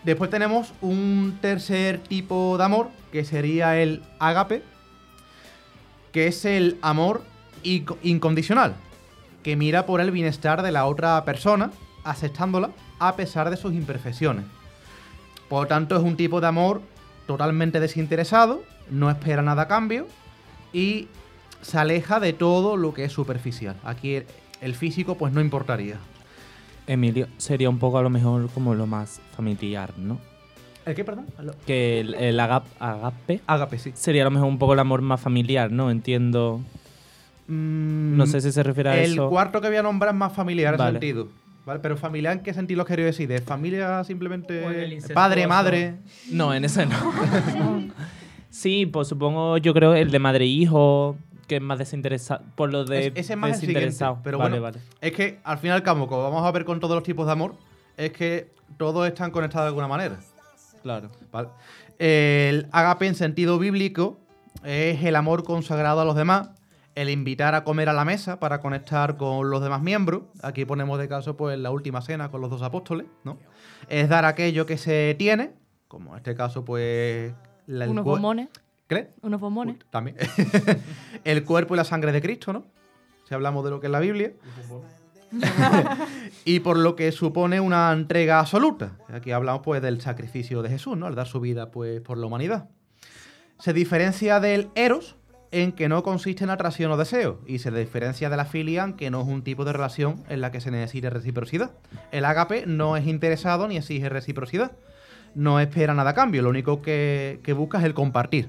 Después 0.02 0.30
tenemos 0.30 0.72
un 0.80 1.38
tercer 1.40 1.98
tipo 1.98 2.56
de 2.56 2.64
amor, 2.64 2.88
que 3.12 3.24
sería 3.24 3.78
el 3.78 4.02
ágape, 4.18 4.62
que 6.10 6.26
es 6.26 6.44
el 6.44 6.78
amor 6.82 7.22
inco- 7.62 7.98
incondicional, 8.02 8.74
que 9.42 9.56
mira 9.56 9.86
por 9.86 10.00
el 10.00 10.10
bienestar 10.10 10.62
de 10.62 10.72
la 10.72 10.86
otra 10.86 11.24
persona, 11.24 11.70
aceptándola 12.04 12.70
a 12.98 13.16
pesar 13.16 13.50
de 13.50 13.56
sus 13.56 13.72
imperfecciones. 13.72 14.44
Por 15.48 15.62
lo 15.62 15.68
tanto, 15.68 15.96
es 15.96 16.02
un 16.02 16.16
tipo 16.16 16.40
de 16.40 16.46
amor 16.46 16.82
totalmente 17.26 17.80
desinteresado, 17.80 18.62
no 18.90 19.10
espera 19.10 19.42
nada 19.42 19.62
a 19.62 19.68
cambio 19.68 20.06
y 20.72 21.08
se 21.62 21.78
aleja 21.78 22.20
de 22.20 22.32
todo 22.32 22.76
lo 22.76 22.94
que 22.94 23.04
es 23.04 23.12
superficial. 23.12 23.76
Aquí 23.84 24.22
el, 24.60 24.74
físico 24.74 25.16
pues 25.16 25.32
no 25.32 25.40
importaría. 25.40 25.96
Emilio, 26.86 27.28
sería 27.38 27.70
un 27.70 27.78
poco 27.78 27.98
a 27.98 28.02
lo 28.02 28.10
mejor 28.10 28.48
como 28.50 28.74
lo 28.74 28.86
más 28.86 29.20
familiar, 29.36 29.92
¿no? 29.96 30.18
¿El 30.86 30.94
qué, 30.94 31.04
perdón? 31.04 31.26
Que 31.66 32.00
el, 32.00 32.14
el 32.14 32.40
agap- 32.40 32.64
agape 32.80 33.40
Ágape, 33.46 33.78
sí. 33.78 33.92
sería 33.94 34.22
a 34.22 34.24
lo 34.24 34.30
mejor 34.30 34.48
un 34.48 34.58
poco 34.58 34.72
el 34.72 34.78
amor 34.78 35.02
más 35.02 35.20
familiar, 35.20 35.70
¿no? 35.70 35.90
Entiendo. 35.90 36.60
Mm, 37.50 38.16
No 38.16 38.26
sé 38.26 38.40
si 38.40 38.52
se 38.52 38.62
refiere 38.62 38.90
a 38.90 39.02
el 39.02 39.12
eso. 39.12 39.28
cuarto 39.28 39.60
que 39.60 39.68
voy 39.68 39.76
a 39.76 39.82
nombrar 39.82 40.14
es 40.14 40.18
más 40.18 40.32
familiar 40.32 40.74
en 40.74 40.78
Vale. 40.78 40.92
sentido. 40.92 41.28
¿Vale? 41.66 41.80
Pero 41.80 41.96
familiar, 41.96 42.32
¿en 42.32 42.42
qué 42.42 42.54
sentido 42.54 42.78
lo 42.78 42.84
quería 42.84 43.04
decir? 43.04 43.28
¿De 43.28 43.40
familia 43.40 44.02
simplemente 44.04 44.64
en 44.64 44.92
el 44.92 45.02
padre, 45.12 45.46
madre? 45.46 45.96
No, 46.30 46.54
en 46.54 46.64
ese 46.64 46.86
no. 46.86 46.96
sí, 48.50 48.86
pues 48.86 49.08
supongo, 49.08 49.58
yo 49.58 49.74
creo 49.74 49.94
el 49.94 50.10
de 50.10 50.18
madre 50.18 50.44
e 50.44 50.48
hijo, 50.48 51.16
que 51.46 51.56
es 51.56 51.62
más 51.62 51.78
desinteresado. 51.78 52.42
Por 52.54 52.72
lo 52.72 52.84
de 52.84 53.08
Es- 53.08 53.12
ese 53.16 53.32
es 53.34 53.38
más 53.38 53.50
el 53.54 53.60
desinteresado. 53.60 54.18
pero 54.24 54.38
vale, 54.38 54.58
bueno. 54.58 54.78
vale. 54.78 54.78
Es 55.00 55.12
que 55.12 55.38
al 55.44 55.58
fin 55.58 55.68
y 55.68 55.72
al 55.72 55.82
cabo, 55.82 56.06
como 56.06 56.22
vamos 56.22 56.44
a 56.46 56.50
ver 56.50 56.64
con 56.64 56.80
todos 56.80 56.94
los 56.94 57.02
tipos 57.04 57.26
de 57.26 57.32
amor, 57.32 57.54
es 57.96 58.12
que 58.12 58.48
todos 58.78 59.06
están 59.06 59.30
conectados 59.30 59.64
de 59.66 59.68
alguna 59.68 59.88
manera. 59.88 60.16
Claro. 60.82 61.10
¿vale? 61.30 61.48
El 61.98 62.68
agape 62.72 63.06
en 63.06 63.14
sentido 63.14 63.58
bíblico 63.58 64.18
es 64.64 65.04
el 65.04 65.14
amor 65.14 65.44
consagrado 65.44 66.00
a 66.00 66.04
los 66.06 66.16
demás, 66.16 66.48
el 67.00 67.08
invitar 67.08 67.54
a 67.54 67.64
comer 67.64 67.88
a 67.88 67.94
la 67.94 68.04
mesa 68.04 68.38
para 68.38 68.60
conectar 68.60 69.16
con 69.16 69.48
los 69.48 69.62
demás 69.62 69.80
miembros. 69.80 70.24
Aquí 70.42 70.66
ponemos 70.66 70.98
de 70.98 71.08
caso 71.08 71.34
pues 71.36 71.58
la 71.58 71.70
última 71.70 72.02
cena 72.02 72.30
con 72.30 72.42
los 72.42 72.50
dos 72.50 72.60
apóstoles, 72.60 73.06
¿no? 73.24 73.38
Es 73.88 74.08
dar 74.10 74.26
aquello 74.26 74.66
que 74.66 74.76
se 74.76 75.14
tiene, 75.18 75.52
como 75.88 76.12
en 76.12 76.18
este 76.18 76.34
caso 76.34 76.62
pues 76.64 77.32
la- 77.66 77.88
Unos 77.88 78.04
bombones. 78.04 78.48
¿Qué? 78.86 79.08
Unos 79.22 79.40
bombones. 79.40 79.76
Uy, 79.76 79.82
También. 79.88 80.16
el 81.24 81.44
cuerpo 81.44 81.74
y 81.74 81.78
la 81.78 81.84
sangre 81.84 82.12
de 82.12 82.20
Cristo, 82.20 82.52
¿no? 82.52 82.66
Si 83.26 83.34
hablamos 83.34 83.64
de 83.64 83.70
lo 83.70 83.80
que 83.80 83.86
es 83.86 83.90
la 83.92 84.00
Biblia. 84.00 84.32
y 86.44 86.60
por 86.60 86.76
lo 86.76 86.96
que 86.96 87.12
supone 87.12 87.60
una 87.60 87.92
entrega 87.92 88.40
absoluta. 88.40 88.98
Aquí 89.08 89.32
hablamos 89.32 89.62
pues 89.64 89.80
del 89.80 90.00
sacrificio 90.02 90.60
de 90.60 90.68
Jesús, 90.68 90.98
¿no? 90.98 91.06
Al 91.06 91.14
dar 91.14 91.26
su 91.26 91.40
vida 91.40 91.70
pues 91.70 92.00
por 92.02 92.18
la 92.18 92.26
humanidad. 92.26 92.68
Se 93.58 93.72
diferencia 93.72 94.40
del 94.40 94.68
eros 94.74 95.16
en 95.52 95.72
que 95.72 95.88
no 95.88 96.02
consiste 96.02 96.44
en 96.44 96.50
atracción 96.50 96.92
o 96.92 96.96
deseo 96.96 97.40
y 97.46 97.58
se 97.58 97.70
diferencia 97.70 98.30
de 98.30 98.36
la 98.36 98.44
filia 98.44 98.84
en 98.84 98.94
que 98.94 99.10
no 99.10 99.22
es 99.22 99.28
un 99.28 99.42
tipo 99.42 99.64
de 99.64 99.72
relación 99.72 100.22
en 100.28 100.40
la 100.40 100.52
que 100.52 100.60
se 100.60 100.70
necesite 100.70 101.10
reciprocidad. 101.10 101.72
El 102.12 102.24
ágape 102.24 102.66
no 102.66 102.96
es 102.96 103.06
interesado 103.06 103.66
ni 103.66 103.76
exige 103.76 104.08
reciprocidad. 104.08 104.72
No 105.34 105.60
espera 105.60 105.94
nada 105.94 106.10
a 106.10 106.14
cambio, 106.14 106.42
lo 106.42 106.50
único 106.50 106.82
que, 106.82 107.40
que 107.42 107.52
busca 107.52 107.78
es 107.78 107.84
el 107.84 107.94
compartir 107.94 108.48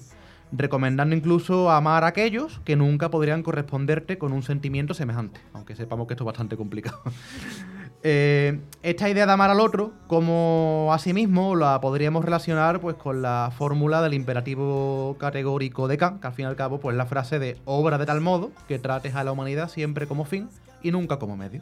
recomendando 0.51 1.15
incluso 1.15 1.71
amar 1.71 2.03
a 2.03 2.07
aquellos 2.07 2.59
que 2.65 2.75
nunca 2.75 3.09
podrían 3.09 3.43
corresponderte 3.43 4.17
con 4.17 4.33
un 4.33 4.43
sentimiento 4.43 4.93
semejante, 4.93 5.39
aunque 5.53 5.75
sepamos 5.75 6.07
que 6.07 6.13
esto 6.13 6.23
es 6.23 6.27
bastante 6.27 6.57
complicado. 6.57 7.01
Eh, 8.03 8.59
esta 8.81 9.09
idea 9.09 9.27
de 9.27 9.31
amar 9.31 9.51
al 9.51 9.59
otro 9.59 9.91
como 10.07 10.89
a 10.91 10.97
sí 10.97 11.13
mismo 11.13 11.55
la 11.55 11.79
podríamos 11.81 12.25
relacionar 12.25 12.79
pues 12.81 12.95
con 12.95 13.21
la 13.21 13.51
fórmula 13.55 14.01
del 14.01 14.15
imperativo 14.15 15.15
categórico 15.19 15.87
de 15.87 15.97
Kant, 15.97 16.19
que 16.19 16.25
al 16.27 16.33
fin 16.33 16.45
y 16.45 16.47
al 16.47 16.55
cabo 16.55 16.79
pues 16.79 16.95
es 16.95 16.97
la 16.97 17.05
frase 17.05 17.37
de 17.37 17.57
obra 17.65 17.99
de 17.99 18.07
tal 18.07 18.19
modo 18.21 18.51
que 18.67 18.79
trates 18.79 19.13
a 19.13 19.23
la 19.23 19.31
humanidad 19.31 19.69
siempre 19.69 20.07
como 20.07 20.25
fin 20.25 20.49
y 20.81 20.89
nunca 20.91 21.19
como 21.19 21.37
medio. 21.37 21.61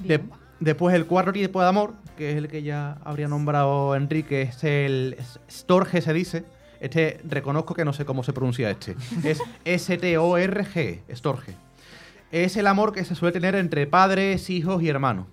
De- 0.00 0.20
después 0.60 0.94
el 0.94 1.06
cuarto 1.06 1.32
tipo 1.32 1.62
de 1.62 1.68
amor, 1.68 1.94
que 2.18 2.32
es 2.32 2.36
el 2.36 2.48
que 2.48 2.62
ya 2.62 2.98
habría 3.04 3.28
nombrado 3.28 3.94
Enrique, 3.96 4.42
es 4.42 4.62
el 4.64 5.16
Storge 5.50 6.02
se 6.02 6.12
dice. 6.12 6.44
Este 6.80 7.20
reconozco 7.26 7.72
que 7.74 7.86
no 7.86 7.94
sé 7.94 8.04
cómo 8.04 8.22
se 8.22 8.34
pronuncia 8.34 8.68
este. 8.68 8.96
Es 9.22 9.40
S-T-O-R-G, 9.64 11.00
Storge. 11.14 11.54
Es 12.34 12.56
el 12.56 12.66
amor 12.66 12.92
que 12.92 13.04
se 13.04 13.14
suele 13.14 13.32
tener 13.32 13.54
entre 13.54 13.86
padres, 13.86 14.50
hijos 14.50 14.82
y 14.82 14.88
hermanos. 14.88 15.26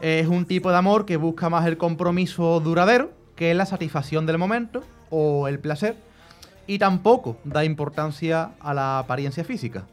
Es 0.00 0.26
un 0.26 0.46
tipo 0.46 0.70
de 0.70 0.78
amor 0.78 1.04
que 1.04 1.18
busca 1.18 1.50
más 1.50 1.66
el 1.66 1.76
compromiso 1.76 2.60
duradero 2.60 3.12
que 3.36 3.52
la 3.52 3.66
satisfacción 3.66 4.24
del 4.24 4.38
momento 4.38 4.82
o 5.10 5.48
el 5.48 5.58
placer. 5.58 5.96
Y 6.66 6.78
tampoco 6.78 7.36
da 7.44 7.62
importancia 7.66 8.52
a 8.58 8.72
la 8.72 9.00
apariencia 9.00 9.44
física. 9.44 9.84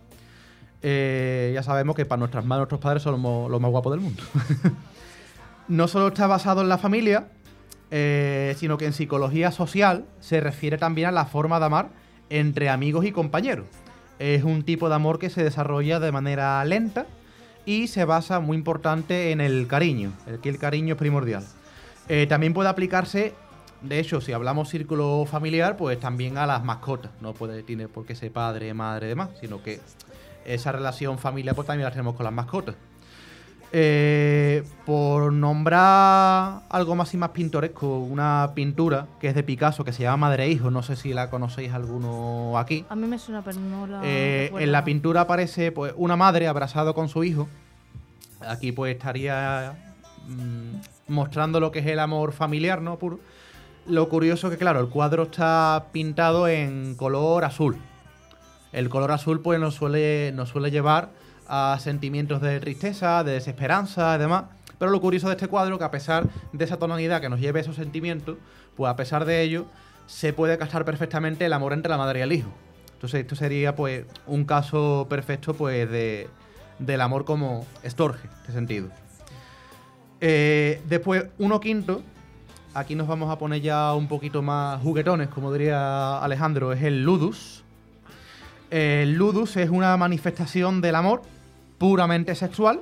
Eh, 0.82 1.52
ya 1.54 1.64
sabemos 1.64 1.98
que 1.98 2.06
para 2.06 2.20
nuestras 2.20 2.46
madres, 2.46 2.62
nuestros 2.62 2.80
padres 2.80 3.04
somos 3.04 3.52
los 3.52 3.60
más 3.60 3.70
guapos 3.70 3.92
del 3.92 4.00
mundo. 4.00 4.24
no 5.68 5.90
solo 5.90 6.08
está 6.08 6.28
basado 6.28 6.62
en 6.62 6.70
la 6.70 6.78
familia, 6.78 7.28
eh, 7.90 8.56
sino 8.58 8.78
que 8.78 8.86
en 8.86 8.94
psicología 8.94 9.52
social 9.52 10.06
se 10.22 10.40
refiere 10.40 10.78
también 10.78 11.10
a 11.10 11.12
la 11.12 11.26
forma 11.26 11.60
de 11.60 11.66
amar 11.66 11.90
entre 12.30 12.70
amigos 12.70 13.04
y 13.04 13.12
compañeros. 13.12 13.66
Es 14.22 14.44
un 14.44 14.62
tipo 14.62 14.88
de 14.88 14.94
amor 14.94 15.18
que 15.18 15.32
se 15.32 15.44
desarrolla 15.44 16.00
de 16.00 16.12
manera 16.12 16.64
lenta 16.64 17.08
y 17.66 17.88
se 17.88 18.06
basa 18.06 18.40
muy 18.40 18.56
importante 18.56 19.32
en 19.32 19.42
el 19.42 19.66
cariño, 19.66 20.12
el 20.28 20.40
que 20.40 20.50
el 20.50 20.60
cariño 20.60 20.94
es 20.94 21.00
primordial. 21.00 21.44
Eh, 22.08 22.28
también 22.28 22.54
puede 22.54 22.70
aplicarse, 22.70 23.34
de 23.82 24.00
hecho, 24.00 24.22
si 24.22 24.32
hablamos 24.32 24.70
círculo 24.70 25.26
familiar, 25.26 25.76
pues 25.76 26.00
también 26.00 26.38
a 26.38 26.46
las 26.46 26.64
mascotas. 26.64 27.12
No 27.20 27.34
puede, 27.34 27.64
tiene 27.64 27.88
por 27.88 28.06
qué 28.06 28.14
ser 28.14 28.32
padre, 28.32 28.72
madre 28.76 29.08
demás, 29.08 29.30
sino 29.40 29.64
que 29.64 29.80
esa 30.46 30.72
relación 30.72 31.18
familiar 31.18 31.56
pues 31.56 31.66
también 31.66 31.86
la 31.86 31.92
tenemos 31.92 32.16
con 32.16 32.24
las 32.24 32.34
mascotas. 32.34 32.76
Eh, 33.74 34.64
por 34.86 35.32
nombrar 35.32 36.64
algo 36.70 36.96
más 36.96 37.14
y 37.14 37.18
más 37.18 37.30
pintoresco, 37.30 38.00
una 38.00 38.52
pintura 38.54 39.08
que 39.18 39.30
es 39.30 39.36
de 39.36 39.44
Picasso 39.44 39.86
que 39.86 39.94
se 39.94 40.04
llama 40.04 40.28
Madre 40.28 40.44
e 40.44 40.50
Hijo, 40.50 40.70
no 40.72 40.84
sé 40.84 40.98
si 40.98 41.14
la 41.14 41.30
conocéis 41.30 41.72
alguno 41.72 42.58
aquí. 42.58 42.86
A 42.90 42.98
mí 42.98 43.08
me 43.08 43.18
suena, 43.18 43.42
pero 43.42 43.62
no 43.62 43.88
la. 43.88 44.02
Eh, 44.04 44.52
en 44.60 44.74
la 44.74 44.84
pintura 44.84 45.22
aparece 45.22 45.72
pues, 45.72 45.94
una 45.96 46.18
madre 46.18 46.48
abrazada 46.48 46.92
con 46.92 47.08
su 47.08 47.24
hijo. 47.24 47.48
Aquí 48.46 48.74
pues 48.74 48.94
estaría 48.94 49.74
mm, 50.28 51.14
mostrando 51.14 51.62
lo 51.62 51.72
que 51.72 51.80
es 51.80 51.86
el 51.86 52.00
amor 52.00 52.34
familiar, 52.34 52.82
¿no? 52.82 52.98
Puro. 52.98 53.22
Lo 53.88 54.10
curioso 54.10 54.50
que, 54.50 54.58
claro, 54.58 54.82
el 54.82 54.90
cuadro 54.90 55.24
está 55.24 55.86
pintado 55.94 56.50
en 56.50 56.96
color 56.96 57.46
azul. 57.46 57.78
El 58.74 58.90
color 58.90 59.12
azul 59.12 59.40
pues 59.40 59.62
nos 59.62 59.76
suele, 59.76 60.34
nos 60.34 60.50
suele 60.50 60.72
llevar 60.72 61.21
a 61.54 61.78
sentimientos 61.80 62.40
de 62.42 62.62
tristeza, 62.62 63.26
de 63.26 63.34
desesperanza 63.34 64.16
y 64.16 64.20
demás. 64.20 64.46
Pero 64.80 64.90
lo 64.90 65.02
curioso 65.02 65.28
de 65.28 65.34
este 65.34 65.50
cuadro 65.50 65.78
que 65.78 65.84
a 65.84 65.92
pesar 65.92 66.30
de 66.54 66.64
esa 66.64 66.78
tonalidad 66.78 67.20
que 67.20 67.28
nos 67.28 67.42
lleve 67.42 67.60
esos 67.60 67.76
sentimientos, 67.76 68.38
pues 68.78 68.90
a 68.90 68.96
pesar 68.96 69.26
de 69.26 69.42
ello, 69.42 69.66
se 70.08 70.32
puede 70.32 70.58
captar 70.58 70.86
perfectamente 70.86 71.46
el 71.46 71.52
amor 71.52 71.74
entre 71.74 71.90
la 71.90 71.98
madre 71.98 72.20
y 72.20 72.22
el 72.22 72.32
hijo. 72.32 72.50
Entonces 72.94 73.20
esto 73.20 73.36
sería 73.36 73.76
pues 73.76 74.06
un 74.28 74.46
caso 74.46 75.08
perfecto 75.10 75.54
pues 75.54 75.92
de, 75.92 76.30
del 76.80 77.02
amor 77.02 77.26
como 77.26 77.68
estorge, 77.84 78.28
en 78.28 78.34
este 78.40 78.52
sentido. 78.54 78.88
Eh, 80.22 80.82
después, 80.88 81.26
uno 81.38 81.60
quinto, 81.60 82.02
aquí 82.74 82.96
nos 82.96 83.10
vamos 83.10 83.30
a 83.30 83.38
poner 83.38 83.60
ya 83.62 83.94
un 83.94 84.08
poquito 84.08 84.42
más 84.42 84.82
juguetones, 84.82 85.28
como 85.28 85.52
diría 85.52 86.18
Alejandro, 86.20 86.72
es 86.72 86.82
el 86.82 87.04
ludus. 87.04 87.66
El 88.70 89.16
ludus 89.16 89.58
es 89.58 89.70
una 89.70 89.98
manifestación 89.98 90.80
del 90.80 90.96
amor 90.96 91.24
puramente 91.82 92.36
sexual, 92.36 92.80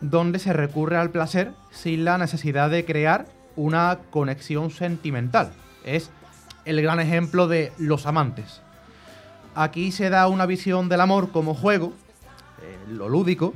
donde 0.00 0.38
se 0.38 0.52
recurre 0.52 0.96
al 0.96 1.10
placer 1.10 1.50
sin 1.72 2.04
la 2.04 2.16
necesidad 2.16 2.70
de 2.70 2.84
crear 2.84 3.26
una 3.56 3.98
conexión 4.10 4.70
sentimental. 4.70 5.50
Es 5.84 6.10
el 6.64 6.80
gran 6.80 7.00
ejemplo 7.00 7.48
de 7.48 7.72
los 7.76 8.06
amantes. 8.06 8.60
Aquí 9.56 9.90
se 9.90 10.10
da 10.10 10.28
una 10.28 10.46
visión 10.46 10.88
del 10.88 11.00
amor 11.00 11.32
como 11.32 11.54
juego, 11.56 11.92
eh, 12.62 12.76
lo 12.88 13.08
lúdico, 13.08 13.52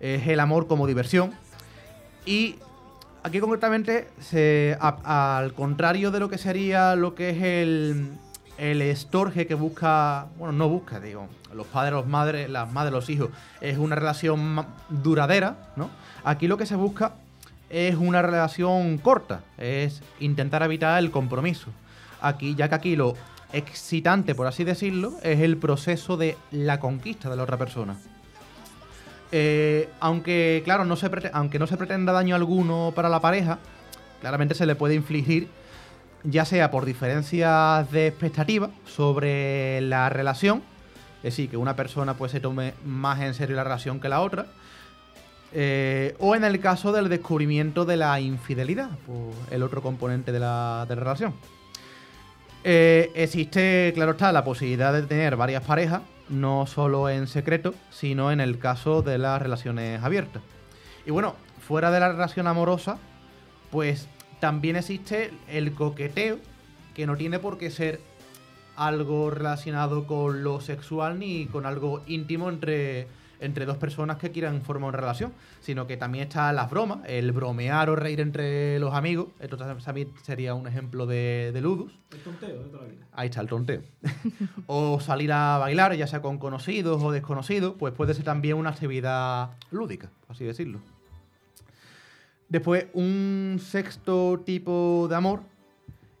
es 0.00 0.26
el 0.26 0.40
amor 0.40 0.66
como 0.66 0.88
diversión. 0.88 1.30
Y 2.26 2.56
aquí 3.22 3.38
concretamente, 3.38 4.08
se- 4.20 4.76
al 4.80 5.54
contrario 5.54 6.10
de 6.10 6.18
lo 6.18 6.28
que 6.28 6.38
sería 6.38 6.96
lo 6.96 7.14
que 7.14 7.30
es 7.30 7.42
el, 7.42 8.10
el 8.58 8.82
estorge 8.82 9.46
que 9.46 9.54
busca, 9.54 10.26
bueno, 10.38 10.52
no 10.52 10.68
busca, 10.68 11.00
digo, 11.00 11.28
los 11.54 11.66
padres, 11.66 11.92
los 11.92 12.06
madres, 12.06 12.48
las 12.48 12.72
madres, 12.72 12.92
los 12.92 13.10
hijos, 13.10 13.30
es 13.60 13.78
una 13.78 13.94
relación 13.94 14.64
duradera, 14.88 15.56
¿no? 15.76 15.90
Aquí 16.24 16.46
lo 16.46 16.56
que 16.56 16.66
se 16.66 16.76
busca 16.76 17.14
es 17.70 17.96
una 17.96 18.22
relación 18.22 18.98
corta, 18.98 19.42
es 19.58 20.02
intentar 20.20 20.62
evitar 20.62 20.98
el 20.98 21.10
compromiso. 21.10 21.70
Aquí, 22.20 22.54
ya 22.54 22.68
que 22.68 22.74
aquí 22.74 22.96
lo 22.96 23.14
excitante, 23.52 24.34
por 24.34 24.46
así 24.46 24.64
decirlo, 24.64 25.14
es 25.22 25.40
el 25.40 25.56
proceso 25.56 26.16
de 26.16 26.36
la 26.50 26.80
conquista 26.80 27.30
de 27.30 27.36
la 27.36 27.42
otra 27.42 27.56
persona. 27.56 27.96
Eh, 29.32 29.88
aunque, 30.00 30.62
claro, 30.64 30.84
no 30.84 30.96
se 30.96 31.10
aunque 31.32 31.58
no 31.58 31.66
se 31.66 31.76
pretenda 31.76 32.12
daño 32.12 32.36
alguno 32.36 32.92
para 32.94 33.08
la 33.08 33.20
pareja, 33.20 33.58
claramente 34.20 34.54
se 34.54 34.66
le 34.66 34.76
puede 34.76 34.94
infligir, 34.94 35.48
ya 36.24 36.44
sea 36.44 36.70
por 36.70 36.84
diferencias 36.84 37.90
de 37.90 38.08
expectativa 38.08 38.70
sobre 38.86 39.80
la 39.82 40.08
relación, 40.08 40.62
es 41.18 41.34
decir, 41.34 41.50
que 41.50 41.56
una 41.56 41.76
persona 41.76 42.14
pues 42.14 42.32
se 42.32 42.40
tome 42.40 42.74
más 42.84 43.20
en 43.20 43.34
serio 43.34 43.56
la 43.56 43.64
relación 43.64 44.00
que 44.00 44.08
la 44.08 44.20
otra, 44.20 44.46
eh, 45.52 46.16
o 46.18 46.34
en 46.34 46.42
el 46.42 46.58
caso 46.58 46.92
del 46.92 47.08
descubrimiento 47.08 47.84
de 47.84 47.96
la 47.96 48.18
infidelidad, 48.20 48.90
pues, 49.06 49.36
el 49.52 49.62
otro 49.62 49.82
componente 49.82 50.32
de 50.32 50.40
la, 50.40 50.86
relación. 50.88 51.34
Eh, 52.64 53.12
existe, 53.14 53.92
claro 53.94 54.12
está, 54.12 54.32
la 54.32 54.42
posibilidad 54.42 54.92
de 54.92 55.02
tener 55.02 55.36
varias 55.36 55.62
parejas, 55.62 56.02
no 56.28 56.66
solo 56.66 57.08
en 57.10 57.26
secreto, 57.26 57.74
sino 57.90 58.32
en 58.32 58.40
el 58.40 58.58
caso 58.58 59.02
de 59.02 59.18
las 59.18 59.40
relaciones 59.40 60.02
abiertas. 60.02 60.42
Y 61.06 61.10
bueno, 61.10 61.36
fuera 61.66 61.90
de 61.90 62.00
la 62.00 62.10
relación 62.10 62.46
amorosa, 62.46 62.98
pues 63.70 64.08
también 64.44 64.76
existe 64.76 65.30
el 65.48 65.72
coqueteo, 65.72 66.36
que 66.92 67.06
no 67.06 67.16
tiene 67.16 67.38
por 67.38 67.56
qué 67.56 67.70
ser 67.70 68.02
algo 68.76 69.30
relacionado 69.30 70.06
con 70.06 70.44
lo 70.44 70.60
sexual 70.60 71.18
ni 71.18 71.46
con 71.46 71.64
algo 71.64 72.02
íntimo 72.06 72.50
entre, 72.50 73.08
entre 73.40 73.64
dos 73.64 73.78
personas 73.78 74.18
que 74.18 74.32
quieran 74.32 74.60
formar 74.60 74.90
una 74.90 74.98
relación, 74.98 75.32
sino 75.62 75.86
que 75.86 75.96
también 75.96 76.24
está 76.24 76.52
las 76.52 76.68
bromas, 76.68 76.98
el 77.06 77.32
bromear 77.32 77.88
o 77.88 77.96
reír 77.96 78.20
entre 78.20 78.78
los 78.80 78.92
amigos. 78.92 79.28
Esto 79.40 79.56
también 79.56 80.10
sería 80.22 80.52
un 80.52 80.66
ejemplo 80.66 81.06
de, 81.06 81.50
de 81.54 81.60
ludus. 81.62 81.98
El 82.12 82.20
tonteo 82.20 82.64
de 82.64 82.68
toda 82.68 82.82
la 82.82 82.88
vida. 82.90 83.06
Ahí 83.14 83.28
está 83.30 83.40
el 83.40 83.48
tonteo. 83.48 83.80
o 84.66 85.00
salir 85.00 85.32
a 85.32 85.56
bailar, 85.56 85.96
ya 85.96 86.06
sea 86.06 86.20
con 86.20 86.36
conocidos 86.36 87.02
o 87.02 87.12
desconocidos, 87.12 87.76
pues 87.78 87.94
puede 87.94 88.12
ser 88.12 88.24
también 88.24 88.58
una 88.58 88.68
actividad 88.68 89.52
lúdica, 89.70 90.10
por 90.26 90.36
así 90.36 90.44
decirlo. 90.44 90.80
Después, 92.54 92.86
un 92.94 93.58
sexto 93.60 94.38
tipo 94.46 95.08
de 95.08 95.16
amor 95.16 95.42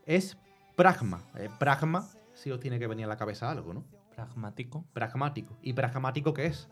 es 0.04 0.36
pragma. 0.74 1.22
Eh, 1.36 1.48
pragma, 1.60 2.08
si 2.32 2.50
os 2.50 2.58
tiene 2.58 2.80
que 2.80 2.88
venir 2.88 3.04
a 3.04 3.08
la 3.08 3.16
cabeza 3.16 3.48
algo, 3.52 3.72
¿no? 3.72 3.84
Pragmático. 4.16 4.84
Pragmático. 4.92 5.56
¿Y 5.62 5.74
pragmático 5.74 6.34
qué 6.34 6.46
es? 6.46 6.68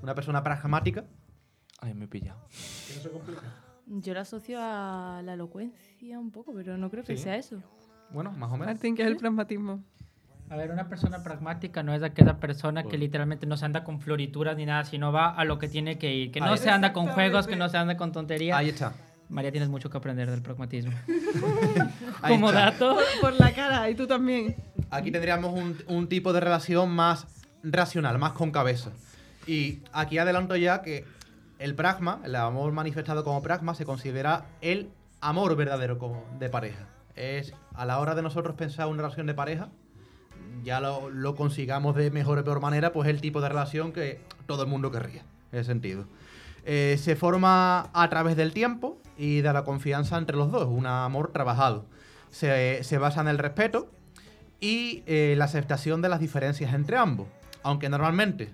Una 0.00 0.14
persona 0.14 0.44
pragmática. 0.44 1.06
Ay, 1.80 1.92
me 1.92 2.04
he 2.04 2.06
pillado. 2.06 2.38
Yo 3.86 4.14
lo 4.14 4.20
asocio 4.20 4.60
a 4.62 5.22
la 5.24 5.34
elocuencia 5.34 6.16
un 6.20 6.30
poco, 6.30 6.52
pero 6.54 6.78
no 6.78 6.88
creo 6.88 7.02
que 7.02 7.16
Sí. 7.16 7.24
sea 7.24 7.34
eso. 7.36 7.60
Bueno, 8.10 8.30
más 8.30 8.50
o 8.52 8.58
menos. 8.58 8.74
Martín, 8.74 8.94
¿qué 8.94 9.02
es 9.02 9.08
el 9.08 9.16
pragmatismo? 9.16 9.82
A 10.50 10.56
ver, 10.56 10.72
una 10.72 10.88
persona 10.88 11.22
pragmática 11.22 11.84
no 11.84 11.94
es 11.94 12.02
aquella 12.02 12.38
persona 12.38 12.82
que 12.82 12.98
literalmente 12.98 13.46
no 13.46 13.56
se 13.56 13.64
anda 13.64 13.84
con 13.84 14.00
florituras 14.00 14.56
ni 14.56 14.66
nada, 14.66 14.84
sino 14.84 15.12
va 15.12 15.30
a 15.30 15.44
lo 15.44 15.60
que 15.60 15.68
tiene 15.68 15.96
que 15.96 16.12
ir. 16.12 16.32
Que 16.32 16.40
no 16.40 16.46
Ahí 16.46 16.58
se 16.58 16.70
anda 16.70 16.92
con 16.92 17.06
juegos, 17.06 17.46
que 17.46 17.54
no 17.54 17.68
se 17.68 17.76
anda 17.76 17.96
con 17.96 18.10
tonterías. 18.10 18.58
Ahí 18.58 18.70
está. 18.70 18.92
María, 19.28 19.52
tienes 19.52 19.68
mucho 19.68 19.90
que 19.90 19.96
aprender 19.96 20.28
del 20.28 20.42
pragmatismo. 20.42 20.90
Ahí 22.22 22.32
Como 22.34 22.48
está. 22.48 22.72
dato. 22.72 22.98
Por 23.20 23.38
la 23.38 23.52
cara, 23.52 23.88
y 23.88 23.94
tú 23.94 24.08
también. 24.08 24.56
Aquí 24.90 25.12
tendríamos 25.12 25.52
un, 25.52 25.78
un 25.86 26.08
tipo 26.08 26.32
de 26.32 26.40
relación 26.40 26.90
más 26.90 27.28
racional, 27.62 28.18
más 28.18 28.32
con 28.32 28.50
cabeza. 28.50 28.90
Y 29.46 29.78
aquí 29.92 30.18
adelanto 30.18 30.56
ya 30.56 30.82
que 30.82 31.04
el 31.60 31.76
pragma, 31.76 32.20
el 32.24 32.34
amor 32.34 32.72
manifestado 32.72 33.22
como 33.22 33.40
pragma, 33.40 33.76
se 33.76 33.84
considera 33.84 34.46
el 34.62 34.90
amor 35.20 35.54
verdadero 35.54 35.96
como 35.98 36.24
de 36.40 36.48
pareja. 36.48 36.88
Es 37.14 37.54
a 37.74 37.84
la 37.84 38.00
hora 38.00 38.16
de 38.16 38.22
nosotros 38.22 38.56
pensar 38.56 38.88
una 38.88 39.02
relación 39.02 39.28
de 39.28 39.34
pareja, 39.34 39.68
ya 40.62 40.80
lo, 40.80 41.34
consigamos 41.34 41.96
de 41.96 42.10
mejor 42.10 42.38
o 42.38 42.44
peor 42.44 42.60
manera, 42.60 42.92
pues 42.92 43.08
el 43.08 43.20
tipo 43.20 43.40
de 43.40 43.48
relación 43.48 43.92
que 43.92 44.20
todo 44.46 44.62
el 44.62 44.68
mundo 44.68 44.90
querría, 44.90 45.22
en 45.52 45.60
ese 45.60 45.66
sentido. 45.66 46.04
Eh, 46.64 46.96
se 46.98 47.16
forma 47.16 47.90
a 47.92 48.08
través 48.10 48.36
del 48.36 48.52
tiempo 48.52 48.98
y 49.16 49.40
de 49.40 49.52
la 49.52 49.64
confianza 49.64 50.18
entre 50.18 50.36
los 50.36 50.52
dos, 50.52 50.66
un 50.68 50.86
amor 50.86 51.32
trabajado. 51.32 51.84
Se, 52.30 52.84
se 52.84 52.98
basa 52.98 53.20
en 53.22 53.28
el 53.28 53.38
respeto 53.38 53.90
y 54.60 55.02
eh, 55.06 55.34
la 55.36 55.46
aceptación 55.46 56.02
de 56.02 56.08
las 56.08 56.20
diferencias 56.20 56.74
entre 56.74 56.96
ambos. 56.96 57.28
Aunque 57.62 57.88
normalmente 57.88 58.50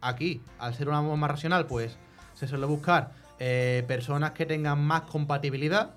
aquí, 0.00 0.40
al 0.58 0.74
ser 0.74 0.88
un 0.88 0.94
amor 0.94 1.16
más 1.16 1.30
racional, 1.30 1.66
pues 1.66 1.96
se 2.34 2.46
suele 2.46 2.66
buscar 2.66 3.12
eh, 3.38 3.84
personas 3.88 4.32
que 4.32 4.46
tengan 4.46 4.80
más 4.82 5.02
compatibilidad, 5.02 5.94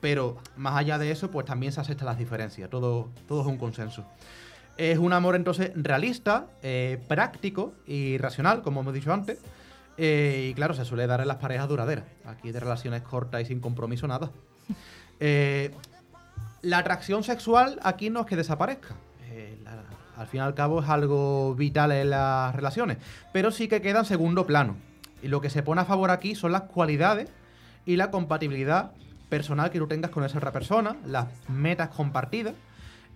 pero 0.00 0.38
más 0.56 0.76
allá 0.76 0.98
de 0.98 1.10
eso, 1.10 1.30
pues 1.30 1.46
también 1.46 1.72
se 1.72 1.80
aceptan 1.80 2.06
las 2.06 2.18
diferencias. 2.18 2.68
Todo, 2.68 3.08
todo 3.28 3.42
es 3.42 3.46
un 3.46 3.56
consenso. 3.56 4.04
Es 4.76 4.98
un 4.98 5.12
amor 5.12 5.36
entonces 5.36 5.72
realista, 5.76 6.46
eh, 6.62 6.98
práctico 7.08 7.74
y 7.86 8.18
racional, 8.18 8.62
como 8.62 8.80
hemos 8.80 8.94
dicho 8.94 9.12
antes. 9.12 9.38
Eh, 9.98 10.48
y 10.50 10.54
claro, 10.54 10.74
se 10.74 10.84
suele 10.84 11.06
dar 11.06 11.20
en 11.20 11.28
las 11.28 11.36
parejas 11.36 11.68
duraderas. 11.68 12.04
Aquí 12.24 12.50
de 12.50 12.58
relaciones 12.60 13.02
cortas 13.02 13.42
y 13.42 13.44
sin 13.44 13.60
compromiso 13.60 14.06
nada. 14.06 14.30
Eh, 15.24 15.70
la 16.62 16.78
atracción 16.78 17.22
sexual 17.22 17.78
aquí 17.84 18.10
no 18.10 18.20
es 18.22 18.26
que 18.26 18.34
desaparezca. 18.34 18.96
La- 19.62 19.84
al 20.20 20.26
fin 20.26 20.38
y 20.38 20.42
al 20.42 20.54
cabo 20.54 20.82
es 20.82 20.88
algo 20.88 21.54
vital 21.54 21.92
en 21.92 22.10
las 22.10 22.52
relaciones. 22.56 22.98
Pero 23.32 23.52
sí 23.52 23.68
que 23.68 23.80
queda 23.80 24.00
en 24.00 24.04
segundo 24.04 24.46
plano. 24.48 24.74
Y 25.22 25.28
lo 25.28 25.40
que 25.40 25.48
se 25.48 25.62
pone 25.62 25.80
a 25.80 25.84
favor 25.84 26.10
aquí 26.10 26.34
son 26.34 26.50
las 26.50 26.62
cualidades 26.62 27.28
y 27.86 27.94
la 27.96 28.10
compatibilidad 28.10 28.90
personal 29.28 29.70
que 29.70 29.78
tú 29.78 29.86
tengas 29.86 30.10
con 30.10 30.24
esa 30.24 30.38
otra 30.38 30.50
persona, 30.50 30.96
las 31.06 31.26
metas 31.48 31.90
compartidas 31.90 32.54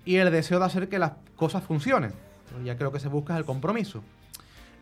y 0.06 0.16
el 0.16 0.30
deseo 0.30 0.58
de 0.58 0.64
hacer 0.64 0.88
que 0.88 0.98
las 0.98 1.12
cosas 1.34 1.62
funcionen. 1.64 2.12
Ya 2.64 2.78
que 2.78 2.84
lo 2.84 2.92
que 2.92 3.00
se 3.00 3.08
busca 3.08 3.34
es 3.34 3.40
el 3.40 3.44
compromiso. 3.44 4.02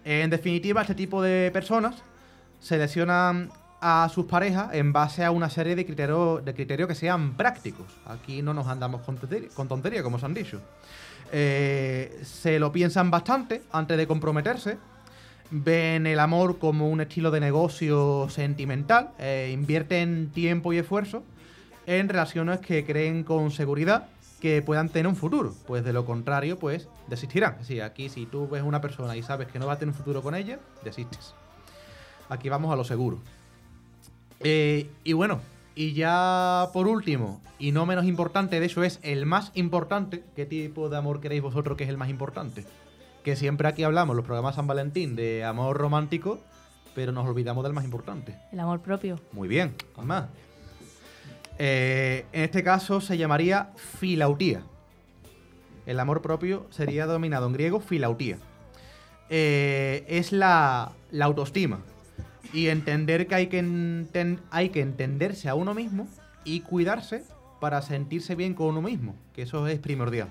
En 0.05 0.31
definitiva, 0.31 0.83
este 0.83 0.95
tipo 0.95 1.23
de 1.23 1.51
personas 1.51 1.97
seleccionan 2.61 3.51
a 3.81 4.09
sus 4.13 4.27
parejas 4.27 4.75
en 4.75 4.93
base 4.93 5.25
a 5.25 5.31
una 5.31 5.51
serie 5.51 5.75
de 5.75 5.85
criterios 5.85 6.45
de 6.45 6.55
criterios 6.55 6.89
que 6.89 6.95
sean 6.95 7.35
prácticos. 7.35 7.87
Aquí 8.07 8.43
no 8.43 8.55
nos 8.55 8.67
andamos 8.67 9.01
con 9.01 9.17
tontería, 9.17 9.49
con 9.55 9.67
tontería 9.67 10.03
como 10.03 10.17
os 10.17 10.25
han 10.25 10.35
dicho. 10.35 10.61
Eh, 11.33 12.21
se 12.23 12.59
lo 12.59 12.71
piensan 12.71 13.11
bastante 13.11 13.63
antes 13.73 13.97
de 13.97 14.07
comprometerse. 14.07 14.79
Ven 15.51 16.07
el 16.07 16.19
amor 16.19 16.59
como 16.59 16.89
un 16.89 17.01
estilo 17.01 17.31
de 17.31 17.41
negocio 17.41 18.29
sentimental. 18.29 19.11
eh, 19.19 19.51
invierten 19.53 20.31
tiempo 20.33 20.73
y 20.73 20.79
esfuerzo 20.79 21.23
en 21.87 22.09
relaciones 22.09 22.61
que 22.61 22.85
creen 22.85 23.25
con 23.25 23.51
seguridad 23.51 24.09
que 24.45 24.61
puedan 24.61 24.91
tener 24.91 25.07
un 25.07 25.17
futuro. 25.17 25.55
Pues 25.67 25.85
de 25.85 25.95
lo 25.95 26.05
contrario, 26.05 26.59
pues 26.59 26.87
desistirán. 27.07 27.65
Sí, 27.65 27.81
aquí 27.81 28.11
si 28.11 28.27
tú 28.27 28.47
ves 28.47 28.63
una 28.63 28.83
persona 28.83 29.17
y 29.17 29.23
sabes 29.23 29.49
que 29.49 29.59
no 29.59 29.67
va 29.67 29.73
a 29.73 29.79
tener 29.79 29.95
un 29.95 29.99
futuro 29.99 30.21
con 30.21 30.35
ella, 30.35 30.59
desistes. 30.85 31.35
Aquí 32.29 32.51
vamos 32.51 32.71
a 32.71 32.77
lo 32.77 32.85
seguro. 32.85 33.21
Eh, 34.41 34.91
y 35.03 35.15
bueno, 35.15 35.41
y 35.75 35.95
ya 35.95 36.69
por 36.75 36.89
último, 36.89 37.41
y 37.59 37.73
no 37.73 37.87
menos 37.87 38.05
importante, 38.05 38.61
de 38.61 38.67
hecho 38.67 38.85
es 38.85 39.01
el 39.03 39.25
más 39.25 39.51
importante, 39.55 40.23
¿qué 40.37 40.45
tipo 40.45 40.91
de 40.91 40.99
amor 40.99 41.23
queréis 41.23 41.41
vosotros 41.41 41.79
que 41.79 41.85
es 41.85 41.89
el 41.89 41.97
más 41.97 42.11
importante? 42.11 42.67
Que 43.23 43.37
siempre 43.37 43.67
aquí 43.67 43.83
hablamos, 43.83 44.15
los 44.15 44.27
programas 44.27 44.57
San 44.57 44.67
Valentín, 44.67 45.17
de 45.17 45.43
amor 45.43 45.79
romántico, 45.79 46.39
pero 46.95 47.13
nos 47.13 47.27
olvidamos 47.27 47.65
del 47.65 47.73
más 47.73 47.85
importante. 47.87 48.37
El 48.53 48.61
amor 48.61 48.81
propio. 48.81 49.19
Muy 49.33 49.49
bien, 49.49 49.75
más. 50.03 50.27
Eh, 51.59 52.27
en 52.33 52.45
este 52.45 52.63
caso 52.63 53.01
se 53.01 53.17
llamaría 53.17 53.71
filautía. 53.77 54.63
El 55.87 56.01
amor 56.01 56.23
propio 56.23 56.67
sería 56.71 57.07
dominado 57.07 57.47
en 57.47 57.53
griego 57.53 57.81
filautía. 57.81 58.39
Eh, 59.29 60.05
es 60.09 60.33
la, 60.33 60.93
autoestima. 61.21 61.81
Y 62.53 62.69
entender 62.69 63.27
que 63.27 63.35
hay 63.35 63.47
que, 63.49 64.37
hay 64.51 64.69
que 64.69 64.81
entenderse 64.81 65.49
a 65.49 65.55
uno 65.55 65.75
mismo 65.75 66.09
y 66.45 66.61
cuidarse 66.61 67.25
para 67.61 67.83
sentirse 67.83 68.35
bien 68.35 68.55
con 68.55 68.69
uno 68.69 68.83
mismo, 68.83 69.17
que 69.35 69.43
eso 69.43 69.67
es 69.67 69.79
primordial. 69.81 70.29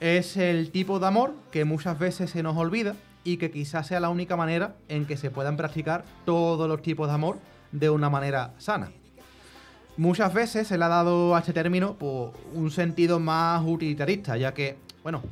Es 0.00 0.36
el 0.36 0.70
tipo 0.70 0.98
de 0.98 1.06
amor 1.06 1.34
que 1.50 1.64
muchas 1.64 1.98
veces 1.98 2.30
se 2.30 2.42
nos 2.42 2.56
olvida 2.56 2.94
y 3.24 3.38
que 3.38 3.50
quizás 3.50 3.88
sea 3.88 4.00
la 4.00 4.08
única 4.08 4.36
manera 4.36 4.76
en 4.88 5.06
que 5.06 5.16
se 5.16 5.30
puedan 5.30 5.56
practicar 5.56 6.04
todos 6.24 6.68
los 6.68 6.80
tipos 6.82 7.08
de 7.08 7.14
amor 7.14 7.38
de 7.72 7.90
una 7.90 8.08
manera 8.08 8.54
sana. 8.58 8.92
Muchas 9.96 10.34
veces 10.34 10.68
se 10.68 10.76
le 10.76 10.84
ha 10.84 10.88
dado 10.88 11.34
a 11.34 11.38
este 11.38 11.52
término 11.52 11.94
pues, 11.94 12.30
un 12.54 12.70
sentido 12.70 13.18
más 13.18 13.62
utilitarista, 13.64 14.36
ya 14.36 14.52
que, 14.52 14.76
bueno, 15.02 15.22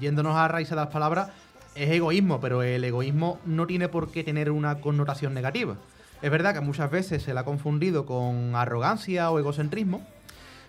yéndonos 0.00 0.34
a 0.34 0.48
raíz 0.48 0.70
de 0.70 0.76
las 0.76 0.88
palabras, 0.88 1.30
es 1.74 1.90
egoísmo, 1.90 2.40
pero 2.40 2.62
el 2.62 2.82
egoísmo 2.84 3.38
no 3.44 3.66
tiene 3.66 3.88
por 3.88 4.10
qué 4.10 4.24
tener 4.24 4.50
una 4.50 4.80
connotación 4.80 5.34
negativa. 5.34 5.76
Es 6.22 6.30
verdad 6.30 6.54
que 6.54 6.60
muchas 6.60 6.90
veces 6.90 7.22
se 7.22 7.34
le 7.34 7.40
ha 7.40 7.44
confundido 7.44 8.06
con 8.06 8.54
arrogancia 8.56 9.30
o 9.30 9.38
egocentrismo, 9.38 10.00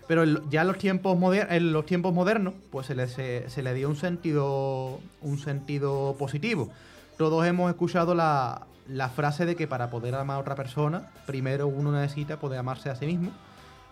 Pero 0.08 0.26
ya 0.50 0.62
en 0.62 0.68
los 0.68 0.80
tiempos, 0.80 1.16
moder- 1.20 1.48
en 1.52 1.72
los 1.72 1.86
tiempos 1.86 2.16
modernos, 2.16 2.56
pues 2.72 2.88
se 2.88 2.96
le, 2.96 3.08
se 3.08 3.62
le 3.62 3.74
dio 3.76 3.88
un 3.88 3.96
sentido, 3.96 5.00
un 5.22 5.38
sentido 5.38 6.16
positivo. 6.18 6.72
Todos 7.16 7.46
hemos 7.46 7.70
escuchado 7.70 8.16
la, 8.16 8.66
la 8.90 9.10
frase 9.10 9.46
de 9.46 9.56
que 9.56 9.68
para 9.68 9.90
poder 9.90 10.16
amar 10.16 10.38
a 10.38 10.40
otra 10.40 10.56
persona, 10.56 11.10
primero 11.26 11.68
uno 11.68 11.92
necesita 11.92 12.40
poder 12.40 12.60
amarse 12.60 12.90
a 12.90 12.96
sí 12.96 13.06
mismo. 13.06 13.32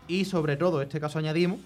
Y 0.07 0.25
sobre 0.25 0.57
todo, 0.57 0.81
en 0.81 0.87
este 0.87 0.99
caso 0.99 1.19
añadimos, 1.19 1.59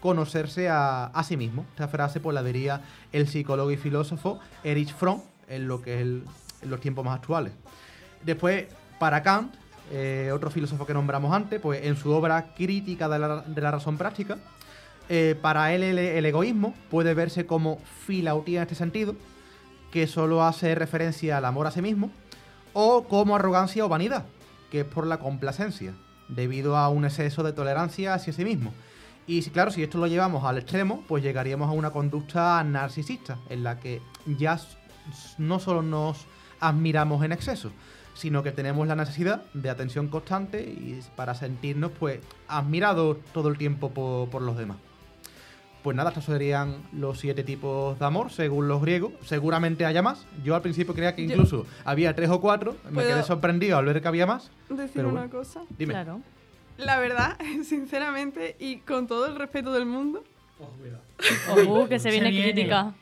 conocerse 0.00 0.68
a, 0.68 1.06
a 1.06 1.24
sí 1.24 1.36
mismo. 1.36 1.64
Esta 1.70 1.88
frase 1.88 2.20
pues 2.20 2.34
la 2.34 2.42
diría 2.42 2.82
el 3.12 3.26
psicólogo 3.26 3.70
y 3.70 3.76
filósofo 3.78 4.38
Erich 4.62 4.94
Fromm 4.94 5.22
en 5.48 5.66
lo 5.66 5.80
que 5.80 5.94
es 5.94 6.02
el- 6.02 6.24
en 6.62 6.70
los 6.70 6.80
tiempos 6.80 7.04
más 7.04 7.16
actuales. 7.16 7.52
Después, 8.22 8.66
para 8.98 9.22
Kant, 9.22 9.54
eh, 9.92 10.30
otro 10.34 10.50
filósofo 10.50 10.86
que 10.86 10.94
nombramos 10.94 11.32
antes, 11.34 11.60
pues 11.60 11.84
en 11.84 11.96
su 11.96 12.10
obra 12.10 12.54
Crítica 12.54 13.08
de 13.08 13.18
la, 13.18 13.70
razón 13.70 13.98
práctica, 13.98 14.38
eh, 15.10 15.36
para 15.40 15.74
él 15.74 15.82
el, 15.82 15.98
el 15.98 16.24
egoísmo 16.24 16.74
puede 16.90 17.12
verse 17.12 17.44
como 17.46 17.78
filautía 18.06 18.60
en 18.60 18.62
este 18.62 18.74
sentido, 18.74 19.14
que 19.92 20.06
solo 20.06 20.42
hace 20.42 20.74
referencia 20.74 21.36
al 21.38 21.44
amor 21.44 21.66
a 21.66 21.70
sí 21.70 21.82
mismo, 21.82 22.10
o 22.74 23.04
como 23.04 23.36
arrogancia 23.36 23.84
o 23.84 23.88
vanidad, 23.88 24.26
que 24.70 24.80
es 24.80 24.86
por 24.86 25.06
la 25.06 25.18
complacencia, 25.18 25.94
debido 26.28 26.76
a 26.76 26.90
un 26.90 27.06
exceso 27.06 27.42
de 27.42 27.52
tolerancia 27.52 28.12
hacia 28.12 28.32
sí 28.32 28.44
mismo. 28.44 28.74
Y 29.26 29.42
claro, 29.50 29.70
si 29.70 29.82
esto 29.82 29.96
lo 29.96 30.06
llevamos 30.06 30.44
al 30.44 30.58
extremo, 30.58 31.02
pues 31.08 31.22
llegaríamos 31.22 31.70
a 31.70 31.72
una 31.72 31.90
conducta 31.90 32.62
narcisista, 32.62 33.38
en 33.48 33.64
la 33.64 33.80
que 33.80 34.02
ya 34.26 34.60
no 35.38 35.58
solo 35.58 35.82
nos 35.82 36.26
admiramos 36.60 37.24
en 37.24 37.32
exceso, 37.32 37.70
sino 38.14 38.42
que 38.42 38.52
tenemos 38.52 38.86
la 38.86 38.96
necesidad 38.96 39.42
de 39.54 39.70
atención 39.70 40.08
constante 40.08 40.60
y 40.60 41.00
para 41.16 41.34
sentirnos 41.34 41.92
pues 41.98 42.20
admirados 42.48 43.18
todo 43.32 43.48
el 43.48 43.56
tiempo 43.56 43.90
por, 43.90 44.28
por 44.28 44.42
los 44.42 44.58
demás. 44.58 44.76
Pues 45.84 45.94
nada, 45.96 46.08
estos 46.10 46.24
serían 46.24 46.78
los 46.92 47.20
siete 47.20 47.44
tipos 47.44 47.98
de 47.98 48.04
amor, 48.06 48.32
según 48.32 48.66
los 48.68 48.80
griegos. 48.80 49.12
Seguramente 49.26 49.84
haya 49.84 50.00
más. 50.00 50.26
Yo 50.42 50.56
al 50.56 50.62
principio 50.62 50.94
creía 50.94 51.14
que 51.14 51.26
Yo- 51.26 51.34
incluso 51.34 51.66
había 51.84 52.14
tres 52.16 52.30
o 52.30 52.40
cuatro. 52.40 52.74
Me 52.86 52.94
¿Puedo 52.94 53.08
quedé 53.10 53.22
sorprendido 53.22 53.76
al 53.76 53.84
ver 53.84 54.00
que 54.00 54.08
había 54.08 54.26
más. 54.26 54.50
Decir 54.70 54.90
Pero 54.94 55.10
una 55.10 55.20
bueno, 55.26 55.32
cosa. 55.38 55.60
Dime. 55.78 55.92
Claro. 55.92 56.22
La 56.78 56.98
verdad, 56.98 57.38
sinceramente, 57.64 58.56
y 58.58 58.78
con 58.78 59.06
todo 59.06 59.26
el 59.26 59.36
respeto 59.36 59.72
del 59.72 59.86
mundo, 59.86 60.24
Uh, 60.58 61.86
que 61.88 61.98
se 61.98 62.10
viene 62.10 62.30
crítica. 62.30 62.94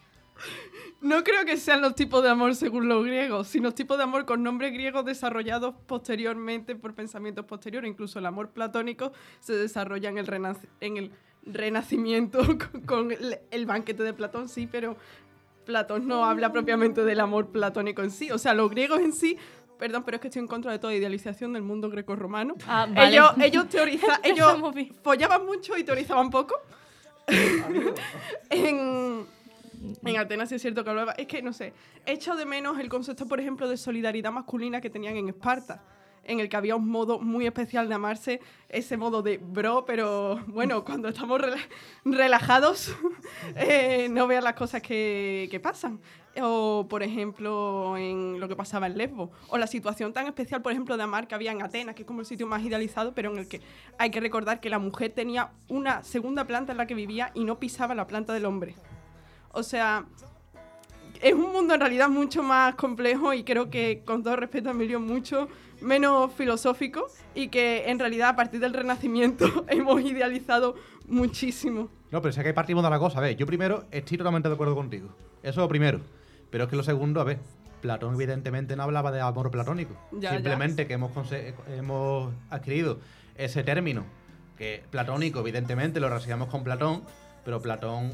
no 1.00 1.22
creo 1.22 1.44
que 1.44 1.56
sean 1.56 1.80
los 1.82 1.94
tipos 1.94 2.22
de 2.22 2.30
amor 2.30 2.54
según 2.56 2.88
los 2.88 3.04
griegos, 3.04 3.46
sino 3.48 3.72
tipos 3.72 3.96
de 3.98 4.04
amor 4.04 4.24
con 4.24 4.42
nombres 4.42 4.72
griegos 4.72 5.04
desarrollados 5.04 5.74
posteriormente 5.86 6.74
por 6.76 6.94
pensamientos 6.94 7.44
posteriores. 7.44 7.88
Incluso 7.90 8.18
el 8.18 8.26
amor 8.26 8.50
platónico 8.50 9.12
se 9.40 9.52
desarrolla 9.54 10.08
en 10.08 10.18
el, 10.18 10.26
renac- 10.26 10.66
en 10.80 10.96
el 10.96 11.12
renacimiento 11.44 12.40
con, 12.72 12.80
con 12.82 13.12
el, 13.12 13.38
el 13.50 13.66
banquete 13.66 14.02
de 14.02 14.12
Platón, 14.12 14.48
sí, 14.48 14.68
pero 14.70 14.96
Platón 15.64 16.06
no 16.08 16.24
habla 16.24 16.52
propiamente 16.52 17.04
del 17.04 17.20
amor 17.20 17.48
platónico 17.48 18.02
en 18.02 18.10
sí. 18.10 18.30
O 18.30 18.38
sea, 18.38 18.54
los 18.54 18.70
griegos 18.70 19.00
en 19.00 19.12
sí... 19.12 19.36
Perdón, 19.78 20.04
pero 20.04 20.14
es 20.16 20.20
que 20.20 20.28
estoy 20.28 20.38
en 20.40 20.46
contra 20.46 20.70
de 20.70 20.78
toda 20.78 20.94
idealización 20.94 21.54
del 21.54 21.62
mundo 21.62 21.90
greco-romano. 21.90 22.54
Ah, 22.68 22.86
vale. 22.88 23.08
Ellos, 23.10 23.32
ellos 23.42 23.64
teoriza- 23.68 24.20
ellos 24.22 24.56
follaban 25.02 25.44
mucho 25.44 25.76
y 25.76 25.82
teorizaban 25.82 26.30
poco. 26.30 26.54
en, 28.50 29.26
en 30.04 30.16
Atenas 30.16 30.48
sí 30.48 30.54
es 30.56 30.62
cierto 30.62 30.84
que 30.84 30.90
hablaba. 30.90 31.12
Es 31.12 31.26
que 31.26 31.42
no 31.42 31.52
sé. 31.52 31.72
Echo 32.06 32.36
de 32.36 32.44
menos 32.46 32.78
el 32.78 32.88
concepto, 32.88 33.26
por 33.26 33.40
ejemplo, 33.40 33.68
de 33.68 33.76
solidaridad 33.76 34.30
masculina 34.30 34.80
que 34.80 34.90
tenían 34.90 35.16
en 35.16 35.28
Esparta. 35.30 35.82
En 36.24 36.38
el 36.38 36.48
que 36.48 36.56
había 36.56 36.76
un 36.76 36.88
modo 36.88 37.18
muy 37.18 37.46
especial 37.46 37.88
de 37.88 37.94
amarse, 37.96 38.40
ese 38.68 38.96
modo 38.96 39.22
de 39.22 39.38
bro, 39.38 39.84
pero 39.84 40.40
bueno, 40.46 40.84
cuando 40.84 41.08
estamos 41.08 41.40
rela- 41.40 41.68
relajados, 42.04 42.94
eh, 43.56 44.08
no 44.10 44.26
vean 44.26 44.44
las 44.44 44.54
cosas 44.54 44.80
que, 44.82 45.48
que 45.50 45.58
pasan. 45.60 46.00
O, 46.40 46.86
por 46.88 47.02
ejemplo, 47.02 47.94
en 47.98 48.40
lo 48.40 48.48
que 48.48 48.56
pasaba 48.56 48.86
en 48.86 48.96
Lesbos. 48.96 49.28
O 49.48 49.58
la 49.58 49.66
situación 49.66 50.14
tan 50.14 50.26
especial, 50.26 50.62
por 50.62 50.72
ejemplo, 50.72 50.96
de 50.96 51.02
amar 51.02 51.28
que 51.28 51.34
había 51.34 51.52
en 51.52 51.60
Atenas, 51.60 51.94
que 51.94 52.02
es 52.02 52.06
como 52.06 52.20
el 52.20 52.26
sitio 52.26 52.46
más 52.46 52.62
idealizado, 52.62 53.12
pero 53.14 53.30
en 53.32 53.38
el 53.38 53.48
que 53.48 53.60
hay 53.98 54.10
que 54.10 54.18
recordar 54.20 54.60
que 54.60 54.70
la 54.70 54.78
mujer 54.78 55.12
tenía 55.12 55.50
una 55.68 56.02
segunda 56.02 56.46
planta 56.46 56.72
en 56.72 56.78
la 56.78 56.86
que 56.86 56.94
vivía 56.94 57.32
y 57.34 57.44
no 57.44 57.58
pisaba 57.58 57.94
la 57.94 58.06
planta 58.06 58.32
del 58.32 58.46
hombre. 58.46 58.76
O 59.50 59.62
sea, 59.62 60.06
es 61.20 61.34
un 61.34 61.52
mundo 61.52 61.74
en 61.74 61.80
realidad 61.80 62.08
mucho 62.08 62.42
más 62.42 62.76
complejo 62.76 63.34
y 63.34 63.44
creo 63.44 63.68
que, 63.68 64.02
con 64.04 64.22
todo 64.22 64.36
respeto 64.36 64.70
a 64.70 64.72
Emilio, 64.72 65.00
mucho 65.00 65.48
menos 65.82 66.32
filosófico 66.32 67.06
y 67.34 67.48
que 67.48 67.90
en 67.90 67.98
realidad 67.98 68.30
a 68.30 68.36
partir 68.36 68.60
del 68.60 68.72
Renacimiento 68.72 69.64
hemos 69.68 70.00
idealizado 70.02 70.74
muchísimo. 71.06 71.88
No, 72.10 72.20
pero 72.20 72.30
es 72.30 72.38
que 72.38 72.54
partimos 72.54 72.84
de 72.84 72.90
la 72.90 72.98
cosa. 72.98 73.18
A 73.18 73.22
ver, 73.22 73.36
yo 73.36 73.46
primero 73.46 73.84
estoy 73.90 74.18
totalmente 74.18 74.48
de 74.48 74.54
acuerdo 74.54 74.74
contigo. 74.74 75.08
Eso 75.42 75.50
es 75.50 75.56
lo 75.56 75.68
primero. 75.68 76.00
Pero 76.50 76.64
es 76.64 76.70
que 76.70 76.76
lo 76.76 76.82
segundo, 76.82 77.20
a 77.20 77.24
ver, 77.24 77.38
Platón 77.80 78.14
evidentemente 78.14 78.76
no 78.76 78.82
hablaba 78.82 79.12
de 79.12 79.20
amor 79.20 79.50
platónico. 79.50 79.94
Ya, 80.12 80.32
Simplemente 80.32 80.86
que 80.86 80.94
hemos, 80.94 81.10
hemos 81.76 82.32
adquirido 82.50 83.00
ese 83.36 83.62
término, 83.64 84.04
que 84.56 84.84
platónico, 84.90 85.40
evidentemente, 85.40 86.00
lo 86.00 86.08
relacionamos 86.08 86.48
con 86.48 86.64
Platón, 86.64 87.02
pero 87.44 87.60
Platón, 87.60 88.12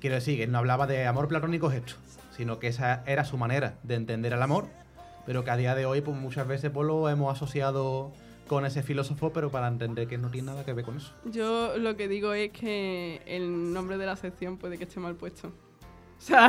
quiero 0.00 0.16
decir, 0.16 0.38
que 0.38 0.46
no 0.46 0.58
hablaba 0.58 0.86
de 0.86 1.06
amor 1.06 1.28
platónico 1.28 1.70
es 1.70 1.78
esto, 1.78 1.94
sino 2.36 2.58
que 2.58 2.68
esa 2.68 3.02
era 3.06 3.24
su 3.24 3.38
manera 3.38 3.78
de 3.82 3.94
entender 3.94 4.32
el 4.32 4.42
amor, 4.42 4.66
pero 5.26 5.44
que 5.44 5.50
a 5.50 5.56
día 5.56 5.74
de 5.74 5.86
hoy, 5.86 6.00
pues 6.00 6.16
muchas 6.16 6.46
veces 6.46 6.70
pues, 6.70 6.86
lo 6.86 7.08
hemos 7.08 7.34
asociado 7.34 8.12
con 8.46 8.66
ese 8.66 8.82
filósofo, 8.82 9.32
pero 9.32 9.50
para 9.50 9.68
entender 9.68 10.06
que 10.06 10.18
no 10.18 10.30
tiene 10.30 10.48
nada 10.48 10.64
que 10.64 10.72
ver 10.72 10.84
con 10.84 10.98
eso. 10.98 11.12
Yo 11.24 11.76
lo 11.78 11.96
que 11.96 12.08
digo 12.08 12.34
es 12.34 12.52
que 12.52 13.22
el 13.26 13.72
nombre 13.72 13.96
de 13.96 14.06
la 14.06 14.16
sección 14.16 14.58
puede 14.58 14.76
que 14.76 14.84
esté 14.84 15.00
mal 15.00 15.14
puesto. 15.14 15.52
O 16.24 16.26
sea, 16.26 16.48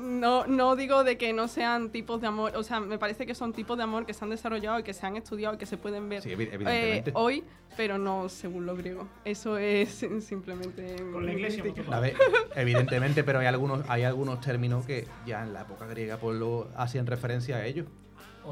no, 0.00 0.48
no 0.48 0.74
digo 0.74 1.04
de 1.04 1.16
que 1.16 1.32
no 1.32 1.46
sean 1.46 1.90
tipos 1.90 2.20
de 2.20 2.26
amor, 2.26 2.56
o 2.56 2.64
sea, 2.64 2.80
me 2.80 2.98
parece 2.98 3.24
que 3.24 3.36
son 3.36 3.52
tipos 3.52 3.76
de 3.76 3.84
amor 3.84 4.04
que 4.04 4.12
se 4.14 4.24
han 4.24 4.30
desarrollado 4.30 4.80
y 4.80 4.82
que 4.82 4.92
se 4.92 5.06
han 5.06 5.16
estudiado 5.16 5.54
y 5.54 5.58
que 5.58 5.66
se 5.66 5.76
pueden 5.76 6.08
ver 6.08 6.22
Sí, 6.22 6.34
eh, 6.36 7.04
hoy, 7.14 7.44
pero 7.76 7.98
no 7.98 8.28
según 8.28 8.66
los 8.66 8.76
griegos. 8.76 9.06
Eso 9.24 9.58
es 9.58 10.04
simplemente... 10.20 10.96
Con 11.12 11.24
la 11.24 11.34
iglesia, 11.34 11.62
A 11.92 12.00
ver, 12.00 12.16
evidentemente, 12.56 13.22
pero 13.22 13.38
hay 13.38 13.46
algunos, 13.46 13.88
hay 13.88 14.02
algunos 14.02 14.40
términos 14.40 14.84
que 14.84 15.06
ya 15.24 15.44
en 15.44 15.52
la 15.52 15.62
época 15.62 15.86
griega 15.86 16.16
pues 16.16 16.36
lo 16.36 16.68
hacían 16.76 17.06
referencia 17.06 17.56
a 17.56 17.66
ellos. 17.66 17.86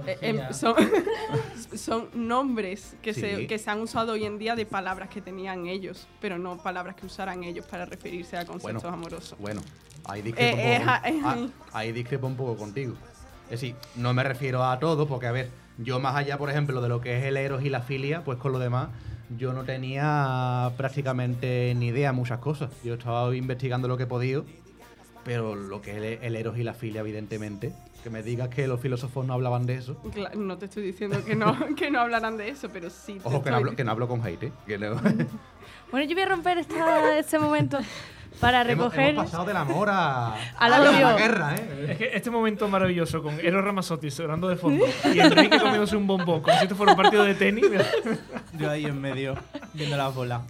Eh, 0.07 0.19
em, 0.23 0.53
son, 0.53 0.75
son 1.77 2.09
nombres 2.15 2.97
que, 3.03 3.13
Sí. 3.15 3.21
se, 3.21 3.47
que 3.47 3.59
se 3.59 3.71
han 3.71 3.81
usado 3.81 4.13
hoy 4.13 4.25
en 4.25 4.39
día 4.39 4.57
de 4.57 4.67
palabras 4.67 5.09
que 5.09 5.21
tenían 5.21 5.67
ellos, 5.67 6.07
pero 6.21 6.39
no 6.39 6.57
palabras 6.59 6.97
que 6.97 7.07
usaran 7.07 7.45
ellos 7.45 7.67
para 7.67 7.85
referirse 7.85 8.37
a 8.37 8.45
conceptos 8.47 8.83
Bueno, 8.83 8.97
amorosos. 8.97 9.39
Bueno, 9.39 9.61
ahí 10.05 10.23
discrepo, 10.23 10.57
Eh, 10.57 10.79
un 10.81 10.87
poco, 10.87 10.93
eh, 11.07 11.21
ah, 11.25 11.39
eh. 11.39 11.49
ahí 11.73 11.93
discrepo 11.93 12.27
un 12.27 12.37
poco 12.37 12.57
contigo. 12.57 12.95
Es 13.45 13.61
decir, 13.61 13.75
no 13.97 14.15
me 14.15 14.23
refiero 14.23 14.65
a 14.65 14.79
todo, 14.79 15.07
porque 15.07 15.27
a 15.27 15.33
ver, 15.33 15.51
yo 15.79 16.01
más 16.01 16.17
allá, 16.17 16.39
por 16.39 16.49
ejemplo, 16.51 16.81
de 16.81 16.89
lo 16.89 17.01
que 17.01 17.19
es 17.19 17.25
el 17.25 17.37
eros 17.37 17.63
y 17.65 17.69
la 17.69 17.83
filia, 17.83 18.23
pues 18.25 18.39
con 18.39 18.53
lo 18.53 18.59
demás, 18.59 18.89
yo 19.37 19.53
no 19.53 19.65
tenía 19.65 20.71
prácticamente 20.77 21.75
ni 21.77 21.89
idea 21.89 22.11
de 22.11 22.17
muchas 22.17 22.39
cosas. 22.39 22.71
Yo 22.83 22.95
estaba 22.95 23.35
investigando 23.37 23.89
lo 23.89 23.97
que 23.97 24.05
he 24.05 24.07
podido, 24.07 24.45
pero 25.25 25.55
lo 25.55 25.83
que 25.83 25.91
es 25.91 25.97
el, 25.97 26.05
el 26.25 26.37
eros 26.37 26.57
y 26.59 26.63
la 26.63 26.75
filia, 26.75 27.01
evidentemente, 27.01 27.73
que 28.03 28.11
me 28.11 28.23
digas 28.23 28.49
que 28.49 28.67
los 28.67 28.81
filósofos 28.81 29.25
no 29.27 29.35
hablaban 29.35 29.65
de 29.67 29.75
eso. 29.77 29.97
Cla- 30.15 30.35
No 30.35 30.59
te 30.59 30.65
estoy 30.67 30.83
diciendo 30.83 31.25
que 31.25 31.35
no, 31.37 31.57
que 31.77 31.91
no 31.91 32.01
hablarán 32.01 32.37
de 32.37 32.49
eso, 32.49 32.69
pero 32.73 32.91
sí. 32.91 33.15
te 33.15 33.21
Ojo, 33.29 33.43
que 33.43 33.51
no 33.51 33.57
estoy- 33.57 33.69
hablo, 33.69 33.77
que 33.77 33.85
no 33.85 33.91
hablo 33.93 34.09
con 34.09 34.27
¿eh? 34.27 34.53
Que 34.67 34.79
no- 34.79 34.97
Bueno, 35.91 36.07
yo 36.09 36.15
voy 36.15 36.23
a 36.23 36.27
romper 36.29 36.59
esta, 36.59 37.19
este 37.19 37.39
momento 37.39 37.79
para 38.41 38.63
hemos, 38.63 38.87
recoger. 38.87 39.11
hemos 39.11 39.27
pasado 39.27 39.45
del 39.45 39.57
amor 39.59 39.91
a, 39.91 40.35
Al 40.59 40.73
a 40.73 40.79
la 40.79 40.91
odio. 40.91 41.17
guerra, 41.17 41.55
¿eh? 41.55 41.87
Es 41.91 41.99
que 41.99 42.11
este 42.15 42.31
momento 42.31 42.67
maravilloso 42.67 43.23
con 43.23 43.39
Eros 43.39 43.63
Ramazzotti 43.63 44.11
sonando 44.11 44.49
de 44.49 44.57
fondo 44.57 44.87
y 45.15 45.21
Enrique 45.21 45.59
comiéndose 45.61 45.95
un 45.97 46.07
bombón 46.07 46.41
como 46.41 46.57
si 46.57 46.63
esto 46.63 46.75
fuera 46.75 46.93
un 46.93 46.97
partido 46.99 47.25
de 47.25 47.35
tenis. 47.35 47.67
Yo 48.59 48.71
ahí 48.71 48.87
en 48.87 49.01
medio, 49.01 49.35
viendo 49.75 49.97
las 49.99 50.15
bolas. 50.15 50.41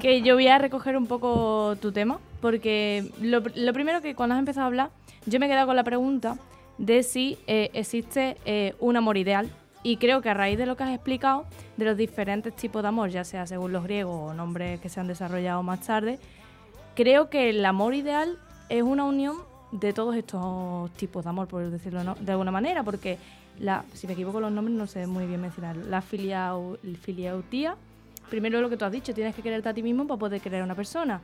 que 0.00 0.20
yo 0.22 0.34
voy 0.34 0.48
a 0.48 0.58
recoger 0.58 0.96
un 0.96 1.06
poco 1.06 1.74
tu 1.80 1.90
tema, 1.92 2.18
porque 2.42 3.10
lo, 3.20 3.42
lo 3.54 3.72
primero 3.72 4.00
que 4.02 4.14
cuando 4.14 4.34
has 4.34 4.38
empezado 4.38 4.64
a 4.64 4.66
hablar, 4.66 4.90
yo 5.26 5.38
me 5.40 5.46
he 5.46 5.48
quedado 5.48 5.66
con 5.68 5.76
la 5.76 5.84
pregunta 5.84 6.36
de 6.78 7.02
si 7.02 7.38
eh, 7.46 7.70
existe 7.74 8.36
eh, 8.44 8.74
un 8.80 8.96
amor 8.96 9.16
ideal. 9.16 9.50
Y 9.84 9.96
creo 9.96 10.22
que 10.22 10.28
a 10.28 10.34
raíz 10.34 10.58
de 10.58 10.66
lo 10.66 10.76
que 10.76 10.84
has 10.84 10.94
explicado, 10.94 11.44
de 11.76 11.84
los 11.84 11.96
diferentes 11.96 12.54
tipos 12.54 12.82
de 12.82 12.88
amor, 12.88 13.10
ya 13.10 13.24
sea 13.24 13.46
según 13.46 13.72
los 13.72 13.82
griegos 13.82 14.30
o 14.30 14.34
nombres 14.34 14.80
que 14.80 14.88
se 14.88 15.00
han 15.00 15.08
desarrollado 15.08 15.62
más 15.62 15.80
tarde, 15.80 16.20
creo 16.94 17.28
que 17.28 17.50
el 17.50 17.64
amor 17.64 17.94
ideal 17.94 18.38
es 18.68 18.82
una 18.82 19.04
unión 19.04 19.38
de 19.72 19.92
todos 19.92 20.14
estos 20.14 20.90
tipos 20.92 21.24
de 21.24 21.30
amor, 21.30 21.48
por 21.48 21.68
decirlo 21.68 22.04
¿no? 22.04 22.14
de 22.14 22.30
alguna 22.30 22.52
manera, 22.52 22.84
porque 22.84 23.18
la, 23.58 23.84
si 23.94 24.06
me 24.06 24.12
equivoco 24.12 24.40
los 24.40 24.52
nombres 24.52 24.76
no 24.76 24.86
sé 24.86 25.06
muy 25.06 25.26
bien 25.26 25.40
mencionarlo. 25.40 25.84
La 25.88 26.00
filiau, 26.00 26.78
filiautía, 27.00 27.74
primero 28.30 28.60
lo 28.60 28.70
que 28.70 28.76
tú 28.76 28.84
has 28.84 28.92
dicho, 28.92 29.12
tienes 29.14 29.34
que 29.34 29.42
quererte 29.42 29.68
a 29.68 29.74
ti 29.74 29.82
mismo 29.82 30.06
para 30.06 30.18
poder 30.18 30.40
querer 30.40 30.60
a 30.60 30.64
una 30.64 30.74
persona. 30.74 31.20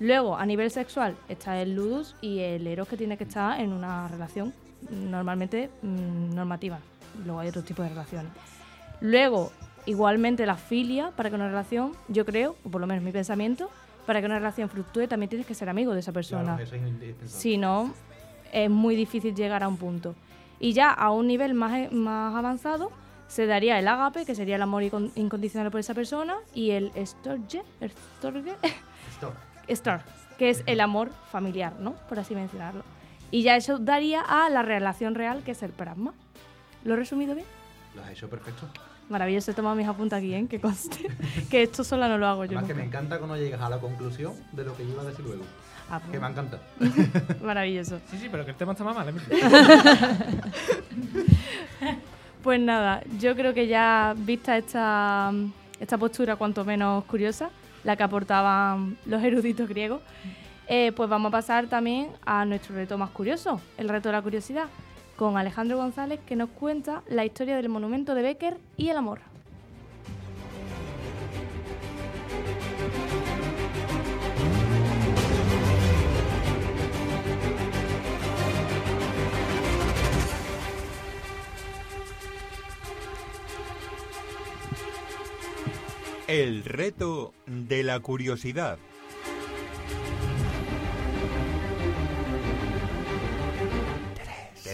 Luego, 0.00 0.36
a 0.36 0.46
nivel 0.46 0.70
sexual, 0.70 1.14
está 1.28 1.60
el 1.60 1.74
ludus 1.74 2.16
y 2.22 2.40
el 2.40 2.66
eros 2.66 2.88
que 2.88 2.96
tiene 2.96 3.16
que 3.18 3.24
estar 3.24 3.60
en 3.60 3.72
una 3.72 4.08
relación 4.08 4.52
normalmente 4.90 5.70
mm, 5.82 6.34
normativa. 6.34 6.78
Luego 7.24 7.40
hay 7.40 7.48
otro 7.48 7.62
tipo 7.62 7.82
de 7.82 7.88
relaciones. 7.90 8.30
Luego, 9.00 9.52
igualmente 9.86 10.46
la 10.46 10.56
filia, 10.56 11.10
para 11.16 11.28
que 11.30 11.34
una 11.36 11.48
relación, 11.48 11.92
yo 12.08 12.24
creo, 12.24 12.56
o 12.64 12.70
por 12.70 12.80
lo 12.80 12.86
menos 12.86 13.02
mi 13.02 13.12
pensamiento, 13.12 13.70
para 14.06 14.20
que 14.20 14.26
una 14.26 14.38
relación 14.38 14.68
fructúe 14.68 15.06
también 15.08 15.28
tienes 15.28 15.46
que 15.46 15.54
ser 15.54 15.68
amigo 15.68 15.92
de 15.94 16.00
esa 16.00 16.12
persona. 16.12 16.56
Claro, 16.56 16.62
eso 16.62 16.74
es. 16.74 17.30
Si 17.30 17.56
no, 17.56 17.92
es 18.52 18.70
muy 18.70 18.96
difícil 18.96 19.34
llegar 19.34 19.62
a 19.62 19.68
un 19.68 19.76
punto. 19.76 20.14
Y 20.58 20.72
ya 20.72 20.90
a 20.92 21.10
un 21.10 21.26
nivel 21.26 21.54
más, 21.54 21.90
más 21.92 22.34
avanzado 22.34 22.90
se 23.28 23.46
daría 23.46 23.78
el 23.78 23.86
ágape, 23.88 24.26
que 24.26 24.34
sería 24.34 24.56
el 24.56 24.62
amor 24.62 24.82
incon- 24.82 25.12
incondicional 25.14 25.70
por 25.70 25.80
esa 25.80 25.94
persona, 25.94 26.36
y 26.52 26.70
el 26.72 26.90
storge, 27.06 27.62
storge, 28.18 28.54
Stop. 29.16 29.34
Star, 29.68 30.04
que 30.36 30.50
es 30.50 30.64
el 30.66 30.80
amor 30.80 31.10
familiar, 31.30 31.74
¿no? 31.78 31.92
Por 32.08 32.18
así 32.18 32.34
mencionarlo. 32.34 32.82
Y 33.30 33.42
ya 33.42 33.56
eso 33.56 33.78
daría 33.78 34.22
a 34.22 34.48
la 34.50 34.62
relación 34.62 35.14
real, 35.14 35.42
que 35.44 35.52
es 35.52 35.62
el 35.62 35.70
pragma. 35.70 36.12
¿Lo 36.84 36.94
he 36.94 36.96
resumido 36.96 37.34
bien? 37.34 37.46
Lo 37.94 38.02
has 38.02 38.10
hecho 38.10 38.28
perfecto. 38.28 38.66
Maravilloso, 39.08 39.50
he 39.50 39.54
tomado 39.54 39.74
mis 39.74 39.88
apuntes 39.88 40.16
aquí, 40.18 40.32
¿eh? 40.34 40.46
Que 40.48 40.60
conste. 40.60 41.08
que 41.50 41.62
esto 41.64 41.82
sola 41.84 42.08
no 42.08 42.16
lo 42.18 42.26
hago 42.26 42.44
yo. 42.44 42.50
Además 42.58 42.64
que 42.64 42.74
nunca. 42.74 42.82
me 42.82 42.88
encanta 42.88 43.18
cuando 43.18 43.36
llegas 43.36 43.60
a 43.60 43.68
la 43.68 43.78
conclusión 43.78 44.34
de 44.52 44.64
lo 44.64 44.76
que 44.76 44.84
yo 44.84 44.92
iba 44.92 45.02
a 45.02 45.06
decir 45.06 45.24
luego. 45.24 45.42
Ah, 45.90 45.98
pues, 45.98 46.12
Que 46.12 46.20
me 46.20 46.28
encanta. 46.28 46.58
Maravilloso. 47.42 47.98
Sí, 48.10 48.18
sí, 48.18 48.28
pero 48.30 48.44
que 48.44 48.52
el 48.52 48.56
tema 48.56 48.72
está 48.72 48.84
más 48.84 48.94
mal. 48.94 49.08
¿eh? 49.08 49.14
Pues 52.42 52.58
nada, 52.58 53.02
yo 53.18 53.36
creo 53.36 53.52
que 53.52 53.66
ya 53.66 54.14
vista 54.16 54.56
esta, 54.56 55.30
esta 55.78 55.98
postura 55.98 56.36
cuanto 56.36 56.64
menos 56.64 57.04
curiosa, 57.04 57.50
la 57.84 57.96
que 57.96 58.02
aportaban 58.02 58.96
los 59.04 59.22
eruditos 59.22 59.68
griegos, 59.68 60.00
eh, 60.72 60.92
pues 60.92 61.10
vamos 61.10 61.30
a 61.30 61.32
pasar 61.32 61.66
también 61.66 62.12
a 62.24 62.44
nuestro 62.44 62.76
reto 62.76 62.96
más 62.96 63.10
curioso, 63.10 63.60
el 63.76 63.88
reto 63.88 64.08
de 64.08 64.12
la 64.12 64.22
curiosidad, 64.22 64.66
con 65.16 65.36
Alejandro 65.36 65.76
González 65.76 66.20
que 66.24 66.36
nos 66.36 66.48
cuenta 66.48 67.02
la 67.08 67.24
historia 67.24 67.56
del 67.56 67.68
monumento 67.68 68.14
de 68.14 68.22
Becker 68.22 68.56
y 68.76 68.88
el 68.88 68.96
amor. 68.96 69.18
El 86.28 86.62
reto 86.62 87.34
de 87.46 87.82
la 87.82 87.98
curiosidad. 87.98 88.78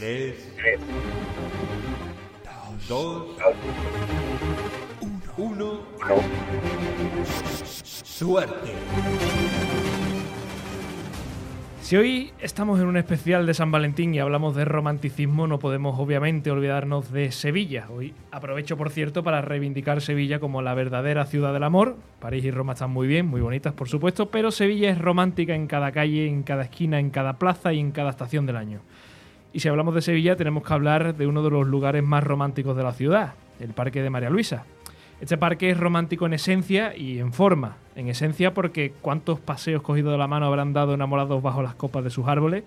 Tres. 0.06 0.36
Dos. 2.88 3.26
Uno. 5.36 5.80
Suerte. 8.04 8.70
Si 11.82 11.96
hoy 11.96 12.30
estamos 12.38 12.78
en 12.78 12.86
un 12.86 12.96
especial 12.96 13.46
de 13.46 13.54
San 13.54 13.72
Valentín 13.72 14.14
y 14.14 14.20
hablamos 14.20 14.54
de 14.54 14.64
romanticismo, 14.64 15.48
no 15.48 15.58
podemos 15.58 15.98
obviamente 15.98 16.52
olvidarnos 16.52 17.10
de 17.10 17.32
Sevilla. 17.32 17.88
Hoy 17.90 18.14
aprovecho, 18.30 18.76
por 18.76 18.90
cierto, 18.90 19.24
para 19.24 19.42
reivindicar 19.42 20.00
Sevilla 20.00 20.38
como 20.38 20.62
la 20.62 20.74
verdadera 20.74 21.26
ciudad 21.26 21.52
del 21.52 21.64
amor. 21.64 21.96
París 22.20 22.44
y 22.44 22.52
Roma 22.52 22.74
están 22.74 22.92
muy 22.92 23.08
bien, 23.08 23.26
muy 23.26 23.40
bonitas, 23.40 23.72
por 23.72 23.88
supuesto, 23.88 24.30
pero 24.30 24.52
Sevilla 24.52 24.88
es 24.88 24.98
romántica 24.98 25.56
en 25.56 25.66
cada 25.66 25.90
calle, 25.90 26.28
en 26.28 26.44
cada 26.44 26.62
esquina, 26.62 27.00
en 27.00 27.10
cada 27.10 27.40
plaza 27.40 27.72
y 27.72 27.80
en 27.80 27.90
cada 27.90 28.10
estación 28.10 28.46
del 28.46 28.56
año. 28.56 28.82
Y 29.52 29.60
si 29.60 29.68
hablamos 29.68 29.94
de 29.94 30.02
Sevilla, 30.02 30.36
tenemos 30.36 30.62
que 30.64 30.72
hablar 30.72 31.14
de 31.14 31.26
uno 31.26 31.42
de 31.42 31.50
los 31.50 31.66
lugares 31.66 32.02
más 32.04 32.22
románticos 32.22 32.76
de 32.76 32.82
la 32.82 32.92
ciudad, 32.92 33.34
el 33.60 33.70
Parque 33.70 34.02
de 34.02 34.10
María 34.10 34.30
Luisa. 34.30 34.64
Este 35.18 35.38
parque 35.38 35.70
es 35.70 35.80
romántico 35.80 36.26
en 36.26 36.34
esencia 36.34 36.94
y 36.94 37.20
en 37.20 37.32
forma. 37.32 37.78
En 37.94 38.08
esencia 38.08 38.52
porque 38.52 38.92
cuántos 39.00 39.40
paseos 39.40 39.80
cogidos 39.80 40.12
de 40.12 40.18
la 40.18 40.26
mano 40.26 40.44
habrán 40.44 40.74
dado 40.74 40.92
enamorados 40.92 41.42
bajo 41.42 41.62
las 41.62 41.74
copas 41.74 42.04
de 42.04 42.10
sus 42.10 42.28
árboles, 42.28 42.64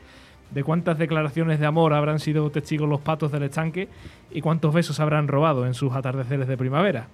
de 0.50 0.64
cuántas 0.64 0.98
declaraciones 0.98 1.60
de 1.60 1.68
amor 1.68 1.94
habrán 1.94 2.18
sido 2.18 2.50
testigos 2.50 2.90
los 2.90 3.02
patos 3.02 3.32
del 3.32 3.44
estanque 3.44 3.88
y 4.32 4.42
cuántos 4.42 4.74
besos 4.74 5.00
habrán 5.00 5.28
robado 5.28 5.68
en 5.68 5.76
sus 5.76 5.94
atardeceres 5.94 6.48
de 6.48 6.58
primavera. 6.58 7.08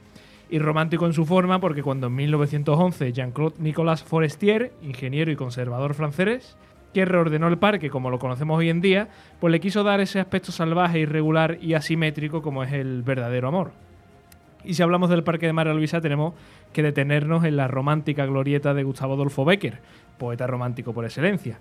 Y 0.50 0.60
romántico 0.60 1.06
en 1.06 1.12
su 1.12 1.26
forma 1.26 1.60
porque 1.60 1.84
cuando 1.84 2.08
en 2.08 2.16
1911 2.16 3.12
Jean-Claude 3.12 3.56
Nicolas 3.60 4.04
Forestier, 4.04 4.72
ingeniero 4.84 5.32
y 5.32 5.36
conservador 5.36 5.96
francés, 5.96 6.56
que 6.96 7.04
reordenó 7.04 7.50
el 7.50 7.58
parque 7.58 7.90
como 7.90 8.10
lo 8.10 8.20
conocemos 8.20 8.58
hoy 8.58 8.70
en 8.70 8.80
día, 8.80 9.10
pues 9.42 9.52
le 9.52 9.60
quiso 9.60 9.84
dar 9.84 10.00
ese 10.00 10.22
aspecto 10.22 10.54
salvaje, 10.54 11.00
irregular 11.00 11.58
y 11.62 11.74
asimétrico 11.74 12.42
como 12.42 12.64
es 12.64 12.72
el 12.72 13.04
verdadero 13.04 13.50
amor. 13.50 13.74
Y 14.64 14.76
si 14.76 14.82
hablamos 14.82 15.10
del 15.10 15.26
Parque 15.26 15.46
de 15.46 15.52
María 15.52 15.74
Luisa, 15.74 16.00
tenemos 16.00 16.36
que 16.72 16.84
detenernos 16.84 17.44
en 17.44 17.58
la 17.58 17.68
romántica 17.68 18.26
glorieta 18.26 18.74
de 18.74 18.84
Gustavo 18.84 19.16
Adolfo 19.16 19.44
Becker, 19.44 19.80
poeta 20.18 20.48
romántico 20.48 20.94
por 20.94 21.04
excelencia. 21.04 21.60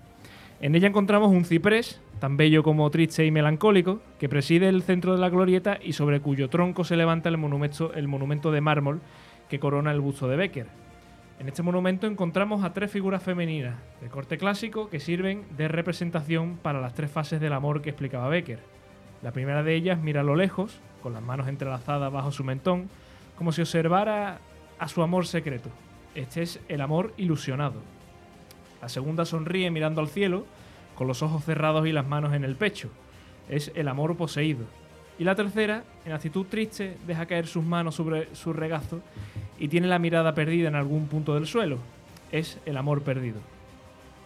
En 0.61 0.73
ella 0.73 0.87
encontramos 0.87 1.31
un 1.31 1.43
ciprés, 1.43 2.01
tan 2.19 2.37
bello 2.37 2.63
como 2.63 2.89
triste 2.89 3.25
y 3.25 3.31
melancólico, 3.31 4.01
que 4.17 4.29
preside 4.29 4.69
el 4.69 4.83
centro 4.83 5.15
de 5.15 5.19
la 5.19 5.27
glorieta 5.27 5.79
y 5.83 5.91
sobre 5.91 6.21
cuyo 6.21 6.47
tronco 6.47 6.85
se 6.85 6.95
levanta 6.95 7.27
el 7.27 7.37
monumento, 7.37 7.93
el 7.93 8.07
monumento 8.07 8.53
de 8.53 8.61
mármol 8.61 9.01
que 9.49 9.59
corona 9.59 9.91
el 9.91 9.99
busto 9.99 10.29
de 10.29 10.37
Becker. 10.37 10.84
En 11.39 11.49
este 11.49 11.63
monumento 11.63 12.07
encontramos 12.07 12.63
a 12.63 12.73
tres 12.73 12.89
figuras 12.89 13.21
femeninas 13.21 13.75
de 14.01 14.07
corte 14.07 14.37
clásico 14.37 14.89
que 14.89 15.01
sirven 15.01 15.45
de 15.57 15.67
representación 15.67 16.57
para 16.57 16.79
las 16.79 16.93
tres 16.93 17.11
fases 17.11 17.41
del 17.41 17.53
amor 17.53 17.81
que 17.81 17.89
explicaba 17.89 18.29
Becker. 18.29 18.59
La 19.21 19.31
primera 19.31 19.61
de 19.61 19.75
ellas 19.75 19.99
mira 19.99 20.21
a 20.21 20.23
lo 20.23 20.35
lejos, 20.35 20.79
con 21.03 21.13
las 21.13 21.21
manos 21.21 21.47
entrelazadas 21.47 22.11
bajo 22.11 22.31
su 22.31 22.43
mentón, 22.43 22.89
como 23.37 23.51
si 23.51 23.61
observara 23.61 24.39
a 24.79 24.87
su 24.87 25.01
amor 25.01 25.27
secreto. 25.27 25.69
Este 26.15 26.41
es 26.41 26.61
el 26.69 26.79
amor 26.79 27.13
ilusionado. 27.17 27.81
La 28.81 28.87
segunda 28.87 29.25
sonríe 29.25 29.69
mirando 29.71 29.99
al 29.99 30.07
cielo, 30.07 30.45
con 30.95 31.07
los 31.07 31.21
ojos 31.21 31.43
cerrados 31.43 31.85
y 31.85 31.91
las 31.91 32.07
manos 32.07 32.33
en 32.33 32.45
el 32.45 32.55
pecho. 32.55 32.89
Es 33.49 33.71
el 33.75 33.89
amor 33.89 34.15
poseído. 34.15 34.65
Y 35.17 35.23
la 35.23 35.35
tercera, 35.35 35.83
en 36.05 36.11
actitud 36.11 36.45
triste, 36.47 36.97
deja 37.07 37.25
caer 37.25 37.47
sus 37.47 37.63
manos 37.63 37.95
sobre 37.95 38.33
su 38.35 38.51
regazo 38.51 38.99
y 39.57 39.69
tiene 39.69 39.87
la 39.87 39.99
mirada 39.99 40.33
perdida 40.35 40.67
en 40.67 40.75
algún 40.75 41.07
punto 41.07 41.33
del 41.33 41.47
suelo. 41.47 41.77
Es 42.31 42.59
el 42.65 42.75
amor 42.75 43.01
perdido. 43.01 43.39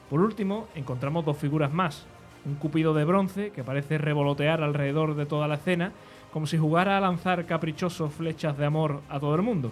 Por 0.10 0.22
último, 0.22 0.68
encontramos 0.74 1.26
dos 1.26 1.38
figuras 1.38 1.72
más. 1.72 2.06
Un 2.46 2.56
cupido 2.56 2.94
de 2.94 3.06
bronce 3.06 3.52
que 3.52 3.64
parece 3.64 3.98
revolotear 4.00 4.64
alrededor 4.64 5.16
de 5.16 5.28
toda 5.28 5.48
la 5.48 5.56
escena, 5.56 5.92
como 6.34 6.48
si 6.48 6.58
jugara 6.58 6.98
a 6.98 7.02
lanzar 7.02 7.46
caprichosos 7.46 8.14
flechas 8.14 8.58
de 8.58 8.66
amor 8.66 9.02
a 9.10 9.20
todo 9.20 9.36
el 9.36 9.42
mundo. 9.44 9.72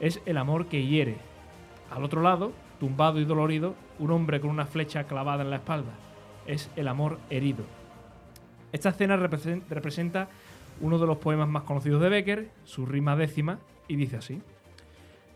Es 0.00 0.20
el 0.26 0.36
amor 0.36 0.66
que 0.66 0.84
hiere. 0.84 1.16
Al 1.90 2.04
otro 2.04 2.20
lado, 2.20 2.52
tumbado 2.80 3.20
y 3.20 3.24
dolorido, 3.24 3.74
un 3.98 4.10
hombre 4.10 4.40
con 4.40 4.50
una 4.50 4.66
flecha 4.66 5.04
clavada 5.04 5.42
en 5.42 5.50
la 5.50 5.56
espalda. 5.56 5.92
Es 6.46 6.70
el 6.76 6.88
amor 6.88 7.18
herido. 7.30 7.64
Esta 8.72 8.88
escena 8.88 9.16
represen- 9.16 9.62
representa 9.68 10.28
uno 10.80 10.98
de 10.98 11.06
los 11.06 11.18
poemas 11.18 11.48
más 11.48 11.62
conocidos 11.64 12.00
de 12.00 12.08
Becker, 12.08 12.50
su 12.64 12.86
rima 12.86 13.16
décima, 13.16 13.58
y 13.88 13.96
dice 13.96 14.16
así. 14.16 14.40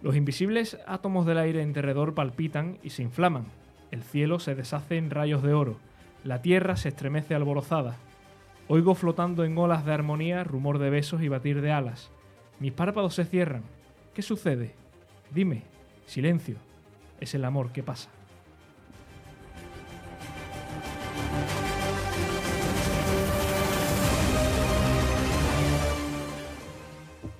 Los 0.03 0.17
invisibles 0.17 0.79
átomos 0.87 1.27
del 1.27 1.39
aire 1.39 1.63
en 1.63 1.73
derredor 1.73 2.15
palpitan 2.15 2.79
y 2.83 2.91
se 2.91 3.03
inflaman. 3.03 3.47
El 3.91 4.03
cielo 4.03 4.39
se 4.39 4.55
deshace 4.55 4.97
en 4.97 5.11
rayos 5.11 5.43
de 5.43 5.55
oro. 5.55 5.79
La 6.25 6.43
tierra 6.43 6.77
se 6.77 6.89
estremece 6.89 7.35
alborozada. 7.35 7.97
Oigo 8.69 8.95
flotando 8.95 9.45
en 9.45 9.57
olas 9.57 9.87
de 9.87 9.93
armonía 9.93 10.43
rumor 10.45 10.79
de 10.79 10.91
besos 10.91 11.23
y 11.23 11.29
batir 11.29 11.61
de 11.61 11.73
alas. 11.73 12.11
Mis 12.59 12.73
párpados 12.73 13.15
se 13.15 13.25
cierran. 13.25 13.63
¿Qué 14.15 14.23
sucede? 14.23 14.75
Dime. 15.31 15.63
Silencio. 16.07 16.57
Es 17.21 17.35
el 17.35 17.45
amor 17.45 17.73
que 17.73 17.83
pasa. 17.83 18.11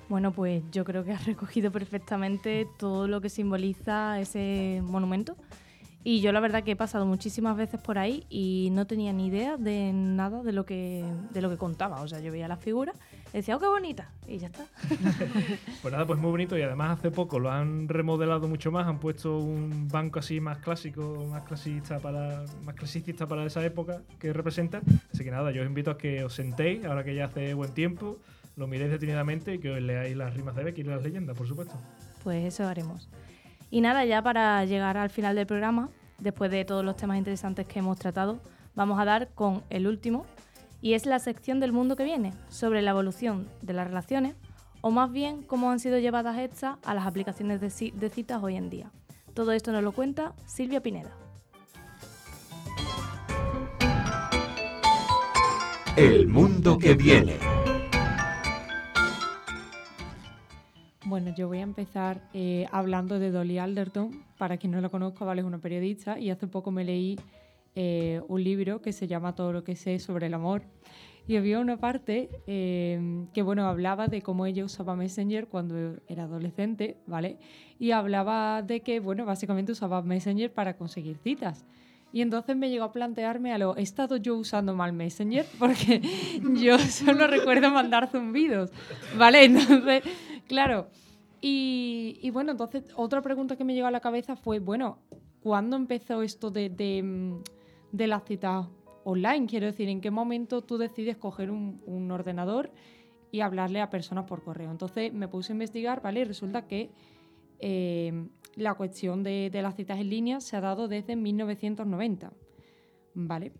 Bueno, 0.09 0.31
pues 0.31 0.63
yo 0.71 0.85
creo 0.85 1.03
que 1.03 1.11
has 1.11 1.25
recogido 1.25 1.71
perfectamente 1.71 2.67
todo 2.77 3.07
lo 3.07 3.21
que 3.21 3.29
simboliza 3.29 4.19
ese 4.19 4.81
monumento. 4.83 5.35
Y 6.03 6.21
yo 6.21 6.31
la 6.31 6.39
verdad 6.39 6.63
que 6.63 6.71
he 6.71 6.75
pasado 6.77 7.05
muchísimas 7.05 7.57
veces 7.57 7.81
por 7.81 7.97
ahí 7.97 8.25
y 8.29 8.69
no 8.71 8.87
tenía 8.87 9.11
ni 9.11 9.27
idea 9.27 9.57
de 9.57 9.91
nada 9.91 10.41
de 10.41 10.53
lo 10.53 10.65
que, 10.65 11.03
de 11.31 11.41
lo 11.41 11.49
que 11.49 11.57
contaba. 11.57 11.99
O 11.99 12.07
sea, 12.07 12.21
yo 12.21 12.31
veía 12.31 12.47
la 12.47 12.55
figura, 12.55 12.93
decía, 13.33 13.57
oh, 13.57 13.59
qué 13.59 13.67
bonita, 13.67 14.09
y 14.25 14.37
ya 14.37 14.47
está. 14.47 14.65
Pues 15.81 15.91
nada, 15.91 16.07
pues 16.07 16.17
muy 16.17 16.31
bonito 16.31 16.57
y 16.57 16.61
además 16.61 16.97
hace 16.97 17.11
poco 17.11 17.39
lo 17.39 17.51
han 17.51 17.89
remodelado 17.89 18.47
mucho 18.47 18.71
más, 18.71 18.87
han 18.87 18.99
puesto 18.99 19.37
un 19.37 19.89
banco 19.89 20.19
así 20.19 20.39
más 20.39 20.59
clásico, 20.59 21.27
más 21.29 21.43
clasista 21.43 21.99
para 21.99 22.45
más 22.63 22.75
clasicista 22.75 23.27
para 23.27 23.45
esa 23.45 23.65
época 23.65 24.01
que 24.17 24.31
representa. 24.31 24.81
Así 25.13 25.25
que 25.25 25.31
nada, 25.31 25.51
yo 25.51 25.61
os 25.61 25.67
invito 25.67 25.91
a 25.91 25.97
que 25.97 26.23
os 26.23 26.33
sentéis, 26.33 26.85
ahora 26.85 27.03
que 27.03 27.15
ya 27.15 27.25
hace 27.25 27.53
buen 27.53 27.73
tiempo, 27.73 28.17
lo 28.57 28.67
miréis 28.67 28.91
detenidamente 28.91 29.53
y 29.53 29.59
que 29.59 29.71
os 29.71 29.81
leáis 29.81 30.17
las 30.17 30.33
rimas 30.33 30.55
de 30.55 30.63
Becky 30.63 30.81
y 30.81 30.83
las 30.83 31.01
leyendas, 31.01 31.37
por 31.37 31.47
supuesto. 31.47 31.75
Pues 32.23 32.43
eso 32.43 32.67
haremos. 32.67 33.07
Y 33.69 33.81
nada, 33.81 34.03
ya 34.03 34.21
para 34.21 34.65
llegar 34.65 34.97
al 34.97 35.09
final 35.09 35.35
del 35.35 35.45
programa, 35.45 35.89
después 36.17 36.49
de 36.51 36.65
todos 36.65 36.83
los 36.83 36.97
temas 36.97 37.17
interesantes 37.17 37.67
que 37.67 37.79
hemos 37.79 37.97
tratado, 37.99 38.39
vamos 38.75 38.99
a 38.99 39.05
dar 39.05 39.29
con 39.29 39.63
el 39.69 39.87
último, 39.87 40.25
y 40.81 40.93
es 40.93 41.05
la 41.05 41.19
sección 41.19 41.59
del 41.59 41.71
mundo 41.71 41.95
que 41.95 42.03
viene, 42.03 42.33
sobre 42.49 42.81
la 42.81 42.91
evolución 42.91 43.47
de 43.61 43.73
las 43.73 43.87
relaciones 43.87 44.35
o 44.81 44.91
más 44.91 45.11
bien 45.11 45.41
cómo 45.41 45.71
han 45.71 45.79
sido 45.79 45.97
llevadas 45.97 46.37
estas 46.37 46.77
a 46.85 46.93
las 46.93 47.07
aplicaciones 47.07 47.59
de, 47.59 47.67
ci- 47.67 47.93
de 47.93 48.09
citas 48.09 48.41
hoy 48.43 48.55
en 48.55 48.69
día. 48.69 48.91
Todo 49.33 49.51
esto 49.51 49.71
nos 49.71 49.83
lo 49.83 49.91
cuenta 49.91 50.33
Silvia 50.45 50.81
Pineda. 50.81 51.11
El 55.95 56.27
mundo 56.27 56.77
que 56.77 56.93
viene. 56.93 57.37
Bueno, 61.17 61.33
yo 61.35 61.47
voy 61.47 61.57
a 61.57 61.63
empezar 61.63 62.21
eh, 62.35 62.67
hablando 62.71 63.17
de 63.17 63.31
Dolly 63.31 63.57
Alderton. 63.57 64.23
Para 64.37 64.57
quien 64.57 64.71
no 64.71 64.81
la 64.81 64.89
conozca, 64.89 65.25
¿vale? 65.25 65.41
es 65.41 65.47
una 65.47 65.57
periodista 65.57 66.19
y 66.19 66.29
hace 66.29 66.45
poco 66.45 66.69
me 66.69 66.83
leí 66.83 67.17
eh, 67.73 68.21
un 68.27 68.43
libro 68.43 68.83
que 68.83 68.93
se 68.93 69.07
llama 69.07 69.33
Todo 69.33 69.51
lo 69.51 69.63
que 69.63 69.75
sé 69.75 69.97
sobre 69.97 70.27
el 70.27 70.35
amor. 70.35 70.61
Y 71.27 71.35
había 71.37 71.59
una 71.59 71.77
parte 71.77 72.29
eh, 72.45 73.25
que, 73.33 73.41
bueno, 73.41 73.65
hablaba 73.67 74.05
de 74.05 74.21
cómo 74.21 74.45
ella 74.45 74.63
usaba 74.63 74.95
Messenger 74.95 75.47
cuando 75.47 75.95
era 76.07 76.25
adolescente, 76.25 76.97
¿vale? 77.07 77.39
Y 77.79 77.93
hablaba 77.93 78.61
de 78.61 78.81
que, 78.81 78.99
bueno, 78.99 79.25
básicamente 79.25 79.71
usaba 79.71 80.03
Messenger 80.03 80.53
para 80.53 80.77
conseguir 80.77 81.17
citas. 81.17 81.65
Y 82.13 82.21
entonces 82.21 82.55
me 82.55 82.69
llegó 82.69 82.83
a 82.83 82.91
plantearme 82.91 83.53
a 83.53 83.57
lo, 83.57 83.75
¿he 83.75 83.81
estado 83.81 84.17
yo 84.17 84.35
usando 84.35 84.75
mal 84.75 84.93
Messenger? 84.93 85.47
Porque 85.57 85.99
yo 86.61 86.77
solo 86.77 87.25
recuerdo 87.25 87.71
mandar 87.71 88.07
zumbidos, 88.11 88.69
¿vale? 89.17 89.43
Entonces, 89.45 90.03
claro. 90.47 90.89
Y, 91.39 92.29
bueno, 92.31 92.51
entonces 92.51 92.85
otra 92.95 93.21
pregunta 93.21 93.55
que 93.55 93.63
me 93.63 93.73
llegó 93.73 93.87
a 93.87 93.91
la 93.91 93.99
cabeza 93.99 94.35
fue, 94.35 94.59
bueno, 94.59 94.99
¿cuándo 95.39 95.75
empezó 95.75 96.21
esto 96.21 96.49
de, 96.49 97.03
mm, 97.03 97.41
las 97.91 98.23
citas 98.25 98.67
online? 99.03 99.45
Quiero 99.47 99.67
decir, 99.67 99.87
¿en 99.89 100.01
qué 100.01 100.11
momento 100.11 100.61
tú 100.61 100.77
decides 100.77 101.17
coger 101.17 101.51
un, 101.51 102.11
ordenador 102.11 102.71
y 103.31 103.41
hablarle 103.41 103.81
a 103.81 103.89
personas 103.89 104.25
por 104.25 104.43
correo? 104.43 104.71
Entonces 104.71 105.13
me 105.13 105.27
puse 105.27 105.51
a 105.51 105.55
investigar, 105.55 106.01
¿vale? 106.01 106.21
Y 106.21 106.23
resulta 106.23 106.67
que 106.67 106.89
eh, 107.59 108.27
la 108.55 108.73
cuestión 108.73 109.23
de 109.23 109.51
las 109.53 109.75
citas 109.75 109.99
en 109.99 110.09
línea 110.09 110.39
se 110.39 110.57
ha 110.57 110.61
dado 110.61 110.87
desde 110.87 111.15
1990, 111.15 112.33
¿vale? 113.13 113.53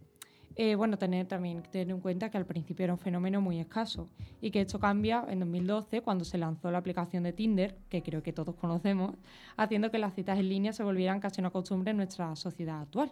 Eh, 0.60 0.74
bueno, 0.74 0.98
tener 0.98 1.28
también 1.28 1.62
tener 1.62 1.92
en 1.92 2.00
cuenta 2.02 2.32
que 2.32 2.38
al 2.38 2.46
principio 2.48 2.84
era 2.84 2.94
un 2.94 2.98
fenómeno 2.98 3.40
muy 3.42 3.60
escaso 3.60 4.10
y 4.42 4.50
que 4.50 4.62
esto 4.62 4.80
cambia 4.80 5.24
en 5.30 5.40
2012 5.40 6.02
cuando 6.02 6.26
se 6.26 6.40
lanzó 6.40 6.72
la 6.72 6.80
aplicación 6.80 7.22
de 7.24 7.32
Tinder, 7.32 7.78
que 7.90 8.02
creo 8.02 8.24
que 8.24 8.34
todos 8.34 8.56
conocemos, 8.56 9.14
haciendo 9.56 9.92
que 9.92 10.00
las 10.00 10.16
citas 10.16 10.40
en 10.40 10.50
línea 10.50 10.74
se 10.74 10.82
volvieran 10.84 11.20
casi 11.20 11.42
una 11.42 11.52
costumbre 11.52 11.92
en 11.92 11.98
nuestra 11.98 12.36
sociedad 12.36 12.82
actual. 12.82 13.12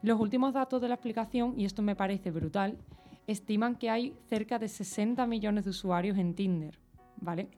Los 0.00 0.18
últimos 0.18 0.54
datos 0.54 0.80
de 0.80 0.88
la 0.88 0.94
aplicación, 0.94 1.52
y 1.60 1.66
esto 1.66 1.82
me 1.82 1.94
parece 1.94 2.30
brutal, 2.30 2.78
estiman 3.26 3.74
que 3.74 3.90
hay 3.90 4.14
cerca 4.30 4.58
de 4.58 4.68
60 4.68 5.26
millones 5.26 5.64
de 5.64 5.70
usuarios 5.70 6.16
en 6.16 6.34
Tinder, 6.34 6.78
¿vale? 7.20 7.48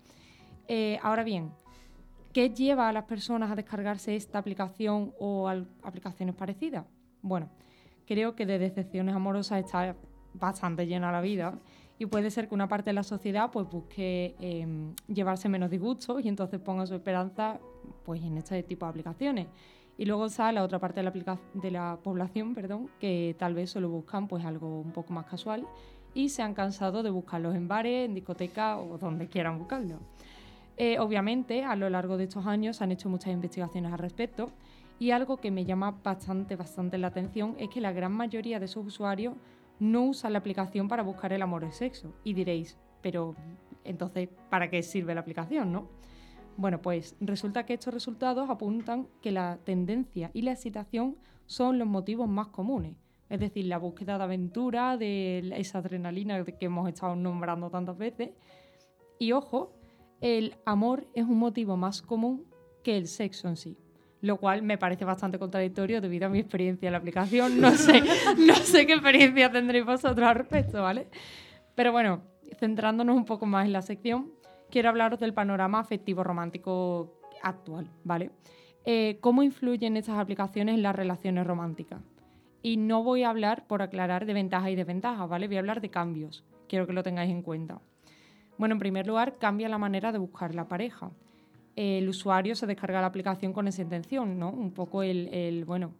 Eh, 0.67 0.99
ahora 1.05 1.23
bien, 1.23 1.53
¿qué 2.33 2.51
lleva 2.51 2.89
a 2.89 2.93
las 2.93 3.05
personas 3.05 3.49
a 3.53 3.55
descargarse 3.55 4.17
esta 4.17 4.39
aplicación 4.41 5.13
o 5.21 5.47
al- 5.47 5.69
aplicaciones 5.85 6.35
parecidas? 6.35 6.85
Bueno, 7.23 7.49
creo 8.09 8.35
que 8.35 8.47
de 8.47 8.59
decepciones 8.59 9.15
amorosas 9.15 9.63
está 9.65 9.95
bastante 10.33 10.87
llena 10.87 11.13
la 11.13 11.21
vida 11.21 11.59
y 11.99 12.07
puede 12.07 12.31
ser 12.31 12.49
que 12.49 12.55
una 12.55 12.69
parte 12.69 12.91
de 12.91 12.95
la 12.95 13.03
sociedad 13.03 13.51
pues 13.51 13.69
busque 13.69 14.35
eh, 14.41 14.67
llevarse 15.09 15.49
menos 15.51 15.69
disgustos 15.71 16.25
y 16.25 16.29
entonces 16.29 16.59
ponga 16.59 16.87
su 16.87 16.95
esperanza 16.95 17.61
pues 18.05 18.23
en 18.23 18.39
este 18.39 18.63
tipo 18.63 18.87
de 18.87 18.91
aplicaciones. 18.91 19.47
Y 19.99 20.07
luego 20.07 20.27
está 20.27 20.51
la 20.53 20.63
otra 20.63 20.79
parte 20.79 21.01
de 21.01 21.03
la, 21.05 21.11
aplica- 21.11 21.41
de 21.55 21.71
la 21.71 21.99
población 22.03 22.55
perdón, 22.55 22.89
que 22.99 23.37
tal 23.39 23.53
vez 23.55 23.71
solo 23.71 23.91
buscan 23.91 24.27
pues 24.27 24.45
algo 24.45 24.81
un 24.81 24.93
poco 24.93 25.13
más 25.13 25.27
casual 25.27 25.67
y 26.15 26.31
se 26.31 26.41
han 26.43 26.55
cansado 26.55 27.03
de 27.03 27.11
buscarlos 27.11 27.55
en 27.55 27.69
bares, 27.69 28.07
en 28.09 28.15
discotecas 28.15 28.79
o 28.79 28.97
donde 28.97 29.27
quieran 29.27 29.59
buscarlos. 29.59 29.99
Eh, 30.77 31.01
obviamente, 31.01 31.65
a 31.65 31.75
lo 31.75 31.91
largo 31.91 32.17
de 32.17 32.25
estos 32.25 32.47
años 32.47 32.77
se 32.77 32.85
han 32.85 32.93
hecho 32.93 33.09
muchas 33.09 33.33
investigaciones 33.33 33.93
al 33.93 33.99
respecto 33.99 34.51
y 34.99 35.13
algo 35.13 35.37
que 35.37 35.51
me 35.51 35.65
llama 35.65 36.01
bastante, 36.03 36.57
bastante 36.57 36.99
la 36.99 37.09
atención 37.09 37.55
es 37.59 37.69
que 37.69 37.81
la 37.81 37.93
gran 37.93 38.13
mayoría 38.13 38.59
de 38.59 38.67
esos 38.67 38.85
usuarios 38.85 39.35
no 39.79 40.05
usan 40.05 40.33
la 40.33 40.41
aplicación 40.41 40.89
para 40.89 41.03
buscar 41.03 41.33
el 41.33 41.43
amor 41.43 41.63
o 41.63 41.67
el 41.67 41.73
sexo. 41.73 42.13
Y 42.25 42.35
diréis, 42.35 42.79
pero 43.01 43.37
entonces, 43.85 44.29
¿para 44.51 44.69
qué 44.69 44.83
sirve 44.83 45.15
la 45.15 45.21
aplicación, 45.21 45.73
no? 45.73 45.89
Bueno, 46.57 46.83
pues 46.83 47.15
resulta 47.21 47.65
que 47.65 47.75
estos 47.75 47.95
resultados 47.95 48.51
apuntan 48.51 49.07
que 49.23 49.31
la 49.31 49.59
tendencia 49.65 50.31
y 50.35 50.43
la 50.43 50.53
excitación 50.53 51.17
son 51.47 51.79
los 51.79 51.87
motivos 51.87 52.29
más 52.29 52.49
comunes. 52.49 52.97
Es 53.29 53.39
decir, 53.39 53.67
la 53.67 53.79
búsqueda 53.79 54.19
de 54.19 54.25
aventura, 54.25 54.97
de 54.97 55.53
esa 55.57 55.79
adrenalina 55.79 56.45
que 56.45 56.67
hemos 56.67 56.89
estado 56.89 57.15
nombrando 57.15 57.71
tantas 57.71 57.97
veces. 57.97 58.31
Y 59.21 59.33
ojo, 59.33 59.75
el 60.21 60.57
amor 60.65 61.07
es 61.15 61.25
un 61.25 61.39
motivo 61.39 61.77
más 61.77 62.03
común 62.03 62.47
que 62.83 62.97
el 62.97 63.07
sexo 63.07 63.49
en 63.49 63.57
sí. 63.57 63.79
Lo 64.21 64.37
cual 64.37 64.63
me 64.63 64.79
parece 64.79 65.05
bastante 65.05 65.39
contradictorio 65.39 66.01
debido 66.01 66.27
a 66.27 66.29
mi 66.29 66.41
experiencia 66.41 66.89
en 66.89 66.93
la 66.93 66.99
aplicación. 66.99 67.61
No 67.61 67.71
sé, 67.73 68.03
no 68.37 68.55
sé 68.55 68.87
qué 68.87 68.95
experiencia 68.95 69.51
tendréis 69.51 69.85
vosotros 69.85 70.27
al 70.27 70.35
respecto, 70.35 70.83
¿vale? 70.83 71.09
Pero 71.75 71.93
bueno, 71.93 72.23
centrándonos 72.59 73.17
un 73.17 73.25
poco 73.25 73.47
más 73.47 73.67
en 73.67 73.73
la 73.73 73.83
sección, 73.83 74.33
quiero 74.71 74.89
hablaros 74.89 75.21
del 75.21 75.35
panorama 75.35 75.81
afectivo 75.81 76.25
romántico 76.25 77.21
actual, 77.43 77.89
¿vale? 78.05 78.31
Eh, 78.85 79.19
¿Cómo 79.21 79.43
influyen 79.43 79.97
estas 79.97 80.19
aplicaciones 80.19 80.75
en 80.75 80.83
las 80.83 80.97
relaciones 80.97 81.47
románticas? 81.47 82.01
Y 82.63 82.77
no 82.77 83.03
voy 83.03 83.23
a 83.23 83.31
hablar, 83.31 83.67
por 83.67 83.83
aclarar, 83.83 84.27
de 84.27 84.35
ventajas 84.35 84.71
y 84.71 84.77
desventajas, 84.77 85.29
¿vale? 85.29 85.47
Voy 85.47 85.57
a 85.57 85.61
hablar 85.61 85.81
de 85.81 85.91
cambios. 85.91 86.45
Quiero 86.69 86.87
que 86.87 86.93
lo 86.93 87.03
tengáis 87.03 87.31
en 87.31 87.43
cuenta. 87.43 87.81
Bueno, 88.57 88.75
en 88.75 88.79
primer 88.81 89.07
lugar, 89.07 89.39
cambia 89.39 89.69
la 89.69 89.79
manera 89.79 90.11
de 90.11 90.19
buscar 90.19 90.55
la 90.55 90.67
pareja. 90.67 91.11
El 91.81 92.09
usuario 92.09 92.57
se 92.57 92.67
descarga 92.67 93.01
la 93.01 93.07
aplicación 93.07 93.53
con 93.53 93.69
esa 93.69 93.83
intención, 93.83 94.37
¿no? 94.37 94.51
Un 94.51 94.73
poco 94.73 95.05
el, 95.05 95.29
el, 95.29 95.65
bueno, 95.65 95.93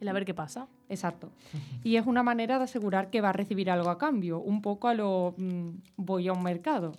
El 0.00 0.08
a 0.08 0.12
ver 0.12 0.24
qué 0.24 0.34
pasa. 0.34 0.66
Exacto. 0.88 1.30
Y 1.84 1.94
es 1.94 2.04
una 2.06 2.24
manera 2.24 2.58
de 2.58 2.64
asegurar 2.64 3.08
que 3.08 3.20
va 3.20 3.28
a 3.28 3.32
recibir 3.32 3.70
algo 3.70 3.88
a 3.88 3.98
cambio, 3.98 4.40
un 4.40 4.62
poco 4.62 4.88
a 4.88 4.94
lo 4.94 5.36
mm, 5.36 5.68
voy 5.96 6.26
a 6.26 6.32
un 6.32 6.42
mercado, 6.42 6.90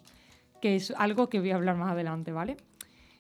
que 0.62 0.78
es 0.78 0.92
algo 0.92 1.28
que 1.28 1.42
voy 1.42 1.52
a 1.52 1.56
hablar 1.56 1.76
más 1.76 1.92
adelante, 1.92 2.32
¿vale? 2.32 2.56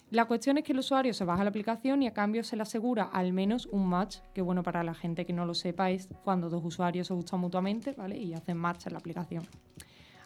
La 0.09 0.23
cuestión 0.23 0.57
es 0.57 0.63
que 0.63 0.71
el 0.71 0.79
usuario 0.79 1.13
se 1.13 1.25
baja 1.25 1.43
la 1.43 1.49
aplicación 1.49 2.01
y 2.01 2.07
a 2.07 2.13
cambio 2.13 2.41
se 2.45 2.55
le 2.55 2.61
asegura 2.61 3.03
al 3.11 3.33
menos 3.33 3.65
un 3.65 3.89
match, 3.89 4.19
que 4.33 4.41
bueno, 4.41 4.63
para 4.63 4.85
la 4.85 4.93
gente 4.93 5.25
que 5.25 5.33
no 5.33 5.45
lo 5.45 5.53
sepa 5.53 5.91
es 5.91 6.07
cuando 6.23 6.49
dos 6.49 6.63
usuarios 6.63 7.07
se 7.07 7.13
gustan 7.13 7.41
mutuamente, 7.41 7.91
¿vale? 7.91 8.17
Y 8.17 8.33
hacen 8.33 8.55
match 8.55 8.87
en 8.87 8.93
la 8.93 8.99
aplicación. 8.99 9.43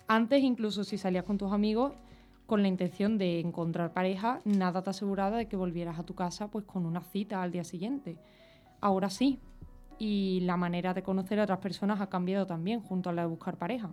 Antes, 0.07 0.43
incluso 0.43 0.83
si 0.83 0.99
salías 0.99 1.23
con 1.23 1.39
tus 1.39 1.51
amigos 1.51 1.93
con 2.49 2.63
la 2.63 2.67
intención 2.67 3.19
de 3.19 3.39
encontrar 3.39 3.93
pareja, 3.93 4.41
nada 4.43 4.81
te 4.81 4.89
aseguraba 4.89 5.37
de 5.37 5.47
que 5.47 5.55
volvieras 5.55 5.99
a 5.99 6.03
tu 6.03 6.15
casa 6.15 6.49
pues 6.49 6.65
con 6.65 6.87
una 6.87 7.01
cita 7.01 7.43
al 7.43 7.51
día 7.51 7.63
siguiente. 7.63 8.17
Ahora 8.81 9.11
sí, 9.11 9.39
y 9.99 10.39
la 10.41 10.57
manera 10.57 10.95
de 10.95 11.03
conocer 11.03 11.39
a 11.39 11.43
otras 11.43 11.59
personas 11.59 12.01
ha 12.01 12.09
cambiado 12.09 12.47
también 12.47 12.81
junto 12.81 13.11
a 13.11 13.13
la 13.13 13.21
de 13.21 13.27
buscar 13.27 13.57
pareja. 13.57 13.91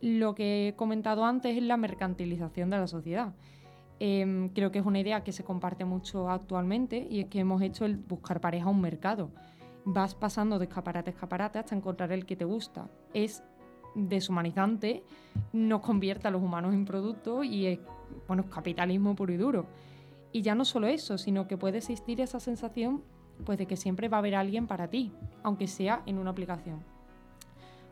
Lo 0.00 0.34
que 0.34 0.68
he 0.68 0.74
comentado 0.74 1.24
antes 1.24 1.56
es 1.56 1.62
la 1.62 1.76
mercantilización 1.76 2.70
de 2.70 2.78
la 2.78 2.88
sociedad. 2.88 3.32
Em, 4.00 4.48
creo 4.48 4.72
que 4.72 4.80
es 4.80 4.84
una 4.84 4.98
idea 4.98 5.22
que 5.22 5.30
se 5.30 5.44
comparte 5.44 5.84
mucho 5.84 6.28
actualmente 6.28 7.06
y 7.08 7.20
es 7.20 7.26
que 7.26 7.38
hemos 7.38 7.62
hecho 7.62 7.84
el 7.84 7.98
buscar 7.98 8.40
pareja 8.40 8.68
un 8.68 8.80
mercado. 8.80 9.30
Vas 9.84 10.16
pasando 10.16 10.58
de 10.58 10.64
escaparate 10.64 11.10
a 11.10 11.12
escaparate 11.12 11.60
hasta 11.60 11.76
encontrar 11.76 12.10
el 12.10 12.26
que 12.26 12.34
te 12.34 12.44
gusta. 12.44 12.90
Es 13.14 13.44
deshumanizante, 13.94 15.02
nos 15.52 15.80
convierte 15.80 16.28
a 16.28 16.30
los 16.30 16.42
humanos 16.42 16.74
en 16.74 16.84
productos 16.84 17.44
y 17.44 17.66
es 17.66 17.78
bueno, 18.26 18.44
capitalismo 18.48 19.14
puro 19.14 19.32
y 19.32 19.36
duro. 19.36 19.66
Y 20.32 20.42
ya 20.42 20.54
no 20.54 20.64
solo 20.64 20.86
eso, 20.86 21.18
sino 21.18 21.46
que 21.46 21.56
puede 21.56 21.78
existir 21.78 22.20
esa 22.20 22.40
sensación 22.40 23.02
pues 23.44 23.58
de 23.58 23.66
que 23.66 23.76
siempre 23.76 24.08
va 24.08 24.18
a 24.18 24.20
haber 24.20 24.34
alguien 24.34 24.66
para 24.66 24.88
ti, 24.88 25.12
aunque 25.42 25.66
sea 25.66 26.02
en 26.06 26.18
una 26.18 26.30
aplicación. 26.30 26.82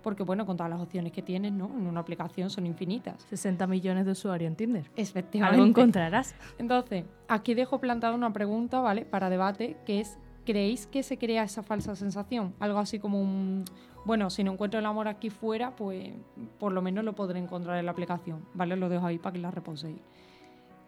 Porque 0.03 0.23
bueno, 0.23 0.47
con 0.47 0.57
todas 0.57 0.71
las 0.71 0.81
opciones 0.81 1.13
que 1.13 1.21
tienes, 1.21 1.53
¿no? 1.53 1.67
En 1.67 1.87
una 1.87 2.01
aplicación 2.01 2.49
son 2.49 2.67
infinitas. 2.67 3.23
60 3.29 3.67
millones 3.67 4.07
de 4.07 4.13
usuarios 4.13 4.49
en 4.49 4.57
Tinder. 4.57 4.91
Efectivamente. 4.97 5.61
Algo 5.61 5.69
encontrarás. 5.69 6.35
Entonces, 6.59 7.05
aquí 7.29 7.55
dejo 7.55 7.81
plantada 7.81 8.15
una 8.15 8.33
pregunta, 8.33 8.81
¿vale? 8.81 9.05
Para 9.05 9.29
debate, 9.29 9.77
que 9.85 10.01
es, 10.01 10.19
¿creéis 10.47 10.87
que 10.87 11.03
se 11.03 11.19
crea 11.19 11.43
esa 11.43 11.63
falsa 11.63 11.95
sensación? 11.97 12.55
Algo 12.61 12.79
así 12.79 12.99
como 12.99 13.21
un, 13.21 13.65
bueno, 14.05 14.31
si 14.31 14.43
no 14.45 14.53
encuentro 14.53 14.81
el 14.81 14.87
amor 14.87 15.09
aquí 15.09 15.31
fuera, 15.31 15.77
pues 15.77 16.11
por 16.59 16.73
lo 16.73 16.83
menos 16.83 17.05
lo 17.05 17.15
podré 17.15 17.39
encontrar 17.39 17.79
en 17.79 17.87
la 17.87 17.93
aplicación, 17.93 18.47
¿vale? 18.55 18.77
Lo 18.77 18.89
dejo 18.89 19.07
ahí 19.07 19.19
para 19.19 19.35
que 19.35 19.39
la 19.41 19.51
reposéis. 19.51 20.01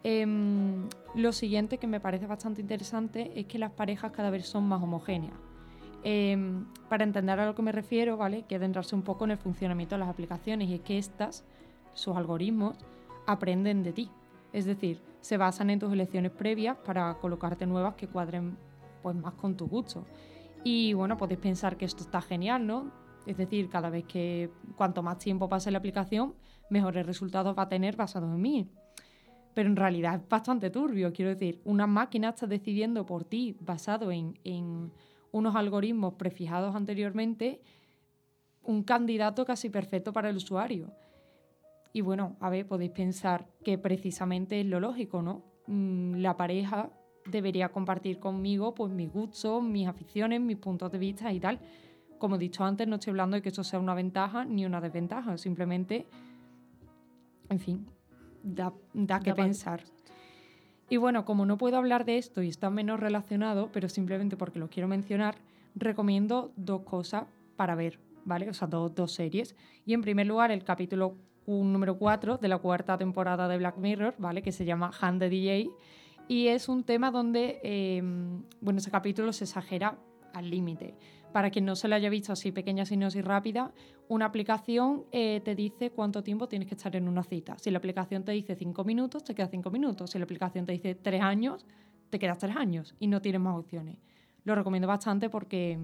Em, 0.03 0.89
lo 1.15 1.31
siguiente 1.31 1.77
que 1.77 1.87
me 1.87 1.99
parece 1.99 2.27
bastante 2.27 2.59
interesante 2.59 3.31
es 3.39 3.45
que 3.45 3.57
las 3.57 3.71
parejas 3.71 4.11
cada 4.11 4.29
vez 4.29 4.47
son 4.47 4.67
más 4.67 4.81
homogéneas. 4.81 5.35
Em, 6.03 6.65
para 6.89 7.05
entender 7.05 7.39
a 7.39 7.45
lo 7.45 7.55
que 7.55 7.61
me 7.61 7.71
refiero, 7.71 8.17
¿vale? 8.17 8.43
Que 8.43 8.55
adentrarse 8.55 8.95
un 8.95 9.03
poco 9.03 9.23
en 9.25 9.31
el 9.31 9.37
funcionamiento 9.37 9.95
de 9.95 9.99
las 9.99 10.09
aplicaciones 10.09 10.67
y 10.69 10.75
es 10.75 10.81
que 10.81 10.97
estas, 10.97 11.45
sus 11.93 12.15
algoritmos, 12.17 12.75
aprenden 13.25 13.83
de 13.83 13.93
ti. 13.93 14.09
Es 14.51 14.65
decir, 14.65 15.01
se 15.21 15.37
basan 15.37 15.69
en 15.69 15.79
tus 15.79 15.93
elecciones 15.93 16.31
previas 16.31 16.77
para 16.77 17.13
colocarte 17.15 17.65
nuevas 17.65 17.95
que 17.95 18.07
cuadren 18.07 18.57
pues, 19.01 19.15
más 19.15 19.33
con 19.35 19.55
tu 19.55 19.67
gusto. 19.67 20.05
Y 20.65 20.93
bueno, 20.93 21.17
podéis 21.17 21.39
pensar 21.39 21.77
que 21.77 21.85
esto 21.85 22.03
está 22.03 22.21
genial, 22.21 22.67
¿no? 22.67 23.02
Es 23.25 23.37
decir, 23.37 23.69
cada 23.69 23.89
vez 23.89 24.05
que 24.05 24.49
cuanto 24.75 25.01
más 25.01 25.17
tiempo 25.17 25.47
pase 25.47 25.71
la 25.71 25.77
aplicación, 25.77 26.35
mejores 26.69 27.05
resultados 27.05 27.57
va 27.57 27.63
a 27.63 27.69
tener 27.69 27.95
basado 27.95 28.25
en 28.27 28.41
mí. 28.41 28.69
Pero 29.53 29.69
en 29.69 29.75
realidad 29.75 30.15
es 30.21 30.27
bastante 30.27 30.69
turbio. 30.69 31.13
Quiero 31.13 31.31
decir, 31.31 31.61
una 31.63 31.87
máquina 31.87 32.29
está 32.29 32.47
decidiendo 32.47 33.05
por 33.05 33.23
ti 33.23 33.55
basado 33.59 34.11
en, 34.11 34.39
en 34.43 34.91
unos 35.31 35.55
algoritmos 35.55 36.15
prefijados 36.15 36.75
anteriormente 36.75 37.61
un 38.63 38.83
candidato 38.83 39.45
casi 39.45 39.69
perfecto 39.69 40.13
para 40.13 40.29
el 40.29 40.37
usuario. 40.37 40.91
Y 41.91 42.01
bueno, 42.01 42.37
a 42.39 42.49
ver, 42.49 42.67
podéis 42.67 42.91
pensar 42.91 43.47
que 43.63 43.77
precisamente 43.77 44.59
es 44.59 44.65
lo 44.65 44.79
lógico, 44.79 45.21
¿no? 45.21 45.43
Mm, 45.67 46.15
la 46.15 46.35
pareja 46.35 46.89
debería 47.25 47.69
compartir 47.69 48.19
conmigo 48.19 48.73
pues 48.73 48.91
mis 48.91 49.11
gustos, 49.11 49.63
mis 49.63 49.87
aficiones, 49.87 50.41
mis 50.41 50.57
puntos 50.57 50.91
de 50.91 50.97
vista 50.97 51.31
y 51.31 51.39
tal. 51.39 51.59
Como 52.23 52.37
he 52.37 52.39
dicho 52.39 52.63
antes, 52.63 52.87
no 52.87 52.95
estoy 52.95 53.11
hablando 53.11 53.35
de 53.35 53.41
que 53.41 53.49
eso 53.49 53.65
sea 53.65 53.81
una 53.81 53.93
ventaja 53.93 54.45
ni 54.45 54.65
una 54.65 54.79
desventaja, 54.79 55.37
simplemente, 55.37 56.05
en 57.49 57.59
fin, 57.59 57.85
da, 58.41 58.71
da 58.93 59.19
que 59.19 59.31
Da 59.31 59.35
pensar. 59.35 59.83
Y 60.87 60.95
bueno, 60.95 61.25
como 61.25 61.45
no 61.45 61.57
puedo 61.57 61.75
hablar 61.75 62.05
de 62.05 62.17
esto 62.17 62.41
y 62.41 62.47
está 62.47 62.69
menos 62.69 63.01
relacionado, 63.01 63.71
pero 63.73 63.89
simplemente 63.89 64.37
porque 64.37 64.57
lo 64.57 64.69
quiero 64.69 64.87
mencionar, 64.87 65.35
recomiendo 65.75 66.53
dos 66.55 66.83
cosas 66.83 67.25
para 67.57 67.75
ver, 67.75 67.99
¿vale? 68.23 68.49
O 68.49 68.53
sea, 68.53 68.69
dos, 68.69 68.95
dos 68.95 69.11
series. 69.11 69.57
Y 69.85 69.93
en 69.93 69.99
primer 69.99 70.25
lugar, 70.25 70.49
el 70.49 70.63
capítulo 70.63 71.17
un 71.45 71.73
número 71.73 71.97
4 71.97 72.37
de 72.37 72.47
la 72.47 72.57
cuarta 72.57 72.97
temporada 72.97 73.49
de 73.49 73.57
Black 73.57 73.75
Mirror, 73.75 74.15
¿vale? 74.17 74.41
Que 74.41 74.53
se 74.53 74.63
llama 74.63 74.91
Hand 75.01 75.19
the 75.19 75.27
DJ. 75.27 75.69
Y 76.29 76.47
es 76.47 76.69
un 76.69 76.85
tema 76.85 77.11
donde, 77.11 77.59
eh, 77.63 78.01
bueno, 78.61 78.79
ese 78.79 78.91
capítulo 78.91 79.33
se 79.33 79.43
exagera 79.43 79.97
al 80.33 80.49
límite. 80.49 80.95
Para 81.33 81.49
quien 81.49 81.65
no 81.65 81.75
se 81.75 81.87
lo 81.87 81.95
haya 81.95 82.11
visto 82.11 82.31
así, 82.31 82.51
pequeña 82.51 82.85
sinopsis 82.85 83.25
rápida, 83.25 83.73
una 84.07 84.25
aplicación 84.25 85.05
eh, 85.11 85.41
te 85.43 85.55
dice 85.55 85.89
cuánto 85.89 86.21
tiempo 86.23 86.47
tienes 86.47 86.67
que 86.67 86.75
estar 86.75 86.95
en 86.95 87.07
una 87.07 87.23
cita. 87.23 87.57
Si 87.57 87.71
la 87.71 87.79
aplicación 87.79 88.23
te 88.23 88.33
dice 88.33 88.55
5 88.55 88.83
minutos, 88.83 89.23
te 89.23 89.33
quedas 89.33 89.49
5 89.49 89.71
minutos. 89.71 90.11
Si 90.11 90.19
la 90.19 90.25
aplicación 90.25 90.67
te 90.67 90.73
dice 90.73 90.93
3 90.93 91.21
años, 91.23 91.65
te 92.11 92.19
quedas 92.19 92.37
3 92.37 92.55
años 92.55 92.95
y 92.99 93.07
no 93.07 93.19
tienes 93.19 93.41
más 93.41 93.57
opciones. 93.57 93.97
Lo 94.43 94.53
recomiendo 94.53 94.87
bastante 94.87 95.29
porque... 95.29 95.79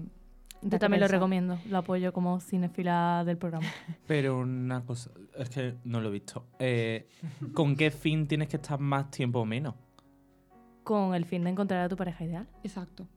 Yo 0.62 0.78
también 0.78 1.00
lo 1.00 1.08
recomiendo, 1.08 1.58
lo 1.68 1.78
apoyo 1.78 2.12
como 2.12 2.38
cinefila 2.38 3.24
del 3.24 3.38
programa. 3.38 3.66
Pero 4.06 4.38
una 4.38 4.84
cosa, 4.84 5.10
es 5.36 5.48
que 5.48 5.74
no 5.84 6.00
lo 6.00 6.10
he 6.10 6.12
visto. 6.12 6.46
Eh, 6.58 7.08
¿Con 7.54 7.74
qué 7.74 7.90
fin 7.90 8.28
tienes 8.28 8.48
que 8.48 8.56
estar 8.56 8.78
más 8.78 9.10
tiempo 9.10 9.40
o 9.40 9.46
menos? 9.46 9.74
Con 10.84 11.14
el 11.14 11.24
fin 11.24 11.42
de 11.42 11.50
encontrar 11.50 11.80
a 11.80 11.88
tu 11.88 11.96
pareja 11.96 12.24
ideal. 12.24 12.46
Exacto. 12.62 13.08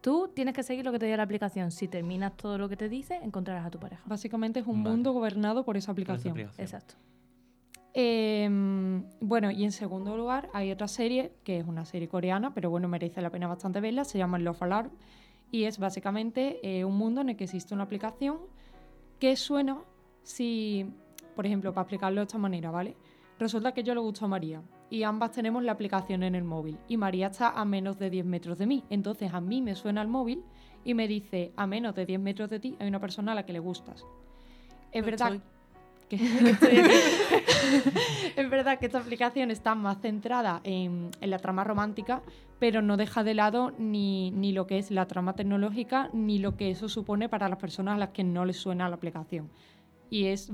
Tú 0.00 0.30
tienes 0.34 0.54
que 0.54 0.62
seguir 0.62 0.84
lo 0.84 0.92
que 0.92 0.98
te 0.98 1.06
diga 1.06 1.16
la 1.18 1.24
aplicación. 1.24 1.70
Si 1.70 1.88
terminas 1.88 2.36
todo 2.36 2.56
lo 2.58 2.68
que 2.68 2.76
te 2.76 2.88
dice, 2.88 3.16
encontrarás 3.22 3.66
a 3.66 3.70
tu 3.70 3.78
pareja. 3.78 4.02
Básicamente 4.06 4.60
es 4.60 4.66
un 4.66 4.82
Vale. 4.82 4.94
mundo 4.96 5.12
gobernado 5.12 5.64
por 5.64 5.76
esa 5.76 5.92
Por 5.92 6.00
esa 6.00 6.12
aplicación. 6.12 6.32
aplicación. 6.32 6.64
Exacto. 6.64 6.94
Eh, 7.92 8.48
bueno, 9.20 9.50
y 9.50 9.64
en 9.64 9.72
segundo 9.72 10.16
lugar 10.16 10.48
hay 10.52 10.70
otra 10.70 10.88
serie, 10.88 11.32
que 11.44 11.58
es 11.58 11.66
una 11.66 11.84
serie 11.84 12.08
coreana, 12.08 12.54
pero 12.54 12.70
bueno, 12.70 12.88
merece 12.88 13.20
la 13.20 13.30
pena 13.30 13.48
bastante 13.48 13.80
verla, 13.80 14.04
se 14.04 14.16
llama 14.18 14.38
Love 14.38 14.62
Alarm, 14.62 14.90
y 15.50 15.64
es 15.64 15.78
básicamente 15.78 16.60
eh, 16.62 16.84
un 16.84 16.96
mundo 16.96 17.20
en 17.20 17.30
el 17.30 17.36
que 17.36 17.44
existe 17.44 17.74
una 17.74 17.82
aplicación 17.84 18.38
que 19.18 19.34
suena 19.36 19.78
si, 20.22 20.86
por 21.34 21.46
ejemplo, 21.46 21.74
para 21.74 21.82
explicarlo 21.82 22.20
de 22.20 22.26
esta 22.26 22.38
manera, 22.38 22.70
¿vale? 22.70 22.96
Resulta 23.38 23.72
que 23.72 23.82
yo 23.82 23.92
le 23.94 24.00
gusto 24.00 24.24
a 24.24 24.28
María 24.28 24.62
y 24.90 25.04
ambas 25.04 25.32
tenemos 25.32 25.62
la 25.62 25.72
aplicación 25.72 26.22
en 26.22 26.34
el 26.34 26.44
móvil 26.44 26.76
y 26.88 26.96
María 26.96 27.28
está 27.28 27.50
a 27.50 27.64
menos 27.64 27.98
de 27.98 28.10
10 28.10 28.26
metros 28.26 28.58
de 28.58 28.66
mí, 28.66 28.84
entonces 28.90 29.32
a 29.32 29.40
mí 29.40 29.62
me 29.62 29.76
suena 29.76 30.02
el 30.02 30.08
móvil 30.08 30.42
y 30.84 30.94
me 30.94 31.06
dice, 31.06 31.52
a 31.56 31.66
menos 31.66 31.94
de 31.94 32.06
10 32.06 32.20
metros 32.20 32.50
de 32.50 32.60
ti 32.60 32.76
hay 32.78 32.88
una 32.88 33.00
persona 33.00 33.32
a 33.32 33.34
la 33.34 33.46
que 33.46 33.52
le 33.52 33.60
gustas. 33.60 34.04
Es 34.92 35.04
verdad 35.04 35.34
Estoy. 35.34 35.48
que, 36.08 36.16
que 36.18 36.50
estoy 36.50 36.78
aquí. 36.78 36.94
es 38.36 38.50
verdad 38.50 38.78
que 38.78 38.86
esta 38.86 38.98
aplicación 38.98 39.50
está 39.50 39.74
más 39.74 40.00
centrada 40.00 40.60
en, 40.64 41.10
en 41.20 41.30
la 41.30 41.38
trama 41.38 41.64
romántica, 41.64 42.22
pero 42.58 42.82
no 42.82 42.96
deja 42.96 43.22
de 43.22 43.34
lado 43.34 43.72
ni, 43.78 44.30
ni 44.32 44.52
lo 44.52 44.66
que 44.66 44.78
es 44.78 44.90
la 44.90 45.06
trama 45.06 45.34
tecnológica, 45.34 46.10
ni 46.12 46.38
lo 46.38 46.56
que 46.56 46.70
eso 46.70 46.88
supone 46.88 47.28
para 47.28 47.48
las 47.48 47.58
personas 47.58 47.94
a 47.94 47.98
las 47.98 48.10
que 48.10 48.24
no 48.24 48.44
les 48.44 48.56
suena 48.56 48.88
la 48.88 48.96
aplicación. 48.96 49.50
Y 50.10 50.26
es, 50.26 50.50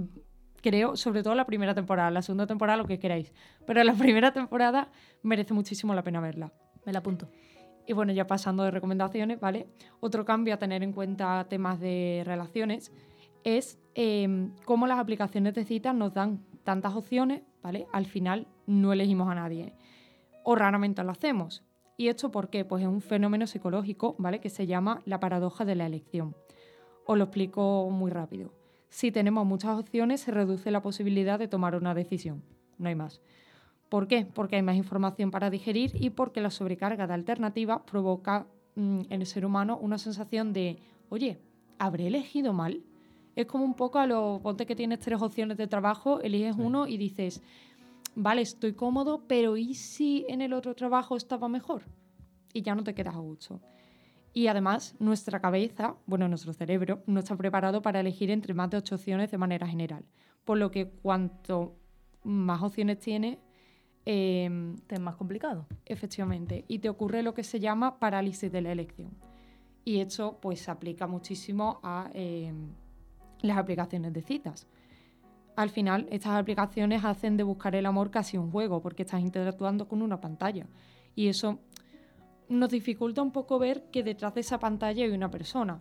creo, 0.67 0.97
sobre 0.97 1.23
todo 1.23 1.37
la 1.37 1.47
primera 1.47 1.75
temporada, 1.75 2.11
la 2.11 2.23
segunda 2.23 2.45
temporada, 2.45 2.77
lo 2.77 2.87
que 2.87 2.99
queráis. 2.99 3.33
Pero 3.67 3.85
la 3.85 3.93
primera 4.05 4.33
temporada 4.33 4.89
merece 5.23 5.55
muchísimo 5.55 5.95
la 5.95 6.03
pena 6.03 6.21
verla. 6.21 6.53
Me 6.85 6.93
la 6.93 6.99
apunto. 6.99 7.29
Y 7.87 7.93
bueno, 7.93 8.13
ya 8.13 8.27
pasando 8.27 8.65
de 8.65 8.73
recomendaciones, 8.73 9.39
¿vale? 9.39 9.69
Otro 10.01 10.25
cambio 10.25 10.55
a 10.55 10.57
tener 10.57 10.83
en 10.83 10.93
cuenta 10.93 11.47
temas 11.49 11.79
de 11.79 12.23
relaciones 12.27 12.91
es 13.45 13.79
eh, 13.95 14.49
cómo 14.65 14.89
las 14.89 14.99
aplicaciones 14.99 15.55
de 15.55 15.65
citas 15.65 15.95
nos 15.95 16.13
dan 16.13 16.41
tantas 16.65 16.97
opciones, 16.97 17.43
¿vale? 17.63 17.87
Al 17.93 18.07
final 18.07 18.49
no 18.67 18.93
elegimos 18.93 19.29
a 19.29 19.37
nadie. 19.37 19.73
O 20.43 20.57
raramente 20.57 21.05
lo 21.05 21.13
hacemos. 21.13 21.63
¿Y 21.97 22.09
esto 22.09 22.33
por 22.33 22.51
qué? 22.51 22.65
Pues 22.65 22.83
es 22.83 22.89
un 22.89 23.03
fenómeno 23.03 23.47
psicológico, 23.47 24.17
¿vale? 24.19 24.41
Que 24.41 24.51
se 24.51 24.67
llama 24.67 25.01
la 25.05 25.21
paradoja 25.21 25.65
de 25.65 25.77
la 25.77 25.87
elección. 25.87 26.35
Os 27.07 27.17
lo 27.17 27.25
explico 27.25 27.89
muy 27.89 28.11
rápido. 28.11 28.56
Si 28.89 29.11
tenemos 29.11 29.47
muchas 29.47 29.79
opciones, 29.79 30.21
se 30.21 30.31
reduce 30.31 30.71
la 30.71 30.83
posibilidad 30.83 31.39
de 31.39 31.49
tomar 31.49 31.75
una 31.75 31.95
decisión. 31.95 32.43
No 32.79 32.89
hay 32.89 32.95
más. 32.95 33.21
¿Por 33.89 34.09
qué? 34.09 34.27
Porque 34.27 34.57
hay 34.57 34.63
más 34.63 34.77
información 34.77 35.31
para 35.31 35.51
digerir 35.51 35.93
y 35.95 36.11
porque 36.11 36.41
la 36.41 36.51
sobrecarga 36.51 37.07
de 37.07 37.15
alternativas 37.15 37.83
provoca 37.91 38.47
mm, 38.75 39.03
en 39.11 39.21
el 39.21 39.27
ser 39.27 39.47
humano 39.47 39.79
una 39.81 39.99
sensación 39.99 40.53
de, 40.53 40.79
oye, 41.09 41.39
¿habré 41.79 42.09
elegido 42.09 42.53
mal? 42.53 42.83
Es 43.37 43.47
como 43.47 43.65
un 43.65 43.75
poco 43.75 43.99
a 43.99 44.07
lo, 44.07 44.41
ponte 44.43 44.67
que 44.67 44.75
tienes 44.75 45.01
tres 45.01 45.21
opciones 45.21 45.57
de 45.57 45.67
trabajo, 45.67 46.21
eliges 46.21 46.57
uno 46.59 46.87
y 46.87 46.97
dices, 46.97 47.43
vale, 48.15 48.43
estoy 48.43 48.73
cómodo, 48.73 49.23
pero 49.29 49.57
¿y 49.57 49.75
si 49.75 50.25
en 50.29 50.41
el 50.41 50.53
otro 50.53 50.75
trabajo 50.75 51.17
estaba 51.17 51.49
mejor? 51.49 51.83
Y 52.53 52.63
ya 52.63 52.75
no 52.75 52.83
te 52.83 52.95
quedas 52.95 53.15
a 53.15 53.19
gusto. 53.19 53.61
Y 54.37 54.49
además, 54.49 54.95
nuestra 54.99 55.41
cabeza, 55.41 55.97
bueno, 56.05 56.29
nuestro 56.29 56.53
cerebro, 56.53 57.03
no 57.07 57.21
está 57.21 57.35
preparado 57.39 57.81
para 57.81 58.01
elegir 58.01 58.31
entre 58.31 58.53
más 58.53 58.69
de 58.69 58.77
ocho 58.77 58.97
opciones 58.97 59.31
de 59.31 59.39
manera 59.39 59.67
general. 59.67 60.05
Por 60.45 60.59
lo 60.59 60.71
que 60.71 60.91
cuanto 60.91 61.75
más 62.23 62.63
opciones 62.63 62.99
tienes, 62.99 63.39
eh, 64.05 64.75
Te 64.87 64.97
es 64.97 65.01
más 65.01 65.17
complicado. 65.17 65.67
efectivamente, 65.87 66.67
y 66.69 66.81
te 66.81 66.91
ocurre 66.91 67.23
lo 67.23 67.33
que 67.33 67.45
se 67.45 67.61
llama 67.61 67.99
parálisis 67.99 68.53
de 68.53 68.61
la 68.61 68.73
elección. 68.73 69.17
Y 69.87 70.01
esto 70.01 70.39
pues 70.43 70.61
se 70.61 70.71
aplica 70.71 71.07
muchísimo 71.07 71.81
a 71.83 72.11
eh, 72.13 72.53
las 73.41 73.57
aplicaciones 73.57 74.13
de 74.13 74.21
citas. 74.21 74.67
Al 75.57 75.71
final, 75.71 76.09
estas 76.11 76.39
aplicaciones 76.39 77.07
hacen 77.07 77.39
de 77.39 77.43
buscar 77.43 77.75
el 77.75 77.87
amor 77.87 78.11
casi 78.11 78.37
un 78.37 78.51
juego, 78.51 78.83
porque 78.83 79.05
estás 79.05 79.23
interactuando 79.23 79.89
con 79.89 80.03
una 80.03 80.21
pantalla. 80.21 80.67
Y 81.15 81.29
eso 81.29 81.59
nos 82.49 82.71
dificulta 82.71 83.23
un 83.23 83.31
poco 83.31 83.59
ver 83.59 83.85
que 83.91 84.03
detrás 84.03 84.35
de 84.35 84.41
esa 84.41 84.59
pantalla 84.59 85.05
hay 85.05 85.11
una 85.11 85.31
persona. 85.31 85.81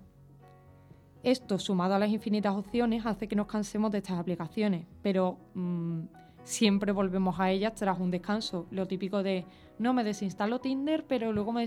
Esto, 1.24 1.58
sumado 1.58 1.96
a 1.96 2.00
las 2.00 2.10
infinitas 2.10 2.56
opciones, 2.56 3.06
hace 3.06 3.28
que 3.28 3.36
nos 3.36 3.48
cansemos 3.48 3.92
de 3.92 3.98
estas 3.98 4.20
aplicaciones, 4.20 4.86
pero 5.02 5.38
mm, 5.56 6.02
siempre 6.44 6.92
volvemos 6.92 7.40
a 7.40 7.50
ellas 7.50 7.74
tras 7.74 8.00
un 8.00 8.12
descanso. 8.12 8.68
Lo 8.70 8.88
típico 8.88 9.24
de, 9.24 9.44
no 9.80 9.94
me 9.94 10.04
desinstalo 10.04 10.60
Tinder, 10.60 11.04
pero 11.08 11.34
luego 11.34 11.52
me, 11.52 11.66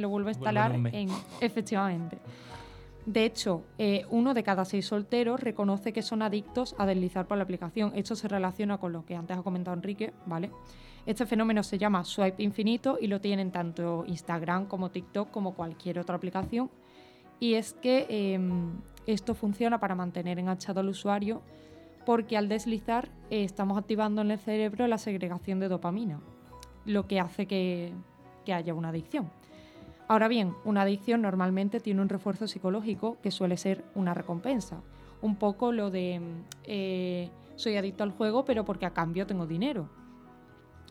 lo 0.00 0.08
vuelvo 0.08 0.28
a 0.28 0.32
instalar 0.32 0.74
en... 0.74 1.08
Efectivamente. 1.40 2.18
De 3.06 3.24
hecho, 3.24 3.64
eh, 3.78 4.04
uno 4.10 4.34
de 4.34 4.42
cada 4.42 4.64
seis 4.64 4.86
solteros 4.86 5.40
reconoce 5.40 5.92
que 5.92 6.02
son 6.02 6.22
adictos 6.22 6.76
a 6.78 6.86
deslizar 6.86 7.26
por 7.26 7.38
la 7.38 7.44
aplicación. 7.44 7.92
Esto 7.96 8.14
se 8.14 8.28
relaciona 8.28 8.78
con 8.78 8.92
lo 8.92 9.04
que 9.04 9.16
antes 9.16 9.36
ha 9.36 9.42
comentado 9.42 9.76
Enrique, 9.76 10.12
¿vale? 10.26 10.50
Este 11.06 11.26
fenómeno 11.26 11.62
se 11.62 11.78
llama 11.78 12.04
swipe 12.04 12.42
infinito 12.42 12.98
y 13.00 13.06
lo 13.06 13.20
tienen 13.20 13.50
tanto 13.50 14.04
Instagram 14.06 14.66
como 14.66 14.90
TikTok 14.90 15.30
como 15.30 15.54
cualquier 15.54 15.98
otra 15.98 16.16
aplicación. 16.16 16.70
Y 17.38 17.54
es 17.54 17.72
que 17.72 18.06
eh, 18.08 18.38
esto 19.06 19.34
funciona 19.34 19.80
para 19.80 19.94
mantener 19.94 20.38
enganchado 20.38 20.80
al 20.80 20.88
usuario 20.88 21.42
porque 22.04 22.36
al 22.36 22.48
deslizar 22.48 23.08
eh, 23.30 23.44
estamos 23.44 23.78
activando 23.78 24.20
en 24.22 24.30
el 24.30 24.38
cerebro 24.38 24.86
la 24.86 24.98
segregación 24.98 25.60
de 25.60 25.68
dopamina, 25.68 26.20
lo 26.84 27.06
que 27.06 27.20
hace 27.20 27.46
que, 27.46 27.92
haya 28.52 28.74
una 28.74 28.88
adicción. 28.88 29.30
Ahora 30.08 30.26
bien, 30.26 30.54
una 30.64 30.82
adicción 30.82 31.22
normalmente 31.22 31.78
tiene 31.78 32.02
un 32.02 32.08
refuerzo 32.08 32.48
psicológico 32.48 33.18
que 33.22 33.30
suele 33.30 33.56
ser 33.56 33.84
una 33.94 34.12
recompensa. 34.12 34.82
Un 35.22 35.36
poco 35.36 35.70
lo 35.70 35.92
de 35.92 36.18
mm, 36.18 36.44
eh, 36.64 37.30
soy 37.54 37.76
adicto 37.76 38.02
al 38.02 38.10
juego, 38.10 38.44
pero 38.44 38.64
porque 38.64 38.86
a 38.86 38.90
cambio 38.90 39.24
tengo 39.24 39.46
dinero. 39.46 39.88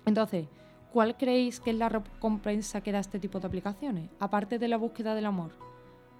Entonces, 0.09 0.47
¿cuál 0.91 1.17
creéis 1.17 1.59
que 1.59 1.69
es 1.69 1.75
la 1.75 1.87
recompensa 1.87 2.81
que 2.81 2.91
da 2.91 2.97
este 2.97 3.19
tipo 3.19 3.39
de 3.39 3.45
aplicaciones? 3.45 4.09
Aparte 4.19 4.57
de 4.57 4.67
la 4.67 4.77
búsqueda 4.77 5.13
del 5.13 5.27
amor. 5.27 5.51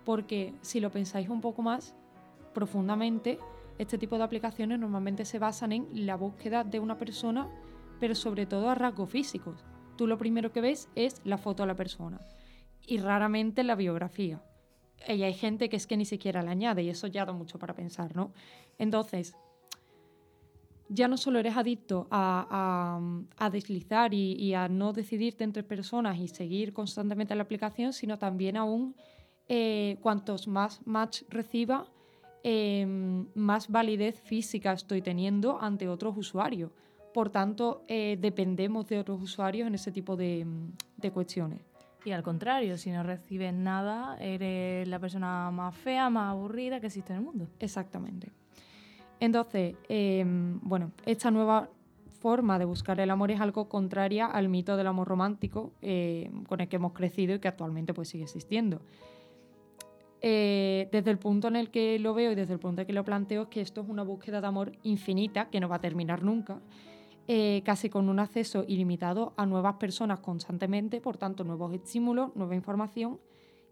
Porque 0.06 0.54
si 0.62 0.80
lo 0.80 0.92
pensáis 0.92 1.28
un 1.28 1.42
poco 1.42 1.64
más 1.64 1.96
profundamente, 2.54 3.40
este 3.80 3.98
tipo 3.98 4.20
de 4.20 4.26
aplicaciones 4.26 4.78
normalmente 4.78 5.26
se 5.26 5.40
basan 5.40 5.72
en 5.72 6.06
la 6.06 6.18
búsqueda 6.18 6.64
de 6.64 6.80
una 6.80 7.00
persona, 7.00 7.50
pero 8.00 8.14
sobre 8.14 8.46
todo 8.46 8.70
a 8.70 8.76
rasgos 8.76 9.10
físicos. 9.10 9.66
Tú 9.98 10.06
lo 10.06 10.20
primero 10.20 10.52
que 10.52 10.62
ves 10.62 10.88
es 10.94 11.20
la 11.24 11.40
foto 11.40 11.64
de 11.64 11.68
la 11.68 11.76
persona 11.76 12.20
y 12.86 13.00
raramente 13.00 13.64
la 13.64 13.74
biografía. 13.74 14.44
y 15.08 15.24
hay 15.24 15.34
gente 15.34 15.68
que 15.68 15.78
es 15.78 15.88
que 15.88 15.98
ni 15.98 16.06
siquiera 16.06 16.44
le 16.44 16.52
añade 16.52 16.84
y 16.84 16.90
eso 16.90 17.08
ya 17.08 17.26
da 17.26 17.34
mucho 17.34 17.58
para 17.58 17.74
pensar, 17.74 18.16
¿no? 18.16 18.34
Entonces, 18.78 19.36
ya 20.90 21.08
no 21.08 21.18
solo 21.18 21.40
eres 21.40 21.56
adicto 21.56 22.08
a, 22.10 23.00
a- 23.40 23.46
a 23.46 23.50
deslizar 23.50 24.14
y, 24.14 24.34
y 24.34 24.54
a 24.56 24.68
no 24.68 24.92
decidirte 24.92 25.44
entre 25.44 25.64
personas 25.64 26.18
y 26.20 26.28
seguir 26.28 26.74
constantemente 26.74 27.36
la 27.36 27.44
aplicación, 27.44 27.94
sino 27.94 28.18
también 28.18 28.58
aún 28.58 28.96
eh, 29.48 29.98
cuantos 30.02 30.48
más 30.48 30.82
match 30.86 31.22
reciba, 31.30 31.86
eh, 32.44 32.86
más 33.36 33.68
validez 33.70 34.20
física 34.22 34.74
estoy 34.74 35.02
teniendo 35.02 35.62
ante 35.62 35.88
otros 35.88 36.18
usuarios. 36.18 36.72
Por 37.14 37.30
tanto, 37.30 37.84
eh, 37.88 38.18
dependemos 38.20 38.88
de 38.88 39.00
otros 39.00 39.22
usuarios 39.22 39.68
en 39.68 39.76
ese 39.76 39.92
tipo 39.92 40.16
de, 40.16 40.46
de 40.98 41.12
cuestiones. 41.12 41.62
Y 42.06 42.12
al 42.12 42.24
contrario, 42.24 42.78
si 42.78 42.92
no 42.92 43.04
recibes 43.04 43.54
nada, 43.54 44.18
eres 44.22 44.88
la 44.88 45.00
persona 45.00 45.52
más 45.52 45.76
fea, 45.76 46.10
más 46.10 46.32
aburrida 46.32 46.80
que 46.80 46.88
existe 46.88 47.12
en 47.12 47.20
el 47.20 47.26
mundo. 47.26 47.48
Exactamente. 47.60 48.32
Entonces, 49.20 49.76
eh, 49.90 50.24
bueno, 50.26 50.92
esta 51.06 51.32
nueva 51.32 51.70
forma 52.20 52.60
de 52.60 52.66
buscar 52.66 53.00
el 53.00 53.10
amor 53.10 53.32
es 53.32 53.40
algo 53.40 53.70
contraria 53.70 54.26
al 54.26 54.50
mito 54.50 54.78
del 54.78 54.88
amor 54.88 55.08
romántico 55.08 55.72
eh, 55.82 56.30
con 56.48 56.62
el 56.62 56.68
que 56.68 56.76
hemos 56.76 56.94
crecido 56.94 57.36
y 57.36 57.40
que 57.40 57.48
actualmente 57.48 57.94
pues 57.94 58.10
sigue 58.10 58.26
existiendo. 58.26 58.82
Eh, 60.22 60.90
desde 60.92 61.12
el 61.12 61.18
punto 61.18 61.48
en 61.48 61.56
el 61.56 61.72
que 61.72 61.98
lo 61.98 62.14
veo 62.14 62.34
y 62.34 62.36
desde 62.36 62.54
el 62.54 62.60
punto 62.60 62.82
en 62.82 62.84
el 62.84 62.88
que 62.88 62.94
lo 62.94 63.06
planteo 63.06 63.44
es 63.44 63.48
que 63.48 63.62
esto 63.62 63.82
es 63.82 63.88
una 63.88 64.04
búsqueda 64.04 64.42
de 64.42 64.48
amor 64.48 64.74
infinita 64.84 65.50
que 65.50 65.62
no 65.62 65.70
va 65.70 65.78
a 65.78 65.82
terminar 65.82 66.24
nunca, 66.24 66.60
eh, 67.28 67.62
casi 67.64 67.90
con 67.90 68.10
un 68.10 68.20
acceso 68.20 68.66
ilimitado 68.68 69.34
a 69.38 69.46
nuevas 69.46 69.76
personas 69.76 70.20
constantemente, 70.20 71.00
por 71.00 71.16
tanto 71.16 71.46
nuevos 71.46 71.74
estímulos, 71.74 72.36
nueva 72.36 72.56
información 72.56 73.20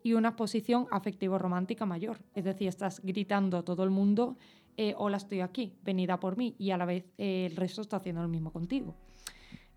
y 0.03 0.13
una 0.13 0.29
exposición 0.29 0.87
afectivo-romántica 0.89 1.85
mayor. 1.85 2.19
Es 2.33 2.45
decir, 2.45 2.69
estás 2.69 3.01
gritando 3.03 3.57
a 3.57 3.63
todo 3.63 3.83
el 3.83 3.89
mundo, 3.89 4.37
eh, 4.77 4.93
hola, 4.97 5.17
estoy 5.17 5.41
aquí, 5.41 5.73
venida 5.83 6.19
por 6.19 6.37
mí, 6.37 6.55
y 6.59 6.69
a 6.69 6.77
la 6.77 6.85
vez 6.85 7.05
eh, 7.17 7.47
el 7.49 7.55
resto 7.55 7.81
está 7.81 7.97
haciendo 7.97 8.21
lo 8.21 8.27
mismo 8.27 8.53
contigo. 8.53 8.95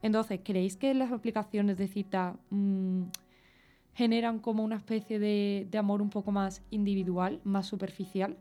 Entonces, 0.02 0.40
¿creéis 0.44 0.76
que 0.76 0.92
las 0.94 1.10
aplicaciones 1.10 1.78
de 1.78 1.88
cita 1.88 2.38
mm, 2.50 3.04
generan 3.94 4.38
como 4.38 4.62
una 4.62 4.76
especie 4.76 5.18
de, 5.18 5.68
amor 5.78 6.02
un 6.02 6.10
poco 6.10 6.32
más 6.32 6.62
individual, 6.70 7.40
más 7.44 7.66
superficial? 7.66 8.36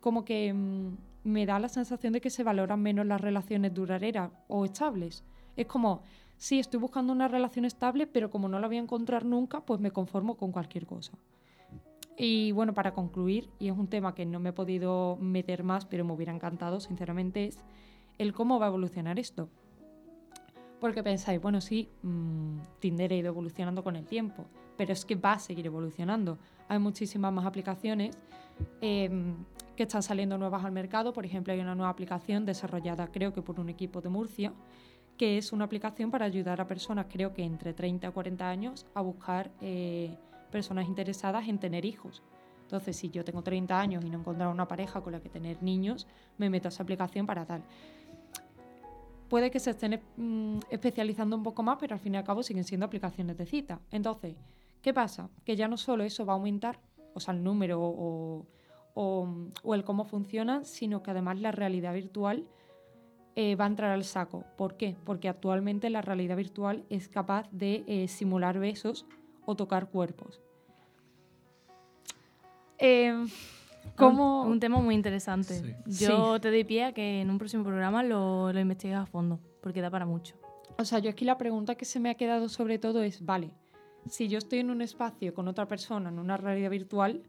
Como 0.00 0.24
que 0.24 0.52
mm, 0.52 0.96
me 1.24 1.44
da 1.44 1.58
la 1.58 1.68
sensación 1.68 2.12
de 2.12 2.20
que 2.20 2.30
se 2.30 2.44
valoran 2.44 2.80
menos 2.80 3.04
las 3.06 3.20
relaciones 3.20 3.74
duraderas 3.74 4.30
o 4.46 4.64
estables. 4.64 5.24
Es 5.56 5.66
como, 5.66 6.02
sí, 6.36 6.60
estoy 6.60 6.78
buscando 6.78 7.12
una 7.12 7.26
relación 7.26 7.64
estable, 7.64 8.06
pero 8.06 8.30
como 8.30 8.48
no 8.48 8.60
la 8.60 8.68
voy 8.68 8.76
a 8.76 8.82
encontrar 8.82 9.24
nunca, 9.24 9.60
pues 9.64 9.80
me 9.80 9.90
conformo 9.90 10.36
con 10.36 10.52
cualquier 10.52 10.86
cosa. 10.86 11.18
Y 12.20 12.50
bueno, 12.50 12.74
para 12.74 12.92
concluir, 12.94 13.48
y 13.60 13.68
es 13.68 13.78
un 13.78 13.86
tema 13.86 14.12
que 14.12 14.26
no 14.26 14.40
me 14.40 14.48
he 14.48 14.52
podido 14.52 15.16
meter 15.20 15.62
más, 15.62 15.86
pero 15.86 16.04
me 16.04 16.12
hubiera 16.12 16.34
encantado, 16.34 16.80
sinceramente, 16.80 17.46
es 17.46 17.58
el 18.18 18.32
cómo 18.32 18.58
va 18.58 18.66
a 18.66 18.68
evolucionar 18.70 19.20
esto. 19.20 19.48
Porque 20.80 21.04
pensáis, 21.04 21.40
bueno, 21.40 21.60
sí, 21.60 21.88
mmm, 22.02 22.58
Tinder 22.80 23.12
ha 23.12 23.16
ido 23.16 23.28
evolucionando 23.28 23.84
con 23.84 23.94
el 23.94 24.04
tiempo, 24.04 24.46
pero 24.76 24.92
es 24.92 25.04
que 25.04 25.14
va 25.14 25.34
a 25.34 25.38
seguir 25.38 25.66
evolucionando. 25.66 26.38
Hay 26.68 26.80
muchísimas 26.80 27.32
más 27.32 27.46
aplicaciones 27.46 28.18
eh, 28.80 29.08
que 29.76 29.84
están 29.84 30.02
saliendo 30.02 30.38
nuevas 30.38 30.64
al 30.64 30.72
mercado. 30.72 31.12
Por 31.12 31.24
ejemplo, 31.24 31.52
hay 31.52 31.60
una 31.60 31.76
nueva 31.76 31.90
aplicación 31.90 32.44
desarrollada, 32.44 33.12
creo 33.12 33.32
que 33.32 33.42
por 33.42 33.60
un 33.60 33.68
equipo 33.68 34.00
de 34.00 34.08
Murcia, 34.08 34.52
que 35.16 35.38
es 35.38 35.52
una 35.52 35.64
aplicación 35.64 36.10
para 36.10 36.26
ayudar 36.26 36.60
a 36.60 36.66
personas, 36.66 37.06
creo 37.08 37.32
que 37.32 37.44
entre 37.44 37.74
30 37.74 38.08
y 38.08 38.10
40 38.10 38.48
años, 38.48 38.86
a 38.94 39.02
buscar 39.02 39.50
eh, 39.60 40.16
personas 40.48 40.88
interesadas 40.88 41.48
en 41.48 41.58
tener 41.58 41.84
hijos. 41.84 42.22
Entonces, 42.68 42.96
si 42.96 43.08
yo 43.08 43.24
tengo 43.24 43.42
30 43.42 43.80
años 43.80 44.04
y 44.04 44.10
no 44.10 44.22
he 44.26 44.46
una 44.46 44.68
pareja 44.68 45.00
con 45.00 45.14
la 45.14 45.20
que 45.20 45.30
tener 45.30 45.62
niños, 45.62 46.06
me 46.36 46.50
meto 46.50 46.68
a 46.68 46.70
esa 46.70 46.82
aplicación 46.82 47.26
para 47.26 47.46
tal. 47.46 47.62
Puede 49.30 49.50
que 49.50 49.58
se 49.58 49.70
estén 49.70 50.00
mm, 50.16 50.58
especializando 50.68 51.34
un 51.34 51.42
poco 51.42 51.62
más, 51.62 51.78
pero 51.80 51.94
al 51.94 52.00
fin 52.00 52.14
y 52.14 52.18
al 52.18 52.24
cabo 52.24 52.42
siguen 52.42 52.64
siendo 52.64 52.84
aplicaciones 52.84 53.38
de 53.38 53.46
cita. 53.46 53.80
Entonces, 53.90 54.36
¿qué 54.82 54.92
pasa? 54.92 55.30
Que 55.46 55.56
ya 55.56 55.66
no 55.66 55.78
solo 55.78 56.04
eso 56.04 56.26
va 56.26 56.34
a 56.34 56.36
aumentar, 56.36 56.78
o 57.14 57.20
sea, 57.20 57.32
el 57.32 57.42
número 57.42 57.78
o, 57.80 58.46
el 59.74 59.84
cómo 59.84 60.04
funcionan, 60.04 60.66
sino 60.66 61.02
que 61.02 61.12
además 61.12 61.40
la 61.40 61.52
realidad 61.52 61.94
virtual 61.94 62.46
eh, 63.34 63.54
va 63.54 63.64
a 63.64 63.68
entrar 63.68 63.92
al 63.92 64.04
saco. 64.04 64.44
¿Por 64.58 64.76
qué? 64.76 64.94
Porque 65.04 65.30
actualmente 65.30 65.88
la 65.88 66.02
realidad 66.02 66.36
virtual 66.36 66.84
es 66.90 67.08
capaz 67.08 67.48
de 67.50 67.84
eh, 67.86 68.08
simular 68.08 68.58
besos 68.58 69.06
o 69.50 69.56
tocar 69.56 69.88
cuerpos. 69.88 70.42
Eh, 72.78 73.14
¿Cómo? 73.96 74.42
Un, 74.42 74.52
un, 74.52 74.60
tema 74.60 74.78
muy 74.78 74.94
interesante. 74.94 75.54
Sí. 75.88 76.04
Yo 76.04 76.34
Sí. 76.34 76.40
te 76.42 76.50
doy 76.50 76.64
pie 76.64 76.84
a 76.84 76.92
que 76.92 77.22
en 77.22 77.30
un 77.30 77.38
próximo 77.38 77.64
programa 77.64 78.02
lo, 78.02 78.52
lo 78.52 78.60
investigues 78.60 78.98
a 78.98 79.06
fondo, 79.06 79.40
porque 79.62 79.80
da 79.80 79.88
para 79.88 80.04
mucho. 80.04 80.34
O 80.76 80.84
sea, 80.84 80.98
yo 80.98 81.08
aquí 81.08 81.24
la 81.24 81.38
pregunta 81.38 81.76
que 81.76 81.86
se 81.86 81.98
me 81.98 82.10
ha 82.10 82.14
quedado 82.14 82.50
sobre 82.50 82.78
todo 82.78 83.02
es, 83.02 83.24
vale, 83.24 83.50
si 84.06 84.28
yo 84.28 84.36
estoy 84.36 84.58
en 84.58 84.68
un 84.70 84.82
espacio 84.82 85.32
con 85.32 85.48
otra 85.48 85.66
persona, 85.66 86.10
en 86.10 86.18
una 86.18 86.36
realidad 86.36 86.68
virtual, 86.70 87.22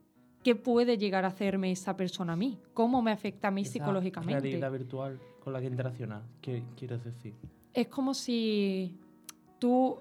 ¿qué 0.44 0.56
puede 0.56 0.98
llegar 0.98 1.24
a 1.24 1.30
hacerme 1.30 1.72
esa 1.72 1.96
persona 1.96 2.34
a 2.34 2.36
mí? 2.36 2.60
¿Cómo 2.74 3.02
me 3.02 3.12
afecta 3.12 3.48
a 3.48 3.52
mí 3.52 3.62
Esa 3.62 3.72
psicológicamente? 3.72 4.42
realidad 4.42 4.72
virtual 4.72 5.20
con 5.42 5.54
la 5.54 5.62
que 5.62 5.68
interaccionas, 5.68 6.22
¿qué 6.42 6.64
quieres 6.76 7.02
decir? 7.02 7.34
Es 7.74 7.88
como 7.88 8.14
si 8.14 9.00
tú, 9.58 10.00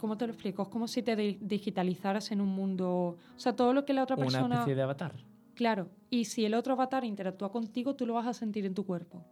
¿cómo 0.00 0.16
te 0.16 0.26
lo 0.26 0.32
explico? 0.32 0.62
Es 0.62 0.68
como 0.68 0.88
si 0.88 1.02
te 1.02 1.14
di- 1.14 1.38
digitalizaras 1.40 2.32
en 2.32 2.40
un 2.40 2.48
mundo, 2.48 3.16
o 3.36 3.38
sea, 3.38 3.54
todo 3.54 3.72
lo 3.72 3.84
que 3.84 3.92
la 3.92 4.02
otra 4.02 4.16
Una 4.16 4.24
persona... 4.24 4.54
especie 4.56 4.74
de 4.74 4.82
avatar. 4.82 5.12
Claro, 5.54 5.88
y 6.08 6.24
si 6.24 6.44
el 6.44 6.54
otro 6.54 6.72
avatar 6.72 7.04
interactúa 7.04 7.52
contigo, 7.52 7.94
tú 7.94 8.06
lo 8.06 8.14
vas 8.14 8.26
a 8.26 8.32
sentir 8.32 8.64
en 8.64 8.74
tu 8.74 8.86
cuerpo. 8.86 9.22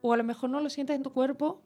O 0.00 0.12
a 0.12 0.16
lo 0.16 0.24
mejor 0.24 0.50
no 0.50 0.60
lo 0.60 0.70
sientes 0.70 0.96
en 0.96 1.02
tu 1.02 1.12
cuerpo 1.12 1.62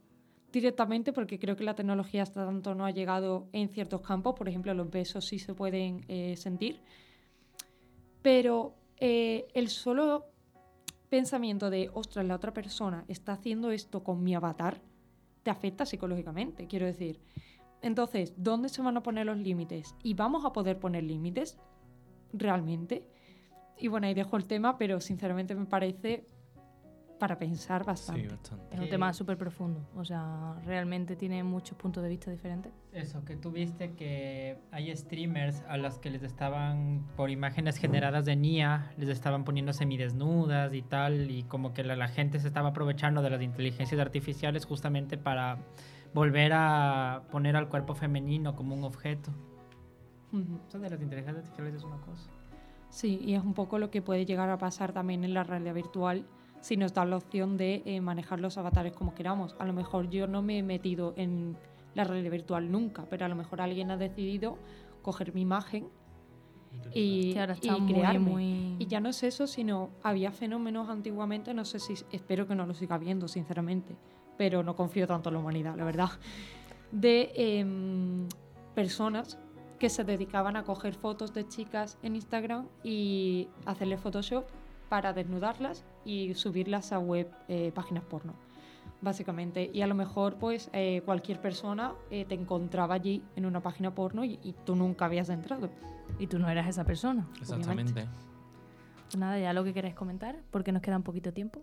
directamente 0.53 1.13
porque 1.13 1.39
creo 1.39 1.57
que 1.57 1.65
la 1.65 1.75
tecnología 1.75 2.23
hasta 2.23 2.45
tanto 2.45 2.75
no 2.75 2.85
ha 2.85 2.91
llegado 2.91 3.47
en 3.53 3.69
ciertos 3.69 4.01
campos, 4.01 4.35
por 4.35 4.49
ejemplo, 4.49 4.75
los 4.75 4.91
besos 4.91 5.25
sí 5.25 5.39
se 5.39 5.55
pueden 5.55 6.05
eh, 6.09 6.37
sentir, 6.37 6.81
pero 8.23 8.75
eh, 8.99 9.47
el 9.55 9.69
solo 9.69 10.27
pensamiento 11.09 11.71
de, 11.71 11.91
ostras, 11.95 12.27
la 12.27 12.35
otra 12.35 12.53
persona 12.53 13.05
está 13.07 13.33
haciendo 13.33 13.71
esto 13.71 14.03
con 14.03 14.23
mi 14.25 14.35
avatar, 14.35 14.81
te 15.43 15.51
afecta 15.51 15.87
psicológicamente, 15.87 16.67
quiero 16.67 16.87
decir. 16.87 17.21
Entonces, 17.83 18.35
¿dónde 18.37 18.69
se 18.69 18.83
van 18.83 18.97
a 18.97 19.03
poner 19.03 19.27
los 19.27 19.37
límites? 19.37 19.95
¿Y 20.03 20.15
vamos 20.15 20.45
a 20.45 20.53
poder 20.53 20.79
poner 20.79 21.05
límites 21.05 21.59
realmente? 22.33 23.07
Y 23.79 23.89
bueno, 23.89 24.07
ahí 24.07 24.15
dejo 24.15 24.37
el 24.37 24.47
tema, 24.47 24.79
pero 24.79 25.01
sinceramente 25.01 25.55
me 25.55 25.67
parece 25.67 26.25
para 27.19 27.39
pensar 27.39 27.85
bastante. 27.85 28.29
bastante. 28.29 28.75
Es 28.75 28.81
un 28.81 28.89
tema 28.89 29.13
súper 29.13 29.37
profundo, 29.39 29.89
o 29.95 30.05
sea, 30.05 30.55
realmente 30.65 31.17
tiene 31.17 31.43
muchos 31.43 31.77
puntos 31.77 32.03
de 32.03 32.09
vista 32.09 32.31
diferentes. 32.31 32.73
Eso, 32.93 33.25
que 33.25 33.37
tú 33.37 33.51
viste 33.51 33.93
que 33.95 34.59
hay 34.71 34.95
streamers 34.95 35.63
a 35.69 35.77
las 35.77 35.99
que 35.99 36.11
les 36.11 36.23
estaban, 36.23 37.07
por 37.17 37.31
imágenes 37.31 37.79
generadas 37.79 38.25
de 38.25 38.37
Nia, 38.37 38.93
les 38.99 39.09
estaban 39.09 39.45
poniendo 39.45 39.73
semidesnudas 39.73 40.75
y 40.75 40.83
tal, 40.83 41.31
y 41.31 41.43
como 41.45 41.73
que 41.73 41.85
la, 41.85 41.97
la 41.97 42.09
gente 42.09 42.39
se 42.39 42.49
estaba 42.49 42.71
aprovechando 42.71 43.23
de 43.23 43.31
las 43.31 43.43
inteligencias 43.43 44.01
artificiales 44.01 44.67
justamente 44.67 45.17
para 45.17 45.59
volver 46.17 46.53
a 46.55 47.23
poner 47.31 47.57
al 47.57 47.69
cuerpo 47.69 47.95
femenino 47.95 48.57
como 48.57 48.75
un 48.75 48.85
objeto. 48.85 49.31
Ujú. 50.33 50.59
Eso 50.67 50.79
de 50.79 50.89
las 50.91 51.01
inteligencias 51.03 51.45
artificiales 51.45 51.75
es 51.75 51.85
una 51.85 51.99
cosa. 51.99 52.31
Sí, 52.89 53.21
y 53.23 53.35
es 53.35 53.45
un 53.45 53.53
poco 53.53 53.79
lo 53.79 53.91
que 53.91 54.01
puede 54.01 54.25
llegar 54.25 54.49
a 54.49 54.57
pasar 54.57 54.93
también 54.93 55.25
en 55.25 55.35
la 55.35 55.45
realidad 55.45 55.75
virtual 55.75 56.25
si 56.63 56.79
nos 56.79 56.95
dan 56.95 57.11
la 57.11 57.17
opción 57.19 57.59
de 57.59 57.83
eh, 57.85 58.01
manejar 58.01 58.41
los 58.41 58.57
avatares 58.57 58.95
como 58.95 59.15
queramos. 59.15 59.55
A 59.59 59.67
lo 59.67 59.75
mejor 59.75 60.09
yo 60.09 60.27
no 60.27 60.41
me 60.41 60.59
he 60.59 60.63
metido 60.63 61.13
en 61.19 61.57
la 61.95 62.05
realidad 62.05 62.31
virtual 62.31 62.73
nunca, 62.73 63.05
pero 63.11 63.27
a 63.27 63.29
lo 63.29 63.37
mejor 63.37 63.61
alguien 63.61 63.91
ha 63.91 63.97
decidido 63.99 64.57
coger 65.03 65.35
mi 65.35 65.43
imagen 65.43 65.89
y, 66.95 67.35
Que 67.35 67.41
ahora 67.41 67.57
y 67.61 67.71
muy, 67.81 67.93
crearme. 67.93 68.19
muy- 68.31 68.77
Y 68.79 68.87
ya 68.87 69.01
no 69.01 69.11
es 69.11 69.23
eso, 69.23 69.47
sino 69.47 69.91
había 70.03 70.33
fenómenos 70.33 70.89
antiguamente, 70.89 71.53
no 71.55 71.65
sé 71.67 71.79
si, 71.79 71.95
espero 72.11 72.47
que 72.47 72.55
no 72.55 72.65
lo 72.67 72.73
siga 72.75 72.97
viendo, 72.99 73.29
sinceramente, 73.29 73.97
pero 74.37 74.63
no 74.63 74.77
confío 74.77 75.07
tanto 75.07 75.29
en 75.29 75.35
la 75.35 75.41
humanidad, 75.41 75.77
la 75.77 75.85
verdad, 75.85 76.11
de 76.93 77.33
em, 77.35 78.29
personas 78.75 79.39
que 79.79 79.89
se 79.91 80.05
dedicaban 80.05 80.57
a 80.57 80.65
coger 80.65 80.95
fotos 80.95 81.35
de 81.35 81.47
chicas 81.47 81.99
en 82.03 82.17
Instagram 82.17 82.67
y 82.83 83.49
hacerle 83.67 83.99
Photoshop 83.99 84.47
para 84.89 85.13
desnudarlas 85.13 85.85
y 86.05 86.35
subirlas 86.35 86.93
a 86.93 86.99
web, 86.99 87.31
eh, 87.49 87.73
páginas 87.75 88.05
porno, 88.05 88.35
básicamente. 89.01 89.71
Y 89.73 89.83
a 89.83 89.87
lo 89.87 89.95
mejor, 89.95 90.37
pues, 90.37 90.71
eh, 90.73 91.03
cualquier 91.05 91.41
persona 91.41 91.93
eh, 92.11 92.25
te 92.25 92.35
encontraba 92.35 92.95
allí 92.95 93.23
en 93.35 93.47
una 93.47 93.61
página 93.61 93.95
porno 93.95 94.25
y, 94.25 94.39
y 94.43 94.55
tú 94.65 94.77
nunca 94.77 95.07
habías 95.07 95.29
entrado. 95.29 95.69
Y 96.19 96.29
tú 96.29 96.39
no 96.39 96.49
eras 96.49 96.69
esa 96.69 96.85
persona. 96.85 97.27
Exactamente. 97.41 98.07
Pues 99.07 99.17
nada, 99.17 99.39
ya 99.39 99.53
lo 99.53 99.65
que 99.65 99.75
queréis 99.75 99.95
comentar, 99.95 100.41
porque 100.51 100.73
nos 100.73 100.83
queda 100.83 100.97
un 100.97 101.03
poquito 101.03 101.33
tiempo. 101.33 101.63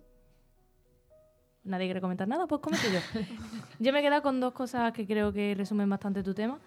¿Nadie 1.64 1.86
quiere 1.86 2.00
comentar 2.00 2.28
nada? 2.28 2.46
Pues 2.46 2.60
comento 2.60 2.86
yo. 2.92 3.00
yo 3.78 3.92
me 3.92 4.00
he 4.00 4.02
quedado 4.02 4.22
con 4.22 4.38
dos 4.40 4.52
cosas 4.52 4.92
que 4.92 5.06
creo 5.06 5.32
que 5.32 5.54
resumen 5.56 5.88
bastante 5.88 6.22
tu 6.22 6.34
tema. 6.34 6.58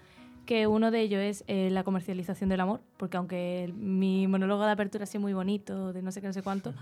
que 0.46 0.66
uno 0.66 0.92
de 0.92 1.02
ellos 1.02 1.20
es 1.20 1.44
eh, 1.48 1.70
la 1.72 1.84
comercialización 1.84 2.50
del 2.50 2.62
amor, 2.62 2.80
porque 2.96 3.18
aunque 3.18 3.66
el- 3.66 3.74
mi 3.74 4.28
monólogo 4.28 4.64
de 4.66 4.72
apertura 4.72 5.04
ha 5.04 5.06
sido 5.06 5.22
muy 5.22 5.34
bonito, 5.34 5.92
de 5.92 6.02
no 6.02 6.10
sé 6.14 6.22
qué, 6.22 6.28
no 6.28 6.32
sé 6.34 6.42
cuánto, 6.42 6.74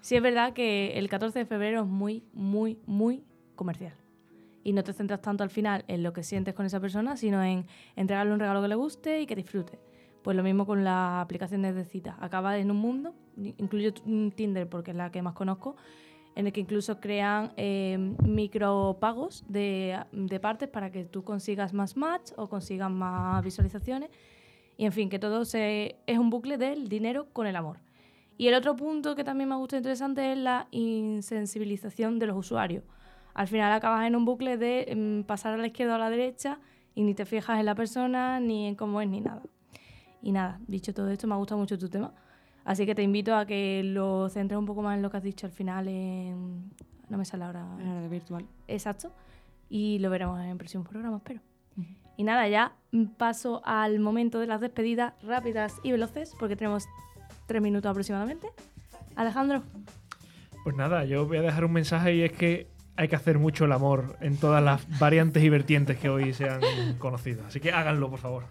sí 0.00 0.14
es 0.14 0.22
verdad 0.22 0.52
que 0.52 0.96
el 0.96 1.08
14 1.08 1.40
de 1.40 1.44
febrero 1.44 1.80
es 1.80 1.86
muy, 1.88 2.22
muy, 2.32 2.78
muy 2.86 3.24
comercial. 3.56 3.94
Y 4.62 4.72
no 4.74 4.84
te 4.84 4.92
centras 4.92 5.20
tanto 5.22 5.42
al 5.42 5.50
final 5.50 5.84
en 5.88 6.04
lo 6.04 6.12
que 6.12 6.22
sientes 6.22 6.54
con 6.54 6.66
esa 6.66 6.78
persona, 6.78 7.16
sino 7.16 7.42
en 7.42 7.66
entregarle 7.96 8.32
un 8.32 8.38
regalo 8.38 8.62
que 8.62 8.68
le 8.68 8.76
guste 8.76 9.20
y 9.20 9.26
que 9.26 9.34
disfrute. 9.34 9.80
Pues 10.22 10.36
lo 10.36 10.44
mismo 10.44 10.64
con 10.64 10.84
las 10.84 11.20
aplicaciones 11.20 11.74
de 11.74 11.84
citas. 11.84 12.14
Acaba 12.20 12.58
en 12.58 12.70
un 12.70 12.76
mundo, 12.76 13.12
incluyo 13.58 13.92
Tinder 13.92 14.68
porque 14.68 14.92
es 14.92 14.96
la 14.96 15.10
que 15.10 15.20
más 15.20 15.34
conozco, 15.34 15.74
en 16.34 16.46
el 16.46 16.52
que 16.52 16.60
incluso 16.60 17.00
crean 17.00 17.52
eh, 17.56 17.96
micropagos 18.24 19.44
de, 19.48 19.98
de 20.12 20.40
partes 20.40 20.68
para 20.68 20.90
que 20.90 21.04
tú 21.04 21.24
consigas 21.24 21.72
más 21.72 21.96
match 21.96 22.32
o 22.36 22.48
consigas 22.48 22.90
más 22.90 23.42
visualizaciones. 23.44 24.10
Y 24.76 24.86
en 24.86 24.92
fin, 24.92 25.10
que 25.10 25.18
todo 25.18 25.44
se, 25.44 25.96
es 26.06 26.18
un 26.18 26.30
bucle 26.30 26.56
del 26.56 26.88
dinero 26.88 27.26
con 27.32 27.46
el 27.46 27.56
amor. 27.56 27.78
Y 28.38 28.48
el 28.48 28.54
otro 28.54 28.74
punto 28.74 29.14
que 29.14 29.24
también 29.24 29.50
me 29.50 29.56
gusta 29.56 29.76
interesante 29.76 30.32
es 30.32 30.38
la 30.38 30.66
insensibilización 30.70 32.18
de 32.18 32.26
los 32.26 32.38
usuarios. 32.38 32.84
Al 33.34 33.48
final 33.48 33.70
acabas 33.72 34.06
en 34.06 34.16
un 34.16 34.24
bucle 34.24 34.56
de 34.56 34.94
mm, 34.96 35.26
pasar 35.26 35.52
a 35.52 35.58
la 35.58 35.66
izquierda 35.66 35.92
o 35.92 35.96
a 35.96 35.98
la 35.98 36.10
derecha 36.10 36.58
y 36.94 37.02
ni 37.02 37.14
te 37.14 37.26
fijas 37.26 37.60
en 37.60 37.66
la 37.66 37.74
persona, 37.74 38.40
ni 38.40 38.66
en 38.66 38.76
cómo 38.76 39.02
es, 39.02 39.08
ni 39.08 39.20
nada. 39.20 39.42
Y 40.22 40.32
nada, 40.32 40.58
dicho 40.66 40.94
todo 40.94 41.10
esto, 41.10 41.26
me 41.26 41.34
ha 41.34 41.36
gustado 41.36 41.60
mucho 41.60 41.78
tu 41.78 41.88
tema. 41.88 42.14
Así 42.64 42.86
que 42.86 42.94
te 42.94 43.02
invito 43.02 43.34
a 43.34 43.46
que 43.46 43.82
lo 43.84 44.28
centres 44.28 44.58
un 44.58 44.66
poco 44.66 44.82
más 44.82 44.96
en 44.96 45.02
lo 45.02 45.10
que 45.10 45.16
has 45.16 45.22
dicho 45.22 45.46
al 45.46 45.52
final, 45.52 45.88
en... 45.88 46.70
no 47.08 47.18
me 47.18 47.24
sale 47.24 47.44
ahora. 47.44 47.66
En 47.78 47.86
la 47.86 47.92
realidad 47.92 48.10
virtual. 48.10 48.46
Exacto. 48.68 49.12
Y 49.68 49.98
lo 50.00 50.10
veremos 50.10 50.40
en 50.40 50.46
el 50.46 50.56
próximo 50.56 50.84
programa, 50.84 51.18
espero. 51.18 51.40
Y 52.16 52.22
nada, 52.22 52.46
ya 52.48 52.72
paso 53.16 53.62
al 53.64 53.98
momento 53.98 54.40
de 54.40 54.46
las 54.46 54.60
despedidas 54.60 55.14
rápidas 55.22 55.80
y 55.82 55.92
veloces, 55.92 56.34
porque 56.38 56.54
tenemos 56.54 56.86
tres 57.46 57.62
minutos 57.62 57.90
aproximadamente. 57.90 58.48
Alejandro, 59.16 59.62
Pues 60.64 60.76
nada, 60.76 61.04
yo 61.06 61.26
voy 61.26 61.38
a 61.38 61.42
dejar 61.42 61.64
un 61.64 61.72
mensaje 61.72 62.14
y 62.14 62.22
es 62.22 62.32
que 62.32 62.68
hay 62.96 63.08
que 63.08 63.16
hacer 63.16 63.38
mucho 63.38 63.64
el 63.64 63.72
amor 63.72 64.18
en 64.20 64.36
todas 64.36 64.62
las 64.62 64.86
variantes 64.98 65.42
y 65.42 65.48
vertientes 65.48 65.96
que 65.96 66.10
hoy 66.10 66.34
se 66.34 66.50
han 66.50 66.60
conocido. 66.98 67.46
Así 67.46 67.58
que 67.58 67.72
háganlo, 67.72 68.10
por 68.10 68.18
favor. 68.18 68.44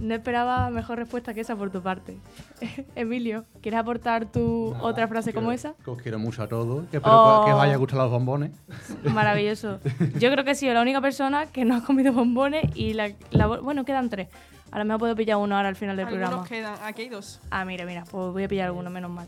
No 0.00 0.14
esperaba 0.14 0.70
mejor 0.70 0.98
respuesta 0.98 1.34
que 1.34 1.40
esa 1.40 1.56
por 1.56 1.70
tu 1.70 1.82
parte. 1.82 2.16
Emilio, 2.94 3.44
¿quieres 3.62 3.80
aportar 3.80 4.26
tu 4.26 4.70
Nada, 4.72 4.84
otra 4.84 5.08
frase 5.08 5.32
como 5.32 5.52
esa? 5.52 5.74
Que 5.84 5.90
os 5.90 6.00
quiero 6.02 6.18
mucho 6.18 6.42
a 6.42 6.48
todos. 6.48 6.86
Que 6.90 6.98
espero 6.98 7.14
Oh. 7.16 7.44
que 7.46 7.52
os 7.52 7.60
haya 7.60 7.76
gustado 7.76 8.02
los 8.02 8.10
bombones. 8.10 8.52
Maravilloso. 9.04 9.80
Yo 10.18 10.30
creo 10.30 10.44
que 10.44 10.52
he 10.52 10.54
sido 10.54 10.74
la 10.74 10.82
única 10.82 11.00
persona 11.00 11.46
que 11.46 11.64
no 11.64 11.76
ha 11.76 11.82
comido 11.84 12.12
bombones 12.12 12.64
y 12.76 12.94
la, 12.94 13.10
la- 13.30 13.46
bueno, 13.46 13.84
quedan 13.84 14.08
tres. 14.10 14.28
A 14.72 14.78
lo 14.78 14.84
mejor 14.84 15.00
puedo 15.00 15.16
pillar 15.16 15.36
uno 15.38 15.56
ahora 15.56 15.68
al 15.68 15.76
final 15.76 15.96
del 15.96 16.06
Algunos 16.06 16.28
programa. 16.46 16.48
quedan. 16.48 16.88
Aquí 16.88 17.02
hay 17.02 17.08
dos. 17.08 17.40
Ah, 17.50 17.64
mira, 17.64 17.84
mira, 17.84 18.04
pues 18.10 18.32
voy 18.32 18.44
a 18.44 18.48
pillar 18.48 18.66
alguno, 18.66 18.88
menos 18.90 19.10
mal. 19.10 19.26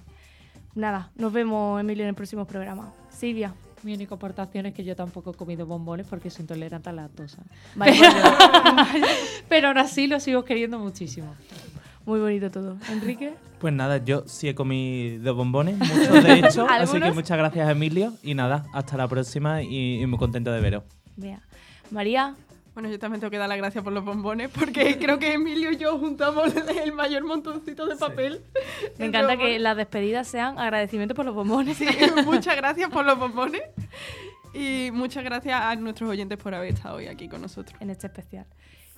Nada, 0.74 1.10
nos 1.16 1.32
vemos, 1.32 1.80
Emilio, 1.80 2.04
en 2.04 2.10
el 2.10 2.14
próximo 2.14 2.44
programa. 2.46 2.92
Silvia. 3.10 3.52
Mi 3.82 3.94
única 3.94 4.14
aportación 4.14 4.66
es 4.66 4.74
que 4.74 4.84
yo 4.84 4.94
tampoco 4.94 5.30
he 5.32 5.34
comido 5.34 5.66
bombones 5.66 6.06
porque 6.06 6.30
soy 6.30 6.42
intolerante 6.42 6.88
a 6.88 6.92
la 6.92 7.02
lactosa. 7.02 7.38
Vale. 7.74 7.98
Pero 9.48 9.68
ahora 9.68 9.88
sí 9.88 10.06
lo 10.06 10.20
sigo 10.20 10.44
queriendo 10.44 10.78
muchísimo. 10.78 11.34
Muy 12.06 12.20
bonito 12.20 12.50
todo. 12.50 12.76
Enrique. 12.90 13.34
Pues 13.58 13.72
nada, 13.72 13.98
yo 13.98 14.24
sí 14.26 14.48
he 14.48 14.54
comido 14.54 15.34
bombones, 15.34 15.78
muchos 15.78 16.24
de 16.24 16.38
hecho. 16.40 16.66
así 16.68 17.00
que 17.00 17.12
muchas 17.12 17.38
gracias, 17.38 17.70
Emilio. 17.70 18.12
Y 18.22 18.34
nada, 18.34 18.64
hasta 18.72 18.96
la 18.96 19.06
próxima 19.08 19.62
y, 19.62 20.02
y 20.02 20.06
muy 20.06 20.18
contento 20.18 20.50
de 20.50 20.60
veros. 20.60 20.82
Vea. 21.16 21.40
María. 21.90 22.34
Bueno, 22.74 22.88
yo 22.88 22.98
también 22.98 23.20
tengo 23.20 23.30
que 23.30 23.36
dar 23.36 23.48
las 23.48 23.58
gracias 23.58 23.84
por 23.84 23.92
los 23.92 24.04
bombones 24.04 24.48
porque 24.48 24.98
creo 25.00 25.18
que 25.18 25.34
Emilio 25.34 25.72
y 25.72 25.76
yo 25.76 25.98
juntamos 25.98 26.54
el 26.54 26.92
mayor 26.92 27.24
montoncito 27.24 27.86
de 27.86 27.96
papel. 27.96 28.42
Me 28.98 29.06
entre 29.06 29.20
encanta 29.20 29.36
que 29.36 29.58
las 29.58 29.76
despedidas 29.76 30.26
sean 30.26 30.58
agradecimientos 30.58 31.14
por 31.14 31.26
los 31.26 31.34
bombones. 31.34 31.76
Sí, 31.76 31.86
muchas 32.24 32.56
gracias 32.56 32.88
por 32.90 33.04
los 33.04 33.18
bombones. 33.18 33.62
Y 34.54 34.90
muchas 34.92 35.24
gracias 35.24 35.60
a 35.60 35.74
nuestros 35.76 36.10
oyentes 36.10 36.38
por 36.38 36.54
haber 36.54 36.74
estado 36.74 36.96
hoy 36.96 37.06
aquí 37.06 37.28
con 37.28 37.42
nosotros. 37.42 37.78
En 37.80 37.90
este 37.90 38.06
especial. 38.06 38.46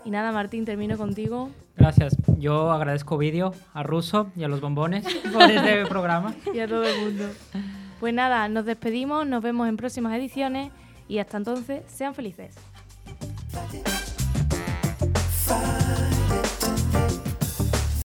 Y 0.04 0.10
nada, 0.10 0.32
Martín, 0.32 0.64
termino 0.64 0.98
contigo. 0.98 1.50
Gracias. 1.76 2.16
Yo 2.38 2.70
agradezco 2.70 3.16
vídeo 3.16 3.54
a 3.72 3.82
Russo 3.82 4.30
y 4.36 4.44
a 4.44 4.48
los 4.48 4.60
bombones 4.60 5.04
por 5.32 5.50
este 5.50 5.86
programa. 5.86 6.34
y 6.52 6.60
a 6.60 6.68
todo 6.68 6.84
el 6.84 7.00
mundo. 7.00 7.24
Pues 8.00 8.12
nada, 8.14 8.48
nos 8.48 8.66
despedimos, 8.66 9.26
nos 9.26 9.42
vemos 9.42 9.68
en 9.68 9.76
próximas 9.76 10.14
ediciones 10.16 10.70
y 11.08 11.18
hasta 11.18 11.38
entonces, 11.38 11.82
sean 11.86 12.14
felices. 12.14 12.54
Body. 13.54 14.03